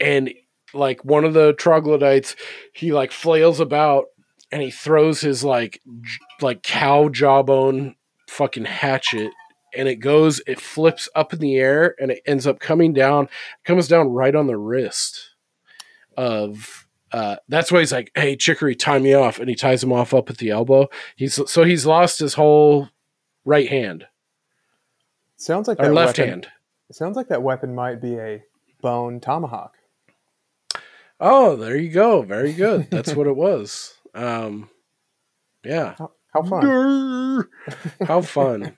and 0.00 0.32
like 0.72 1.04
one 1.04 1.24
of 1.24 1.34
the 1.34 1.52
troglodytes 1.54 2.36
he 2.72 2.92
like 2.92 3.12
flails 3.12 3.60
about 3.60 4.06
and 4.52 4.62
he 4.62 4.70
throws 4.70 5.20
his 5.20 5.44
like 5.44 5.80
j- 6.00 6.18
like 6.40 6.62
cow 6.62 7.08
jawbone 7.08 7.94
fucking 8.28 8.64
hatchet 8.64 9.32
and 9.74 9.88
it 9.88 9.96
goes 9.96 10.40
it 10.46 10.60
flips 10.60 11.08
up 11.14 11.32
in 11.32 11.40
the 11.40 11.56
air 11.56 11.94
and 11.98 12.10
it 12.10 12.22
ends 12.26 12.46
up 12.46 12.60
coming 12.60 12.92
down 12.92 13.28
comes 13.64 13.88
down 13.88 14.08
right 14.08 14.34
on 14.34 14.46
the 14.46 14.56
wrist 14.56 15.30
of 16.16 16.86
uh 17.12 17.36
that's 17.48 17.72
why 17.72 17.80
he's 17.80 17.92
like 17.92 18.10
hey 18.14 18.36
chicory 18.36 18.74
tie 18.74 18.98
me 18.98 19.14
off 19.14 19.38
and 19.38 19.48
he 19.48 19.54
ties 19.54 19.82
him 19.82 19.92
off 19.92 20.14
up 20.14 20.30
at 20.30 20.38
the 20.38 20.50
elbow. 20.50 20.88
He's 21.16 21.40
so 21.50 21.64
he's 21.64 21.86
lost 21.86 22.18
his 22.18 22.34
whole 22.34 22.88
right 23.44 23.68
hand. 23.68 24.06
Sounds 25.36 25.66
like 25.66 25.80
or 25.80 25.86
that 25.86 25.94
left 25.94 26.18
weapon, 26.18 26.30
hand. 26.30 26.48
It 26.88 26.96
sounds 26.96 27.16
like 27.16 27.28
that 27.28 27.42
weapon 27.42 27.74
might 27.74 28.00
be 28.00 28.16
a 28.16 28.42
bone 28.80 29.20
tomahawk. 29.20 29.74
Oh 31.20 31.56
there 31.56 31.76
you 31.76 31.90
go 31.90 32.22
very 32.22 32.52
good 32.52 32.90
that's 32.90 33.14
what 33.14 33.26
it 33.26 33.36
was 33.36 33.94
um 34.14 34.68
yeah 35.64 35.94
How, 35.98 36.10
how 36.32 36.42
fun! 36.42 37.48
How 38.06 38.20
fun. 38.22 38.76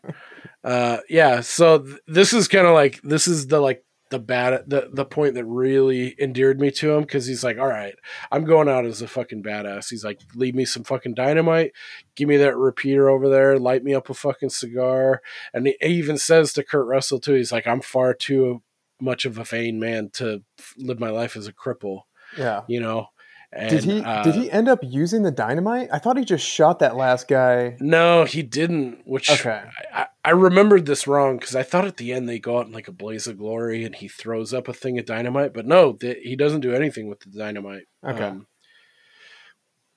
uh 0.64 0.98
yeah, 1.08 1.40
so 1.40 1.78
th- 1.80 1.98
this 2.06 2.32
is 2.32 2.48
kind 2.48 2.66
of 2.66 2.74
like 2.74 3.00
this 3.02 3.26
is 3.28 3.46
the 3.46 3.60
like 3.60 3.84
the 4.10 4.18
bad 4.18 4.64
the 4.66 4.90
the 4.92 5.04
point 5.04 5.34
that 5.34 5.44
really 5.44 6.14
endeared 6.20 6.60
me 6.60 6.70
to 6.70 6.92
him 6.92 7.04
cuz 7.04 7.26
he's 7.26 7.42
like, 7.44 7.58
"All 7.58 7.66
right, 7.66 7.94
I'm 8.30 8.44
going 8.44 8.68
out 8.68 8.84
as 8.84 9.00
a 9.02 9.08
fucking 9.08 9.42
badass." 9.42 9.88
He's 9.90 10.04
like, 10.04 10.20
"Leave 10.34 10.54
me 10.54 10.64
some 10.64 10.84
fucking 10.84 11.14
dynamite. 11.14 11.72
Give 12.14 12.28
me 12.28 12.36
that 12.38 12.56
repeater 12.56 13.08
over 13.08 13.28
there. 13.28 13.58
Light 13.58 13.84
me 13.84 13.94
up 13.94 14.10
a 14.10 14.14
fucking 14.14 14.50
cigar." 14.50 15.22
And 15.54 15.66
he 15.66 15.76
even 15.82 16.18
says 16.18 16.52
to 16.54 16.62
Kurt 16.64 16.86
Russell 16.86 17.20
too, 17.20 17.34
he's 17.34 17.52
like, 17.52 17.66
"I'm 17.66 17.80
far 17.80 18.12
too 18.14 18.62
much 19.00 19.24
of 19.24 19.38
a 19.38 19.44
vain 19.44 19.80
man 19.80 20.10
to 20.14 20.42
live 20.76 21.00
my 21.00 21.10
life 21.10 21.36
as 21.36 21.46
a 21.46 21.52
cripple." 21.52 22.02
Yeah. 22.36 22.62
You 22.68 22.80
know. 22.80 23.06
And, 23.54 23.68
Did 23.68 23.84
he 23.84 24.00
uh, 24.00 24.22
did 24.22 24.34
he 24.34 24.50
end 24.50 24.66
up 24.66 24.78
using 24.82 25.24
the 25.24 25.30
dynamite? 25.30 25.90
I 25.92 25.98
thought 25.98 26.16
he 26.16 26.24
just 26.24 26.46
shot 26.46 26.78
that 26.78 26.96
last 26.96 27.28
guy. 27.28 27.76
No, 27.80 28.24
he 28.24 28.42
didn't. 28.42 29.02
Which 29.04 29.30
Okay. 29.30 29.62
I, 29.92 30.06
I 30.24 30.30
remembered 30.30 30.86
this 30.86 31.06
wrong 31.06 31.36
because 31.36 31.54
I 31.54 31.62
thought 31.62 31.84
at 31.84 31.98
the 31.98 32.14
end 32.14 32.26
they 32.26 32.38
go 32.38 32.58
out 32.58 32.66
in 32.66 32.72
like 32.72 32.88
a 32.88 32.92
blaze 32.92 33.26
of 33.26 33.36
glory 33.36 33.84
and 33.84 33.94
he 33.94 34.08
throws 34.08 34.54
up 34.54 34.68
a 34.68 34.72
thing 34.72 34.98
of 34.98 35.04
dynamite, 35.04 35.52
but 35.52 35.66
no, 35.66 35.92
th- 35.92 36.16
he 36.22 36.34
doesn't 36.34 36.62
do 36.62 36.72
anything 36.74 37.10
with 37.10 37.20
the 37.20 37.28
dynamite. 37.38 37.82
Okay. 38.02 38.32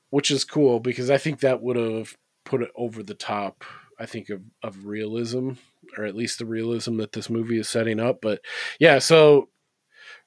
which 0.10 0.32
is 0.32 0.44
cool 0.44 0.80
because 0.82 1.10
I 1.10 1.18
think 1.18 1.40
that 1.40 1.62
would 1.62 1.78
have 1.78 2.16
put 2.44 2.62
it 2.62 2.72
over 2.76 3.04
the 3.04 3.14
top. 3.16 3.64
I 4.00 4.06
think 4.06 4.30
of 4.30 4.42
of 4.64 4.86
realism, 4.86 5.52
or 5.98 6.04
at 6.04 6.16
least 6.16 6.40
the 6.40 6.46
realism 6.46 6.98
that 6.98 7.14
this 7.14 7.30
movie 7.30 7.60
is 7.60 7.70
setting 7.70 8.02
up. 8.02 8.20
But 8.22 8.42
yeah, 8.80 9.00
so 9.00 9.48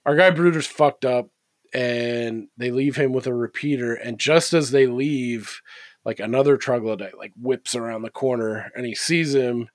our 0.06 0.16
guy 0.16 0.30
Brooder's 0.30 0.66
fucked 0.66 1.04
up, 1.04 1.28
and 1.72 2.48
they 2.56 2.70
leave 2.70 2.96
him 2.96 3.12
with 3.12 3.26
a 3.26 3.34
repeater. 3.34 3.94
And 3.94 4.18
just 4.18 4.52
as 4.52 4.70
they 4.70 4.86
leave, 4.86 5.60
like 6.04 6.20
another 6.20 6.56
troglodyte 6.56 7.18
like 7.18 7.32
whips 7.40 7.74
around 7.74 8.02
the 8.02 8.10
corner, 8.10 8.70
and 8.74 8.86
he 8.86 8.94
sees 8.94 9.34
him, 9.34 9.68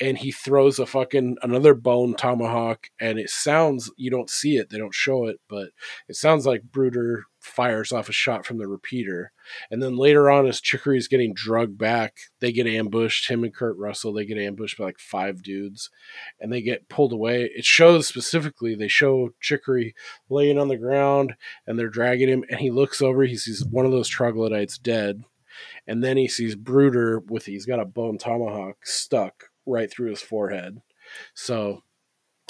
and 0.00 0.18
he 0.18 0.30
throws 0.30 0.78
a 0.78 0.86
fucking 0.86 1.36
another 1.42 1.74
bone 1.74 2.14
tomahawk, 2.14 2.88
and 3.00 3.18
it 3.18 3.30
sounds 3.30 3.90
you 3.96 4.10
don't 4.10 4.30
see 4.30 4.56
it, 4.56 4.70
they 4.70 4.78
don't 4.78 4.94
show 4.94 5.26
it, 5.26 5.40
but 5.48 5.70
it 6.08 6.16
sounds 6.16 6.46
like 6.46 6.62
Brooder 6.62 7.24
fires 7.48 7.92
off 7.92 8.08
a 8.08 8.12
shot 8.12 8.46
from 8.46 8.58
the 8.58 8.68
repeater. 8.68 9.32
And 9.70 9.82
then 9.82 9.96
later 9.96 10.30
on, 10.30 10.46
as 10.46 10.60
Chicory 10.60 10.98
is 10.98 11.08
getting 11.08 11.34
drugged 11.34 11.78
back, 11.78 12.18
they 12.40 12.52
get 12.52 12.66
ambushed. 12.66 13.28
Him 13.28 13.44
and 13.44 13.54
Kurt 13.54 13.76
Russell, 13.76 14.12
they 14.12 14.24
get 14.24 14.38
ambushed 14.38 14.78
by 14.78 14.84
like 14.84 14.98
five 14.98 15.42
dudes 15.42 15.90
and 16.40 16.52
they 16.52 16.62
get 16.62 16.88
pulled 16.88 17.12
away. 17.12 17.50
It 17.54 17.64
shows 17.64 18.06
specifically, 18.06 18.74
they 18.74 18.88
show 18.88 19.30
Chicory 19.40 19.94
laying 20.28 20.58
on 20.58 20.68
the 20.68 20.76
ground 20.76 21.34
and 21.66 21.78
they're 21.78 21.88
dragging 21.88 22.28
him. 22.28 22.44
And 22.50 22.60
he 22.60 22.70
looks 22.70 23.02
over, 23.02 23.24
he 23.24 23.36
sees 23.36 23.64
one 23.64 23.86
of 23.86 23.92
those 23.92 24.08
troglodytes 24.08 24.78
dead. 24.78 25.24
And 25.86 26.04
then 26.04 26.16
he 26.16 26.28
sees 26.28 26.54
Brooder 26.54 27.20
with, 27.20 27.46
he's 27.46 27.66
got 27.66 27.80
a 27.80 27.84
bone 27.84 28.18
tomahawk 28.18 28.86
stuck 28.86 29.50
right 29.66 29.90
through 29.90 30.10
his 30.10 30.22
forehead. 30.22 30.82
So 31.34 31.82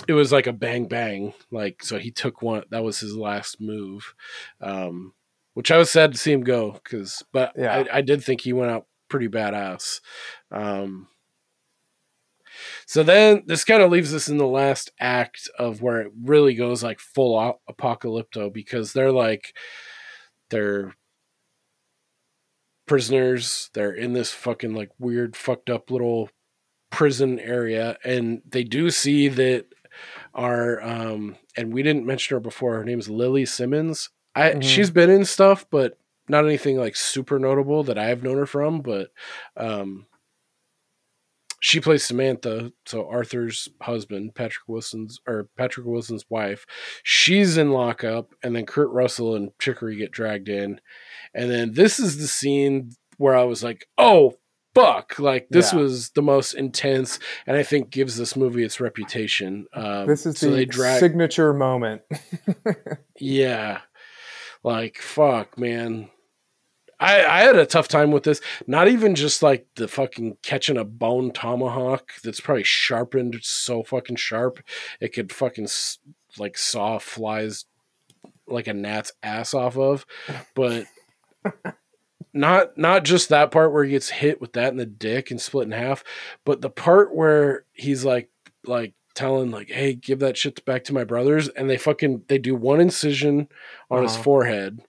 it 0.07 0.12
was 0.12 0.33
like 0.33 0.47
a 0.47 0.53
bang 0.53 0.87
bang. 0.87 1.35
Like, 1.51 1.83
so 1.83 1.99
he 1.99 2.11
took 2.11 2.41
one, 2.43 2.62
that 2.70 2.85
was 2.85 3.01
his 3.01 3.16
last 3.16 3.61
move. 3.61 4.15
Um, 4.61 5.12
which 5.55 5.70
I 5.73 5.77
was 5.77 5.91
sad 5.91 6.12
to 6.12 6.19
see 6.19 6.31
him 6.33 6.45
go 6.45 6.73
because, 6.85 7.25
but 7.33 7.53
Yeah. 7.57 7.85
I, 7.93 7.99
I 7.99 8.01
did 8.01 8.23
think 8.23 8.43
he 8.43 8.53
went 8.53 8.70
out 8.70 8.87
pretty 9.09 9.27
badass. 9.29 10.01
Um, 10.53 11.09
so 12.87 13.03
then 13.03 13.43
this 13.47 13.65
kind 13.65 13.83
of 13.83 13.91
leaves 13.91 14.15
us 14.15 14.29
in 14.29 14.39
the 14.39 14.47
last 14.47 14.93
act 15.01 15.49
of 15.59 15.83
where 15.83 16.01
it 16.01 16.12
really 16.23 16.55
goes 16.55 16.83
like 16.83 17.01
full 17.01 17.37
o- 17.39 17.61
apocalypto 17.69 18.53
because 18.53 18.93
they're 18.93 19.12
like, 19.12 19.53
they're 20.51 20.95
prisoners. 22.87 23.70
They're 23.75 23.93
in 23.93 24.12
this 24.12 24.33
fucking 24.33 24.75
like 24.75 24.91
weird, 24.99 25.37
fucked 25.37 25.70
up 25.70 25.91
little 25.91 26.31
prison 26.91 27.39
area, 27.39 27.99
and 28.05 28.43
they 28.49 28.65
do 28.65 28.91
see 28.91 29.29
that 29.29 29.66
our 30.35 30.83
um, 30.83 31.37
and 31.57 31.73
we 31.73 31.83
didn't 31.83 32.07
mention 32.07 32.35
her 32.37 32.41
before. 32.41 32.75
Her 32.77 32.85
name's 32.85 33.09
Lili 33.09 33.45
Simmons. 33.47 34.11
I 34.35 34.51
Mhm. 34.53 34.62
she's 34.62 34.91
been 34.91 35.11
in 35.11 35.25
stuff, 35.25 35.66
but 35.70 35.99
not 36.29 36.45
anything 36.45 36.77
like 36.77 36.95
super 36.97 37.39
notable 37.39 37.83
that 37.85 37.99
I've 37.99 38.23
known 38.23 38.37
her 38.37 38.47
from. 38.47 38.81
But 38.83 39.11
um, 39.57 40.07
she 41.61 41.81
plays 41.81 42.05
Samantha, 42.05 42.73
so 42.87 43.09
Arthur's 43.09 43.69
husband, 43.83 44.35
Patrick 44.37 44.69
Wilson's 44.69 45.19
or 45.27 45.49
Patrick 45.57 45.87
Wilson's 45.87 46.25
wife. 46.31 46.65
She's 47.03 47.57
in 47.57 47.73
lockup, 47.73 48.33
and 48.45 48.55
then 48.55 48.65
Kurt 48.66 48.91
Russell 48.91 49.35
and 49.35 49.51
Chicory 49.59 49.97
get 49.97 50.12
dragged 50.12 50.49
in, 50.49 50.81
and 51.35 51.51
then 51.51 51.73
this 51.73 51.99
is 51.99 52.19
the 52.19 52.29
scene 52.29 52.93
where 53.16 53.35
I 53.35 53.43
was 53.43 53.65
like, 53.65 53.89
"Oh 53.99 54.37
fuck. 54.81 55.19
Like 55.19 55.49
this 55.51 55.73
Yeah. 55.73 55.81
was 55.81 56.11
the 56.11 56.23
most 56.23 56.55
intense, 56.55 57.19
and 57.47 57.57
I 57.57 57.63
think 57.63 57.91
gives 57.91 58.17
this 58.17 58.37
movie 58.37 58.65
its 58.65 58.81
reputation. 58.81 59.67
Um, 59.73 60.07
This 60.07 60.27
is 60.27 60.39
so 60.39 60.51
the 60.51 60.67
drag, 60.67 61.01
signature 61.01 61.53
moment. 61.53 62.03
yeah, 63.19 63.81
like 64.63 64.99
fuck, 64.99 65.59
man. 65.59 66.11
I, 67.01 67.25
I 67.25 67.41
had 67.43 67.55
a 67.55 67.65
tough 67.65 67.87
time 67.87 68.11
with 68.11 68.25
this. 68.25 68.41
Not 68.67 68.89
even 68.89 69.15
just 69.15 69.41
like 69.41 69.69
the 69.77 69.87
fucking 69.87 70.39
catching 70.43 70.77
a 70.77 70.85
bone 70.85 71.31
tomahawk 71.31 72.11
that's 72.25 72.41
probably 72.41 72.65
sharpened 72.65 73.39
so 73.43 73.85
fucking 73.85 74.17
sharp 74.17 74.59
it 75.01 75.13
could 75.13 75.33
fucking 75.33 75.69
like 76.39 76.59
saw 76.59 76.99
flies 76.99 77.67
like 78.49 78.67
a 78.67 78.75
gnat's 78.75 79.13
ass 79.23 79.55
off 79.55 79.77
of, 79.79 80.07
but 80.55 80.87
not 82.33 82.77
not 82.79 83.05
just 83.05 83.29
that 83.29 83.51
part 83.51 83.73
where 83.73 83.85
he 83.85 83.91
gets 83.93 84.11
hit 84.11 84.41
with 84.41 84.53
that 84.55 84.71
in 84.71 84.77
the 84.77 84.87
dick 84.87 85.31
and 85.31 85.41
split 85.41 85.67
in 85.67 85.73
half, 85.73 86.05
but 86.45 86.61
the 86.61 86.71
part 86.71 87.15
where 87.15 87.65
he's 87.73 88.05
like 88.05 88.29
like 88.67 88.95
telling 89.15 89.51
like, 89.51 89.69
"Hey, 89.71 89.95
give 89.95 90.19
that 90.21 90.37
shit 90.37 90.65
back 90.65 90.85
to 90.85 90.95
my 90.95 91.05
brothers," 91.05 91.49
and 91.49 91.69
they 91.69 91.77
fucking 91.79 92.23
they 92.29 92.39
do 92.39 92.55
one 92.55 92.81
incision 92.81 93.49
on 93.91 94.03
his 94.03 94.13
Uh-huh. 94.15 94.23
forehead 94.23 94.81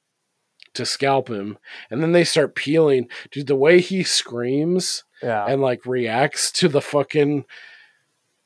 to 0.75 0.85
scalp 0.85 1.29
him, 1.29 1.57
and 1.89 2.01
then 2.03 2.11
they 2.11 2.23
start 2.23 2.53
peeling. 2.55 3.07
Dude, 3.31 3.47
the 3.47 3.55
way 3.55 3.79
he 3.81 4.03
screams 4.03 5.03
Yeah. 5.23 5.45
and 5.47 5.61
like 5.61 5.85
reacts 5.85 6.51
to 6.53 6.67
the 6.67 6.81
fucking 6.81 7.45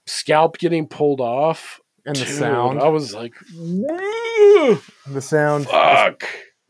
scalp 0.06 0.58
getting 0.58 0.88
pulled 0.88 1.22
off. 1.22 1.80
And 2.06 2.16
the 2.16 2.26
dude, 2.26 2.36
sound. 2.36 2.80
I 2.82 2.88
was 2.90 3.14
like, 3.14 3.34
"Woo, 3.58 4.80
The 5.08 5.22
sound 5.22 5.68
fuck. 5.68 6.24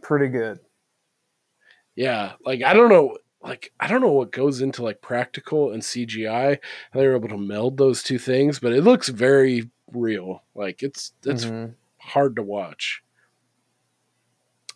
pretty 0.04 0.28
good. 0.28 0.60
Yeah, 1.96 2.34
like 2.46 2.64
I 2.64 2.74
don't 2.74 2.90
know, 2.90 3.18
like 3.42 3.72
I 3.80 3.88
don't 3.88 4.02
know 4.02 4.12
what 4.12 4.32
goes 4.32 4.62
into 4.62 4.84
like 4.84 5.02
practical 5.02 5.72
and 5.72 5.84
CGI. 5.84 6.60
How 6.92 7.00
they 7.00 7.08
were 7.08 7.16
able 7.16 7.30
to 7.30 7.38
meld 7.38 7.78
those 7.78 8.02
two 8.04 8.18
things, 8.18 8.60
but 8.60 8.74
it 8.74 8.82
looks 8.84 9.10
very 9.10 9.70
real. 9.92 10.44
Like 10.56 10.82
it's 10.84 11.14
it's 11.26 11.46
Mhm. 11.46 11.76
hard 12.00 12.36
to 12.38 12.44
watch. 12.44 13.04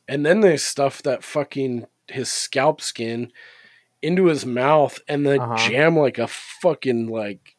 And 0.07 0.25
then 0.25 0.39
they 0.41 0.57
stuff 0.57 1.01
that 1.03 1.23
fucking 1.23 1.85
his 2.07 2.31
scalp 2.31 2.79
skin 2.81 3.31
into 4.01 4.25
his 4.27 4.45
mouth 4.45 4.99
and 5.07 5.25
then 5.25 5.39
Uh-huh. 5.41 5.55
jam 5.57 5.97
like 5.97 6.17
a 6.17 6.27
fucking 6.27 7.07
like 7.07 7.56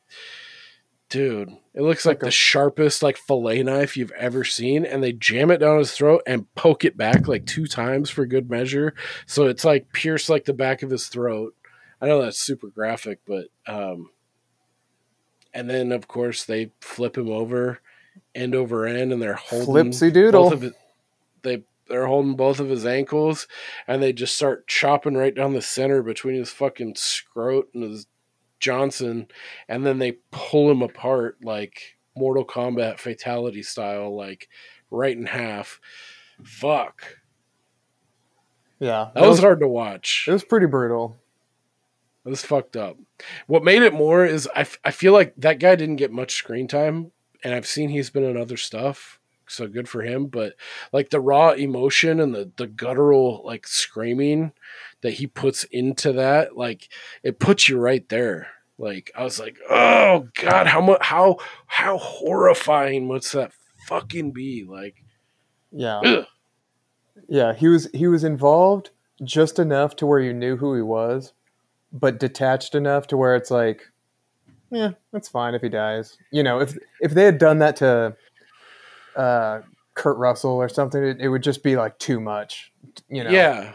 dude. 1.09 1.51
It 1.75 1.83
looks 1.83 2.05
like, 2.05 2.17
Like 2.17 2.23
a- 2.23 2.27
the 2.27 2.31
sharpest 2.31 3.03
like 3.03 3.17
fillet 3.17 3.63
knife 3.63 3.97
you've 3.97 4.11
ever 4.13 4.45
seen, 4.45 4.85
and 4.85 5.03
they 5.03 5.13
jam 5.13 5.51
it 5.51 5.59
down 5.59 5.79
his 5.79 5.93
throat 5.93 6.23
and 6.27 6.53
poke 6.55 6.85
it 6.85 6.97
back 6.97 7.29
like 7.29 7.47
two 7.47 7.67
times 7.67 8.11
for 8.11 8.27
good 8.27 8.51
measure. 8.51 8.95
So 9.27 9.47
it's 9.47 9.65
like 9.65 9.93
pierced 9.93 10.29
like 10.29 10.45
the 10.45 10.53
back 10.55 10.83
of 10.83 10.91
his 10.91 11.07
throat. 11.09 11.55
I 12.01 12.07
know 12.07 12.21
that's 12.23 12.39
super 12.39 12.69
graphic, 12.69 13.21
but 13.27 13.47
um 13.67 14.11
and 15.55 15.69
then 15.69 15.93
of 15.93 16.07
course 16.09 16.45
they 16.45 16.71
flip 16.81 17.17
him 17.17 17.31
over 17.31 17.81
end 18.35 18.55
over 18.55 18.87
end 18.87 19.13
and 19.13 19.21
they're 19.23 19.35
holding 19.35 19.91
Flipsy 19.93 20.13
doodle. 20.13 20.45
both 20.45 20.53
of 20.53 20.63
it 20.65 20.75
they 21.43 21.63
they're 21.89 22.07
holding 22.07 22.37
both 22.37 22.61
of 22.61 22.69
his 22.69 22.85
ankles 22.85 23.49
and 23.87 24.03
they 24.03 24.13
just 24.13 24.35
start 24.35 24.67
chopping 24.69 25.15
right 25.17 25.35
down 25.35 25.55
the 25.55 25.63
center 25.63 26.03
between 26.03 26.35
his 26.35 26.51
fucking 26.51 26.95
scrot 26.97 27.65
and 27.73 27.83
his 27.83 28.07
Johnson 28.61 29.27
and 29.69 29.85
then 29.87 29.99
they 29.99 30.19
pull 30.31 30.71
him 30.71 30.83
apart 30.83 31.39
like 31.43 31.97
Mortal 32.17 32.45
Kombat 32.45 32.99
fatality 32.99 33.63
style 33.63 34.15
like 34.17 34.49
right 34.91 35.17
in 35.17 35.27
half. 35.27 35.81
Fuck. 36.43 37.19
Yeah. 38.79 39.11
That 39.15 39.29
was 39.29 39.41
hard 39.41 39.61
to 39.61 39.69
watch. 39.69 40.27
It 40.29 40.33
was 40.33 40.45
pretty 40.45 40.67
brutal. 40.67 41.17
It 42.25 42.31
was 42.31 42.45
fucked 42.45 42.77
up. 42.77 42.97
What 43.47 43.65
made 43.65 43.83
it 43.83 43.95
more 43.95 44.25
is 44.25 44.49
I, 44.55 44.61
f- 44.61 44.79
I 44.85 44.91
feel 44.91 45.13
like 45.13 45.35
that 45.39 45.59
guy 45.59 45.75
didn't 45.77 45.97
get 45.97 46.13
much 46.13 46.35
screen 46.35 46.69
time, 46.69 47.11
and 47.43 47.55
I've 47.55 47.67
seen 47.67 47.89
he's 47.89 48.11
been 48.11 48.25
in 48.25 48.37
other 48.37 48.57
stuff, 48.57 49.19
so 49.47 49.67
good 49.67 49.89
for 49.89 50.03
him. 50.03 50.27
But 50.27 50.55
like 50.93 51.11
the 51.11 51.21
raw 51.21 51.53
emotion 51.53 52.21
and 52.21 52.35
the 52.35 52.53
the 52.57 52.67
guttural 52.67 53.43
like 53.45 53.67
screaming 53.67 54.53
that 55.03 55.13
he 55.13 55.27
puts 55.27 55.65
into 55.65 56.13
that, 56.15 56.57
like 56.57 56.89
it 57.23 57.39
puts 57.39 57.69
you 57.69 57.79
right 57.79 58.09
there. 58.09 58.49
Like 58.79 59.11
I 59.17 59.25
was 59.25 59.39
like, 59.41 59.59
oh 59.69 60.29
god, 60.35 60.67
how 60.67 60.81
much 60.81 60.99
how 61.03 61.37
how 61.67 61.99
horrifying 61.99 63.09
must 63.09 63.33
that 63.33 63.53
fucking 63.89 64.33
be? 64.33 64.65
Like, 64.69 65.03
Yeah. 65.73 66.01
ugh. 66.05 66.27
Yeah, 67.29 67.53
he 67.53 67.69
was 67.69 67.89
he 67.93 68.07
was 68.07 68.25
involved 68.25 68.91
just 69.25 69.59
enough 69.59 69.97
to 69.97 70.07
where 70.07 70.21
you 70.21 70.33
knew 70.33 70.57
who 70.57 70.75
he 70.75 70.83
was, 70.83 71.33
but 71.93 72.19
detached 72.21 72.75
enough 72.75 73.09
to 73.09 73.17
where 73.17 73.35
it's 73.35 73.51
like, 73.51 73.83
yeah, 74.71 74.91
that's 75.13 75.29
fine 75.29 75.55
if 75.55 75.63
he 75.63 75.69
dies. 75.69 76.17
You 76.31 76.43
know, 76.43 76.61
if 76.61 76.77
if 77.01 77.13
they 77.13 77.25
had 77.25 77.39
done 77.39 77.59
that 77.59 77.77
to 77.77 78.17
uh, 79.17 79.63
Kurt 79.95 80.17
Russell 80.19 80.53
or 80.53 80.69
something, 80.69 81.03
it, 81.03 81.21
it 81.21 81.29
would 81.29 81.43
just 81.43 81.63
be 81.65 81.77
like 81.77 81.99
too 81.99 82.21
much. 82.21 82.73
You 83.09 83.25
know. 83.25 83.31
yeah, 83.31 83.73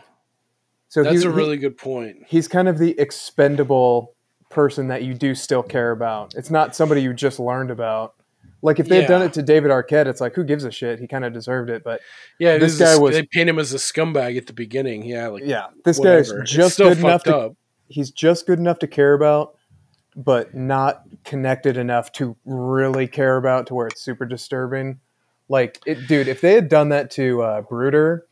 So 0.93 1.01
that's 1.01 1.23
he- 1.23 1.27
a 1.27 1.31
he- 1.31 1.35
really 1.35 1.57
good 1.57 1.75
point. 1.75 2.17
he's 2.27 2.47
kind 2.47 2.67
of 2.67 2.77
the 2.77 2.93
expendable 2.99 4.13
person 4.51 4.89
that 4.89 5.01
you 5.01 5.15
do 5.15 5.33
still 5.33 5.63
care 5.63 5.89
about. 5.89 6.35
It's 6.35 6.51
not 6.51 6.75
somebody 6.75 7.01
you 7.01 7.15
just 7.15 7.39
learned 7.39 7.71
about. 7.71 8.13
Like 8.61 8.79
if 8.79 8.87
they 8.87 8.97
had 8.99 9.07
done 9.07 9.23
it 9.23 9.33
to 9.33 9.41
David 9.41 9.71
Arquette, 9.71 10.05
it's 10.05 10.21
like 10.21 10.35
who 10.35 10.43
gives 10.43 10.65
a 10.65 10.71
shit? 10.71 10.99
He 10.99 11.07
kind 11.07 11.25
of 11.25 11.33
deserved 11.33 11.71
it, 11.71 11.83
but 11.83 11.99
Yeah, 12.37 12.59
This 12.59 12.77
guy 12.77 12.93
guy 12.93 13.01
was- 13.01 13.15
They 13.15 13.23
paint 13.23 13.49
him 13.49 13.57
as 13.57 13.73
a 13.73 13.77
scumbag 13.77 14.37
at 14.37 14.45
the 14.45 14.53
beginning. 14.53 15.03
Yeah, 15.03 15.29
like 15.29 15.41
yeah, 15.43 15.69
this 15.83 15.97
guy's 15.97 16.31
just 16.43 16.77
good 16.77 16.99
enough 16.99 17.23
to 17.23 17.35
up. 17.35 17.55
he's 17.87 18.11
just 18.11 18.45
good 18.45 18.59
enough 18.59 18.77
to 18.79 18.87
care 18.87 19.15
about, 19.15 19.55
but 20.15 20.53
not 20.53 21.05
connected 21.25 21.75
enough 21.75 22.11
to 22.11 22.37
really 22.45 23.07
care 23.07 23.37
about 23.37 23.65
to 23.67 23.73
where 23.73 23.87
it's 23.87 23.99
super 24.03 24.27
disturbing. 24.27 24.99
Like 25.49 25.79
it, 25.87 26.07
dude. 26.07 26.27
If 26.27 26.39
they 26.41 26.53
had 26.53 26.69
done 26.69 26.89
that 26.89 27.09
to 27.11 27.41
uh, 27.41 27.61
Brooder, 27.63 28.27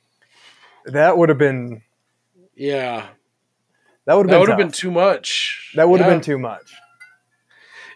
that 0.86 1.18
would 1.18 1.30
have 1.30 1.40
been 1.40 1.82
Yeah, 2.62 3.08
that 4.06 4.14
would 4.16 4.30
have 4.30 4.48
been 4.48 4.58
been 4.58 4.72
too 4.72 4.92
much. 4.92 5.72
that 5.76 5.90
would 5.90 6.00
have 6.00 6.10
Yeah. 6.10 6.16
been 6.16 6.24
too 6.24 6.38
much. 6.38 6.74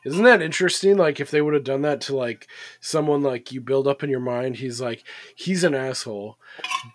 Isn't 0.06 0.24
that 0.24 0.42
interesting? 0.42 0.98
Like 0.98 1.20
if 1.20 1.32
they 1.32 1.42
would 1.42 1.54
have 1.56 1.64
done 1.64 1.82
that 1.82 2.02
to 2.02 2.16
like 2.16 2.48
someone 2.80 3.22
like 3.24 3.52
you 3.52 3.60
build 3.62 3.88
up 3.88 4.04
in 4.04 4.10
your 4.10 4.20
mind, 4.20 4.58
he's 4.58 4.80
like 4.80 5.04
he's 5.36 5.64
an 5.64 5.74
asshole, 5.74 6.38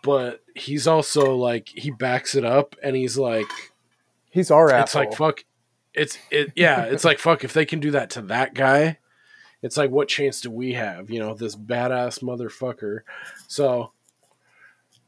but 0.02 0.42
he's 0.54 0.86
also 0.86 1.34
like 1.34 1.68
he 1.68 1.90
backs 1.90 2.34
it 2.34 2.44
up 2.44 2.76
and 2.82 2.96
he's 2.96 3.18
like 3.18 3.46
He's 4.30 4.50
our 4.50 4.66
it's 4.66 4.72
asshole. 4.74 5.02
It's 5.02 5.10
like 5.10 5.16
fuck 5.18 5.44
it's 5.92 6.18
it 6.30 6.52
yeah, 6.54 6.82
it's 6.84 7.04
like 7.04 7.18
fuck 7.18 7.42
if 7.44 7.52
they 7.52 7.64
can 7.66 7.80
do 7.80 7.90
that 7.92 8.10
to 8.10 8.22
that 8.22 8.54
guy, 8.54 8.98
it's 9.60 9.76
like 9.76 9.90
what 9.90 10.06
chance 10.08 10.40
do 10.40 10.50
we 10.50 10.74
have, 10.74 11.10
you 11.10 11.18
know, 11.18 11.34
this 11.34 11.56
badass 11.56 12.22
motherfucker. 12.22 13.00
So 13.48 13.90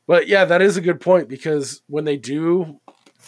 but 0.06 0.28
yeah, 0.28 0.44
that 0.44 0.62
is 0.62 0.76
a 0.76 0.80
good 0.80 1.00
point 1.00 1.28
because 1.28 1.82
when 1.86 2.04
they 2.04 2.16
do 2.16 2.80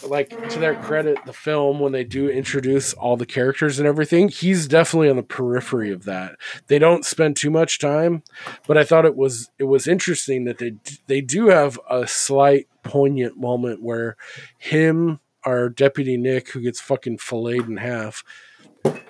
like 0.03 0.29
to 0.49 0.59
their 0.59 0.75
credit, 0.75 1.17
the 1.25 1.33
film 1.33 1.79
when 1.79 1.91
they 1.91 2.03
do 2.03 2.29
introduce 2.29 2.93
all 2.93 3.15
the 3.17 3.25
characters 3.25 3.79
and 3.79 3.87
everything, 3.87 4.27
he's 4.27 4.67
definitely 4.67 5.09
on 5.09 5.15
the 5.15 5.23
periphery 5.23 5.91
of 5.91 6.03
that. 6.03 6.35
They 6.67 6.79
don't 6.79 7.05
spend 7.05 7.37
too 7.37 7.49
much 7.49 7.79
time, 7.79 8.23
but 8.67 8.77
I 8.77 8.83
thought 8.83 9.05
it 9.05 9.15
was 9.15 9.49
it 9.57 9.65
was 9.65 9.87
interesting 9.87 10.45
that 10.45 10.57
they 10.57 10.73
they 11.07 11.21
do 11.21 11.47
have 11.47 11.79
a 11.89 12.07
slight 12.07 12.67
poignant 12.83 13.37
moment 13.37 13.81
where 13.81 14.17
him, 14.57 15.19
our 15.43 15.69
deputy 15.69 16.17
Nick, 16.17 16.49
who 16.49 16.61
gets 16.61 16.81
fucking 16.81 17.19
filleted 17.19 17.67
in 17.67 17.77
half, 17.77 18.23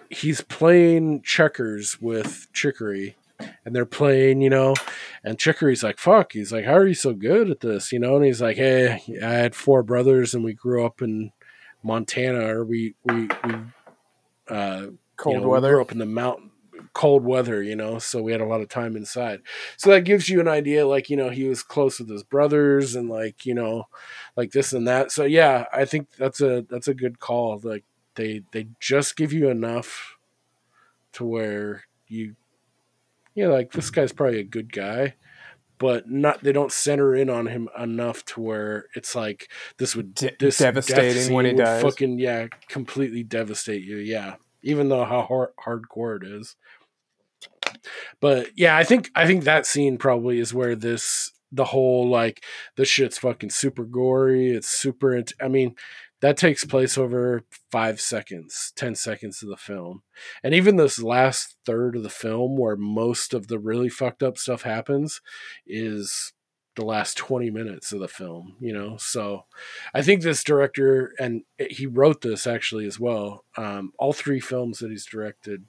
he's 0.10 0.42
playing 0.42 1.22
checkers 1.24 2.00
with 2.00 2.48
Chicory. 2.54 3.16
And 3.66 3.76
they're 3.76 3.86
playing, 3.86 4.41
you 4.41 4.49
know, 4.49 4.76
and 5.24 5.38
Chicory's 5.38 5.84
like, 5.84 5.98
fuck. 5.98 6.32
He's 6.34 6.53
like, 6.53 6.66
how 6.66 6.76
are 6.76 6.88
you 6.88 6.94
so 6.94 7.14
good 7.14 7.49
at 7.49 7.60
this? 7.60 7.91
You 7.91 7.99
know, 7.99 8.16
and 8.16 8.24
he's 8.26 8.41
like, 8.41 8.57
hey, 8.57 9.02
I 9.22 9.32
had 9.32 9.56
four 9.56 9.84
brothers 9.84 10.34
and 10.34 10.44
we 10.44 10.53
grew 10.53 10.86
up 10.86 11.02
in 11.02 11.32
Montana 11.84 12.48
or 12.48 12.64
we, 12.64 12.95
we, 13.03 13.28
we, 13.44 13.56
uh, 14.48 14.88
cold 15.18 15.36
you 15.36 15.41
know, 15.41 15.48
we 15.48 15.53
weather. 15.53 15.74
grew 15.74 15.82
up 15.82 15.91
in 15.91 15.98
the 15.98 16.06
mountain, 16.06 16.52
cold 16.94 17.26
weather, 17.26 17.62
you 17.62 17.76
know, 17.76 17.99
so 17.99 18.22
we 18.22 18.32
had 18.32 18.40
a 18.40 18.45
lot 18.45 18.62
of 18.62 18.70
time 18.70 18.95
inside. 18.95 19.41
So 19.76 19.90
that 19.90 20.06
gives 20.06 20.30
you 20.30 20.40
an 20.40 20.48
idea, 20.48 20.88
like, 20.88 21.10
you 21.10 21.18
know, 21.18 21.30
he 21.30 21.45
was 21.45 21.62
close 21.62 21.99
with 21.99 22.10
his 22.10 22.24
brothers 22.24 22.95
and 22.95 23.10
like, 23.10 23.45
you 23.45 23.53
know, 23.53 23.88
like 24.38 24.52
this 24.52 24.72
and 24.72 24.88
that. 24.88 25.12
So 25.12 25.26
yeah, 25.26 25.66
I 25.74 25.84
think 25.84 26.07
that's 26.18 26.40
a, 26.40 26.66
that's 26.70 26.88
a 26.88 26.94
good 26.94 27.20
call. 27.20 27.60
Like 27.62 27.84
they, 28.16 28.44
they 28.52 28.68
just 28.80 29.18
give 29.18 29.34
you 29.34 29.49
enough 29.49 30.16
to 31.14 31.26
where 31.26 31.84
you, 32.07 32.36
yeah, 33.36 33.48
like 33.48 33.72
this 33.74 33.90
guy's 33.90 34.14
probably 34.14 34.40
a 34.40 34.44
good 34.44 34.72
guy, 34.72 35.16
but 35.78 36.10
not 36.10 36.41
they 36.41 36.53
don't 36.53 36.72
center 36.72 37.14
in 37.14 37.30
on 37.30 37.48
him 37.48 37.70
enough 37.78 38.24
to 38.26 38.41
where 38.41 38.86
it's 38.95 39.14
like 39.14 39.49
this 39.78 39.95
would 39.95 40.16
De- 40.16 40.36
this 40.40 40.57
devastating 40.57 41.34
when 41.34 41.45
he 41.45 41.52
would 41.52 41.64
dies. 41.64 41.84
Fucking 41.84 42.18
yeah, 42.18 42.48
completely 42.70 43.24
devastate 43.24 43.84
you. 43.84 43.98
Yeah, 43.98 44.36
even 44.64 44.90
though 44.90 45.03
how 45.03 45.22
hard, 45.22 45.49
hardcore 45.64 46.24
it 46.24 46.28
is. 46.28 46.56
But 48.22 48.49
yeah, 48.56 48.78
I 48.78 48.84
think 48.86 49.12
I 49.16 49.28
think 49.28 49.44
that 49.44 49.66
scene 49.66 49.98
probably 49.98 50.40
is 50.40 50.53
where 50.53 50.76
this 50.76 51.32
the 51.52 51.66
whole 51.66 52.10
like 52.10 52.44
this 52.76 52.88
shit's 52.88 53.18
fucking 53.18 53.49
super 53.49 53.84
gory. 53.84 54.52
It's 54.52 54.70
super. 54.70 55.16
Int- 55.16 55.34
I 55.41 55.48
mean, 55.48 55.76
that 56.22 56.38
takes 56.38 56.66
place 56.66 56.98
over 56.98 57.44
five 57.72 58.00
seconds, 58.00 58.72
10 58.76 58.96
seconds 58.96 59.44
of 59.44 59.50
the 59.50 59.58
film. 59.58 60.04
And 60.44 60.54
even 60.54 60.76
this 60.76 61.02
last 61.02 61.58
third 61.66 61.96
of 61.96 62.04
the 62.04 62.10
film, 62.10 62.58
where 62.58 62.76
most 62.76 63.34
of 63.34 63.48
the 63.48 63.60
really 63.60 63.90
fucked 63.90 64.24
up 64.24 64.38
stuff 64.38 64.62
happens, 64.64 65.22
is 65.68 66.34
the 66.76 66.86
last 66.86 67.18
20 67.18 67.50
minutes 67.52 67.92
of 67.92 68.00
the 68.00 68.08
film, 68.08 68.56
you 68.60 68.74
know? 68.74 68.98
So 68.98 69.46
I 69.94 70.02
think 70.02 70.22
this 70.22 70.44
director, 70.44 71.14
and 71.20 71.44
he 71.70 71.86
wrote 71.86 72.22
this 72.22 72.48
actually 72.48 72.86
as 72.86 73.00
well, 73.00 73.46
um, 73.58 73.92
all 73.98 74.14
three 74.14 74.40
films 74.40 74.80
that 74.80 74.92
he's 74.92 75.06
directed. 75.06 75.66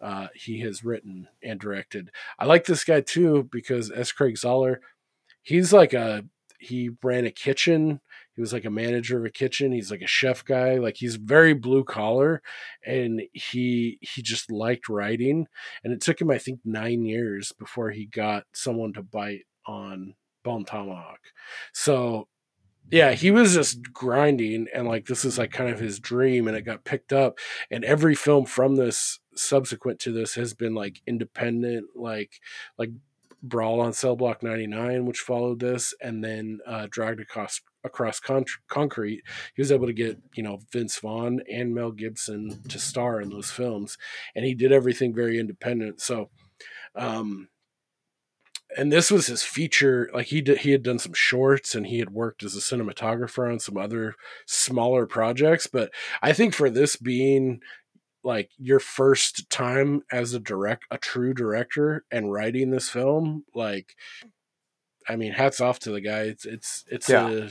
Uh, 0.00 0.28
he 0.34 0.60
has 0.60 0.84
written 0.84 1.26
and 1.42 1.58
directed. 1.58 2.10
I 2.38 2.44
like 2.44 2.66
this 2.66 2.84
guy 2.84 3.00
too 3.00 3.48
because 3.50 3.90
S. 3.90 4.12
Craig 4.12 4.34
Zahler, 4.34 4.76
he's 5.42 5.72
like 5.72 5.94
a 5.94 6.24
he 6.58 6.90
ran 7.02 7.26
a 7.26 7.30
kitchen 7.30 8.00
he 8.36 8.42
was 8.42 8.52
like 8.52 8.66
a 8.66 8.70
manager 8.70 9.18
of 9.18 9.24
a 9.24 9.30
kitchen. 9.30 9.72
He's 9.72 9.90
like 9.90 10.02
a 10.02 10.06
chef 10.06 10.44
guy. 10.44 10.76
Like 10.76 10.98
he's 10.98 11.16
very 11.16 11.54
blue 11.54 11.82
collar 11.84 12.42
and 12.84 13.22
he 13.32 13.98
he 14.02 14.22
just 14.22 14.52
liked 14.52 14.90
writing. 14.90 15.46
And 15.82 15.92
it 15.92 16.02
took 16.02 16.20
him 16.20 16.30
i 16.30 16.38
think 16.38 16.60
nine 16.64 17.04
years 17.04 17.52
before 17.58 17.90
he 17.90 18.04
got 18.04 18.44
someone 18.52 18.92
to 18.92 19.02
bite 19.02 19.46
on 19.66 20.14
bone 20.44 20.66
tomahawk. 20.66 21.20
So 21.72 22.28
yeah 22.92 23.12
he 23.12 23.32
was 23.32 23.54
just 23.54 23.92
grinding 23.92 24.68
and 24.72 24.86
like 24.86 25.06
this 25.06 25.24
is 25.24 25.38
like 25.38 25.50
kind 25.50 25.68
of 25.70 25.80
his 25.80 25.98
dream 25.98 26.46
and 26.46 26.56
it 26.56 26.62
got 26.62 26.84
picked 26.84 27.12
up. 27.12 27.38
And 27.70 27.84
every 27.84 28.14
film 28.14 28.44
from 28.44 28.76
this 28.76 29.18
subsequent 29.34 29.98
to 30.00 30.12
this 30.12 30.34
has 30.34 30.52
been 30.52 30.74
like 30.74 31.00
independent 31.06 31.86
like 31.96 32.40
like 32.76 32.90
Brawl 33.42 33.80
on 33.80 33.92
Cell 33.92 34.16
Block 34.16 34.42
99, 34.42 35.06
which 35.06 35.20
followed 35.20 35.60
this, 35.60 35.94
and 36.02 36.22
then 36.22 36.60
uh, 36.66 36.86
Dragged 36.90 37.20
Across, 37.20 37.62
across 37.86 38.20
con- 38.20 38.44
Concrete. 38.68 39.22
He 39.54 39.62
was 39.62 39.72
able 39.72 39.86
to 39.86 39.92
get, 39.92 40.18
you 40.34 40.42
know, 40.42 40.60
Vince 40.72 40.98
Vaughn 40.98 41.40
and 41.50 41.74
Mel 41.74 41.90
Gibson 41.92 42.62
to 42.68 42.78
star 42.78 43.20
in 43.20 43.30
those 43.30 43.50
films, 43.50 43.96
and 44.34 44.44
he 44.44 44.54
did 44.54 44.72
everything 44.72 45.14
very 45.14 45.38
independent. 45.38 46.00
So, 46.00 46.30
um, 46.94 47.48
and 48.76 48.92
this 48.92 49.10
was 49.10 49.26
his 49.28 49.42
feature. 49.42 50.10
Like 50.12 50.26
he 50.26 50.40
did, 50.42 50.58
he 50.58 50.72
had 50.72 50.82
done 50.82 50.98
some 50.98 51.14
shorts, 51.14 51.74
and 51.74 51.86
he 51.86 51.98
had 51.98 52.10
worked 52.10 52.42
as 52.42 52.54
a 52.56 52.60
cinematographer 52.60 53.50
on 53.50 53.60
some 53.60 53.76
other 53.76 54.14
smaller 54.46 55.06
projects. 55.06 55.66
But 55.66 55.90
I 56.20 56.32
think 56.32 56.52
for 56.54 56.68
this 56.68 56.96
being 56.96 57.60
like 58.24 58.50
your 58.58 58.80
first 58.80 59.48
time 59.50 60.02
as 60.10 60.34
a 60.34 60.40
direct 60.40 60.84
a 60.90 60.98
true 60.98 61.32
director 61.32 62.04
and 62.10 62.32
writing 62.32 62.70
this 62.70 62.88
film 62.88 63.44
like 63.54 63.94
i 65.08 65.14
mean 65.14 65.30
hats 65.32 65.60
off 65.60 65.78
to 65.78 65.92
the 65.92 66.00
guy 66.00 66.22
it's 66.22 66.44
it's 66.44 66.84
it's 66.90 67.08
Yeah. 67.08 67.28
a 67.30 67.50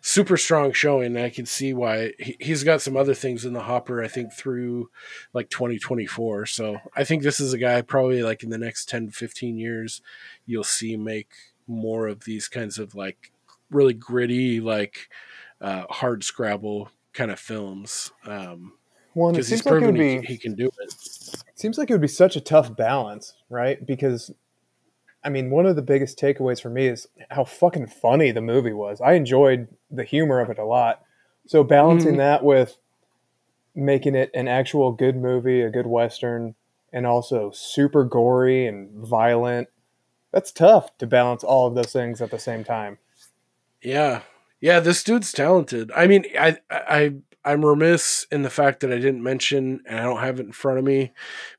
super 0.00 0.36
strong 0.36 0.72
showing 0.72 1.16
i 1.16 1.28
can 1.28 1.46
see 1.46 1.72
why 1.72 2.12
he, 2.18 2.36
he's 2.40 2.64
got 2.64 2.80
some 2.80 2.96
other 2.96 3.14
things 3.14 3.44
in 3.44 3.52
the 3.52 3.60
hopper 3.62 4.02
i 4.02 4.08
think 4.08 4.32
through 4.32 4.90
like 5.32 5.48
2024 5.50 6.46
so 6.46 6.78
i 6.94 7.04
think 7.04 7.22
this 7.22 7.40
is 7.40 7.52
a 7.52 7.58
guy 7.58 7.80
probably 7.82 8.22
like 8.22 8.42
in 8.42 8.50
the 8.50 8.58
next 8.58 8.88
10 8.88 9.10
15 9.10 9.58
years 9.58 10.02
you'll 10.46 10.64
see 10.64 10.96
make 10.96 11.30
more 11.66 12.06
of 12.06 12.24
these 12.24 12.48
kinds 12.48 12.78
of 12.78 12.94
like 12.94 13.32
really 13.70 13.94
gritty 13.94 14.60
like 14.60 15.08
uh 15.60 15.84
hard 15.90 16.22
scrabble 16.22 16.90
kind 17.12 17.30
of 17.30 17.38
films 17.40 18.12
um 18.24 18.74
Well, 19.14 19.28
and 19.28 19.36
it 19.36 19.40
because 19.40 19.48
he's 19.48 19.62
seems 19.62 19.66
like 19.66 19.82
it 19.82 19.86
proven 19.86 19.94
would 19.94 20.20
be 20.20 20.26
he 20.26 20.38
can 20.38 20.54
do 20.54 20.70
it. 20.78 20.94
seems 21.54 21.78
like 21.78 21.90
it 21.90 21.94
would 21.94 22.02
be 22.02 22.08
such 22.08 22.36
a 22.36 22.40
tough 22.40 22.76
balance, 22.76 23.34
right? 23.48 23.84
Because 23.84 24.30
I 25.26 25.28
mean, 25.28 25.50
one 25.50 25.66
of 25.66 25.74
the 25.74 25.82
biggest 25.82 26.18
takeaways 26.18 26.62
for 26.62 26.70
me 26.70 26.86
is 26.86 27.08
how 27.30 27.44
fucking 27.44 27.88
funny 27.88 28.30
the 28.30 28.40
movie 28.40 28.72
was. 28.72 29.00
I 29.00 29.14
enjoyed 29.14 29.66
the 29.90 30.04
humor 30.04 30.38
of 30.40 30.50
it 30.50 30.58
a 30.58 30.64
lot. 30.64 31.02
So 31.46 31.64
balancing 31.64 32.14
Mhm. 32.14 32.18
that 32.18 32.44
with 32.44 32.78
making 33.74 34.14
it 34.14 34.30
an 34.34 34.46
actual 34.46 34.92
good 34.92 35.16
movie, 35.16 35.62
a 35.62 35.68
good 35.70 35.86
western, 35.88 36.54
and 36.92 37.06
also 37.06 37.50
super 37.50 38.04
gory 38.04 38.66
and 38.66 38.90
violent, 39.04 39.68
that's 40.32 40.52
tough 40.52 40.96
to 40.98 41.06
balance 41.06 41.42
all 41.42 41.66
of 41.66 41.74
those 41.74 41.92
things 41.92 42.22
at 42.22 42.30
the 42.30 42.38
same 42.38 42.62
time. 42.62 42.98
Yeah, 43.82 44.22
yeah. 44.60 44.78
This 44.80 45.02
dude's 45.02 45.32
talented. 45.32 45.90
I 45.94 46.06
mean, 46.06 46.24
I, 46.38 46.58
I, 46.70 47.14
I'm 47.44 47.64
remiss 47.64 48.26
in 48.30 48.42
the 48.42 48.50
fact 48.50 48.80
that 48.80 48.92
I 48.92 48.96
didn't 48.96 49.22
mention, 49.22 49.82
and 49.86 49.98
I 49.98 50.02
don't 50.04 50.20
have 50.20 50.38
it 50.40 50.46
in 50.46 50.52
front 50.52 50.78
of 50.78 50.84
me. 50.84 51.12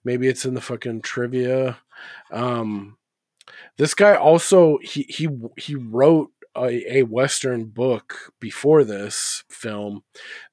Maybe 0.04 0.28
it's 0.28 0.46
in 0.46 0.54
the 0.54 0.62
fucking 0.62 1.02
trivia. 1.02 1.78
Um, 2.32 2.98
this 3.78 3.94
guy 3.94 4.16
also 4.16 4.80
he 4.82 5.04
he 5.04 5.30
he 5.58 5.76
wrote 5.76 6.32
a, 6.56 6.98
a 6.98 7.04
western 7.04 7.66
book 7.66 8.34
before 8.40 8.84
this 8.84 9.44
film 9.50 10.04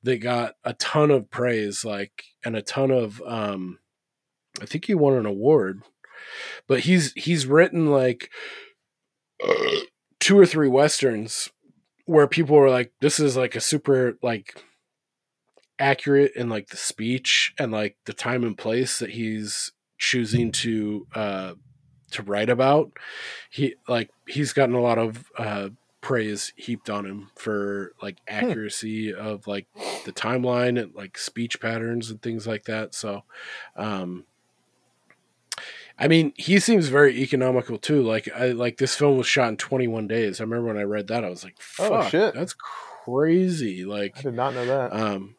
that 0.02 0.18
got 0.18 0.54
a 0.62 0.74
ton 0.74 1.10
of 1.10 1.30
praise, 1.30 1.84
like 1.84 2.24
and 2.44 2.56
a 2.56 2.62
ton 2.62 2.90
of 2.90 3.22
um, 3.26 3.78
I 4.60 4.66
think 4.66 4.84
he 4.84 4.94
won 4.94 5.14
an 5.14 5.26
award. 5.26 5.82
But 6.66 6.80
he's 6.80 7.12
he's 7.12 7.46
written 7.46 7.90
like 7.90 8.30
two 10.20 10.38
or 10.38 10.46
three 10.46 10.68
westerns 10.68 11.50
where 12.06 12.26
people 12.26 12.56
were 12.56 12.70
like, 12.70 12.92
"This 13.00 13.18
is 13.18 13.36
like 13.36 13.56
a 13.56 13.60
super 13.60 14.18
like 14.22 14.54
accurate 15.78 16.32
in 16.36 16.48
like 16.48 16.68
the 16.68 16.76
speech 16.76 17.52
and 17.58 17.72
like 17.72 17.96
the 18.06 18.12
time 18.12 18.44
and 18.44 18.56
place 18.56 18.98
that 19.00 19.10
he's 19.10 19.72
choosing 19.98 20.52
to 20.52 21.06
uh 21.14 21.54
to 22.14 22.22
write 22.22 22.50
about." 22.50 22.90
He 23.50 23.74
like 23.88 24.10
he's 24.26 24.52
gotten 24.52 24.74
a 24.74 24.80
lot 24.80 24.98
of 24.98 25.30
uh 25.38 25.68
praise 26.00 26.52
heaped 26.56 26.90
on 26.90 27.06
him 27.06 27.30
for 27.34 27.92
like 28.02 28.18
accuracy 28.28 29.12
of 29.14 29.46
like 29.46 29.66
the 30.04 30.12
timeline 30.12 30.78
and 30.78 30.94
like 30.94 31.16
speech 31.16 31.60
patterns 31.60 32.10
and 32.10 32.20
things 32.20 32.46
like 32.46 32.64
that. 32.64 32.94
So, 32.94 33.22
um, 33.74 34.24
I 35.98 36.08
mean, 36.08 36.32
he 36.36 36.58
seems 36.58 36.88
very 36.88 37.16
economical 37.22 37.78
too. 37.78 38.02
Like, 38.02 38.28
I 38.36 38.48
like 38.48 38.76
this 38.78 38.96
film 38.96 39.16
was 39.16 39.26
shot 39.26 39.48
in 39.48 39.56
21 39.56 40.06
days. 40.08 40.40
I 40.40 40.44
remember 40.44 40.66
when 40.66 40.76
I 40.76 40.82
read 40.82 41.06
that, 41.08 41.24
I 41.24 41.30
was 41.30 41.44
like, 41.44 41.56
Oh, 41.78 42.06
shit. 42.08 42.34
that's 42.34 42.54
crazy!" 42.54 43.84
Like, 43.84 44.18
I 44.18 44.22
did 44.22 44.34
not 44.34 44.54
know 44.54 44.66
that. 44.66 44.92
um, 44.92 45.36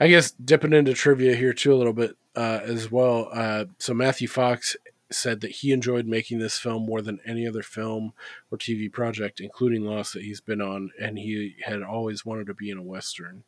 I 0.00 0.08
guess 0.08 0.32
dipping 0.32 0.72
into 0.72 0.92
trivia 0.92 1.36
here 1.36 1.52
too 1.52 1.72
a 1.72 1.76
little 1.76 1.92
bit 1.92 2.16
uh, 2.34 2.60
as 2.64 2.90
well. 2.90 3.28
Uh, 3.32 3.66
so 3.78 3.94
Matthew 3.94 4.26
Fox 4.28 4.76
said 5.10 5.40
that 5.40 5.50
he 5.50 5.72
enjoyed 5.72 6.06
making 6.06 6.38
this 6.38 6.58
film 6.58 6.84
more 6.84 7.00
than 7.00 7.20
any 7.24 7.46
other 7.46 7.62
film 7.62 8.12
or 8.50 8.58
TV 8.58 8.92
project, 8.92 9.40
including 9.40 9.84
Lost, 9.84 10.14
that 10.14 10.22
he's 10.22 10.40
been 10.40 10.60
on, 10.60 10.90
and 11.00 11.18
he 11.18 11.56
had 11.64 11.82
always 11.82 12.24
wanted 12.24 12.46
to 12.46 12.54
be 12.54 12.70
in 12.70 12.78
a 12.78 12.82
western. 12.82 13.44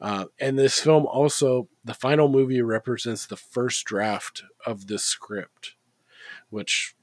Uh, 0.00 0.26
and 0.38 0.58
this 0.58 0.80
film 0.80 1.06
also, 1.06 1.68
the 1.84 1.94
final 1.94 2.28
movie 2.28 2.62
represents 2.62 3.26
the 3.26 3.36
first 3.36 3.84
draft 3.84 4.42
of 4.66 4.86
this 4.86 5.04
script, 5.04 5.74
which, 6.48 6.94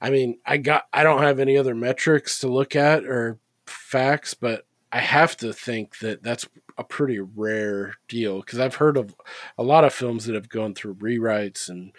I 0.00 0.10
mean, 0.10 0.38
I 0.44 0.58
got, 0.58 0.86
I 0.92 1.02
don't 1.02 1.22
have 1.22 1.38
any 1.38 1.56
other 1.56 1.74
metrics 1.74 2.38
to 2.40 2.48
look 2.48 2.76
at 2.76 3.04
or 3.04 3.38
facts, 3.66 4.34
but 4.34 4.66
I 4.92 5.00
have 5.00 5.36
to 5.38 5.52
think 5.52 5.98
that 5.98 6.22
that's 6.22 6.46
a 6.78 6.84
pretty 6.84 7.18
rare 7.18 7.94
deal 8.08 8.40
because 8.40 8.58
I've 8.58 8.76
heard 8.76 8.96
of 8.96 9.14
a 9.56 9.62
lot 9.62 9.84
of 9.84 9.92
films 9.92 10.26
that 10.26 10.34
have 10.34 10.48
gone 10.48 10.74
through 10.74 10.96
rewrites 10.96 11.68
and 11.68 11.92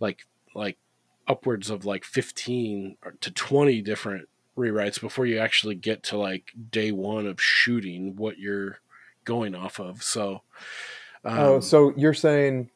like 0.00 0.26
like 0.54 0.78
upwards 1.28 1.70
of 1.70 1.84
like 1.84 2.04
15 2.04 2.96
to 3.20 3.30
20 3.30 3.80
different 3.82 4.28
rewrites 4.56 5.00
before 5.00 5.26
you 5.26 5.38
actually 5.38 5.74
get 5.74 6.02
to 6.04 6.16
like 6.16 6.52
day 6.70 6.92
one 6.92 7.26
of 7.26 7.40
shooting 7.40 8.14
what 8.16 8.38
you're 8.38 8.78
going 9.24 9.54
off 9.54 9.80
of 9.80 10.02
so 10.02 10.42
um, 11.24 11.38
oh, 11.38 11.60
so 11.60 11.92
you're 11.96 12.14
saying 12.14 12.70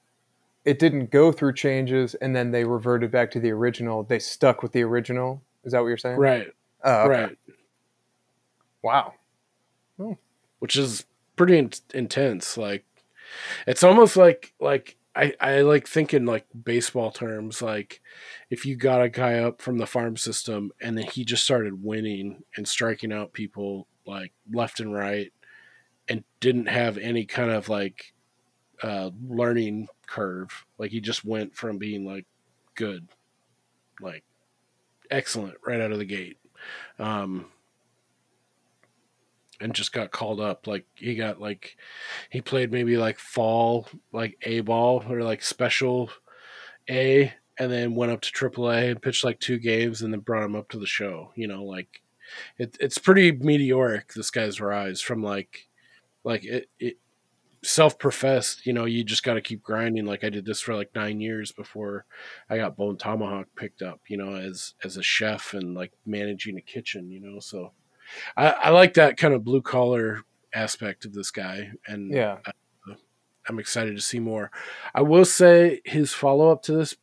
it 0.64 0.78
didn't 0.78 1.10
go 1.10 1.30
through 1.32 1.52
changes 1.54 2.14
and 2.16 2.34
then 2.34 2.50
they 2.50 2.64
reverted 2.64 3.10
back 3.10 3.30
to 3.30 3.40
the 3.40 3.50
original. 3.50 4.02
They 4.02 4.18
stuck 4.18 4.62
with 4.62 4.72
the 4.72 4.82
original. 4.82 5.40
Is 5.64 5.72
that 5.72 5.80
what 5.80 5.88
you're 5.88 5.96
saying? 5.96 6.18
right 6.18 6.48
Oh, 6.84 7.02
okay. 7.02 7.08
right 7.22 7.38
Wow. 8.82 9.14
which 10.58 10.76
is 10.76 11.04
pretty 11.36 11.58
in- 11.58 11.72
intense 11.94 12.56
like 12.58 12.84
it's 13.66 13.82
almost 13.84 14.16
like 14.16 14.52
like 14.60 14.96
I, 15.18 15.34
I 15.40 15.60
like 15.62 15.88
thinking 15.88 16.26
like 16.26 16.46
baseball 16.64 17.10
terms 17.10 17.60
like 17.60 18.00
if 18.50 18.64
you 18.64 18.76
got 18.76 19.02
a 19.02 19.08
guy 19.08 19.40
up 19.40 19.60
from 19.60 19.78
the 19.78 19.86
farm 19.86 20.16
system 20.16 20.70
and 20.80 20.96
then 20.96 21.06
he 21.06 21.24
just 21.24 21.42
started 21.42 21.82
winning 21.82 22.44
and 22.56 22.68
striking 22.68 23.12
out 23.12 23.32
people 23.32 23.88
like 24.06 24.32
left 24.52 24.78
and 24.78 24.94
right 24.94 25.32
and 26.08 26.22
didn't 26.38 26.66
have 26.66 26.98
any 26.98 27.26
kind 27.26 27.50
of 27.50 27.68
like 27.68 28.14
uh 28.84 29.10
learning 29.28 29.88
curve 30.06 30.64
like 30.78 30.92
he 30.92 31.00
just 31.00 31.24
went 31.24 31.52
from 31.52 31.78
being 31.78 32.06
like 32.06 32.26
good 32.76 33.08
like 34.00 34.22
excellent 35.10 35.56
right 35.66 35.80
out 35.80 35.92
of 35.92 35.98
the 35.98 36.04
gate. 36.04 36.38
Um 36.98 37.46
and 39.60 39.74
just 39.74 39.92
got 39.92 40.10
called 40.10 40.40
up. 40.40 40.66
Like 40.66 40.86
he 40.94 41.14
got 41.14 41.40
like 41.40 41.76
he 42.30 42.40
played 42.40 42.72
maybe 42.72 42.96
like 42.96 43.18
fall 43.18 43.88
like 44.12 44.36
a 44.42 44.60
ball 44.60 45.04
or 45.08 45.22
like 45.22 45.42
special 45.42 46.10
a 46.88 47.32
and 47.58 47.72
then 47.72 47.94
went 47.94 48.12
up 48.12 48.20
to 48.20 48.32
AAA 48.32 48.90
and 48.90 49.02
pitched 49.02 49.24
like 49.24 49.40
two 49.40 49.58
games 49.58 50.02
and 50.02 50.12
then 50.12 50.20
brought 50.20 50.44
him 50.44 50.56
up 50.56 50.68
to 50.70 50.78
the 50.78 50.86
show 50.86 51.32
you 51.34 51.46
know 51.46 51.64
like 51.64 52.02
it, 52.58 52.76
it's 52.80 52.98
pretty 52.98 53.32
meteoric 53.32 54.12
this 54.14 54.30
guy's 54.30 54.60
rise 54.60 55.00
from 55.00 55.22
like 55.22 55.68
like 56.24 56.44
it, 56.44 56.68
it 56.78 56.98
self-professed 57.64 58.64
you 58.66 58.72
know 58.72 58.84
you 58.84 59.02
just 59.02 59.24
got 59.24 59.34
to 59.34 59.40
keep 59.40 59.62
grinding. 59.62 60.06
Like 60.06 60.22
i 60.22 60.28
did 60.28 60.44
this 60.44 60.60
for 60.60 60.74
like 60.74 60.94
nine 60.94 61.20
years 61.20 61.50
before 61.50 62.04
i 62.48 62.56
got 62.56 62.76
bone 62.76 62.96
tomahawk 62.96 63.48
picked 63.56 63.82
up 63.82 64.00
you 64.08 64.16
know 64.16 64.36
as 64.36 64.74
as 64.84 64.96
a 64.96 65.02
chef 65.02 65.54
and 65.54 65.74
like 65.74 65.92
managing 66.06 66.56
a 66.56 66.62
kitchen 66.62 67.10
you 67.10 67.20
know 67.20 67.40
so 67.40 67.72
i, 68.36 68.48
I 68.50 68.70
like 68.70 68.94
that 68.94 69.16
kind 69.16 69.34
of 69.34 69.44
blue 69.44 69.62
collar 69.62 70.22
aspect 70.54 71.04
of 71.04 71.12
this 71.12 71.30
guy 71.30 71.70
and 71.86 72.12
Yeah. 72.12 72.38
I, 72.46 72.52
i'm 73.48 73.58
excited 73.58 73.96
to 73.96 74.02
see 74.02 74.18
more. 74.18 74.50
I 74.94 75.02
will 75.02 75.24
say 75.24 75.80
his 75.84 76.12
follow-up 76.12 76.62
to 76.64 76.72
this 76.72 76.96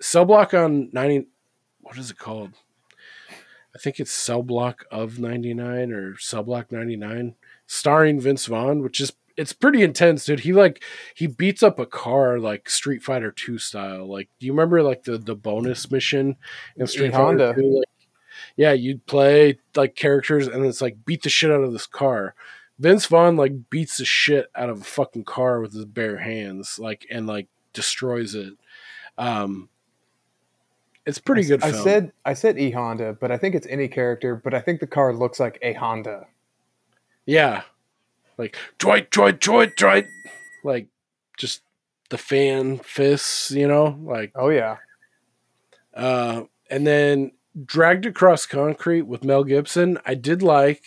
cell 0.00 0.24
block 0.24 0.52
on 0.54 0.90
90 0.92 1.26
what 1.80 1.98
is 1.98 2.10
it 2.10 2.18
called? 2.18 2.52
I 3.74 3.78
think 3.78 3.98
it's 4.00 4.10
cell 4.12 4.42
block 4.42 4.84
of 4.90 5.18
99 5.18 5.92
or 5.92 6.16
cell 6.18 6.42
block 6.42 6.70
99 6.72 7.34
starring 7.66 8.20
vince 8.20 8.46
vaughn 8.46 8.82
which 8.82 9.00
is 9.00 9.12
it's 9.36 9.52
pretty 9.54 9.82
intense 9.82 10.26
dude. 10.26 10.40
He 10.40 10.52
like 10.52 10.82
he 11.14 11.26
beats 11.26 11.62
up 11.62 11.78
a 11.78 11.86
car 11.86 12.38
like 12.38 12.68
street 12.68 13.02
fighter 13.02 13.32
2 13.32 13.58
style. 13.58 14.06
Like 14.06 14.28
do 14.38 14.46
you 14.46 14.52
remember 14.52 14.82
like 14.82 15.04
the 15.04 15.16
the 15.18 15.34
bonus 15.34 15.90
mission 15.90 16.36
in 16.76 16.86
street 16.86 17.12
fighter 17.12 17.38
E-Honda. 17.38 17.54
2 17.54 17.76
like 17.78 17.88
yeah 18.56 18.72
you'd 18.72 19.06
play 19.06 19.58
like 19.74 19.94
characters 19.94 20.46
and 20.46 20.64
it's 20.64 20.80
like 20.80 21.04
beat 21.04 21.22
the 21.22 21.28
shit 21.28 21.50
out 21.50 21.62
of 21.62 21.72
this 21.72 21.86
car 21.86 22.34
vince 22.78 23.06
vaughn 23.06 23.36
like 23.36 23.70
beats 23.70 23.98
the 23.98 24.04
shit 24.04 24.46
out 24.54 24.70
of 24.70 24.80
a 24.80 24.84
fucking 24.84 25.24
car 25.24 25.60
with 25.60 25.72
his 25.72 25.84
bare 25.84 26.18
hands 26.18 26.78
like 26.78 27.06
and 27.10 27.26
like 27.26 27.48
destroys 27.72 28.34
it 28.34 28.54
um 29.18 29.68
it's 31.04 31.18
pretty 31.18 31.42
I, 31.42 31.48
good 31.48 31.64
I 31.64 31.72
film. 31.72 31.84
said 31.84 32.12
I 32.24 32.34
said 32.34 32.58
E 32.58 32.70
Honda, 32.70 33.16
but 33.18 33.30
I 33.30 33.36
think 33.36 33.54
it's 33.54 33.66
any 33.68 33.88
character. 33.88 34.36
But 34.36 34.54
I 34.54 34.60
think 34.60 34.80
the 34.80 34.86
car 34.86 35.12
looks 35.12 35.40
like 35.40 35.58
a 35.62 35.72
Honda. 35.72 36.26
Yeah. 37.26 37.62
Like 38.38 38.56
droid, 38.78 39.08
droid, 39.08 39.38
droid, 39.38 39.74
droid. 39.74 40.06
Like 40.64 40.88
just 41.36 41.62
the 42.10 42.18
fan 42.18 42.78
fists, 42.78 43.50
you 43.50 43.66
know? 43.66 43.98
Like 44.02 44.32
Oh 44.34 44.48
yeah, 44.48 44.76
uh 45.94 46.42
and 46.70 46.86
then 46.86 47.32
dragged 47.64 48.06
across 48.06 48.46
concrete 48.46 49.02
with 49.02 49.24
Mel 49.24 49.44
Gibson, 49.44 49.98
I 50.06 50.14
did 50.14 50.42
like 50.42 50.82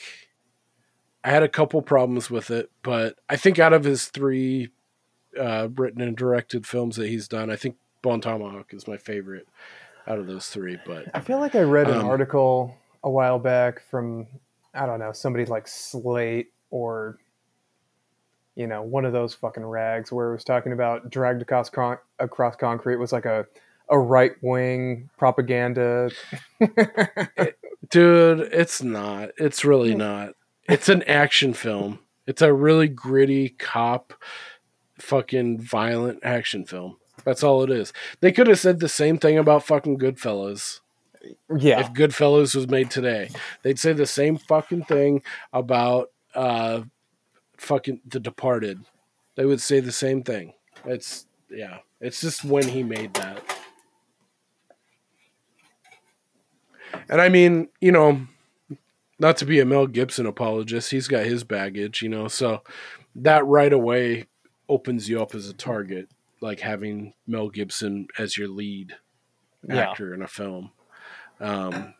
I 1.23 1.29
had 1.29 1.43
a 1.43 1.49
couple 1.49 1.81
problems 1.81 2.29
with 2.29 2.51
it, 2.51 2.69
but 2.83 3.17
I 3.29 3.35
think 3.35 3.57
out 3.59 3.73
of 3.73 3.83
his 3.83 4.05
three 4.05 4.69
uh 5.39 5.67
written 5.75 6.01
and 6.01 6.15
directed 6.15 6.65
films 6.65 6.95
that 6.95 7.07
he's 7.07 7.27
done, 7.27 7.49
I 7.51 7.55
think 7.55 7.75
Bone 8.01 8.21
Tomahawk 8.21 8.73
is 8.73 8.87
my 8.87 8.97
favorite 8.97 9.47
out 10.07 10.19
of 10.19 10.27
those 10.27 10.47
three. 10.47 10.77
But 10.85 11.07
I 11.13 11.19
feel 11.19 11.39
like 11.39 11.55
I 11.55 11.61
read 11.61 11.89
an 11.89 11.99
Um, 11.99 12.05
article 12.05 12.77
a 13.03 13.09
while 13.09 13.39
back 13.39 13.81
from 13.89 14.27
I 14.73 14.85
don't 14.85 14.99
know 14.99 15.11
somebody 15.11 15.45
like 15.45 15.67
Slate 15.67 16.51
or 16.69 17.17
you 18.55 18.67
know 18.67 18.81
one 18.83 19.05
of 19.05 19.13
those 19.13 19.33
fucking 19.33 19.65
rags 19.65 20.11
where 20.11 20.29
it 20.29 20.33
was 20.33 20.43
talking 20.43 20.71
about 20.73 21.09
dragged 21.09 21.41
across 21.41 21.69
con- 21.69 21.97
across 22.19 22.55
concrete 22.55 22.95
was 22.97 23.11
like 23.11 23.25
a 23.25 23.45
a 23.89 23.97
right 23.99 24.33
wing 24.41 25.09
propaganda. 25.17 26.09
Dude, 27.89 28.39
it's 28.51 28.81
not. 28.81 29.29
It's 29.37 29.63
really 29.63 29.95
not. 29.95 30.33
It's 30.67 30.89
an 30.89 31.03
action 31.03 31.53
film. 31.53 31.99
It's 32.25 32.41
a 32.41 32.51
really 32.53 32.87
gritty 32.87 33.49
cop, 33.49 34.13
fucking 34.99 35.59
violent 35.61 36.19
action 36.23 36.65
film. 36.65 36.97
That's 37.23 37.43
all 37.43 37.63
it 37.63 37.69
is. 37.69 37.93
They 38.19 38.31
could 38.31 38.47
have 38.47 38.59
said 38.59 38.79
the 38.79 38.89
same 38.89 39.17
thing 39.17 39.37
about 39.37 39.63
fucking 39.65 39.99
Goodfellas. 39.99 40.79
yeah, 41.55 41.79
If 41.79 41.93
Goodfellas 41.93 42.55
was 42.55 42.67
made 42.67 42.89
today, 42.89 43.29
they'd 43.63 43.79
say 43.79 43.93
the 43.93 44.05
same 44.05 44.37
fucking 44.37 44.85
thing 44.85 45.21
about 45.53 46.09
uh, 46.33 46.81
fucking 47.57 48.01
The 48.07 48.19
Departed. 48.19 48.79
They 49.35 49.45
would 49.45 49.61
say 49.61 49.79
the 49.79 49.91
same 49.91 50.23
thing. 50.23 50.53
It's 50.85 51.27
yeah. 51.49 51.79
It's 52.01 52.21
just 52.21 52.43
when 52.43 52.67
he 52.67 52.83
made 52.83 53.13
that. 53.15 53.43
And 57.09 57.21
I 57.21 57.29
mean, 57.29 57.69
you 57.81 57.91
know, 57.91 58.27
not 59.19 59.37
to 59.37 59.45
be 59.45 59.59
a 59.59 59.65
Mel 59.65 59.87
Gibson 59.87 60.25
apologist, 60.25 60.91
he's 60.91 61.07
got 61.07 61.25
his 61.25 61.43
baggage, 61.43 62.01
you 62.01 62.09
know, 62.09 62.27
so 62.27 62.61
that 63.15 63.45
right 63.45 63.71
away 63.71 64.25
opens 64.67 65.07
you 65.09 65.21
up 65.21 65.33
as 65.35 65.47
a 65.47 65.53
target, 65.53 66.09
like 66.41 66.59
having 66.59 67.13
Mel 67.27 67.49
Gibson 67.49 68.07
as 68.17 68.37
your 68.37 68.47
lead 68.47 68.95
Yeah. 69.67 69.89
actor 69.91 70.13
in 70.13 70.21
a 70.21 70.27
film. 70.27 70.71
Um, 71.39 71.93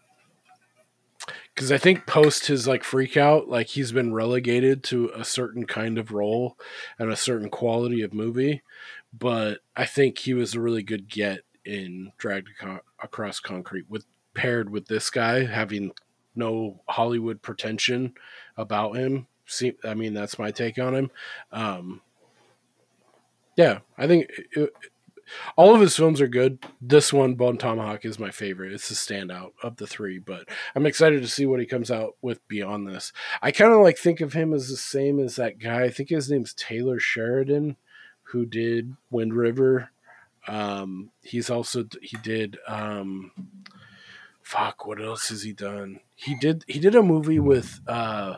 because 1.53 1.71
I 1.71 1.77
think 1.77 2.05
post 2.05 2.47
his 2.47 2.67
like 2.67 2.83
freak 2.83 3.15
out, 3.17 3.47
like 3.47 3.67
he's 3.67 3.91
been 3.91 4.13
relegated 4.13 4.83
to 4.85 5.09
a 5.15 5.23
certain 5.23 5.65
kind 5.65 5.97
of 5.97 6.11
role 6.11 6.57
and 6.99 7.09
a 7.11 7.15
certain 7.15 7.49
quality 7.49 8.01
of 8.01 8.13
movie. 8.13 8.61
But 9.17 9.59
I 9.75 9.85
think 9.85 10.19
he 10.19 10.33
was 10.33 10.53
a 10.53 10.61
really 10.61 10.83
good 10.83 11.07
get 11.07 11.41
in 11.63 12.11
Dragged 12.17 12.49
Across 13.01 13.39
Concrete 13.39 13.89
with 13.89 14.05
paired 14.35 14.69
with 14.69 14.87
this 14.87 15.09
guy 15.09 15.45
having 15.45 15.91
no 16.35 16.81
Hollywood 16.87 17.41
pretension 17.41 18.13
about 18.57 18.97
him. 18.97 19.27
See, 19.45 19.73
I 19.83 19.93
mean, 19.93 20.13
that's 20.13 20.39
my 20.39 20.51
take 20.51 20.77
on 20.77 20.93
him. 20.95 21.11
Um, 21.51 22.01
yeah, 23.55 23.79
I 23.97 24.07
think 24.07 24.29
it, 24.51 24.73
all 25.55 25.73
of 25.73 25.81
his 25.81 25.95
films 25.95 26.21
are 26.21 26.27
good. 26.27 26.63
This 26.81 27.11
one, 27.11 27.35
Bone 27.35 27.57
Tomahawk, 27.57 28.05
is 28.05 28.19
my 28.19 28.31
favorite. 28.31 28.73
It's 28.73 28.89
the 28.89 28.95
standout 28.95 29.51
of 29.63 29.77
the 29.77 29.87
three, 29.87 30.19
but 30.19 30.47
I'm 30.75 30.85
excited 30.85 31.21
to 31.21 31.27
see 31.27 31.45
what 31.45 31.59
he 31.59 31.65
comes 31.65 31.89
out 31.89 32.15
with 32.21 32.45
beyond 32.47 32.87
this. 32.87 33.11
I 33.41 33.51
kind 33.51 33.73
of 33.73 33.81
like 33.81 33.97
think 33.97 34.21
of 34.21 34.33
him 34.33 34.53
as 34.53 34.69
the 34.69 34.77
same 34.77 35.19
as 35.19 35.35
that 35.35 35.59
guy. 35.59 35.83
I 35.83 35.89
think 35.89 36.09
his 36.09 36.29
name's 36.29 36.53
Taylor 36.53 36.99
Sheridan, 36.99 37.77
who 38.23 38.45
did 38.45 38.95
Wind 39.09 39.33
River. 39.33 39.89
Um, 40.47 41.11
he's 41.23 41.49
also 41.49 41.85
he 42.01 42.17
did 42.17 42.57
um, 42.67 43.31
fuck. 44.45 44.85
What 44.85 45.01
else 45.01 45.29
has 45.29 45.43
he 45.43 45.51
done? 45.51 45.99
He 46.15 46.35
did 46.35 46.63
he 46.67 46.79
did 46.79 46.95
a 46.95 47.03
movie 47.03 47.39
with 47.39 47.81
uh, 47.87 48.35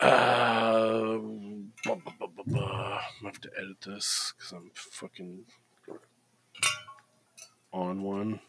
uh, 0.00 1.18
blah, 1.84 1.94
blah, 1.94 2.12
blah, 2.18 2.28
blah, 2.28 2.44
blah. 2.44 3.00
I'm 3.20 3.26
have 3.26 3.40
to 3.40 3.50
edit 3.56 3.80
this 3.86 4.34
because 4.36 4.52
I'm 4.52 4.70
fucking 4.74 5.44
on 7.72 8.02
one. 8.02 8.40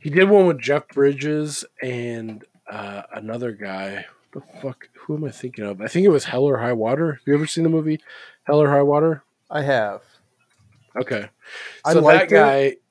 He 0.00 0.10
did 0.10 0.28
one 0.28 0.46
with 0.46 0.60
Jeff 0.60 0.88
Bridges 0.88 1.64
and 1.82 2.44
uh, 2.70 3.02
another 3.14 3.52
guy. 3.52 4.06
The 4.32 4.42
fuck? 4.60 4.88
Who 4.94 5.16
am 5.16 5.24
I 5.24 5.30
thinking 5.30 5.64
of? 5.64 5.80
I 5.80 5.86
think 5.86 6.04
it 6.04 6.10
was 6.10 6.24
Hell 6.24 6.44
or 6.44 6.58
High 6.58 6.72
Water. 6.72 7.12
Have 7.12 7.22
you 7.26 7.34
ever 7.34 7.46
seen 7.46 7.64
the 7.64 7.70
movie 7.70 8.00
Hell 8.44 8.60
or 8.60 8.70
High 8.70 8.82
Water? 8.82 9.22
I 9.50 9.62
have. 9.62 10.02
Okay, 11.00 11.28
I 11.84 11.92
so 11.92 12.00
that 12.00 12.04
liked 12.04 12.32
it. 12.32 12.82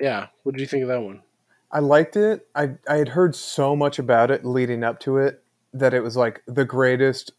Yeah, 0.00 0.26
what 0.42 0.52
did 0.52 0.60
you 0.60 0.66
think 0.66 0.82
of 0.82 0.88
that 0.88 1.02
one? 1.02 1.22
I 1.70 1.80
liked 1.80 2.16
it. 2.16 2.46
I 2.54 2.70
I 2.88 2.96
had 2.96 3.08
heard 3.08 3.34
so 3.34 3.74
much 3.74 3.98
about 3.98 4.30
it 4.30 4.44
leading 4.44 4.84
up 4.84 5.00
to 5.00 5.18
it 5.18 5.42
that 5.72 5.94
it 5.94 6.00
was 6.00 6.16
like 6.16 6.42
the 6.46 6.64
greatest 6.64 7.32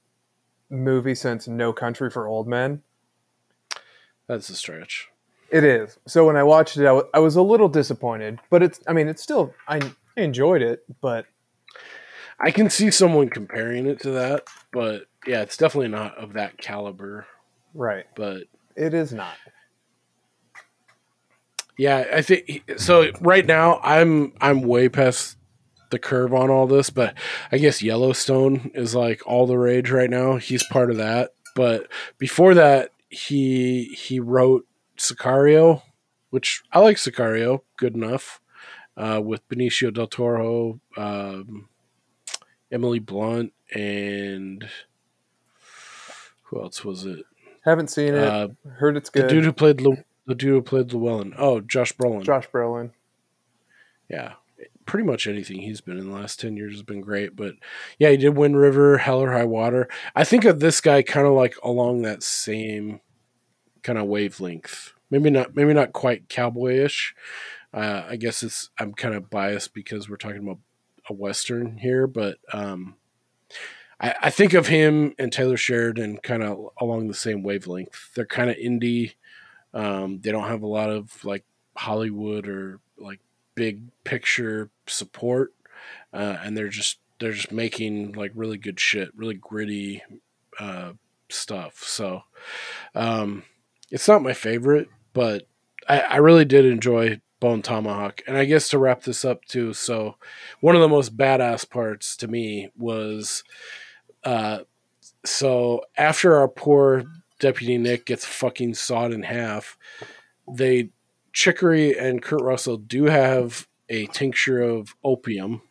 movie 0.70 1.16
since 1.16 1.48
No 1.48 1.72
Country 1.74 2.10
for 2.10 2.28
Old 2.28 2.48
Men. 2.48 2.82
That's 4.28 4.50
a 4.50 4.56
stretch. 4.56 5.08
It 5.50 5.64
is. 5.64 5.98
So 6.06 6.26
when 6.28 6.36
I 6.36 6.44
watched 6.44 6.76
it, 6.76 6.86
I 7.14 7.20
was 7.20 7.38
a 7.38 7.42
little 7.42 7.70
disappointed, 7.70 8.40
but 8.50 8.62
it's. 8.62 8.82
I 8.86 8.94
mean, 8.94 9.08
it's 9.08 9.24
still. 9.24 9.54
I, 9.68 9.78
I 9.78 10.22
enjoyed 10.22 10.62
it, 10.62 10.84
but 11.00 11.26
I 12.40 12.52
can 12.52 12.70
see 12.70 12.92
someone 12.92 13.30
comparing 13.30 13.88
it 13.88 14.02
to 14.02 14.12
that, 14.12 14.44
but 14.74 15.04
yeah, 15.26 15.42
it's 15.42 15.56
definitely 15.58 15.88
not 15.88 16.18
of 16.18 16.34
that 16.34 16.58
caliber. 16.58 17.26
right, 17.74 18.06
But 18.16 18.44
it 18.76 18.94
is 18.94 19.14
not. 19.14 19.36
Yeah, 21.78 22.06
I 22.14 22.22
think 22.22 22.64
so. 22.78 23.12
Right 23.22 23.46
now, 23.46 23.80
I'm 23.84 24.34
I'm 24.42 24.62
way 24.62 24.90
past 24.90 25.38
the 25.90 26.00
curve 26.00 26.34
on 26.34 26.50
all 26.50 26.68
this, 26.68 26.90
but 26.90 27.14
I 27.52 27.58
guess 27.58 27.82
Yellowstone 27.82 28.72
is 28.74 28.96
like 28.96 29.26
all 29.26 29.48
the 29.48 29.58
rage 29.58 29.90
right 29.92 30.10
now. 30.10 30.38
He's 30.38 30.66
part 30.66 30.92
of 30.92 30.98
that, 30.98 31.32
but 31.56 31.88
before 32.18 32.54
that, 32.56 32.92
he 33.10 33.86
he 33.96 34.20
wrote 34.20 34.66
Sicario, 34.98 35.82
which 36.30 36.64
I 36.72 36.80
like 36.80 36.98
Sicario, 36.98 37.62
good 37.78 37.96
enough, 37.96 38.42
uh, 38.96 39.22
with 39.24 39.48
Benicio 39.48 39.94
del 39.94 40.08
Toro, 40.08 40.80
um, 40.98 41.70
Emily 42.72 43.00
Blunt, 43.00 43.54
and 43.74 44.68
who 46.44 46.62
else 46.62 46.84
was 46.84 47.06
it? 47.06 47.24
Haven't 47.64 47.90
seen 47.90 48.16
it. 48.16 48.24
Uh, 48.24 48.48
heard 48.78 48.98
it's 48.98 49.10
good. 49.10 49.26
the 49.26 49.28
dude 49.28 49.44
who 49.44 49.52
played 49.54 49.82
Lu- 49.82 50.04
the 50.28 50.36
dude 50.36 50.50
who 50.52 50.62
played 50.62 50.94
Llewellyn. 50.94 51.34
Oh, 51.38 51.62
Josh 51.62 51.94
Brolin. 51.94 52.24
Josh 52.24 52.48
Brolin. 52.50 52.92
Yeah, 54.10 54.34
pretty 54.86 55.06
much 55.06 55.26
anything 55.26 55.62
he's 55.62 55.82
been 55.82 55.98
in 55.98 56.10
the 56.10 56.16
last 56.16 56.40
ten 56.40 56.56
years 56.56 56.74
has 56.74 56.84
been 56.84 57.02
great. 57.02 57.36
But 57.36 57.56
yeah, 57.98 58.10
he 58.10 58.18
did 58.18 58.38
Wind 58.38 58.58
River, 58.58 59.00
Hell 59.00 59.22
or 59.22 59.32
High 59.32 59.46
Water. 59.46 59.88
I 60.16 60.24
think 60.24 60.46
of 60.46 60.60
this 60.60 60.82
guy 60.82 61.02
kind 61.02 61.26
of 61.26 61.34
like 61.34 61.56
along 61.64 62.04
that 62.04 62.22
same 62.22 63.02
kind 63.82 63.98
of 63.98 64.06
wavelength. 64.06 64.94
Maybe 65.10 65.30
not, 65.30 65.56
maybe 65.56 65.74
not 65.74 65.94
quite 65.94 66.28
cowboyish. 66.28 67.14
Uh, 67.74 68.04
I 68.10 68.16
guess 68.18 68.44
it's 68.44 68.70
I'm 68.78 68.94
kind 68.94 69.16
of 69.16 69.30
biased 69.30 69.74
because 69.74 70.10
we're 70.10 70.18
talking 70.18 70.44
about 70.44 70.60
a 71.10 71.14
western 71.14 71.78
here, 71.78 72.08
but 72.08 72.38
um, 72.52 72.96
I, 74.00 74.16
I 74.24 74.30
think 74.30 74.54
of 74.54 74.68
him 74.68 75.14
and 75.18 75.32
Taylor 75.32 75.58
Sheridan 75.58 76.18
kind 76.18 76.44
of 76.44 76.70
along 76.80 77.08
the 77.08 77.14
same 77.14 77.44
wavelength. 77.44 78.14
They're 78.16 78.26
kind 78.26 78.50
of 78.50 78.58
indie. 78.58 79.14
Um, 79.74 80.20
they 80.22 80.32
don't 80.32 80.48
have 80.48 80.64
a 80.64 80.68
lot 80.68 80.90
of 80.90 81.24
like 81.24 81.44
Hollywood 81.76 82.48
or 82.48 82.80
like 82.98 83.20
big 83.56 83.82
picture 84.04 84.70
support, 84.88 85.54
uh, 86.14 86.38
and 86.44 86.58
they're 86.58 86.70
just 86.70 87.00
they're 87.20 87.32
just 87.32 87.52
making 87.52 88.14
like 88.14 88.32
really 88.36 88.58
good 88.58 88.80
shit, 88.80 89.10
really 89.16 89.36
gritty 89.36 90.02
uh, 90.60 90.94
stuff. 91.30 91.84
So 91.84 92.22
um, 92.96 93.44
it's 93.92 94.08
not 94.08 94.24
my 94.24 94.34
favorite, 94.34 94.90
but 95.14 95.48
I, 95.88 96.00
I 96.00 96.16
really 96.18 96.46
did 96.46 96.66
enjoy 96.66 97.22
Bone 97.40 97.62
Tomahawk. 97.62 98.22
And 98.28 98.38
I 98.38 98.46
guess 98.46 98.70
to 98.70 98.78
wrap 98.78 99.04
this 99.04 99.26
up 99.26 99.46
too, 99.46 99.74
so 99.74 100.16
one 100.60 100.76
of 100.76 100.82
the 100.82 100.88
most 100.88 101.18
badass 101.18 101.70
parts 101.70 102.16
to 102.18 102.28
me 102.28 102.70
was 102.78 103.44
uh, 104.24 104.60
so 105.26 105.82
after 105.98 106.36
our 106.36 106.48
poor 106.48 107.04
deputy 107.40 107.78
Nick 107.78 108.06
gets 108.06 108.26
fucking 108.26 108.74
sawed 108.76 109.12
in 109.12 109.24
half, 109.24 109.78
they 110.52 110.90
Chicory 111.34 111.98
and 111.98 112.22
Kurt 112.22 112.42
Russell 112.42 112.78
do 112.78 113.06
have 113.06 113.68
a 113.90 114.08
tincture 114.08 114.62
of 114.62 114.96
opium, 115.04 115.62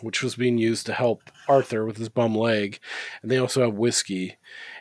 which 0.00 0.22
was 0.22 0.36
being 0.36 0.58
used 0.58 0.86
to 0.86 0.92
help 0.92 1.22
Arthur 1.48 1.84
with 1.84 1.96
his 1.96 2.08
bum 2.08 2.34
leg, 2.34 2.78
and 3.20 3.30
they 3.30 3.38
also 3.38 3.62
have 3.62 3.74
whiskey. 3.74 4.36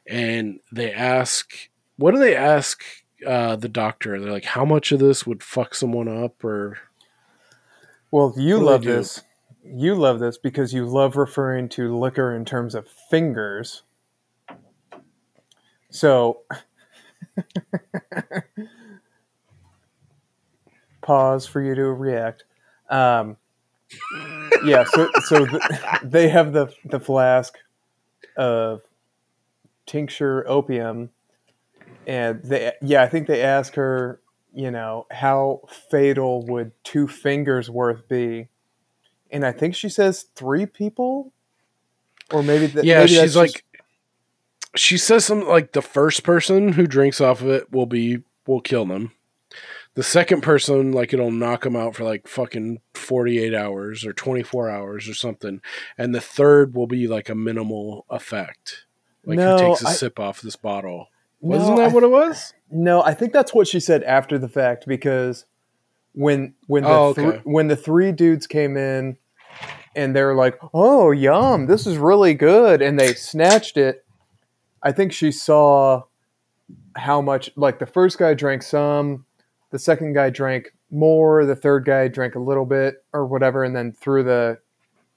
And 0.06 0.60
they 0.72 0.94
ask, 0.94 1.70
what 1.98 2.12
do 2.12 2.20
they 2.20 2.36
ask 2.36 2.84
uh, 3.26 3.56
the 3.56 3.68
doctor? 3.68 4.20
They're 4.20 4.32
like, 4.32 4.46
how 4.46 4.64
much 4.64 4.92
of 4.92 5.00
this 5.00 5.26
would 5.26 5.44
fuck 5.44 5.74
someone 5.74 6.08
up, 6.08 6.44
or 6.44 6.78
Well, 8.12 8.34
you 8.38 8.60
love 8.60 8.84
this. 8.84 9.24
You 9.64 9.96
love 9.96 10.20
this 10.20 10.38
because 10.38 10.74
you 10.74 10.86
love 10.86 11.16
referring 11.16 11.68
to 11.70 11.98
liquor 11.98 12.34
in 12.36 12.46
terms 12.46 12.76
of 12.76 12.88
fingers. 13.10 13.84
So, 15.90 16.42
pause 21.02 21.46
for 21.46 21.62
you 21.62 21.76
to 21.76 21.86
react. 21.86 22.46
Um, 22.90 23.38
yeah, 24.64 24.84
so 24.84 25.10
so 25.26 25.46
th 25.46 25.62
they 26.04 26.30
have 26.30 26.54
the 26.54 26.72
the 26.86 27.00
flask 27.00 27.58
of 28.38 28.82
tincture 29.86 30.48
opium, 30.48 31.10
and 32.06 32.44
they 32.44 32.74
yeah, 32.82 33.02
I 33.04 33.08
think 33.08 33.28
they 33.28 33.42
ask 33.42 33.76
her, 33.76 34.22
you 34.54 34.72
know, 34.72 35.08
how 35.12 35.62
fatal 35.90 36.46
would 36.46 36.72
two 36.84 37.08
fingers 37.08 37.70
worth 37.70 38.08
be, 38.08 38.50
and 39.32 39.46
I 39.46 39.52
think 39.52 39.76
she 39.76 39.90
says 39.90 40.28
three 40.36 40.66
people, 40.66 41.34
or 42.32 42.44
maybe 42.44 42.68
that 42.68 42.86
yeah, 42.86 43.00
maybe 43.00 43.16
that's 43.16 43.24
she's 43.32 43.36
like, 43.36 43.64
she 44.76 44.98
says 44.98 45.26
something 45.26 45.48
like 45.48 45.72
the 45.74 45.82
first 45.82 46.24
person 46.24 46.74
who 46.74 46.86
drinks 46.88 47.20
off 47.22 47.42
of 47.42 47.50
it 47.50 47.72
will 47.72 47.86
be 47.86 48.20
will 48.48 48.62
kill 48.62 48.86
them. 48.86 49.12
The 49.96 50.04
second 50.04 50.42
person, 50.42 50.92
like 50.92 51.14
it'll 51.14 51.32
knock 51.32 51.64
them 51.64 51.76
out 51.76 51.96
for 51.96 52.04
like 52.04 52.28
fucking 52.28 52.80
forty 52.94 53.40
eight 53.40 53.54
hours 53.56 54.06
or 54.06 54.14
twenty 54.14 54.44
four 54.44 54.70
hours 54.70 55.10
or 55.10 55.14
something, 55.14 55.62
and 55.98 56.14
the 56.14 56.22
third 56.22 56.76
will 56.76 56.88
be 56.88 57.08
like 57.08 57.28
a 57.30 57.36
minimal 57.36 58.06
effect, 58.10 58.86
like 59.26 59.38
No, 59.38 59.58
who 59.58 59.68
takes 59.70 59.84
a 59.84 59.88
I- 59.88 59.94
sip 59.94 60.20
off 60.20 60.42
this 60.42 60.56
bottle. 60.56 61.08
No, 61.42 61.58
Wasn't 61.58 61.78
that 61.78 61.90
I- 61.90 61.94
what 61.94 62.04
it 62.04 62.12
was? 62.12 62.54
No, 62.72 63.02
I 63.02 63.14
think 63.14 63.34
that's 63.34 63.54
what 63.54 63.68
she 63.68 63.80
said 63.80 64.04
after 64.04 64.38
the 64.38 64.48
fact 64.50 64.86
because 64.88 65.46
when 66.14 66.54
when 66.68 66.84
the 66.84 66.90
Oh, 66.90 67.06
okay. 67.18 67.42
when 67.44 67.68
the 67.68 67.76
three 67.76 68.12
dudes 68.12 68.46
came 68.46 68.78
in 68.78 69.18
and 69.96 70.16
they're 70.16 70.36
like, 70.36 70.58
"Oh, 70.74 71.12
yum, 71.12 71.66
this 71.66 71.88
is 71.88 71.98
really 71.98 72.36
good," 72.36 72.82
and 72.82 72.98
they 73.00 73.14
snatched 73.16 73.76
it. 73.76 74.06
I 74.84 74.92
think 74.92 75.12
she 75.12 75.32
saw 75.32 76.04
how 76.96 77.22
much 77.22 77.50
like 77.56 77.80
the 77.80 77.86
first 77.86 78.18
guy 78.18 78.34
drank 78.34 78.64
some, 78.64 79.26
the 79.72 79.80
second 79.80 80.14
guy 80.14 80.30
drank 80.30 80.74
more, 80.92 81.46
the 81.46 81.56
third 81.56 81.86
guy 81.86 82.08
drank 82.08 82.36
a 82.36 82.40
little 82.40 82.66
bit 82.66 83.04
or 83.14 83.26
whatever, 83.26 83.64
and 83.64 83.76
then 83.76 83.92
threw 83.92 84.24
the 84.24 84.60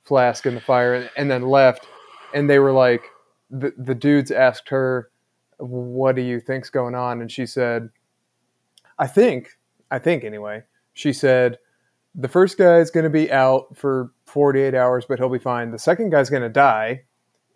flask 0.05 0.47
in 0.47 0.55
the 0.55 0.61
fire 0.61 1.09
and 1.17 1.31
then 1.31 1.43
left. 1.43 1.87
And 2.35 2.49
they 2.49 2.59
were 2.59 2.73
like, 2.73 3.05
the 3.51 3.73
the 3.77 3.95
dudes 3.95 4.31
asked 4.31 4.71
her, 4.71 5.11
"What 5.59 6.17
do 6.17 6.23
you 6.23 6.41
think's 6.41 6.71
going 6.71 6.95
on?" 6.95 7.21
And 7.21 7.31
she 7.31 7.47
said, 7.47 7.91
"I 8.99 9.07
think, 9.07 9.59
I 9.91 9.99
think 9.99 10.25
anyway." 10.25 10.65
She 10.95 11.13
said, 11.13 11.59
"The 12.15 12.29
first 12.29 12.59
guy's 12.59 12.91
going 12.91 13.05
to 13.05 13.11
be 13.11 13.31
out 13.31 13.77
for 13.77 14.13
48 14.27 14.75
hours, 14.75 15.05
but 15.07 15.19
he'll 15.19 15.29
be 15.29 15.39
fine. 15.39 15.71
The 15.71 15.79
second 15.79 16.11
guy's 16.11 16.31
going 16.31 16.43
to 16.43 16.49
die, 16.49 17.05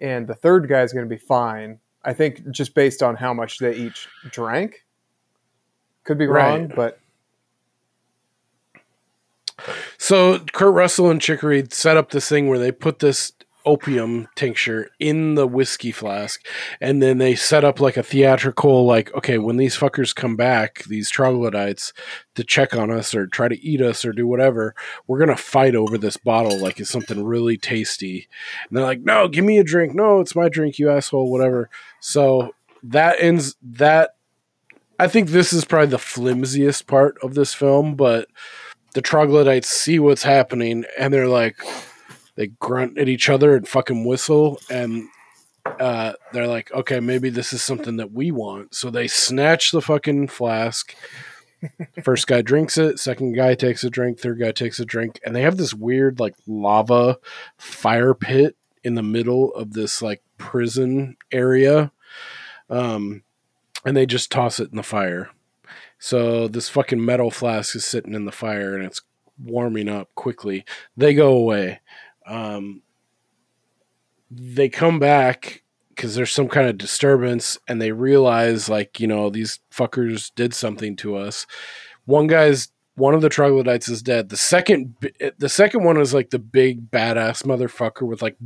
and 0.01 0.27
the 0.27 0.35
third 0.35 0.69
guy's 0.69 0.93
going 0.93 1.07
to 1.07 1.15
be 1.15 1.21
fine." 1.21 1.81
I 2.07 2.13
think 2.15 2.49
just 2.51 2.75
based 2.75 3.03
on 3.03 3.17
how 3.17 3.35
much 3.35 3.59
they 3.59 3.75
each 3.75 4.09
drank. 4.31 4.85
Could 6.05 6.19
be 6.19 6.27
wrong, 6.27 6.69
Right. 6.69 6.77
but 6.77 7.01
So 9.99 10.39
Kurt 10.53 10.73
Russell 10.75 11.11
and 11.11 11.21
Chicory 11.21 11.67
set 11.71 11.97
up 11.97 12.11
this 12.11 12.29
thing 12.29 12.49
where 12.49 12.59
they 12.59 12.71
put 12.71 13.01
this 13.01 13.33
opium 13.65 14.29
tincture 14.37 14.89
in 15.01 15.35
the 15.35 15.47
whiskey 15.47 15.91
flask, 15.91 16.41
and 16.81 17.03
then 17.03 17.19
they 17.19 17.35
set 17.35 17.65
up 17.65 17.81
like 17.81 17.97
a 17.97 18.03
theatrical, 18.03 18.87
like, 18.87 19.13
okay, 19.15 19.39
when 19.39 19.57
these 19.57 19.77
fuckers 19.77 20.15
come 20.15 20.37
back, 20.37 20.85
these 20.85 21.11
troglodytes, 21.11 21.93
to 22.37 22.45
check 22.45 22.77
on 22.77 22.93
us 22.93 23.13
or 23.13 23.27
try 23.27 23.49
to 23.49 23.61
eat 23.61 23.81
us 23.83 24.05
or 24.05 24.13
do 24.13 24.25
whatever, 24.27 24.73
we're 25.09 25.19
gonna 25.19 25.37
fight 25.37 25.75
over 25.75 25.99
this 25.99 26.17
bottle 26.17 26.57
like 26.61 26.79
it's 26.79 26.91
something 26.91 27.25
really 27.25 27.57
tasty. 27.57 28.29
And 28.69 28.79
they're 28.79 28.85
like, 28.85 29.01
no, 29.01 29.27
give 29.27 29.45
me 29.45 29.59
a 29.59 29.65
drink. 29.65 29.95
No, 29.95 30.21
it's 30.21 30.37
my 30.37 30.49
drink, 30.49 30.79
you 30.79 30.89
asshole, 30.89 31.31
whatever. 31.33 31.69
So 32.07 32.55
that 32.85 33.17
ends 33.19 33.57
that. 33.63 34.11
I 34.99 35.09
think 35.09 35.29
this 35.29 35.53
is 35.53 35.65
probably 35.65 35.89
the 35.89 35.99
flimsiest 35.99 36.87
part 36.87 37.19
of 37.21 37.35
this 37.35 37.53
film, 37.53 37.97
but 37.97 38.29
the 38.95 39.03
troglodytes 39.03 39.69
see 39.69 39.99
what's 39.99 40.23
happening 40.23 40.85
and 40.97 41.13
they're 41.13 41.29
like 41.29 41.57
they 42.37 42.47
grunt 42.47 42.97
at 42.97 43.09
each 43.09 43.29
other 43.29 43.57
and 43.57 43.67
fucking 43.67 44.05
whistle 44.05 44.59
and 44.71 45.09
uh, 45.81 46.13
they're 46.33 46.47
like 46.47 46.73
okay 46.73 47.01
maybe 47.01 47.29
this 47.29 47.53
is 47.53 47.61
something 47.61 47.97
that 47.97 48.13
we 48.13 48.31
want 48.31 48.75
so 48.75 48.89
they 48.89 49.07
snatch 49.07 49.71
the 49.73 49.83
fucking 49.83 50.29
flask 50.29 50.95
first 52.03 52.27
guy 52.27 52.41
drinks 52.41 52.79
it 52.79 52.99
second 52.99 53.35
guy 53.35 53.55
takes 53.55 53.85
a 53.85 53.91
drink 53.91 54.19
third 54.19 54.39
guy 54.41 54.53
takes 54.53 54.81
a 54.81 54.87
drink 54.87 55.21
and 55.27 55.37
they 55.37 55.43
have 55.43 55.59
this 55.59 55.75
weird 55.75 56.19
like 56.19 56.37
lava 56.47 57.19
fire 57.59 58.15
pit 58.15 58.57
in 58.83 58.95
the 58.95 59.03
middle 59.03 59.53
of 59.55 59.73
this 59.73 60.01
like 60.01 60.23
prison 60.39 61.17
area 61.33 61.93
um, 62.71 63.23
and 63.85 63.97
they 63.97 64.07
just 64.07 64.31
toss 64.31 64.61
it 64.61 64.71
in 64.71 64.77
the 64.77 64.83
fire 64.83 65.31
so 65.99 66.49
this 66.49 66.69
fucking 66.69 67.05
metal 67.05 67.31
flask 67.31 67.75
is 67.75 67.85
sitting 67.85 68.15
in 68.15 68.25
the 68.25 68.33
fire 68.33 68.75
and 68.75 68.85
it's 68.85 69.03
warming 69.43 69.89
up 69.89 70.15
quickly. 70.15 70.65
They 70.97 71.15
go 71.15 71.33
away. 71.33 71.81
Um, 72.27 72.83
they 74.31 74.69
come 74.69 74.99
back 74.99 75.63
because 75.91 76.15
there's 76.15 76.33
some 76.33 76.49
kind 76.49 76.69
of 76.69 76.77
disturbance 76.77 77.59
and 77.69 77.81
they 77.81 77.93
realize 77.93 78.69
like 78.69 79.01
you 79.01 79.07
know 79.07 79.31
these 79.31 79.61
fuckers 79.73 80.33
did 80.35 80.53
something 80.53 80.97
to 80.97 81.17
us. 81.17 81.47
One 82.05 82.27
guy's 82.27 82.69
one 82.97 83.15
of 83.15 83.23
the 83.23 83.29
troglodytes 83.29 83.89
is 83.89 84.03
dead. 84.03 84.29
The 84.29 84.37
second 84.37 84.97
the 85.39 85.49
second 85.49 85.85
one 85.85 85.99
is 85.99 86.13
like 86.13 86.31
the 86.31 86.39
big 86.39 86.91
badass 86.91 87.45
motherfucker 87.45 88.07
with 88.07 88.21
like 88.21 88.37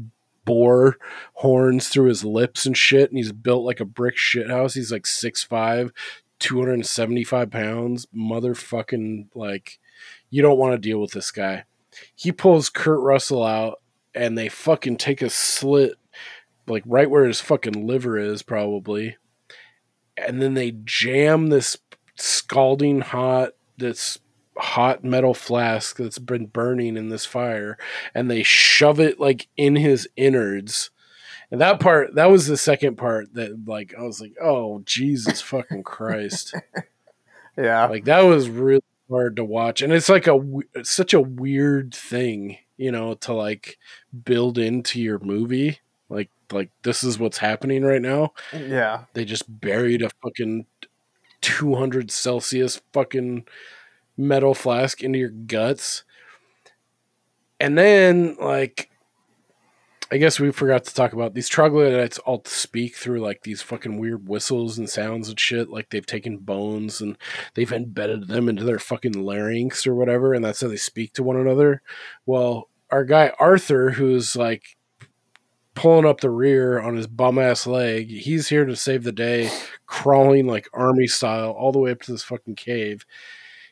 boar 0.51 0.97
horns 1.35 1.89
through 1.89 2.09
his 2.09 2.25
lips 2.25 2.67
and 2.67 2.77
shit 2.77 3.09
and 3.09 3.17
he's 3.17 3.31
built 3.31 3.65
like 3.65 3.79
a 3.79 3.85
brick 3.85 4.17
shit 4.17 4.51
house. 4.51 4.75
He's 4.75 4.91
like 4.91 5.05
6'5 5.05 5.93
275 6.41 7.51
pounds, 7.51 8.07
motherfucking 8.17 9.29
like 9.35 9.79
you 10.31 10.43
don't 10.43 10.59
want 10.59 10.73
to 10.73 10.79
deal 10.79 11.01
with 11.01 11.13
this 11.13 11.31
guy. 11.31 11.65
He 12.17 12.33
pulls 12.33 12.69
Kurt 12.69 13.01
Russell 13.01 13.45
out 13.45 13.81
and 14.13 14.37
they 14.37 14.49
fucking 14.49 14.97
take 14.97 15.23
a 15.23 15.31
slit 15.31 15.95
like 16.67 16.83
right 16.85 17.09
where 17.09 17.27
his 17.27 17.41
fucking 17.41 17.87
liver 17.87 18.19
is 18.19 18.43
probably. 18.43 19.17
And 20.17 20.43
then 20.43 20.55
they 20.55 20.73
jam 20.85 21.47
this 21.47 21.77
scalding 22.17 23.03
hot 23.03 23.51
this 23.77 24.19
hot 24.61 25.03
metal 25.03 25.35
flask 25.35 25.97
that's 25.97 26.19
been 26.19 26.47
burning 26.47 26.97
in 26.97 27.09
this 27.09 27.25
fire 27.25 27.79
and 28.15 28.31
they 28.31 28.43
shove 28.43 29.01
it 29.01 29.19
like 29.19 29.49
in 29.57 29.77
his 29.77 30.09
innards 30.17 30.91
and 31.51 31.61
that 31.61 31.81
part, 31.81 32.15
that 32.15 32.31
was 32.31 32.47
the 32.47 32.57
second 32.57 32.97
part 32.97 33.35
that, 33.35 33.67
like, 33.67 33.95
I 33.99 34.03
was 34.03 34.21
like, 34.21 34.35
oh, 34.41 34.83
Jesus 34.85 35.41
fucking 35.41 35.83
Christ. 35.83 36.55
yeah, 37.59 37.87
like, 37.87 38.05
that 38.05 38.21
was 38.21 38.49
really 38.49 38.83
hard 39.09 39.37
to 39.37 39.45
watch. 39.45 39.83
And 39.83 39.93
it's 39.93 40.09
like 40.09 40.29
a 40.29 40.41
it's 40.75 40.91
such 40.91 41.13
a 41.13 41.21
weird 41.21 41.95
thing, 41.95 42.59
you 42.77 42.93
know, 42.93 43.15
to 43.15 43.35
like 43.35 43.79
build 44.25 44.59
into 44.59 45.01
your 45.01 45.19
movie. 45.19 45.81
Like, 46.09 46.31
like 46.53 46.71
this 46.83 47.03
is 47.03 47.19
what's 47.19 47.39
happening 47.39 47.83
right 47.83 48.03
now. 48.03 48.33
yeah. 48.53 49.05
They 49.15 49.25
just 49.25 49.61
buried 49.61 50.03
a 50.03 50.11
fucking 50.23 50.67
200 51.41 52.13
Celsius 52.13 52.81
fucking 52.93 53.45
metal 54.17 54.55
flask 54.55 55.03
into 55.03 55.19
your 55.19 55.31
guts. 55.31 56.05
And 57.59 57.77
then, 57.77 58.37
like, 58.41 58.91
I 60.13 60.17
guess 60.17 60.41
we 60.41 60.51
forgot 60.51 60.85
to 60.85 60.95
talk 60.95 61.13
about 61.13 61.35
these 61.35 61.49
troglodytes 61.49 62.19
all 62.19 62.43
speak 62.45 62.97
through 62.97 63.21
like 63.21 63.43
these 63.43 63.63
fucking 63.63 63.97
weird 63.97 64.29
whistles 64.29 64.77
and 64.77 64.91
sounds 64.91 65.29
and 65.29 65.39
shit. 65.39 65.71
Like 65.71 65.91
they've 65.91 66.05
taken 66.05 66.39
bones 66.39 67.01
and 67.01 67.17
they've 67.55 67.71
embedded 67.71 68.27
them 68.27 68.49
into 68.49 68.65
their 68.65 68.81
fucking 68.81 69.13
larynx 69.13 69.87
or 69.87 69.95
whatever, 69.95 70.35
and 70.35 70.45
that's 70.45 70.63
how 70.63 70.69
they 70.69 70.77
speak 70.77 71.13
to 71.13 71.23
one 71.23 71.37
another. 71.37 71.83
Well, 72.27 72.69
our 72.91 73.05
guy 73.05 73.33
Arthur, 73.39 73.91
who's 73.91 74.35
like 74.35 74.77
pulling 75.75 76.07
up 76.07 76.21
the 76.21 76.31
rear 76.31 76.81
on 76.81 76.97
his 76.97 77.07
bum 77.07 77.39
ass 77.39 77.65
leg, 77.65 78.09
he's 78.09 78.49
here 78.49 78.65
to 78.65 78.75
save 78.75 79.05
the 79.05 79.13
day, 79.13 79.49
crawling 79.87 80.49
like 80.49 80.69
army 80.73 81.07
style 81.07 81.53
all 81.53 81.71
the 81.71 81.79
way 81.79 81.93
up 81.93 82.03
to 82.03 82.13
this 82.13 82.25
fucking 82.25 82.57
cave 82.57 83.07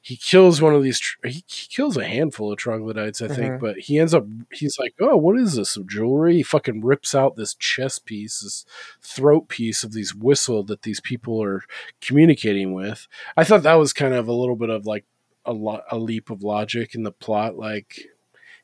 he 0.03 0.17
kills 0.17 0.61
one 0.63 0.75
of 0.75 0.83
these 0.83 0.99
tr- 1.01 1.27
he, 1.27 1.43
he 1.47 1.67
kills 1.69 1.97
a 1.97 2.05
handful 2.05 2.51
of 2.53 2.59
troglodytes 2.59 3.21
i 3.21 3.29
think 3.29 3.55
Mhm. 3.55 3.61
but 3.61 3.77
he 3.79 3.99
ends 3.99 4.15
up 4.15 4.25
he's 4.53 4.79
like 4.79 4.95
oh 5.01 5.17
what 5.17 5.39
is 5.39 5.55
this 5.57 5.71
some 5.73 5.87
jewelry 5.89 6.37
he 6.37 6.43
fucking 6.43 6.83
rips 6.85 7.15
out 7.15 7.37
this 7.37 7.55
chest 7.55 8.05
piece 8.05 8.41
this 8.41 8.65
throat 9.03 9.49
piece 9.49 9.83
of 9.85 9.93
these 9.93 10.15
whistle 10.15 10.63
that 10.65 10.83
these 10.83 11.01
people 11.01 11.43
are 11.43 11.63
communicating 12.01 12.73
with 12.73 13.07
i 13.37 13.45
thought 13.45 13.63
that 13.63 13.75
was 13.75 13.93
kind 13.93 14.15
of 14.15 14.29
a 14.29 14.33
little 14.33 14.57
bit 14.57 14.71
of 14.71 14.87
like 14.87 15.05
a, 15.45 15.53
lo- 15.53 15.83
a 15.91 15.99
leap 15.99 16.31
of 16.31 16.43
logic 16.43 16.95
in 16.95 17.03
the 17.05 17.13
plot 17.13 17.57
like 17.57 18.07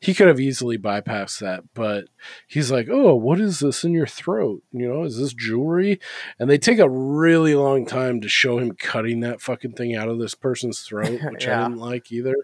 he 0.05 0.15
could 0.15 0.29
have 0.29 0.41
easily 0.41 0.79
bypassed 0.79 1.39
that 1.41 1.65
but 1.75 2.05
he's 2.47 2.71
like 2.71 2.89
oh 2.91 3.15
what 3.15 3.41
is 3.41 3.61
this 3.61 3.85
in 3.85 3.93
your 3.93 4.07
throat? 4.07 4.63
You 4.73 4.89
know 4.89 5.05
is 5.05 5.19
this 5.19 5.33
jewelry? 5.35 6.01
And 6.39 6.49
they 6.49 6.59
take 6.59 6.79
a 6.79 6.89
really 6.89 7.55
long 7.55 7.87
time 7.87 8.21
to 8.21 8.29
show 8.29 8.59
him 8.59 8.73
cutting 8.73 9.21
that 9.21 9.41
fucking 9.41 9.73
thing 9.73 9.95
out 9.95 10.09
of 10.09 10.19
this 10.19 10.35
person's 10.35 10.81
throat 10.81 11.21
which 11.31 11.49
i 11.49 11.63
didn't 11.63 11.79
like 11.79 12.11
either. 12.13 12.35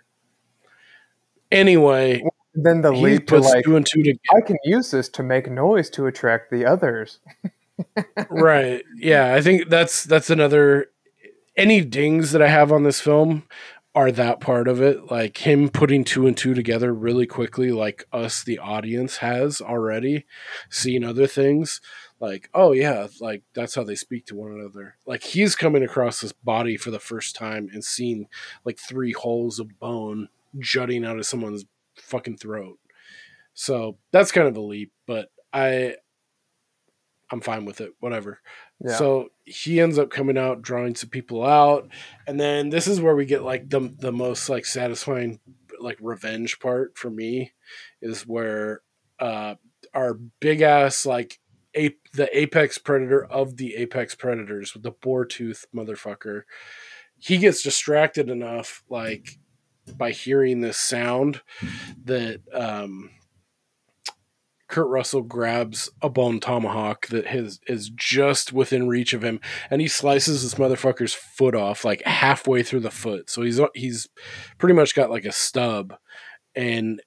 Anyway 1.51 2.23
Then 2.55 2.81
the 2.81 2.93
to 2.93 3.21
puts 3.21 3.49
like, 3.49 3.65
two 3.65 3.77
and 3.77 3.87
two 3.87 4.03
together 4.03 4.21
I 4.37 4.41
can 4.41 4.57
use 4.65 4.91
this 4.91 5.09
to 5.11 5.23
make 5.23 5.51
noise 5.51 5.91
to 5.91 6.07
attract 6.07 6.51
the 6.51 6.65
others. 6.67 7.21
right. 8.31 8.85
Yeah 8.97 9.35
i 9.35 9.41
think 9.41 9.69
that's 9.69 10.05
that's 10.05 10.31
another 10.31 10.91
any 11.57 11.83
dings 11.83 12.33
that 12.33 12.41
i 12.41 12.49
have 12.49 12.73
on 12.73 12.85
this 12.85 13.01
film 13.01 13.43
are 13.95 14.13
that 14.13 14.41
part 14.41 14.69
of 14.69 14.81
it. 14.81 15.11
Like 15.11 15.39
him 15.39 15.69
putting 15.69 16.05
two 16.05 16.27
and 16.27 16.37
two 16.37 16.55
together 16.55 16.95
really 16.95 17.27
quickly 17.27 17.73
like 17.73 18.05
us 18.13 18.45
the 18.45 18.59
audience 18.59 19.19
has 19.19 19.61
already 19.61 20.27
seen 20.69 21.05
other 21.05 21.27
things. 21.27 21.81
Like 22.21 22.51
oh 22.55 22.73
yeah 22.73 23.09
like 23.21 23.43
that's 23.55 23.75
how 23.75 23.83
they 23.83 23.97
speak 23.97 24.27
to 24.27 24.37
one 24.37 24.53
another. 24.53 24.97
Like 25.07 25.23
he's 25.23 25.57
coming 25.57 25.83
across 25.83 26.21
this 26.21 26.33
body 26.33 26.77
for 26.77 26.91
the 26.91 27.01
first 27.01 27.35
time 27.35 27.69
and 27.73 27.85
seeing 27.85 28.27
like 28.65 28.79
three 28.79 29.13
holes 29.13 29.59
of 29.59 29.79
bone 29.81 30.29
jutting 30.59 31.05
out 31.05 31.19
of 31.19 31.27
someone's 31.27 31.65
fucking 31.97 32.37
throat. 32.37 32.79
So 33.55 33.99
that's 34.13 34.33
kind 34.33 34.49
of 34.49 34.57
a 34.57 34.61
leap 34.61 34.93
but 35.07 35.31
i 35.53 35.97
i'm 37.31 37.41
fine 37.41 37.65
with 37.65 37.81
it 37.81 37.93
whatever 38.01 38.41
Yeah. 38.85 38.97
so 38.97 39.29
he 39.45 39.81
ends 39.81 39.99
up 39.99 40.11
coming 40.11 40.39
out, 40.39 40.63
drawing 40.63 40.95
some 40.95 41.11
people 41.11 41.45
out, 41.45 41.89
and 42.27 42.39
then 42.39 42.71
this 42.71 42.87
is 42.87 43.01
where 43.01 43.17
we 43.17 43.25
get 43.25 43.43
like 43.43 43.69
the 43.69 43.93
the 43.99 44.13
most 44.13 44.49
like 44.49 44.65
satisfying 44.65 45.41
like 45.81 45.99
revenge 46.01 46.61
part 46.61 46.97
for 46.97 47.11
me 47.11 47.53
is 48.01 48.23
where 48.27 48.83
uh 49.19 49.55
our 49.93 50.15
big 50.41 50.61
ass 50.61 51.05
like 51.05 51.41
ape 51.75 52.01
the 52.15 52.29
apex 52.39 52.79
predator 52.79 53.25
of 53.25 53.57
the 53.57 53.75
apex 53.77 54.15
predators 54.15 54.73
with 54.75 54.83
the 54.83 54.91
boar 54.91 55.25
tooth 55.25 55.65
motherfucker 55.75 56.43
he 57.19 57.39
gets 57.39 57.63
distracted 57.63 58.29
enough 58.31 58.83
like 58.89 59.39
by 59.97 60.11
hearing 60.11 60.61
this 60.61 60.77
sound 60.79 61.41
that 62.05 62.41
um 62.53 63.11
Kurt 64.71 64.89
Russell 64.89 65.23
grabs 65.23 65.91
a 66.01 66.09
bone 66.09 66.39
tomahawk 66.39 67.09
that 67.09 67.27
his 67.27 67.59
is 67.67 67.91
just 67.91 68.53
within 68.53 68.89
reach 68.89 69.13
of 69.13 69.23
him, 69.23 69.41
and 69.69 69.81
he 69.81 69.89
slices 69.89 70.43
this 70.43 70.55
motherfucker's 70.55 71.13
foot 71.13 71.57
off 71.57 71.85
like 71.85 72.03
halfway 72.07 72.63
through 72.63 72.81
the 72.81 72.91
foot. 72.91 73.29
So 73.29 73.43
he's 73.43 73.61
he's 73.75 74.09
pretty 74.59 74.75
much 74.75 74.95
got 74.95 75.11
like 75.11 75.25
a 75.25 75.33
stub, 75.33 75.95
and 76.55 77.03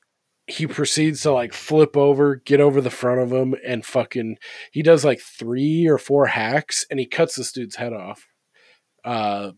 he 0.46 0.68
proceeds 0.68 1.22
to 1.22 1.32
like 1.32 1.54
flip 1.54 1.96
over, 1.96 2.36
get 2.36 2.60
over 2.60 2.82
the 2.82 2.90
front 2.90 3.22
of 3.22 3.32
him, 3.32 3.56
and 3.66 3.86
fucking 3.86 4.38
he 4.74 4.82
does 4.82 5.06
like 5.06 5.22
three 5.22 5.88
or 5.88 5.98
four 5.98 6.26
hacks, 6.28 6.86
and 6.92 7.00
he 7.00 7.06
cuts 7.06 7.36
this 7.36 7.54
dude's 7.54 7.78
head 7.78 7.94
off, 7.94 8.28
uh, 9.06 9.52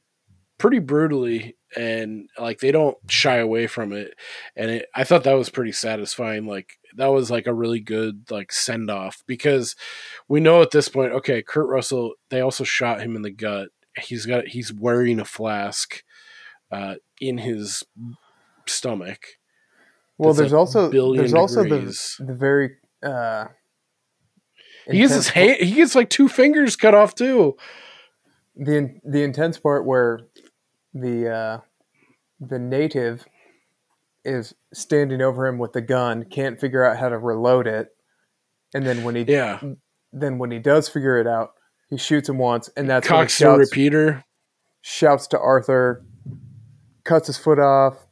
pretty 0.57 0.79
brutally, 0.79 1.55
and 1.75 2.29
like 2.39 2.59
they 2.59 2.71
don't 2.71 2.97
shy 3.09 3.37
away 3.37 3.67
from 3.67 3.91
it, 3.91 4.13
and 4.55 4.71
it, 4.71 4.85
I 4.95 5.03
thought 5.03 5.23
that 5.23 5.33
was 5.33 5.49
pretty 5.49 5.71
satisfying. 5.71 6.45
Like 6.45 6.79
that 6.95 7.07
was 7.07 7.29
like 7.29 7.47
a 7.47 7.53
really 7.53 7.79
good 7.79 8.31
like 8.31 8.51
send 8.51 8.89
off 8.89 9.23
because 9.27 9.75
we 10.27 10.39
know 10.39 10.61
at 10.61 10.71
this 10.71 10.87
point, 10.89 11.11
okay, 11.13 11.41
Kurt 11.41 11.67
Russell, 11.67 12.13
they 12.29 12.41
also 12.41 12.63
shot 12.63 13.01
him 13.01 13.15
in 13.15 13.21
the 13.21 13.31
gut. 13.31 13.69
He's 13.97 14.25
got 14.25 14.47
he's 14.47 14.73
wearing 14.73 15.19
a 15.19 15.25
flask 15.25 16.03
uh, 16.71 16.95
in 17.19 17.39
his 17.39 17.83
stomach. 18.65 19.25
well, 20.17 20.33
there's 20.33 20.53
also 20.53 20.89
there's 20.89 21.33
also 21.33 21.63
degrees. 21.63 22.15
the 22.19 22.25
the 22.25 22.33
very 22.35 22.71
uh, 23.03 23.45
He 24.89 24.99
gets 24.99 25.13
his 25.13 25.29
hand, 25.29 25.57
he 25.59 25.71
gets 25.71 25.95
like 25.95 26.09
two 26.09 26.27
fingers 26.27 26.75
cut 26.75 26.93
off 26.93 27.15
too. 27.15 27.55
the 28.55 28.99
the 29.03 29.23
intense 29.23 29.57
part 29.57 29.85
where 29.85 30.21
the 30.95 31.29
uh, 31.29 31.59
the 32.39 32.57
native 32.57 33.25
is 34.23 34.55
standing 34.73 35.21
over 35.21 35.45
him 35.45 35.59
with 35.59 35.73
the 35.73 35.81
gun, 35.81 36.25
can't 36.25 36.59
figure 36.59 36.83
out 36.83 36.97
how 36.97 37.09
to 37.09 37.17
reload 37.17 37.67
it, 37.67 37.89
and 38.73 38.85
then 38.85 39.03
when 39.03 39.15
he 39.15 39.23
Yeah, 39.23 39.59
then 40.11 40.37
when 40.39 40.49
he 40.49 40.59
does 40.59 40.89
figure 40.89 41.19
it 41.19 41.27
out, 41.27 41.51
he 41.89 41.97
shoots 41.97 42.29
him 42.29 42.37
once, 42.37 42.69
and 42.75 42.89
that's 42.89 43.09
when 43.09 43.21
he 43.21 43.27
shouts, 43.27 43.71
repeater. 43.71 44.23
shouts 44.81 45.27
to 45.27 45.39
Arthur, 45.39 46.03
cuts 47.03 47.27
his 47.27 47.37
foot 47.37 47.59
off, 47.59 48.07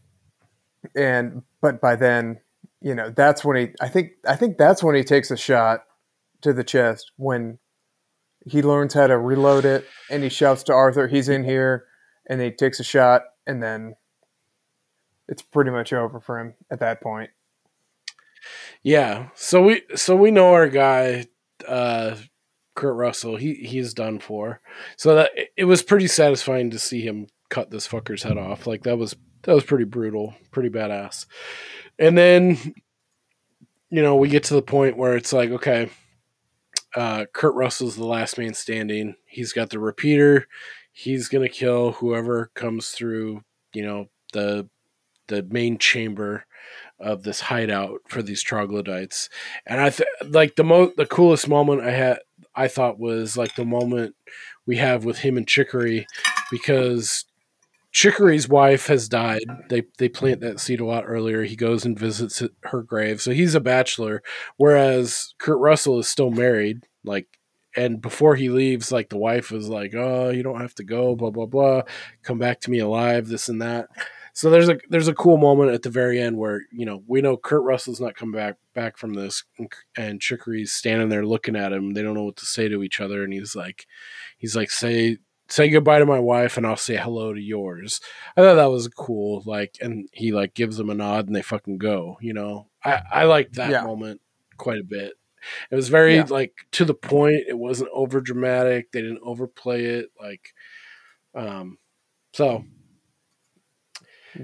and 0.95 1.41
but 1.61 1.81
by 1.81 1.95
then, 1.95 2.41
you 2.81 2.93
know, 2.93 3.10
that's 3.10 3.45
when 3.45 3.57
he 3.57 3.68
I 3.81 3.88
think 3.88 4.11
I 4.27 4.35
think 4.35 4.57
that's 4.57 4.84
when 4.84 4.95
he 4.95 5.03
takes 5.03 5.31
a 5.31 5.38
shot 5.38 5.85
to 6.41 6.51
the 6.51 6.64
chest 6.64 7.11
when 7.15 7.60
he 8.45 8.61
learns 8.61 8.93
how 8.93 9.07
to 9.07 9.18
reload 9.18 9.64
it 9.64 9.85
and 10.10 10.22
he 10.22 10.30
shouts 10.30 10.64
to 10.64 10.73
Arthur, 10.73 11.07
he's 11.07 11.30
in 11.30 11.45
here, 11.45 11.85
and 12.28 12.41
he 12.41 12.52
takes 12.52 12.80
a 12.80 12.84
shot 12.84 13.24
and 13.45 13.62
then 13.62 13.95
it's 15.28 15.41
pretty 15.41 15.72
much 15.72 15.94
over 15.94 16.20
for 16.20 16.40
him 16.40 16.54
at 16.70 16.80
that 16.80 17.02
point. 17.02 17.30
Yeah. 18.82 19.30
So 19.36 19.64
we 19.64 19.84
so 19.95 20.16
we 20.16 20.32
know 20.32 20.54
our 20.54 20.68
guy 20.68 21.28
uh 21.68 22.16
Kurt 22.76 22.95
Russell, 22.95 23.38
he 23.38 23.54
he's 23.54 23.94
done 23.94 24.20
for. 24.20 24.60
So 24.98 25.16
that 25.16 25.32
it 25.56 25.66
was 25.66 25.84
pretty 25.84 26.08
satisfying 26.08 26.72
to 26.72 26.80
see 26.80 27.02
him 27.02 27.28
cut 27.50 27.72
this 27.72 27.88
fucker's 27.88 28.24
head 28.24 28.38
off. 28.38 28.68
Like 28.68 28.84
that 28.84 28.98
was 28.98 29.16
that 29.44 29.54
was 29.54 29.64
pretty 29.64 29.86
brutal, 29.86 30.36
pretty 30.52 30.70
badass. 30.70 31.26
And 32.00 32.18
then 32.18 32.58
you 33.90 34.02
know, 34.02 34.16
we 34.16 34.28
get 34.28 34.44
to 34.45 34.56
the 34.56 34.62
point 34.62 34.98
where 34.98 35.16
it's 35.16 35.32
like, 35.32 35.52
okay, 35.52 35.90
uh 36.95 37.26
Kurt 37.32 37.56
Russell's 37.56 37.95
the 37.95 38.06
last 38.06 38.38
man 38.38 38.54
standing. 38.54 39.16
He's 39.26 39.54
got 39.54 39.70
the 39.70 39.80
repeater. 39.80 40.48
He's 40.94 41.28
to 41.30 41.49
kill 41.49 41.94
whoever 41.94 42.52
comes 42.53 42.90
through, 42.90 43.41
you 43.74 43.84
know, 43.84 44.10
the 44.32 44.70
the 45.28 45.44
main 45.49 45.78
chamber 45.78 46.45
of 46.99 47.24
this 47.24 47.41
hideout 47.41 47.99
for 48.07 48.22
these 48.22 48.41
troglodytes. 48.41 49.30
And 49.65 49.82
I 49.82 49.90
th- 49.90 50.07
like 50.30 50.56
the 50.56 50.64
most 50.64 50.95
the 50.95 51.06
coolest 51.06 51.48
moment 51.48 51.82
I 51.82 51.91
had 51.91 52.20
I 52.56 52.68
thought 52.68 52.99
was 52.99 53.36
like 53.36 53.56
the 53.56 53.65
moment 53.65 54.15
we 54.65 54.78
have 54.78 55.03
with 55.03 55.20
him 55.20 55.38
and 55.38 55.48
Chicory 55.48 56.06
because 56.52 57.26
Chicory's 57.91 58.48
wife 58.48 58.88
has 58.88 59.10
died. 59.10 59.44
They 59.70 59.84
they 59.98 60.10
plant 60.10 60.41
that 60.41 60.60
seed 60.60 60.80
a 60.80 60.86
lot 60.86 61.06
earlier. 61.07 61.44
He 61.44 61.56
goes 61.56 61.86
and 61.86 61.98
visits 61.98 62.41
her 62.64 62.84
grave. 62.84 63.22
So 63.22 63.32
he's 63.32 63.56
a 63.56 63.60
bachelor 63.60 64.22
whereas 64.57 65.34
Kurt 65.40 65.60
Russell 65.60 65.99
is 65.99 66.07
still 66.07 66.32
married 66.32 66.84
like 67.03 67.28
and 67.76 68.02
before 68.02 68.36
he 68.36 68.50
leaves 68.50 68.91
like 68.91 69.10
the 69.10 69.18
wife 69.18 69.52
was 69.52 69.68
like, 69.70 69.94
"Oh, 69.95 70.30
you 70.30 70.44
don't 70.44 70.62
have 70.62 70.76
to 70.76 70.84
go, 70.84 71.16
blah 71.16 71.30
blah 71.32 71.45
blah. 71.45 71.84
Come 72.24 72.38
back 72.40 72.60
to 72.62 72.72
me 72.72 72.80
alive, 72.80 73.28
this 73.28 73.50
and 73.50 73.62
that." 73.62 73.88
So 74.36 74.50
there's 74.50 74.68
a 74.70 74.80
there's 74.90 75.08
a 75.08 75.14
cool 75.14 75.38
moment 75.38 75.72
at 75.72 75.84
the 75.84 75.90
very 75.91 76.20
end 76.20 76.38
where 76.38 76.62
you 76.72 76.86
know 76.86 77.04
we 77.08 77.22
know 77.22 77.38
Kurt 77.38 77.64
Russell's 77.64 78.02
not 78.02 78.16
coming 78.16 78.34
back 78.36 78.56
back 78.74 78.98
from 78.98 79.14
this, 79.14 79.44
and, 79.60 79.72
and 79.95 80.20
Chicory's 80.22 80.72
standing 80.74 81.10
there 81.10 81.26
looking 81.26 81.56
at 81.56 81.72
him. 81.72 81.94
They 81.94 82.02
don't 82.02 82.16
know 82.16 82.24
what 82.24 82.38
to 82.38 82.45
say 82.45 82.68
to 82.68 82.82
each 82.84 83.00
other, 83.00 83.24
and 83.24 83.32
he's 83.32 83.56
like, 83.56 83.86
he's 84.38 84.56
like, 84.56 84.72
say 84.72 85.18
say 85.50 85.70
goodbye 85.70 86.00
to 86.00 86.06
my 86.08 86.18
wife, 86.20 86.58
and 86.58 86.66
I'll 86.66 86.76
say 86.78 86.95
hello 86.95 87.32
to 87.34 87.40
yours. 87.40 88.02
I 88.36 88.41
thought 88.41 88.56
that 88.56 88.72
was 88.72 88.88
cool. 88.88 89.44
Like, 89.45 89.76
and 89.82 90.08
he 90.12 90.32
like 90.32 90.56
gives 90.56 90.78
them 90.78 90.90
a 90.90 90.95
nod, 90.95 91.28
and 91.28 91.36
they 91.36 91.44
fucking 91.44 91.78
go. 91.78 92.18
You 92.20 92.34
know, 92.34 92.70
I 92.84 93.02
I 93.12 93.24
liked 93.26 93.54
that 93.56 93.70
Yeah. 93.70 93.84
moment 93.84 94.20
quite 94.58 94.80
a 94.80 94.84
bit. 94.84 95.14
It 95.72 95.76
was 95.76 95.90
very 95.90 96.15
Yeah. 96.15 96.26
like 96.30 96.53
to 96.72 96.86
the 96.86 96.94
point. 96.94 97.44
It 97.48 97.57
wasn't 97.57 97.90
over 97.94 98.22
dramatic. 98.22 98.91
They 98.91 99.02
didn't 99.02 99.22
overplay 99.24 99.86
it. 99.86 100.10
Like, 100.20 100.53
um, 101.36 101.78
so 102.34 102.65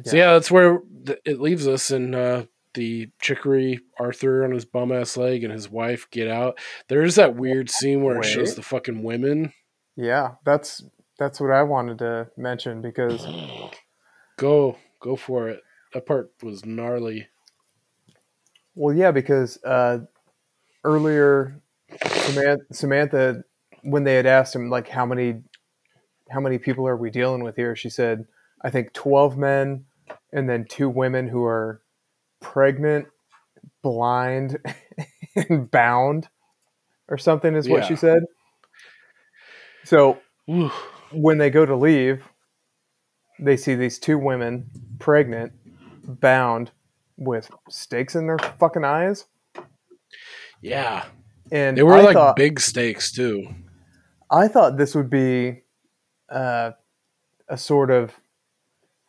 so 0.04 0.16
yeah, 0.16 0.34
that's 0.34 0.52
where 0.52 0.80
th- 1.06 1.20
it 1.26 1.40
leaves 1.40 1.68
us. 1.68 1.90
And 1.92 2.14
uh, 2.14 2.46
the 2.76 3.10
chicory 3.22 3.80
Arthur 4.00 4.44
on 4.44 4.52
his 4.52 4.66
bum 4.66 4.92
ass 4.92 5.18
leg 5.18 5.44
and 5.44 5.52
his 5.52 5.70
wife 5.70 6.08
get 6.12 6.28
out. 6.28 6.60
There 6.88 7.02
is 7.04 7.16
that 7.16 7.36
weird 7.36 7.70
scene 7.70 8.04
where 8.04 8.20
it 8.20 8.26
shows 8.26 8.56
the 8.56 8.62
fucking 8.62 9.02
women. 9.04 9.54
Yeah, 9.96 10.36
that's 10.46 10.84
that's 11.18 11.40
what 11.42 11.52
I 11.52 11.64
wanted 11.64 11.98
to 12.00 12.30
mention 12.38 12.82
because 12.82 13.26
Go, 14.38 14.78
go 15.02 15.16
for 15.18 15.50
it. 15.50 15.60
That 15.94 16.06
part 16.06 16.32
was 16.42 16.64
gnarly. 16.64 17.28
well, 18.76 18.96
yeah, 18.96 19.12
because 19.12 19.62
uh, 19.64 20.00
earlier 20.84 21.62
Samantha, 22.06 22.64
Samantha, 22.74 23.44
when 23.84 24.04
they 24.04 24.16
had 24.16 24.26
asked 24.26 24.56
him 24.56 24.70
like 24.70 24.88
how 24.88 25.06
many 25.06 25.42
how 26.30 26.40
many 26.40 26.58
people 26.60 26.88
are 26.88 26.98
we 26.98 27.10
dealing 27.10 27.44
with 27.44 27.56
here, 27.56 27.76
she 27.76 27.90
said 27.90 28.26
I 28.64 28.70
think 28.70 28.94
twelve 28.94 29.38
men 29.38 29.86
and 30.32 30.50
then 30.50 30.66
two 30.70 30.90
women 30.90 31.28
who 31.28 31.44
are 31.44 31.82
pregnant, 32.40 33.08
blind, 33.82 34.58
and 35.36 35.70
bound, 35.70 36.28
or 37.08 37.18
something 37.18 37.56
is 37.56 37.68
what 37.70 37.82
Yeah. 37.82 37.88
she 37.88 37.96
said. 37.96 38.20
So 39.84 40.20
when 41.12 41.38
they 41.38 41.50
go 41.50 41.66
to 41.66 41.76
leave, 41.76 42.24
they 43.40 43.58
see 43.58 43.76
these 43.76 43.98
two 44.00 44.18
women, 44.18 44.70
pregnant, 45.00 45.54
bound, 46.04 46.72
with 47.18 47.50
stakes 47.70 48.16
in 48.16 48.28
their 48.28 48.38
fucking 48.60 48.84
eyes. 48.84 49.26
Yeah, 50.62 51.06
And 51.52 51.78
they 51.78 51.84
were 51.84 51.96
I 51.96 52.02
like 52.02 52.14
thought, 52.14 52.36
big 52.36 52.60
stakes 52.60 53.12
too. 53.12 53.48
I 54.32 54.48
thought 54.48 54.78
this 54.78 54.94
would 54.94 55.10
be 55.10 55.62
uh, 56.30 56.72
a 57.48 57.58
sort 57.58 57.92
of 57.92 58.14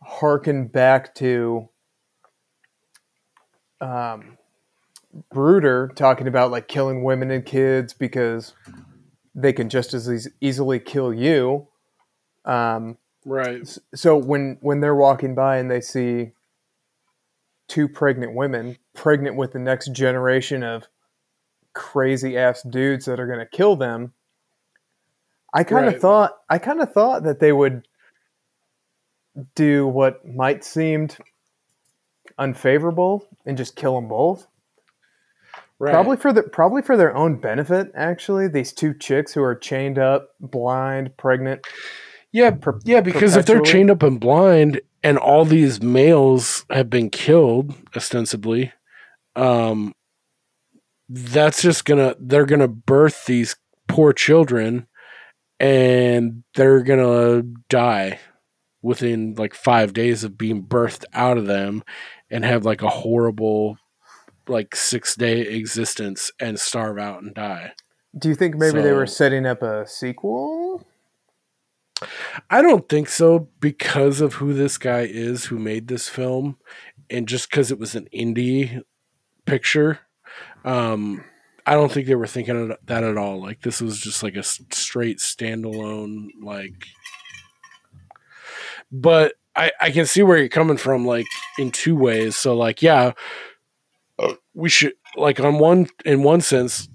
harken 0.03 0.67
back 0.69 1.15
to 1.17 1.69
um, 3.81 4.39
Brooder 5.31 5.91
talking 5.95 6.29
about 6.29 6.51
like 6.51 6.69
killing 6.69 7.03
women 7.03 7.31
and 7.31 7.45
kids 7.45 7.93
because 7.93 8.55
they 9.35 9.53
can 9.53 9.69
just 9.69 9.93
as 9.93 10.29
easily 10.41 10.79
kill 10.79 11.13
you. 11.13 11.69
Um, 12.45 12.97
Right. 13.25 13.79
So 13.95 14.17
when 14.17 14.59
when 14.61 14.81
they're 14.81 14.95
walking 14.95 15.35
by 15.35 15.59
and 15.59 15.71
they 15.71 15.81
see 15.81 16.33
two 17.69 17.89
pregnant 17.89 18.35
women 18.35 18.79
pregnant 18.95 19.37
with 19.37 19.53
the 19.53 19.59
next 19.59 19.93
generation 19.93 20.63
of 20.63 20.89
crazy 21.73 22.37
ass 22.37 22.63
dudes 22.63 23.05
that 23.07 23.21
are 23.21 23.27
going 23.27 23.39
to 23.39 23.47
kill 23.47 23.77
them 23.77 24.13
i 25.55 25.63
kind 25.65 25.87
of 25.87 25.93
Right. 25.95 26.01
thought 26.03 26.39
i 26.49 26.59
kind 26.59 26.81
of 26.81 26.93
thought 26.93 27.23
that 27.25 27.41
they 27.41 27.53
would 27.53 27.87
do 29.55 29.87
what 29.87 30.27
might 30.27 30.65
seemed 30.65 31.17
unfavorable 32.39 33.27
and 33.47 33.57
just 33.57 33.77
kill 33.77 33.95
them 33.95 34.09
both 34.09 34.47
Right. 35.79 35.93
probably 35.93 36.19
for 36.19 36.31
the 36.33 36.43
probably 36.43 36.83
for 36.83 36.97
their 36.99 37.17
own 37.17 37.41
benefit 37.41 37.91
actually 37.95 38.49
these 38.49 38.71
two 38.73 38.93
chicks 38.93 39.33
who 39.33 39.43
are 39.43 39.55
chained 39.55 39.99
up 39.99 40.29
blind 40.39 41.17
pregnant 41.17 41.67
Yeah, 42.33 42.51
per- 42.51 42.79
yeah, 42.85 43.01
because 43.01 43.35
if 43.35 43.47
they're 43.47 43.61
chained 43.63 43.91
up 43.91 44.03
and 44.03 44.21
blind, 44.21 44.81
and 45.03 45.17
all 45.19 45.45
these 45.47 45.83
males 45.83 46.65
have 46.71 46.89
been 46.91 47.11
killed, 47.11 47.75
ostensibly, 47.97 48.73
um, 49.35 49.95
that's 51.11 51.61
just 51.61 51.85
gonna 51.85 52.15
they're 52.21 52.47
gonna 52.47 52.69
birth 52.69 53.27
these 53.27 53.57
poor 53.89 54.13
children, 54.13 54.87
and 55.59 56.45
they're 56.55 56.83
gonna 56.83 57.43
die 57.69 58.21
within 58.81 59.35
like 59.35 59.55
five 59.55 59.93
days 59.93 60.25
of 60.25 60.39
being 60.39 60.63
birthed 60.63 61.05
out 61.13 61.37
of 61.37 61.47
them, 61.47 61.83
and 62.31 62.45
have 62.45 62.65
like 62.65 62.83
a 62.83 62.89
horrible 62.89 63.77
like 64.49 64.77
six 64.77 65.17
day 65.17 65.41
existence 65.41 66.31
and 66.41 66.59
starve 66.59 66.99
out 66.99 67.23
and 67.23 67.35
die. 67.35 67.73
do 68.19 68.29
you 68.29 68.35
think 68.35 68.57
maybe 68.57 68.81
they 68.81 68.93
were 68.93 69.07
setting 69.07 69.47
up 69.47 69.63
a 69.63 69.87
sequel 69.87 70.85
I 72.49 72.63
don't 72.63 72.89
think 72.89 73.09
so 73.09 73.49
because 73.61 74.21
of 74.21 74.35
who 74.35 74.55
this 74.55 74.79
guy 74.79 75.03
is 75.03 75.47
who 75.47 75.59
made 75.59 75.89
this 75.89 76.09
film 76.09 76.57
and 77.11 77.29
just 77.29 77.51
because 77.51 77.71
it 77.71 77.79
was 77.79 77.95
an 77.95 78.09
indie 78.15 78.83
picture. 79.45 80.01
Um, 80.65 81.25
I 81.67 81.75
don't 81.75 81.91
think 81.91 82.07
they 82.07 82.15
were 82.15 82.27
thinking 82.27 82.71
of 82.71 82.79
that 82.87 83.05
at 83.05 83.17
all. 83.17 83.41
Like 83.41 83.61
this 83.63 83.81
was 83.81 84.01
just 84.01 84.23
like 84.23 84.37
a 84.37 84.43
straight 84.43 85.19
standalone 85.19 86.29
like 86.43 86.87
but 88.93 89.35
I, 89.55 89.71
I 89.81 89.91
can 89.91 90.07
see 90.07 90.23
where 90.23 90.39
you're 90.39 90.49
coming 90.49 90.77
from 90.77 91.07
like 91.07 91.27
in 91.59 91.71
two 91.71 91.95
ways. 91.95 92.37
So 92.37 92.57
like 92.57 92.83
yeah, 92.83 93.13
we 94.55 94.69
should 94.69 94.95
like 95.17 95.41
on 95.41 95.59
one 95.59 95.89
in 96.05 96.23
one 96.23 96.41
sense 96.41 96.89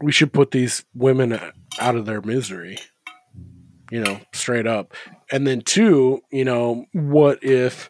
we 0.00 0.10
should 0.10 0.32
put 0.32 0.50
these 0.50 0.84
women 0.94 1.38
out 1.78 1.94
of 1.94 2.06
their 2.06 2.20
misery 2.20 2.78
you 3.90 4.00
know, 4.00 4.18
straight 4.32 4.66
up. 4.66 4.92
And 5.30 5.46
then 5.46 5.60
two, 5.60 6.20
you 6.30 6.44
know, 6.44 6.86
what 6.92 7.42
if 7.44 7.88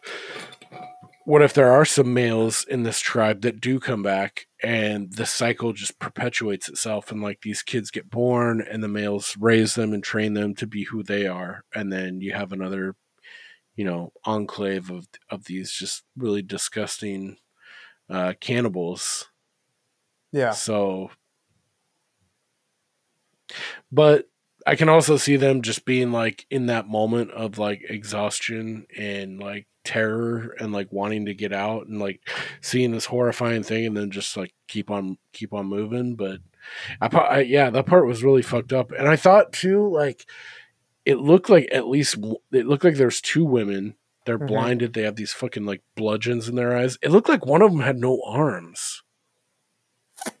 what 1.25 1.41
if 1.41 1.53
there 1.53 1.71
are 1.71 1.85
some 1.85 2.13
males 2.13 2.65
in 2.69 2.83
this 2.83 2.99
tribe 2.99 3.41
that 3.41 3.59
do 3.59 3.79
come 3.79 4.03
back 4.03 4.45
and 4.63 5.11
the 5.13 5.25
cycle 5.25 5.73
just 5.73 5.99
perpetuates 5.99 6.69
itself 6.69 7.11
and 7.11 7.21
like 7.21 7.41
these 7.41 7.63
kids 7.63 7.91
get 7.91 8.09
born 8.09 8.61
and 8.61 8.83
the 8.83 8.87
males 8.87 9.35
raise 9.39 9.75
them 9.75 9.91
and 9.91 10.03
train 10.03 10.33
them 10.35 10.53
to 10.55 10.67
be 10.67 10.83
who 10.83 11.03
they 11.03 11.25
are 11.25 11.63
and 11.73 11.91
then 11.91 12.21
you 12.21 12.31
have 12.31 12.51
another 12.51 12.95
you 13.75 13.83
know 13.83 14.11
enclave 14.23 14.89
of 14.89 15.07
of 15.29 15.45
these 15.45 15.71
just 15.71 16.03
really 16.15 16.41
disgusting 16.41 17.37
uh 18.09 18.33
cannibals? 18.39 19.29
Yeah. 20.31 20.51
So, 20.51 21.11
but 23.91 24.25
I 24.67 24.75
can 24.75 24.89
also 24.89 25.17
see 25.17 25.37
them 25.37 25.61
just 25.61 25.85
being 25.85 26.11
like 26.11 26.45
in 26.49 26.65
that 26.67 26.87
moment 26.87 27.31
of 27.31 27.57
like 27.57 27.83
exhaustion 27.87 28.85
and 28.97 29.39
like 29.39 29.67
terror 29.85 30.55
and 30.59 30.73
like 30.73 30.91
wanting 30.91 31.25
to 31.27 31.33
get 31.33 31.53
out 31.53 31.87
and 31.87 31.99
like 31.99 32.19
seeing 32.61 32.91
this 32.91 33.05
horrifying 33.05 33.63
thing 33.63 33.85
and 33.85 33.95
then 33.95 34.11
just 34.11 34.35
like 34.35 34.53
keep 34.67 34.89
on 34.91 35.17
keep 35.31 35.53
on 35.53 35.67
moving. 35.67 36.15
But 36.15 36.39
I, 36.99 37.07
I 37.07 37.39
yeah, 37.41 37.69
that 37.69 37.85
part 37.85 38.07
was 38.07 38.23
really 38.23 38.41
fucked 38.41 38.73
up. 38.73 38.91
And 38.91 39.07
I 39.07 39.15
thought 39.15 39.53
too, 39.53 39.87
like 39.87 40.25
it 41.05 41.19
looked 41.19 41.49
like 41.49 41.69
at 41.71 41.87
least 41.87 42.17
it 42.51 42.65
looked 42.65 42.83
like 42.83 42.95
there's 42.95 43.21
two 43.21 43.45
women. 43.45 43.95
They're 44.25 44.39
Mhm. 44.39 44.47
blinded. 44.47 44.93
They 44.93 45.03
have 45.03 45.15
these 45.17 45.33
fucking 45.33 45.65
like 45.65 45.83
bludgeons 45.95 46.49
in 46.49 46.55
their 46.55 46.75
eyes. 46.75 46.97
It 47.03 47.11
looked 47.11 47.29
like 47.29 47.45
one 47.45 47.61
of 47.61 47.71
them 47.71 47.81
had 47.81 47.97
no 47.97 48.21
arms. 48.25 49.03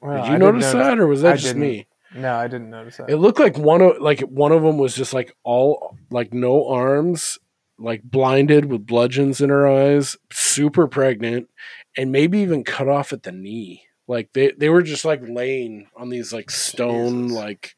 Well, 0.01 0.17
Did 0.23 0.25
you 0.31 0.39
didn't 0.39 0.39
notice 0.55 0.71
that, 0.71 0.99
or 0.99 1.05
was 1.07 1.23
I 1.23 1.29
that 1.31 1.35
just 1.35 1.47
didn't. 1.53 1.61
me? 1.61 1.87
No, 2.15 2.33
I 2.33 2.47
didn't 2.47 2.69
notice 2.69 2.97
that. 2.97 3.09
It 3.09 3.17
looked 3.17 3.39
like 3.39 3.57
one 3.57 3.81
of 3.81 3.99
like 3.99 4.21
one 4.21 4.51
of 4.51 4.63
them 4.63 4.77
was 4.77 4.95
just 4.95 5.13
like 5.13 5.35
all 5.43 5.97
like 6.09 6.33
no 6.33 6.67
arms, 6.67 7.37
like 7.77 8.03
blinded 8.03 8.65
with 8.65 8.85
bludgeons 8.85 9.41
in 9.41 9.49
her 9.49 9.67
eyes, 9.67 10.15
super 10.31 10.87
pregnant, 10.87 11.49
and 11.97 12.11
maybe 12.11 12.39
even 12.39 12.63
cut 12.63 12.87
off 12.87 13.13
at 13.13 13.23
the 13.23 13.31
knee. 13.31 13.83
Like 14.07 14.33
they 14.33 14.51
they 14.57 14.69
were 14.69 14.83
just 14.83 15.05
like 15.05 15.21
laying 15.27 15.87
on 15.97 16.09
these 16.09 16.31
like 16.31 16.51
stone 16.51 17.23
Jesus. 17.23 17.37
like 17.37 17.75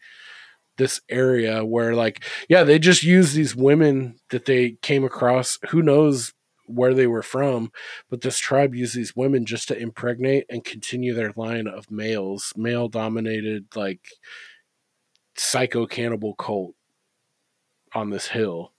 this 0.77 1.01
area 1.09 1.65
where 1.65 1.95
like 1.95 2.23
yeah 2.49 2.63
they 2.63 2.79
just 2.79 3.03
used 3.03 3.35
these 3.35 3.55
women 3.55 4.15
that 4.29 4.45
they 4.45 4.71
came 4.81 5.03
across 5.03 5.57
who 5.69 5.81
knows 5.81 6.33
where 6.67 6.93
they 6.93 7.07
were 7.07 7.23
from 7.23 7.71
but 8.09 8.21
this 8.21 8.37
tribe 8.37 8.75
used 8.75 8.95
these 8.95 9.15
women 9.15 9.45
just 9.45 9.67
to 9.67 9.77
impregnate 9.77 10.45
and 10.49 10.63
continue 10.63 11.13
their 11.13 11.33
line 11.35 11.65
of 11.65 11.89
males 11.89 12.53
male 12.55 12.89
dominated 12.89 13.65
like 13.75 14.01
psycho 15.35 15.87
cannibal 15.87 16.35
cult 16.35 16.75
on 17.93 18.09
this 18.09 18.27
hill 18.27 18.73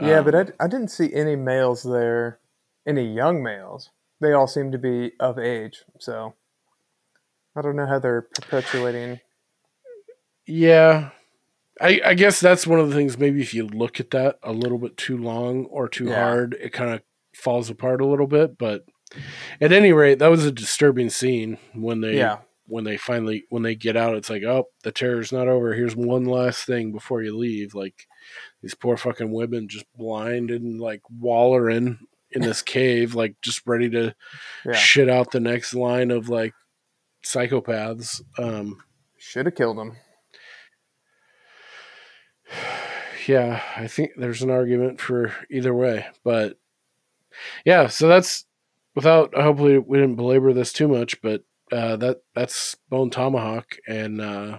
yeah, 0.00 0.18
Um, 0.18 0.24
but 0.24 0.34
I, 0.34 0.64
I 0.64 0.68
didn't 0.68 0.88
see 0.90 1.12
any 1.14 1.36
males 1.36 1.82
there, 1.82 2.38
any 2.86 3.04
young 3.12 3.42
males. 3.42 3.90
They 4.20 4.32
all 4.32 4.46
seem 4.46 4.72
to 4.72 4.78
be 4.78 5.12
of 5.20 5.38
age, 5.38 5.84
so 5.98 6.34
I 7.54 7.62
don't 7.62 7.76
know 7.76 7.86
how 7.86 7.98
they're 7.98 8.22
perpetuating. 8.22 9.20
Yeah. 10.46 11.10
I, 11.80 12.00
I 12.04 12.14
guess 12.14 12.40
that's 12.40 12.66
one 12.66 12.80
of 12.80 12.88
the 12.88 12.94
things 12.94 13.18
maybe 13.18 13.42
if 13.42 13.52
you 13.52 13.66
look 13.66 14.00
at 14.00 14.10
that 14.12 14.38
a 14.42 14.52
little 14.52 14.78
bit 14.78 14.96
too 14.96 15.18
long 15.18 15.66
or 15.66 15.88
too 15.88 16.06
Yeah. 16.06 16.22
hard, 16.24 16.56
it 16.60 16.72
kind 16.72 16.90
of 16.90 17.02
falls 17.34 17.68
apart 17.68 18.00
a 18.00 18.06
little 18.06 18.26
bit. 18.26 18.56
But 18.56 18.84
at 19.60 19.72
any 19.72 19.92
rate, 19.92 20.18
that 20.20 20.28
was 20.30 20.46
a 20.46 20.52
disturbing 20.52 21.10
scene 21.10 21.58
when 21.74 22.00
they 22.00 22.16
Yeah, 22.16 22.38
when 22.66 22.84
they 22.84 22.96
finally 22.96 23.44
when 23.50 23.62
they 23.62 23.74
get 23.74 23.96
out, 23.96 24.16
it's 24.16 24.30
like, 24.30 24.42
oh, 24.44 24.68
the 24.84 24.92
terror's 24.92 25.32
not 25.32 25.48
over. 25.48 25.74
Here's 25.74 25.94
one 25.94 26.24
last 26.24 26.64
thing 26.64 26.92
before 26.92 27.22
you 27.22 27.36
leave. 27.36 27.74
Like 27.74 28.06
these 28.62 28.74
poor 28.74 28.96
fucking 28.96 29.32
women 29.32 29.68
just 29.68 29.86
blind 29.96 30.50
and 30.50 30.80
like 30.80 31.02
wallering 31.10 31.98
in 32.30 32.42
this 32.42 32.62
cave, 32.74 33.14
like 33.14 33.36
just 33.42 33.62
ready 33.66 33.88
to 33.90 34.14
yeah. 34.64 34.72
shit 34.72 35.08
out 35.08 35.30
the 35.30 35.40
next 35.40 35.74
line 35.74 36.10
of 36.10 36.28
like 36.28 36.54
psychopaths. 37.24 38.22
Um 38.38 38.82
Should 39.18 39.46
have 39.46 39.54
killed 39.54 39.78
them. 39.78 39.96
yeah, 43.26 43.62
I 43.76 43.86
think 43.86 44.12
there's 44.16 44.42
an 44.42 44.50
argument 44.50 45.00
for 45.00 45.34
either 45.50 45.74
way, 45.74 46.06
but 46.24 46.58
yeah, 47.64 47.86
so 47.86 48.08
that's 48.08 48.44
without 48.94 49.34
hopefully 49.34 49.78
we 49.78 49.98
didn't 49.98 50.16
belabor 50.16 50.52
this 50.52 50.72
too 50.72 50.88
much, 50.88 51.20
but 51.22 51.44
uh, 51.72 51.96
that 51.96 52.18
that's 52.34 52.76
Bone 52.88 53.10
Tomahawk, 53.10 53.76
and 53.86 54.20
uh, 54.20 54.58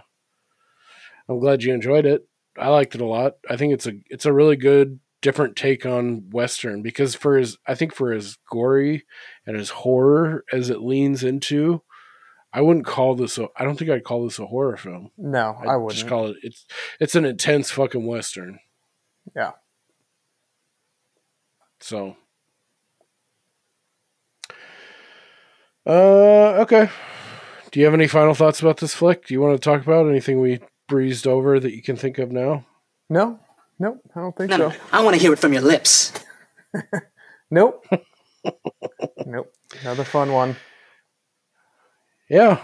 I'm 1.27 1.39
glad 1.39 1.63
you 1.63 1.73
enjoyed 1.73 2.05
it. 2.05 2.27
I 2.59 2.69
liked 2.69 2.95
it 2.95 3.01
a 3.01 3.05
lot. 3.05 3.33
I 3.49 3.55
think 3.57 3.73
it's 3.73 3.87
a 3.87 3.93
it's 4.09 4.25
a 4.25 4.33
really 4.33 4.55
good 4.55 4.99
different 5.21 5.55
take 5.55 5.85
on 5.85 6.29
western 6.29 6.81
because 6.81 7.15
for 7.15 7.37
his 7.37 7.57
I 7.67 7.75
think 7.75 7.93
for 7.93 8.11
his 8.11 8.37
gory 8.49 9.05
and 9.45 9.57
his 9.57 9.69
horror 9.69 10.45
as 10.53 10.69
it 10.69 10.81
leans 10.81 11.23
into, 11.23 11.81
I 12.53 12.61
wouldn't 12.61 12.85
call 12.85 13.15
this 13.15 13.37
a 13.37 13.47
I 13.57 13.63
don't 13.63 13.77
think 13.77 13.89
I'd 13.91 14.03
call 14.03 14.23
this 14.23 14.39
a 14.39 14.45
horror 14.45 14.77
film. 14.77 15.11
No, 15.17 15.55
I'd 15.61 15.67
I 15.67 15.75
wouldn't. 15.77 15.97
just 15.97 16.07
call 16.07 16.27
it 16.27 16.37
it's 16.43 16.65
it's 16.99 17.15
an 17.15 17.25
intense 17.25 17.71
fucking 17.71 18.05
western. 18.05 18.59
Yeah. 19.35 19.51
So 21.79 22.15
Uh 25.85 26.61
okay. 26.61 26.89
Do 27.71 27.79
you 27.79 27.85
have 27.85 27.93
any 27.93 28.07
final 28.07 28.33
thoughts 28.33 28.61
about 28.61 28.77
this 28.77 28.93
flick? 28.95 29.27
Do 29.27 29.33
you 29.33 29.41
want 29.41 29.55
to 29.55 29.63
talk 29.69 29.81
about 29.81 30.07
anything 30.07 30.39
we 30.39 30.59
breezed 30.87 31.27
over 31.27 31.59
that 31.59 31.75
you 31.75 31.81
can 31.81 31.95
think 31.95 32.17
of 32.17 32.31
now? 32.31 32.65
no, 33.09 33.39
nope, 33.79 33.99
I 34.15 34.19
don't 34.21 34.35
think 34.35 34.49
No, 34.49 34.57
so. 34.57 34.69
no, 34.69 34.75
I 34.91 35.03
want 35.03 35.15
to 35.15 35.21
hear 35.21 35.33
it 35.33 35.39
from 35.39 35.53
your 35.53 35.61
lips. 35.63 36.13
Nope. 37.49 37.85
nope. 39.25 39.53
Another 39.81 40.03
fun 40.03 40.33
one. 40.33 40.57
Yeah, 42.29 42.59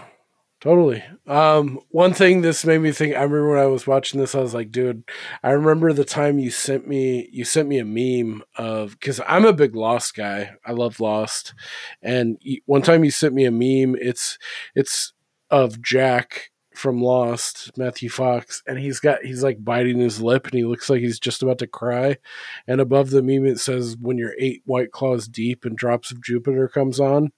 totally. 0.60 1.02
Um, 1.26 1.80
one 1.88 2.12
thing 2.12 2.42
this 2.42 2.66
made 2.66 2.78
me 2.82 2.92
think. 2.92 3.14
I 3.14 3.22
remember 3.22 3.50
when 3.52 3.58
I 3.60 3.66
was 3.66 3.86
watching 3.86 4.20
this, 4.20 4.34
I 4.34 4.40
was 4.40 4.52
like, 4.52 4.70
dude, 4.70 5.04
I 5.42 5.52
remember 5.52 5.94
the 5.94 6.04
time 6.04 6.38
you 6.38 6.50
sent 6.50 6.86
me 6.86 7.30
you 7.32 7.44
sent 7.46 7.66
me 7.66 7.78
a 7.78 7.84
meme 7.86 8.42
of 8.56 8.90
because 9.00 9.22
I'm 9.26 9.46
a 9.46 9.54
big 9.54 9.74
Lost 9.74 10.14
guy. 10.14 10.50
I 10.66 10.72
love 10.72 11.00
Lost, 11.00 11.54
and 12.02 12.36
one 12.66 12.82
time 12.82 13.04
you 13.04 13.10
sent 13.10 13.32
me 13.34 13.46
a 13.46 13.50
meme. 13.50 13.96
It's 13.98 14.38
it's 14.74 15.14
of 15.50 15.80
Jack 15.80 16.50
from 16.74 17.00
Lost, 17.00 17.76
Matthew 17.78 18.08
Fox, 18.08 18.62
and 18.66 18.78
he's 18.78 19.00
got 19.00 19.24
he's 19.24 19.42
like 19.42 19.64
biting 19.64 19.98
his 19.98 20.20
lip, 20.20 20.46
and 20.46 20.54
he 20.54 20.64
looks 20.64 20.90
like 20.90 21.00
he's 21.00 21.18
just 21.18 21.42
about 21.42 21.58
to 21.58 21.66
cry. 21.66 22.18
And 22.66 22.80
above 22.80 23.10
the 23.10 23.22
meme, 23.22 23.46
it 23.46 23.60
says, 23.60 23.96
"When 24.00 24.18
you're 24.18 24.34
eight 24.38 24.62
white 24.66 24.92
claws 24.92 25.28
deep 25.28 25.64
and 25.64 25.76
drops 25.76 26.10
of 26.10 26.22
Jupiter 26.22 26.68
comes 26.68 27.00
on." 27.00 27.32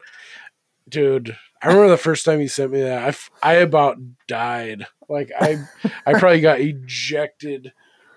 Dude, 0.89 1.37
I 1.63 1.69
remember 1.69 1.89
the 1.89 1.97
first 1.97 2.25
time 2.25 2.41
you 2.41 2.49
sent 2.49 2.73
me 2.73 2.81
that. 2.81 3.03
I, 3.03 3.09
f- 3.09 3.31
I 3.43 3.55
about 3.55 3.99
died. 4.29 4.87
Like 5.09 5.31
I, 5.39 5.59
I 6.07 6.13
probably 6.19 6.41
got 6.41 6.61
ejected 6.61 7.73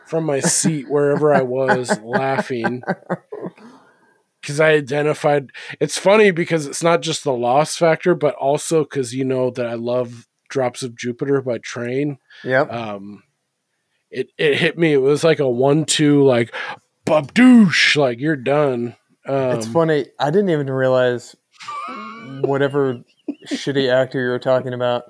from 0.05 0.23
my 0.25 0.39
seat 0.39 0.89
wherever 0.89 1.33
I 1.33 1.41
was, 1.41 1.99
laughing 2.01 2.81
because 4.41 4.59
I 4.59 4.71
identified. 4.71 5.51
It's 5.79 5.97
funny 5.97 6.31
because 6.31 6.65
it's 6.65 6.83
not 6.83 7.01
just 7.01 7.23
the 7.23 7.33
loss 7.33 7.75
factor, 7.75 8.15
but 8.15 8.35
also 8.35 8.83
because 8.83 9.13
you 9.13 9.25
know 9.25 9.49
that 9.51 9.67
I 9.67 9.73
love 9.73 10.28
Drops 10.49 10.83
of 10.83 10.95
Jupiter 10.97 11.41
by 11.41 11.57
Train. 11.59 12.17
Yeah. 12.43 12.61
Um, 12.61 13.23
it 14.11 14.29
it 14.37 14.57
hit 14.57 14.77
me. 14.77 14.93
It 14.93 15.01
was 15.01 15.23
like 15.23 15.39
a 15.39 15.49
one-two, 15.49 16.23
like 16.23 16.53
babdoosh, 17.05 17.95
like 17.95 18.19
you're 18.19 18.35
done. 18.35 18.95
Um, 19.27 19.57
it's 19.57 19.67
funny. 19.67 20.07
I 20.19 20.31
didn't 20.31 20.49
even 20.49 20.69
realize 20.69 21.35
whatever 22.41 22.99
shitty 23.47 23.91
actor 23.91 24.21
you 24.23 24.29
were 24.29 24.39
talking 24.39 24.73
about. 24.73 25.03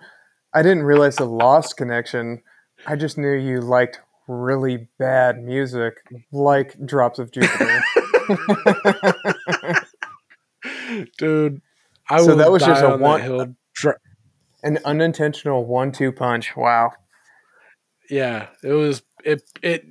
I 0.54 0.62
didn't 0.62 0.84
realize 0.84 1.16
the 1.16 1.26
Lost 1.26 1.78
connection. 1.78 2.42
I 2.86 2.96
just 2.96 3.18
knew 3.18 3.32
you 3.34 3.62
liked 3.62 4.00
really 4.28 4.88
bad 4.98 5.42
music, 5.44 5.96
like 6.32 6.76
Drops 6.86 7.20
of 7.20 7.32
Jupiter. 7.32 7.82
dude. 11.18 11.62
I 12.10 12.22
So 12.24 12.36
that 12.36 12.52
was 12.52 12.64
just 12.64 12.84
a 12.84 12.88
that 12.88 13.00
one- 13.00 13.22
hill. 13.22 13.56
Dr- 13.76 14.02
An 14.64 14.80
unintentional 14.84 15.66
one-two 15.66 16.12
punch. 16.12 16.56
Wow. 16.56 16.92
yeah, 18.10 18.48
it 18.64 18.74
was 18.74 19.04
it 19.24 19.44
it 19.62 19.86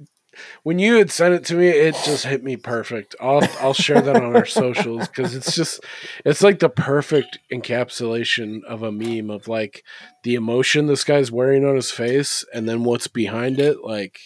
when 0.62 0.78
you 0.78 0.96
had 0.96 1.10
sent 1.10 1.34
it 1.34 1.44
to 1.46 1.54
me, 1.54 1.68
it 1.68 1.94
just 2.04 2.24
hit 2.24 2.44
me 2.44 2.56
perfect. 2.56 3.16
I'll 3.20 3.42
I'll 3.60 3.74
share 3.74 4.00
that 4.00 4.16
on 4.16 4.36
our 4.36 4.46
socials 4.46 5.08
because 5.08 5.34
it's 5.34 5.54
just 5.54 5.80
it's 6.24 6.42
like 6.42 6.58
the 6.58 6.68
perfect 6.68 7.38
encapsulation 7.52 8.62
of 8.64 8.82
a 8.82 8.92
meme 8.92 9.30
of 9.30 9.48
like 9.48 9.84
the 10.24 10.34
emotion 10.34 10.86
this 10.86 11.04
guy's 11.04 11.32
wearing 11.32 11.64
on 11.64 11.76
his 11.76 11.90
face 11.90 12.44
and 12.54 12.68
then 12.68 12.84
what's 12.84 13.08
behind 13.08 13.58
it. 13.58 13.82
Like 13.82 14.20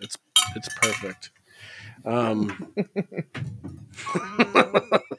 it's 0.00 0.16
it's 0.54 0.68
perfect. 0.80 1.30
Um 2.04 2.72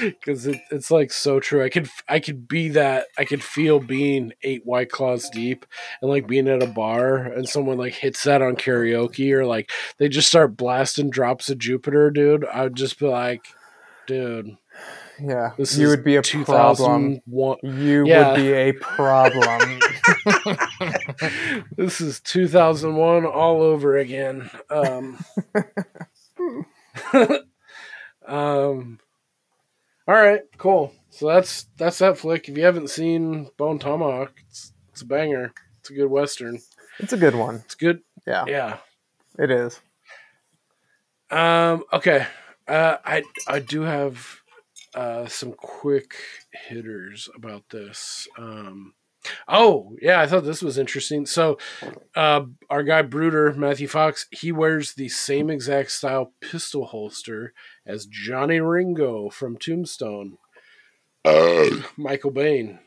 because 0.00 0.46
it, 0.46 0.60
it's 0.70 0.90
like 0.90 1.12
so 1.12 1.40
true. 1.40 1.62
I 1.64 1.68
could 1.68 1.88
I 2.08 2.20
could 2.20 2.48
be 2.48 2.68
that. 2.70 3.06
I 3.18 3.24
could 3.24 3.42
feel 3.42 3.80
being 3.80 4.32
eight 4.42 4.64
white 4.64 4.90
claws 4.90 5.28
deep 5.30 5.66
and 6.00 6.10
like 6.10 6.26
being 6.26 6.48
at 6.48 6.62
a 6.62 6.66
bar 6.66 7.16
and 7.16 7.48
someone 7.48 7.78
like 7.78 7.94
hits 7.94 8.24
that 8.24 8.42
on 8.42 8.56
karaoke 8.56 9.32
or 9.32 9.44
like 9.46 9.70
they 9.98 10.08
just 10.08 10.28
start 10.28 10.56
blasting 10.56 11.10
drops 11.10 11.48
of 11.50 11.58
Jupiter, 11.58 12.10
dude. 12.10 12.44
I 12.44 12.64
would 12.64 12.74
just 12.76 12.98
be 12.98 13.06
like, 13.06 13.46
dude, 14.06 14.56
Yeah. 15.20 15.52
this 15.58 15.76
you 15.76 15.86
is 15.86 15.90
would 15.96 16.04
be 16.04 16.16
a 16.16 16.22
problem. 16.22 17.20
You 17.62 18.06
Yeah. 18.06 18.32
would 18.32 18.36
be 18.36 18.52
a 18.52 18.72
problem. 18.72 19.80
This 21.76 22.00
is 22.00 22.20
2001 22.20 23.24
all 23.26 23.62
over 23.62 23.96
again. 23.96 24.50
Um, 24.70 25.18
um, 28.26 28.98
all 30.08 30.14
right, 30.14 30.40
cool. 30.56 30.92
So 31.10 31.28
that's 31.28 31.66
that's 31.76 31.98
that 31.98 32.18
flick. 32.18 32.48
If 32.48 32.56
you 32.56 32.64
haven't 32.64 32.90
seen 32.90 33.50
Bone 33.58 33.78
Tomahawk, 33.78 34.32
it's, 34.48 34.72
it's 34.92 35.02
a 35.02 35.06
banger. 35.06 35.52
It's 35.80 35.90
a 35.90 35.94
good 35.94 36.08
western. 36.10 36.58
it's 36.98 37.12
a 37.12 37.16
good 37.18 37.34
one. 37.34 37.56
It's 37.56 37.74
good. 37.74 38.00
Yeah, 38.26 38.44
Yeah. 38.46 38.76
it 39.38 39.50
is. 39.50 39.80
Um. 41.30 41.84
Okay. 41.92 42.26
Uh. 42.66 42.96
I 43.04 43.22
I 43.46 43.58
do 43.60 43.82
have 43.82 44.40
uh 44.94 45.26
some 45.26 45.52
quick 45.52 46.14
hitters 46.52 47.28
about 47.34 47.68
this. 47.70 48.26
Um. 48.38 48.94
Oh 49.46 49.96
yeah, 50.00 50.20
I 50.20 50.26
thought 50.26 50.44
this 50.44 50.62
was 50.62 50.78
interesting. 50.78 51.26
So, 51.26 51.58
uh, 52.14 52.42
our 52.70 52.82
guy 52.82 53.02
Brooder 53.02 53.52
Matthew 53.54 53.88
Fox, 53.88 54.26
he 54.30 54.52
wears 54.52 54.94
the 54.94 55.08
same 55.08 55.50
exact 55.50 55.90
style 55.90 56.32
pistol 56.40 56.86
holster 56.86 57.52
as 57.86 58.06
Johnny 58.06 58.60
Ringo 58.60 59.30
from 59.30 59.56
Tombstone. 59.56 60.38
Michael 61.96 62.30
Bain. 62.30 62.78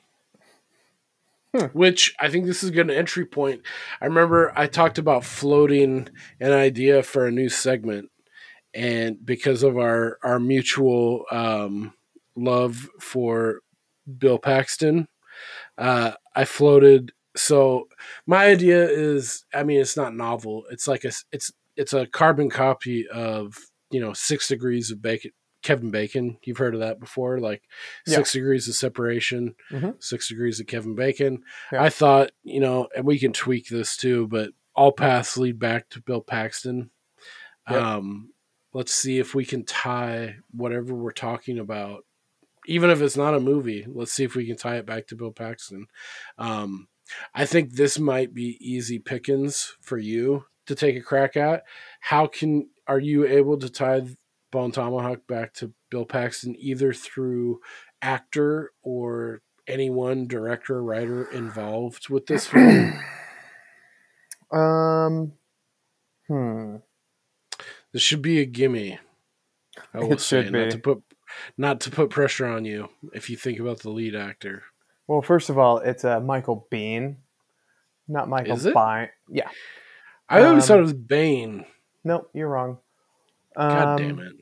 Which 1.74 2.16
I 2.20 2.30
think 2.30 2.46
this 2.46 2.64
is 2.64 2.70
a 2.70 2.74
good 2.74 2.90
entry 2.90 3.26
point. 3.26 3.62
I 4.00 4.06
remember 4.06 4.54
I 4.56 4.68
talked 4.68 4.98
about 4.98 5.26
floating 5.26 6.08
an 6.40 6.54
idea 6.54 7.04
for 7.04 7.28
a 7.28 7.32
new 7.32 7.50
segment, 7.50 8.10
and 8.74 9.18
because 9.26 9.62
of 9.62 9.78
our 9.78 10.18
our 10.24 10.40
mutual 10.40 11.26
um, 11.30 11.94
love 12.38 12.90
for 13.02 13.60
Bill 14.18 14.40
Paxton, 14.40 15.10
uh, 15.78 16.12
I 16.36 16.46
floated. 16.46 17.12
So 17.36 17.88
my 18.28 18.46
idea 18.46 18.88
is, 18.90 19.46
I 19.54 19.64
mean, 19.64 19.80
it's 19.80 19.96
not 19.98 20.16
novel. 20.16 20.64
It's 20.72 20.88
like 20.88 21.04
a 21.06 21.12
it's 21.32 21.52
it's 21.76 21.94
a 21.94 22.06
carbon 22.08 22.50
copy 22.50 23.08
of 23.08 23.58
you 23.90 24.00
know 24.02 24.14
Six 24.14 24.48
Degrees 24.50 24.92
of 24.92 25.02
Bacon. 25.02 25.32
Kevin 25.64 25.92
Bacon, 25.92 26.38
you've 26.44 26.58
heard 26.58 26.74
of 26.74 26.80
that 26.80 27.00
before, 27.00 27.40
like 27.40 27.62
Yeah. 28.08 28.16
Six 28.16 28.34
Degrees 28.34 28.68
of 28.68 28.74
Separation, 28.74 29.54
Mhm. 29.70 30.02
Six 30.04 30.28
Degrees 30.28 30.60
of 30.60 30.66
Kevin 30.66 30.96
Bacon. 30.96 31.44
Yeah. 31.72 31.84
I 31.84 31.90
thought, 31.90 32.32
you 32.44 32.60
know, 32.60 32.88
and 32.96 33.06
we 33.06 33.20
can 33.20 33.32
tweak 33.32 33.68
this 33.70 33.96
too, 33.96 34.28
but 34.28 34.50
all 34.74 34.92
paths 34.92 35.38
lead 35.38 35.60
back 35.60 35.88
to 35.90 36.02
Bill 36.02 36.22
Paxton. 36.22 36.90
Um, 37.68 38.34
let's 38.74 38.94
see 38.94 39.20
if 39.20 39.36
we 39.36 39.46
can 39.46 39.64
tie 39.64 40.38
whatever 40.52 40.96
we're 40.96 41.12
talking 41.12 41.60
about, 41.60 42.06
even 42.66 42.90
if 42.90 43.02
it's 43.02 43.18
not 43.18 43.34
a 43.34 43.40
movie. 43.40 43.86
Let's 43.88 44.14
see 44.14 44.24
if 44.24 44.36
we 44.36 44.46
can 44.46 44.58
tie 44.58 44.78
it 44.78 44.86
back 44.86 45.08
to 45.08 45.16
Bill 45.16 45.32
Paxton. 45.32 45.88
Um, 46.38 46.88
I 47.34 47.46
think 47.46 47.74
this 47.74 48.00
might 48.00 48.34
be 48.34 48.58
easy 48.60 49.00
pickings 49.00 49.76
for 49.82 49.98
you 49.98 50.46
to 50.68 50.76
take 50.76 50.96
a 50.96 51.02
crack 51.02 51.36
at. 51.36 51.64
How 52.00 52.28
can 52.28 52.70
are 52.88 53.00
you 53.00 53.26
able 53.26 53.58
to 53.58 53.70
tie 53.70 54.02
Bone 54.52 54.72
Tomahawk 54.72 55.28
back 55.28 55.54
to 55.56 55.74
Bill 55.90 56.06
Paxton 56.06 56.56
either 56.60 56.94
through 56.94 57.60
actor 58.02 58.72
or 58.82 59.42
anyone, 59.68 60.28
director, 60.28 60.82
writer 60.84 61.26
involved 61.32 62.10
with 62.10 62.26
this 62.28 62.48
film? 62.48 63.00
Um, 64.52 65.34
hmm. 66.28 66.76
this 67.94 68.02
should 68.02 68.22
be 68.22 68.40
a 68.40 68.46
gimme. 68.46 69.00
I 69.94 70.00
will 70.00 70.14
It 70.14 70.22
say 70.22 70.50
not 70.50 70.72
to 70.72 70.78
put 70.78 71.04
not 71.58 71.80
to 71.82 71.92
put 71.92 72.10
pressure 72.10 72.48
on 72.48 72.66
you 72.66 72.90
if 73.14 73.30
you 73.30 73.38
think 73.38 73.60
about 73.60 73.80
the 73.80 73.90
lead 73.90 74.16
actor. 74.16 74.64
Well, 75.08 75.22
first 75.22 75.50
of 75.50 75.58
all, 75.58 75.78
it's 75.80 76.06
uh, 76.06 76.20
Michael 76.20 76.68
Biehn, 76.72 77.18
not 78.08 78.30
Michael 78.30 78.54
Is 78.56 78.66
it? 78.66 78.74
Bine. 78.74 79.10
Yeah. 79.30 79.50
I 80.30 80.44
always 80.44 80.64
Um, 80.64 80.68
thought 80.68 80.80
it 80.80 80.84
was 80.84 80.94
Bane. 80.94 81.66
Nope, 82.04 82.30
you're 82.34 82.48
wrong. 82.48 82.78
God 83.58 84.00
Um, 84.02 84.08
damn 84.08 84.20
it. 84.20 84.34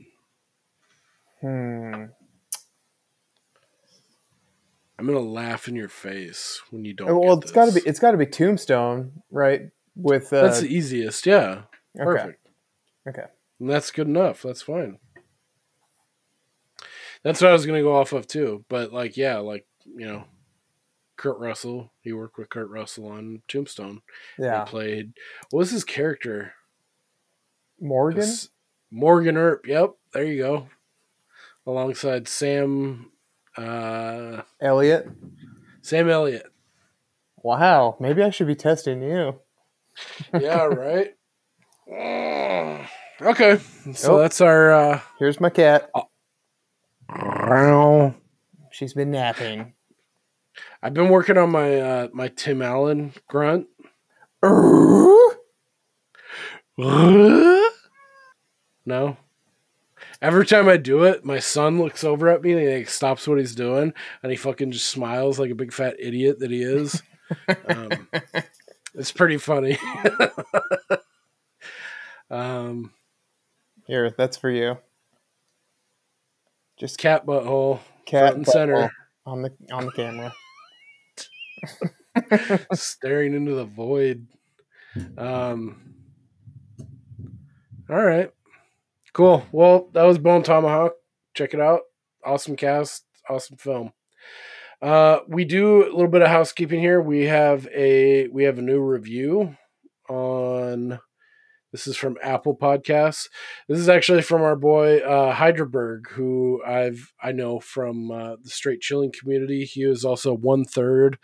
Hmm. 1.41 2.05
I'm 4.97 5.05
gonna 5.05 5.19
laugh 5.19 5.67
in 5.69 5.75
your 5.75 5.87
face 5.87 6.61
when 6.71 6.83
you 6.83 6.93
don't. 6.93 7.09
Oh, 7.09 7.17
well, 7.19 7.39
it's 7.39 7.51
got 7.53 7.65
to 7.65 7.71
be 7.71 7.81
it's 7.87 7.99
got 7.99 8.11
to 8.11 8.17
be 8.17 8.25
Tombstone, 8.25 9.23
right? 9.31 9.69
With 9.95 10.31
uh, 10.33 10.41
That's 10.43 10.59
the 10.61 10.67
easiest. 10.73 11.25
Yeah, 11.25 11.61
okay, 11.97 12.03
perfect. 12.03 12.47
okay. 13.07 13.23
And 13.61 13.69
that's 13.69 13.91
good 13.91 14.07
enough. 14.07 14.41
That's 14.41 14.61
fine. 14.61 14.99
That's 17.23 17.41
what 17.41 17.49
I 17.49 17.53
was 17.53 17.65
gonna 17.65 17.81
go 17.81 17.95
off 17.95 18.13
of 18.13 18.27
too. 18.27 18.63
But 18.69 18.93
like, 18.93 19.17
yeah, 19.17 19.37
like 19.37 19.65
you 19.85 20.05
know, 20.07 20.23
Kurt 21.17 21.37
Russell. 21.39 21.91
He 22.01 22.13
worked 22.13 22.37
with 22.37 22.49
Kurt 22.49 22.69
Russell 22.69 23.07
on 23.07 23.41
Tombstone. 23.47 24.01
Yeah, 24.37 24.63
He 24.65 24.69
played. 24.69 25.13
What 25.49 25.59
was 25.59 25.71
his 25.71 25.83
character? 25.83 26.53
Morgan. 27.79 28.21
This- 28.21 28.49
Morgan 28.91 29.37
Earp. 29.37 29.67
Yep, 29.67 29.91
there 30.13 30.23
you 30.23 30.37
go. 30.41 30.67
Alongside 31.67 32.27
Sam, 32.27 33.11
uh, 33.55 34.41
Elliott. 34.59 35.07
Sam 35.83 36.09
Elliott. 36.09 36.47
Wow, 37.43 37.95
maybe 37.99 38.23
I 38.23 38.31
should 38.31 38.47
be 38.47 38.55
testing 38.55 39.01
you. 39.03 39.39
Yeah, 40.33 40.63
right. 40.63 41.13
Okay, 43.21 43.59
so 43.93 44.17
that's 44.17 44.39
our. 44.39 44.71
uh 44.71 45.01
Here's 45.19 45.41
my 45.41 45.49
cat. 45.49 45.89
I've 45.93 46.03
She's 48.72 48.94
been 48.94 49.11
napping. 49.11 49.73
I've 50.81 50.94
been 50.94 51.10
working 51.10 51.38
on 51.38 51.52
my 51.52 51.80
uh 51.80 52.07
my 52.14 52.30
Tim 52.30 52.61
Allen 52.61 53.14
grunt. 53.27 53.68
no. 54.44 55.36
Every 60.22 60.45
time 60.45 60.68
I 60.68 60.77
do 60.77 61.03
it, 61.03 61.23
my 61.23 61.40
son 61.40 61.80
looks 61.80 62.03
over 62.03 62.30
at 62.30 62.41
me 62.41 62.52
and 62.52 62.61
he 62.61 62.77
like, 62.77 62.90
stops 62.90 63.27
what 63.27 63.40
he's 63.40 63.56
doing 63.56 63.94
and 64.22 64.31
he 64.31 64.38
fucking 64.38 64.72
just 64.72 64.90
smiles 64.90 65.40
like 65.40 65.52
a 65.52 65.56
big 65.56 65.73
fat 65.73 65.95
idiot 65.98 66.40
that 66.40 66.52
he 66.52 66.61
is. 66.61 67.02
um, 67.68 68.07
it's 68.95 69.11
pretty 69.11 69.38
funny. 69.38 69.77
um, 72.30 72.91
Here, 73.86 74.14
that's 74.18 74.38
for 74.38 74.49
you. 74.49 74.77
Just 76.80 76.97
cat 76.97 77.26
butthole 77.26 77.80
cat 78.06 78.22
front 78.22 78.38
and 78.38 78.47
center. 78.47 78.91
on 79.26 79.41
the 79.41 79.51
on 79.72 79.85
the 79.85 79.91
camera. 79.91 80.34
staring 82.73 83.34
into 83.34 83.53
the 83.53 83.65
void. 83.65 84.27
Um, 85.18 85.95
all 87.89 88.01
right, 88.01 88.31
cool. 89.11 89.45
Well, 89.51 89.89
that 89.93 90.03
was 90.03 90.18
Bone 90.18 90.41
Tomahawk. 90.41 90.93
Check 91.34 91.53
it 91.53 91.60
out. 91.60 91.81
Awesome 92.26 92.56
cast, 92.56 93.03
awesome 93.30 93.57
film. 93.57 93.91
Uh, 94.81 95.19
we 95.27 95.43
do 95.43 95.84
a 95.84 95.91
little 95.91 96.07
bit 96.07 96.22
of 96.22 96.30
housekeeping 96.30 96.80
here. 96.80 97.01
We 97.01 97.26
have 97.26 97.68
a 97.76 98.27
we 98.30 98.45
have 98.45 98.57
a 98.57 98.64
new 98.64 98.80
review 98.80 99.57
on. 100.07 100.99
This 101.71 101.87
is 101.87 101.95
from 101.95 102.17
Apple 102.23 102.55
Podcasts. 102.55 103.29
This 103.67 103.79
is 103.79 103.89
actually 103.89 104.21
from 104.21 104.41
our 104.41 104.55
boy 104.55 104.99
uh, 104.99 105.33
who 106.11 106.61
I've 106.65 107.13
I 107.21 107.31
know 107.31 107.59
from 107.59 108.11
uh, 108.11 108.35
the 108.41 108.49
Straight 108.49 108.81
Chilling 108.81 109.11
community. 109.17 109.65
He 109.65 109.83
is 109.83 110.03
also 110.03 110.35
one 110.35 110.65
third 110.65 111.17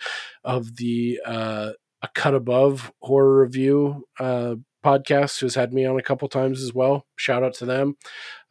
of 0.43 0.75
the 0.77 1.19
uh, 1.25 1.71
A 2.01 2.07
Cut 2.13 2.35
Above 2.35 2.91
horror 3.01 3.41
review 3.41 4.05
uh, 4.19 4.55
podcast, 4.85 5.39
who's 5.39 5.55
had 5.55 5.73
me 5.73 5.83
on 5.85 5.97
a 5.97 6.03
couple 6.03 6.27
times 6.27 6.61
as 6.61 6.73
well. 6.73 7.07
Shout 7.15 7.43
out 7.43 7.55
to 7.55 7.65
them. 7.65 7.97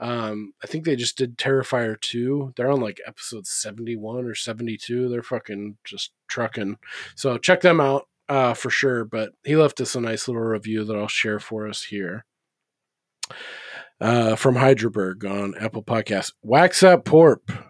Um, 0.00 0.52
I 0.62 0.66
think 0.66 0.84
they 0.84 0.96
just 0.96 1.16
did 1.16 1.38
Terrifier 1.38 2.00
2. 2.00 2.54
They're 2.56 2.72
on 2.72 2.80
like 2.80 3.00
episode 3.06 3.46
71 3.46 4.24
or 4.24 4.34
72. 4.34 5.08
They're 5.08 5.22
fucking 5.22 5.76
just 5.84 6.12
trucking. 6.26 6.78
So 7.14 7.38
check 7.38 7.60
them 7.60 7.80
out 7.80 8.08
uh, 8.28 8.54
for 8.54 8.70
sure. 8.70 9.04
But 9.04 9.30
he 9.44 9.56
left 9.56 9.80
us 9.80 9.94
a 9.94 10.00
nice 10.00 10.28
little 10.28 10.42
review 10.42 10.84
that 10.84 10.96
I'll 10.96 11.08
share 11.08 11.40
for 11.40 11.68
us 11.68 11.84
here. 11.84 12.24
Uh, 14.00 14.36
from 14.36 14.56
Hyderberg 14.56 15.24
on 15.24 15.54
Apple 15.58 15.82
Podcasts. 15.82 16.32
Wax 16.42 16.82
Up 16.82 17.04
Porp. 17.04 17.64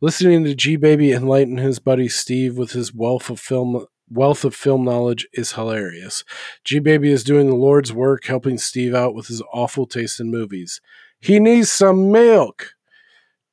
Listening 0.00 0.42
to 0.44 0.54
G 0.54 0.76
Baby 0.76 1.12
enlighten 1.12 1.58
his 1.58 1.78
buddy 1.78 2.08
Steve 2.08 2.56
with 2.56 2.72
his 2.72 2.92
wealth 2.92 3.30
of 3.30 3.38
film 3.38 3.86
wealth 4.10 4.44
of 4.44 4.54
film 4.54 4.84
knowledge 4.84 5.28
is 5.32 5.52
hilarious. 5.52 6.24
G 6.64 6.78
Baby 6.80 7.12
is 7.12 7.22
doing 7.22 7.48
the 7.48 7.56
Lord's 7.56 7.92
work 7.92 8.24
helping 8.24 8.58
Steve 8.58 8.94
out 8.94 9.14
with 9.14 9.28
his 9.28 9.42
awful 9.52 9.86
taste 9.86 10.20
in 10.20 10.30
movies. 10.30 10.80
He 11.20 11.38
needs 11.38 11.70
some 11.70 12.10
milk. 12.10 12.72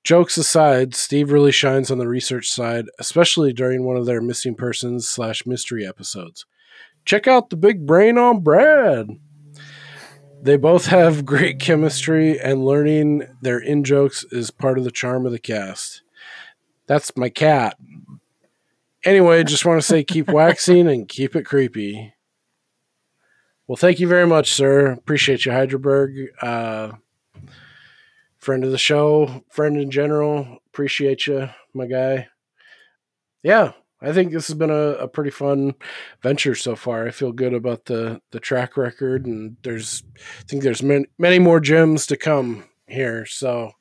Jokes 0.10 0.38
aside, 0.38 0.96
Steve 0.96 1.32
really 1.32 1.52
shines 1.52 1.92
on 1.92 2.00
the 2.00 2.08
research 2.08 2.50
side, 2.50 2.86
especially 2.98 3.54
during 3.54 3.84
one 3.84 3.96
of 3.96 4.08
their 4.08 4.22
missing 4.22 4.56
persons 4.56 5.08
slash 5.08 5.46
mystery 5.46 5.86
episodes. 5.86 6.48
Check 7.06 7.28
out 7.28 7.52
the 7.52 7.56
big 7.56 7.86
brain 7.86 8.18
on 8.18 8.42
Brad. 8.42 9.08
They 10.42 10.58
both 10.58 10.88
have 10.88 11.26
great 11.28 11.60
chemistry, 11.60 12.40
and 12.40 12.66
learning 12.66 13.28
their 13.44 13.60
in 13.60 13.84
jokes 13.84 14.26
is 14.32 14.50
part 14.50 14.80
of 14.80 14.84
the 14.84 14.90
charm 14.90 15.28
of 15.28 15.32
the 15.32 15.38
cast. 15.38 16.02
That's 16.88 17.16
my 17.16 17.30
cat. 17.30 17.78
Anyway, 19.06 19.44
just 19.44 19.64
want 19.64 19.80
to 19.80 19.88
say 19.88 20.04
keep 20.04 20.28
waxing 20.32 20.88
and 20.88 21.08
keep 21.08 21.36
it 21.36 21.46
creepy. 21.46 22.16
Well, 23.68 23.76
thank 23.76 24.00
you 24.00 24.08
very 24.08 24.26
much, 24.26 24.54
sir. 24.54 24.88
Appreciate 24.88 25.46
you, 25.46 25.52
Hyderberg. 25.52 26.30
Uh, 26.42 26.94
friend 28.40 28.64
of 28.64 28.72
the 28.72 28.78
show, 28.78 29.44
friend 29.50 29.78
in 29.78 29.92
general. 29.92 30.60
Appreciate 30.68 31.28
you, 31.28 31.50
my 31.74 31.86
guy. 31.86 32.28
Yeah, 33.44 33.74
I 34.02 34.14
think 34.14 34.32
this 34.32 34.48
has 34.48 34.56
been 34.56 34.70
a, 34.70 34.94
a 34.94 35.08
pretty 35.08 35.30
fun 35.30 35.76
venture 36.22 36.56
so 36.56 36.76
far. 36.76 37.08
I 37.08 37.12
feel 37.12 37.32
good 37.32 37.54
about 37.54 37.86
the 37.86 38.22
the 38.32 38.40
track 38.40 38.78
record, 38.78 39.26
and 39.26 39.58
there's 39.64 40.04
I 40.18 40.44
think 40.44 40.64
there's 40.64 40.84
many 40.84 41.06
many 41.18 41.40
more 41.40 41.60
gems 41.60 42.08
to 42.08 42.18
come 42.18 42.66
here. 42.88 43.26
So, 43.26 43.72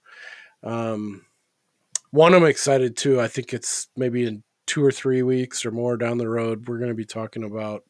um, 0.62 1.24
one 2.10 2.34
I'm 2.34 2.44
excited 2.44 2.96
to. 2.98 3.20
I 3.20 3.28
think 3.28 3.52
it's 3.52 3.88
maybe 3.96 4.24
in 4.24 4.42
two 4.66 4.84
or 4.84 4.92
three 4.92 5.22
weeks 5.22 5.64
or 5.64 5.70
more 5.70 5.96
down 5.96 6.18
the 6.18 6.28
road. 6.28 6.68
We're 6.68 6.78
going 6.78 6.90
to 6.90 6.94
be 6.94 7.06
talking 7.06 7.44
about. 7.44 7.84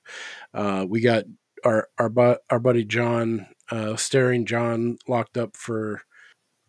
Uh, 0.54 0.86
we 0.88 1.00
got 1.00 1.24
our 1.64 1.88
our 1.98 2.08
bu- 2.10 2.38
our 2.50 2.58
buddy 2.58 2.84
John, 2.84 3.46
uh, 3.70 3.96
staring 3.96 4.44
John, 4.44 4.98
locked 5.08 5.38
up 5.38 5.56
for 5.56 6.02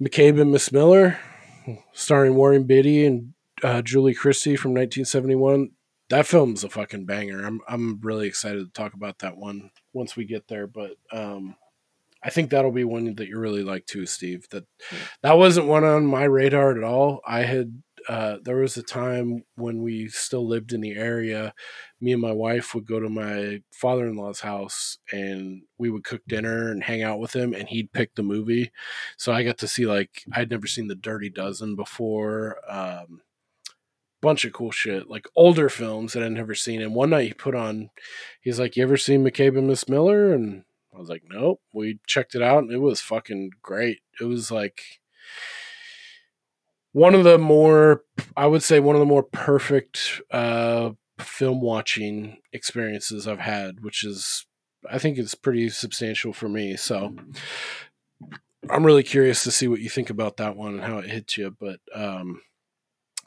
McCabe 0.02 0.40
and 0.40 0.52
Miss 0.52 0.72
Miller, 0.72 1.20
starring 1.94 2.36
Warren 2.36 2.64
Beatty 2.64 3.06
and 3.06 3.34
uh, 3.64 3.82
Julie 3.82 4.14
Christie 4.14 4.56
from 4.56 4.72
1971. 4.72 5.72
That 6.10 6.26
film's 6.26 6.64
a 6.64 6.70
fucking 6.70 7.06
banger. 7.06 7.46
I'm 7.46 7.62
I'm 7.68 8.00
really 8.02 8.28
excited 8.28 8.66
to 8.66 8.72
talk 8.72 8.94
about 8.94 9.20
that 9.20 9.38
one 9.38 9.72
once 9.94 10.16
we 10.16 10.26
get 10.26 10.48
there. 10.48 10.68
But 10.68 10.92
um, 11.12 11.56
I 12.24 12.30
think 12.30 12.50
that'll 12.50 12.72
be 12.72 12.84
one 12.84 13.14
that 13.16 13.28
you 13.28 13.38
really 13.38 13.64
like 13.64 13.86
too, 13.86 14.06
Steve. 14.06 14.48
That 14.50 14.66
that 15.22 15.38
wasn't 15.38 15.68
one 15.68 15.84
on 15.84 16.06
my 16.06 16.24
radar 16.24 16.76
at 16.76 16.84
all. 16.84 17.20
I 17.28 17.42
had 17.42 17.84
uh, 18.08 18.38
there 18.44 18.58
was 18.58 18.78
a 18.78 18.84
time 18.84 19.44
when 19.56 19.82
we 19.82 20.08
still 20.08 20.48
lived 20.48 20.74
in 20.74 20.82
the 20.82 20.96
area. 20.96 21.54
Me 22.02 22.14
and 22.14 22.22
my 22.22 22.32
wife 22.32 22.74
would 22.74 22.86
go 22.86 23.00
to 23.00 23.10
my 23.10 23.62
father 23.72 24.08
in 24.08 24.16
law's 24.16 24.40
house 24.42 24.98
and 25.12 25.64
we 25.78 25.90
would 25.90 26.04
cook 26.04 26.22
dinner 26.28 26.72
and 26.72 26.84
hang 26.84 27.04
out 27.04 27.20
with 27.20 27.36
him, 27.36 27.54
and 27.54 27.70
he'd 27.70 27.92
pick 27.92 28.16
the 28.16 28.24
movie. 28.24 28.72
So 29.18 29.32
I 29.34 29.44
got 29.44 29.58
to 29.60 29.68
see 29.68 29.86
like 29.86 30.24
I'd 30.34 30.52
never 30.52 30.68
seen 30.68 30.88
the 30.88 30.96
Dirty 30.96 31.30
Dozen 31.30 31.76
before. 31.76 32.58
Um, 32.70 33.22
bunch 34.22 34.46
of 34.46 34.54
cool 34.54 34.72
shit, 34.72 35.10
like 35.10 35.28
older 35.36 35.70
films 35.70 36.14
that 36.14 36.24
I'd 36.24 36.32
never 36.32 36.56
seen. 36.56 36.82
And 36.82 36.94
one 36.94 37.12
night 37.12 37.28
he 37.28 37.34
put 37.34 37.56
on, 37.56 37.90
he's 38.42 38.60
like, 38.60 38.76
"You 38.76 38.84
ever 38.84 38.98
seen 38.98 39.24
McCabe 39.24 39.58
and 39.58 39.68
Miss 39.68 39.88
Miller?" 39.90 40.34
And 40.34 40.64
I 40.94 41.00
was 41.00 41.10
like, 41.10 41.24
"Nope." 41.30 41.62
We 41.74 42.00
checked 42.08 42.36
it 42.36 42.42
out, 42.42 42.64
and 42.64 42.72
it 42.72 42.80
was 42.80 43.02
fucking 43.02 43.52
great. 43.62 44.00
It 44.20 44.26
was 44.26 44.52
like 44.52 44.99
one 46.92 47.16
of 47.16 47.24
the 47.24 47.38
more, 47.38 48.04
I 48.36 48.48
would 48.48 48.64
say, 48.64 48.80
one 48.80 48.96
of 48.96 49.00
the 49.00 49.06
more 49.06 49.24
perfect 49.24 50.22
uh, 50.32 50.92
film 51.20 51.62
watching 51.62 52.38
experiences 52.54 53.28
I've 53.28 53.40
had, 53.40 53.82
which 53.82 54.04
is, 54.04 54.46
I 54.90 54.98
think, 54.98 55.18
it's 55.18 55.36
pretty 55.36 55.70
substantial 55.70 56.34
for 56.34 56.50
me. 56.50 56.76
So. 56.78 57.16
I'm 58.70 58.86
really 58.86 59.04
curious 59.04 59.44
to 59.44 59.52
see 59.52 59.68
what 59.68 59.80
you 59.80 59.90
think 59.90 60.10
about 60.10 60.38
that 60.38 60.56
one 60.56 60.76
and 60.76 60.84
how 60.84 60.98
it 61.00 61.10
hits 61.10 61.38
you. 61.38 61.56
But 61.60 61.80
um, 61.96 62.42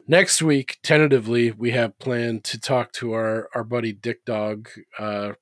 next 0.06 0.42
week, 0.42 0.78
tentatively, 0.82 1.50
we 1.50 1.70
have 1.72 1.98
planned 1.98 2.44
to 2.44 2.60
talk 2.60 2.92
to 2.92 3.12
our 3.14 3.48
our 3.54 3.64
buddy 3.64 3.92
Dick 3.92 4.24
Dog, 4.24 4.68
uh, 4.98 5.32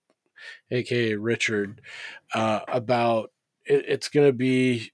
aka 0.71 1.15
Richard, 1.15 1.81
uh, 2.35 2.61
about 2.69 3.33
it, 3.67 3.85
it's 3.89 4.09
going 4.09 4.27
to 4.27 4.33
be. 4.33 4.93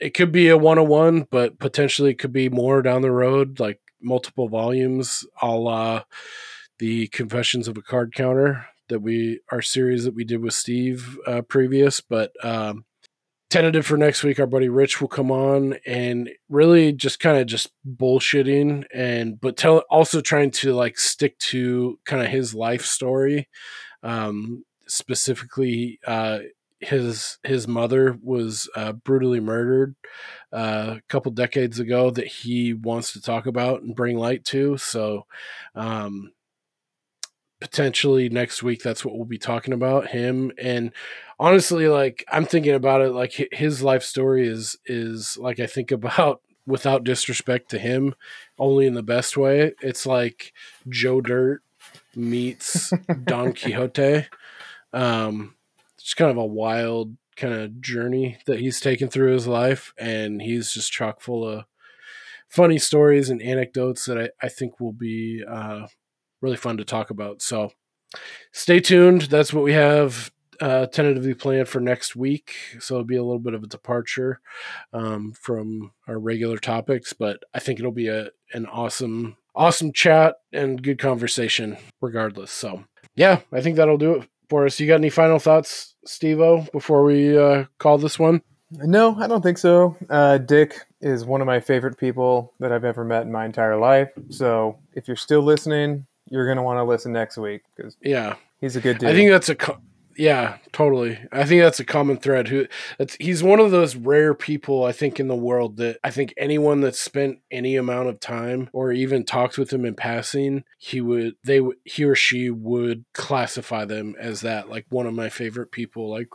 It 0.00 0.14
could 0.14 0.32
be 0.32 0.48
a 0.48 0.56
one 0.56 0.78
on 0.78 0.88
one, 0.88 1.26
but 1.30 1.58
potentially 1.58 2.10
it 2.10 2.18
could 2.18 2.32
be 2.32 2.48
more 2.48 2.82
down 2.82 3.02
the 3.02 3.10
road, 3.10 3.60
like 3.60 3.80
multiple 4.00 4.48
volumes, 4.48 5.24
a 5.42 5.48
la 5.50 6.04
the 6.78 7.08
Confessions 7.08 7.68
of 7.68 7.76
a 7.76 7.82
Card 7.82 8.14
Counter 8.14 8.66
that 8.88 9.00
we 9.00 9.40
our 9.52 9.62
series 9.62 10.04
that 10.04 10.14
we 10.14 10.24
did 10.24 10.42
with 10.42 10.54
Steve 10.54 11.18
uh, 11.26 11.42
previous. 11.42 12.00
But 12.00 12.32
um, 12.42 12.84
tentative 13.50 13.86
for 13.86 13.96
next 13.96 14.22
week, 14.22 14.40
our 14.40 14.46
buddy 14.46 14.68
Rich 14.68 15.00
will 15.00 15.08
come 15.08 15.30
on 15.30 15.76
and 15.86 16.30
really 16.48 16.92
just 16.92 17.20
kind 17.20 17.38
of 17.38 17.46
just 17.46 17.70
bullshitting 17.86 18.84
and 18.94 19.40
but 19.40 19.56
tell 19.56 19.78
also 19.90 20.20
trying 20.20 20.50
to 20.52 20.72
like 20.72 20.98
stick 20.98 21.38
to 21.38 21.98
kind 22.04 22.22
of 22.22 22.28
his 22.28 22.54
life 22.54 22.84
story. 22.84 23.48
Um, 24.02 24.64
specifically, 24.86 26.00
uh, 26.06 26.40
his 26.80 27.38
his 27.44 27.68
mother 27.68 28.18
was 28.22 28.68
uh, 28.74 28.92
brutally 28.92 29.40
murdered 29.40 29.94
uh, 30.52 30.96
a 30.96 31.02
couple 31.08 31.30
decades 31.32 31.78
ago 31.78 32.10
that 32.10 32.26
he 32.26 32.72
wants 32.72 33.12
to 33.12 33.20
talk 33.20 33.46
about 33.46 33.82
and 33.82 33.94
bring 33.94 34.16
light 34.16 34.44
to. 34.46 34.78
So, 34.78 35.26
um, 35.74 36.32
potentially 37.60 38.30
next 38.30 38.62
week, 38.62 38.82
that's 38.82 39.04
what 39.04 39.14
we'll 39.14 39.26
be 39.26 39.38
talking 39.38 39.74
about 39.74 40.08
him. 40.08 40.52
And 40.58 40.92
honestly, 41.38 41.86
like 41.86 42.24
I'm 42.28 42.46
thinking 42.46 42.74
about 42.74 43.02
it, 43.02 43.10
like 43.10 43.48
his 43.52 43.82
life 43.82 44.02
story 44.02 44.48
is 44.48 44.76
is 44.86 45.36
like 45.38 45.60
I 45.60 45.66
think 45.66 45.90
about 45.90 46.40
without 46.66 47.04
disrespect 47.04 47.70
to 47.70 47.78
him, 47.78 48.14
only 48.58 48.86
in 48.86 48.94
the 48.94 49.02
best 49.02 49.36
way. 49.36 49.72
It's 49.82 50.06
like 50.06 50.52
Joe 50.88 51.20
Dirt 51.20 51.62
meets 52.16 52.92
Don 53.24 53.52
Quixote. 53.52 54.26
Um, 54.92 55.54
it's 56.00 56.14
kind 56.14 56.30
of 56.30 56.36
a 56.36 56.44
wild 56.44 57.16
kind 57.36 57.54
of 57.54 57.80
journey 57.80 58.38
that 58.46 58.60
he's 58.60 58.80
taken 58.80 59.08
through 59.08 59.32
his 59.32 59.46
life, 59.46 59.92
and 59.98 60.42
he's 60.42 60.72
just 60.72 60.92
chock 60.92 61.20
full 61.20 61.46
of 61.46 61.64
funny 62.48 62.78
stories 62.78 63.30
and 63.30 63.40
anecdotes 63.40 64.04
that 64.06 64.18
I, 64.18 64.46
I 64.46 64.48
think 64.48 64.80
will 64.80 64.92
be 64.92 65.42
uh, 65.48 65.86
really 66.40 66.56
fun 66.56 66.76
to 66.78 66.84
talk 66.84 67.10
about. 67.10 67.42
So 67.42 67.72
stay 68.52 68.80
tuned. 68.80 69.22
That's 69.22 69.52
what 69.52 69.64
we 69.64 69.72
have 69.72 70.32
uh, 70.60 70.86
tentatively 70.86 71.34
planned 71.34 71.68
for 71.68 71.80
next 71.80 72.14
week. 72.14 72.54
So 72.80 72.94
it'll 72.94 73.04
be 73.04 73.16
a 73.16 73.22
little 73.22 73.38
bit 73.38 73.54
of 73.54 73.62
a 73.62 73.68
departure 73.68 74.40
um, 74.92 75.32
from 75.32 75.92
our 76.06 76.18
regular 76.18 76.58
topics, 76.58 77.12
but 77.12 77.42
I 77.54 77.60
think 77.60 77.78
it'll 77.78 77.92
be 77.92 78.08
a 78.08 78.30
an 78.52 78.66
awesome, 78.66 79.36
awesome 79.54 79.92
chat 79.92 80.36
and 80.52 80.82
good 80.82 80.98
conversation 80.98 81.76
regardless. 82.00 82.50
So 82.50 82.84
yeah, 83.14 83.40
I 83.52 83.60
think 83.60 83.76
that'll 83.76 83.96
do 83.96 84.16
it 84.16 84.28
for 84.50 84.66
us. 84.66 84.78
You 84.78 84.86
got 84.86 84.96
any 84.96 85.08
final 85.08 85.38
thoughts, 85.38 85.94
Steve-O, 86.04 86.66
before 86.72 87.04
we 87.04 87.38
uh, 87.38 87.64
call 87.78 87.96
this 87.96 88.18
one? 88.18 88.42
No, 88.72 89.16
I 89.16 89.26
don't 89.26 89.42
think 89.42 89.56
so. 89.58 89.96
Uh, 90.10 90.38
Dick 90.38 90.74
is 91.00 91.24
one 91.24 91.40
of 91.40 91.46
my 91.46 91.60
favorite 91.60 91.96
people 91.96 92.52
that 92.60 92.70
I've 92.72 92.84
ever 92.84 93.04
met 93.04 93.22
in 93.22 93.32
my 93.32 93.44
entire 93.46 93.76
life. 93.78 94.10
So 94.28 94.78
if 94.92 95.08
you're 95.08 95.16
still 95.16 95.40
listening, 95.42 96.06
you're 96.28 96.46
gonna 96.46 96.62
want 96.62 96.76
to 96.78 96.84
listen 96.84 97.12
next 97.12 97.38
week 97.38 97.62
because 97.74 97.96
Yeah, 98.02 98.34
he's 98.60 98.76
a 98.76 98.80
good 98.80 98.98
dude. 98.98 99.08
I 99.08 99.14
think 99.14 99.30
that's 99.30 99.48
a 99.48 99.54
co- 99.56 99.78
yeah, 100.20 100.58
totally. 100.72 101.18
I 101.32 101.46
think 101.46 101.62
that's 101.62 101.80
a 101.80 101.84
common 101.84 102.18
thread. 102.18 102.48
Who 102.48 102.66
that's 102.98 103.16
he's 103.18 103.42
one 103.42 103.58
of 103.58 103.70
those 103.70 103.96
rare 103.96 104.34
people 104.34 104.84
I 104.84 104.92
think 104.92 105.18
in 105.18 105.28
the 105.28 105.34
world 105.34 105.78
that 105.78 105.98
I 106.04 106.10
think 106.10 106.34
anyone 106.36 106.82
that's 106.82 107.00
spent 107.00 107.38
any 107.50 107.74
amount 107.76 108.10
of 108.10 108.20
time 108.20 108.68
or 108.74 108.92
even 108.92 109.24
talked 109.24 109.56
with 109.56 109.72
him 109.72 109.86
in 109.86 109.94
passing, 109.94 110.64
he 110.76 111.00
would 111.00 111.36
they 111.42 111.62
he 111.84 112.04
or 112.04 112.14
she 112.14 112.50
would 112.50 113.06
classify 113.14 113.86
them 113.86 114.14
as 114.20 114.42
that 114.42 114.68
like 114.68 114.84
one 114.90 115.06
of 115.06 115.14
my 115.14 115.30
favorite 115.30 115.72
people, 115.72 116.10
like 116.10 116.28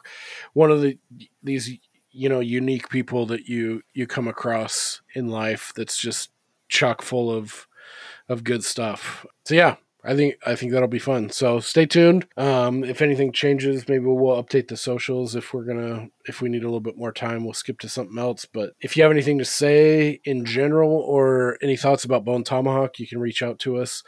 one 0.54 0.72
of 0.72 0.82
the 0.82 0.98
these 1.44 1.78
you 2.10 2.28
know 2.28 2.40
unique 2.40 2.90
people 2.90 3.28
that 3.28 3.48
you 3.48 3.84
you 3.94 4.08
come 4.08 4.28
across 4.28 5.02
in 5.14 5.28
life 5.28 5.72
that's 5.76 5.98
just 5.98 6.32
chock 6.70 7.04
full 7.04 7.30
of 7.30 7.68
of 8.30 8.44
good 8.44 8.64
stuff. 8.64 9.28
So 9.46 9.54
yeah, 9.54 9.76
I 10.06 10.16
think 10.16 10.36
I 10.46 10.56
think 10.56 10.72
that'll 10.72 10.88
be 10.88 11.00
fun. 11.00 11.32
So 11.32 11.60
stay 11.60 11.86
tuned. 11.86 12.28
Um, 12.38 12.84
if 12.84 13.02
anything 13.02 13.32
changes, 13.32 13.88
maybe 13.88 14.06
we'll 14.06 14.42
update 14.42 14.68
the 14.68 14.78
socials. 14.78 15.36
If 15.36 15.54
we're 15.54 15.66
gonna, 15.66 16.08
if 16.28 16.42
we 16.42 16.50
need 16.50 16.62
a 16.62 16.68
little 16.68 16.80
bit 16.80 16.98
more 16.98 17.12
time, 17.12 17.44
we'll 17.44 17.54
skip 17.54 17.80
to 17.80 17.90
something 17.90 18.20
else. 18.20 18.46
But 18.46 18.74
if 18.80 18.96
you 18.96 19.04
have 19.04 19.12
anything 19.12 19.40
to 19.40 19.46
say 19.46 20.22
in 20.24 20.46
general 20.46 20.92
or 20.92 21.58
any 21.62 21.76
thoughts 21.76 22.06
about 22.06 22.24
Bone 22.24 22.44
Tomahawk, 22.44 23.00
you 23.00 23.08
can 23.08 23.20
reach 23.20 23.42
out 23.42 23.60
to 23.60 23.78
us. 23.78 24.04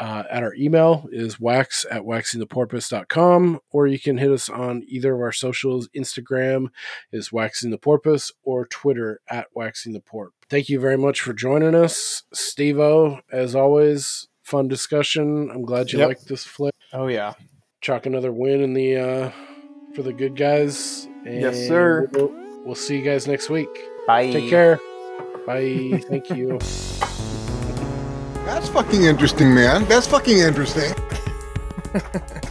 Uh, 0.00 0.22
at 0.30 0.44
our 0.44 0.54
email 0.54 1.08
is 1.10 1.40
wax 1.40 1.84
at 1.90 2.02
waxingtheporpoise.com 2.02 3.58
or 3.72 3.88
you 3.88 3.98
can 3.98 4.16
hit 4.16 4.30
us 4.30 4.48
on 4.48 4.84
either 4.86 5.12
of 5.14 5.20
our 5.20 5.32
socials 5.32 5.88
instagram 5.96 6.68
is 7.10 7.32
waxing 7.32 7.72
the 7.72 7.78
porpoise 7.78 8.30
or 8.44 8.64
twitter 8.64 9.20
at 9.28 9.48
waxing 9.54 10.00
thank 10.48 10.68
you 10.68 10.78
very 10.78 10.96
much 10.96 11.20
for 11.20 11.32
joining 11.32 11.74
us 11.74 12.22
steve-o 12.32 13.18
as 13.32 13.56
always 13.56 14.28
fun 14.48 14.66
discussion 14.68 15.50
i'm 15.52 15.62
glad 15.62 15.90
you 15.92 15.98
Yep. 15.98 16.08
liked 16.08 16.26
this 16.28 16.44
flick 16.44 16.74
oh 16.92 17.06
yeah, 17.08 17.34
chalk 17.82 18.06
another 18.06 18.32
win 18.32 18.60
in 18.62 18.72
the 18.74 18.96
uh 18.96 19.30
for 19.94 20.02
the 20.02 20.12
good 20.12 20.36
guys 20.36 21.06
and 21.24 21.40
Yes, 21.42 21.66
sir. 21.68 22.08
we'll, 22.12 22.32
we'll 22.64 22.74
see 22.74 22.96
you 22.98 23.04
guys 23.04 23.26
next 23.26 23.50
week 23.50 23.68
bye. 24.06 24.30
take 24.30 24.48
care 24.48 24.80
bye 25.46 26.00
thank 26.08 26.30
you 26.30 26.58
That's 28.48 28.70
fucking 28.70 29.04
interesting, 29.04 29.54
man. 29.54 29.84
That's 29.88 30.06
fucking 30.06 30.38
interesting. 30.38 30.94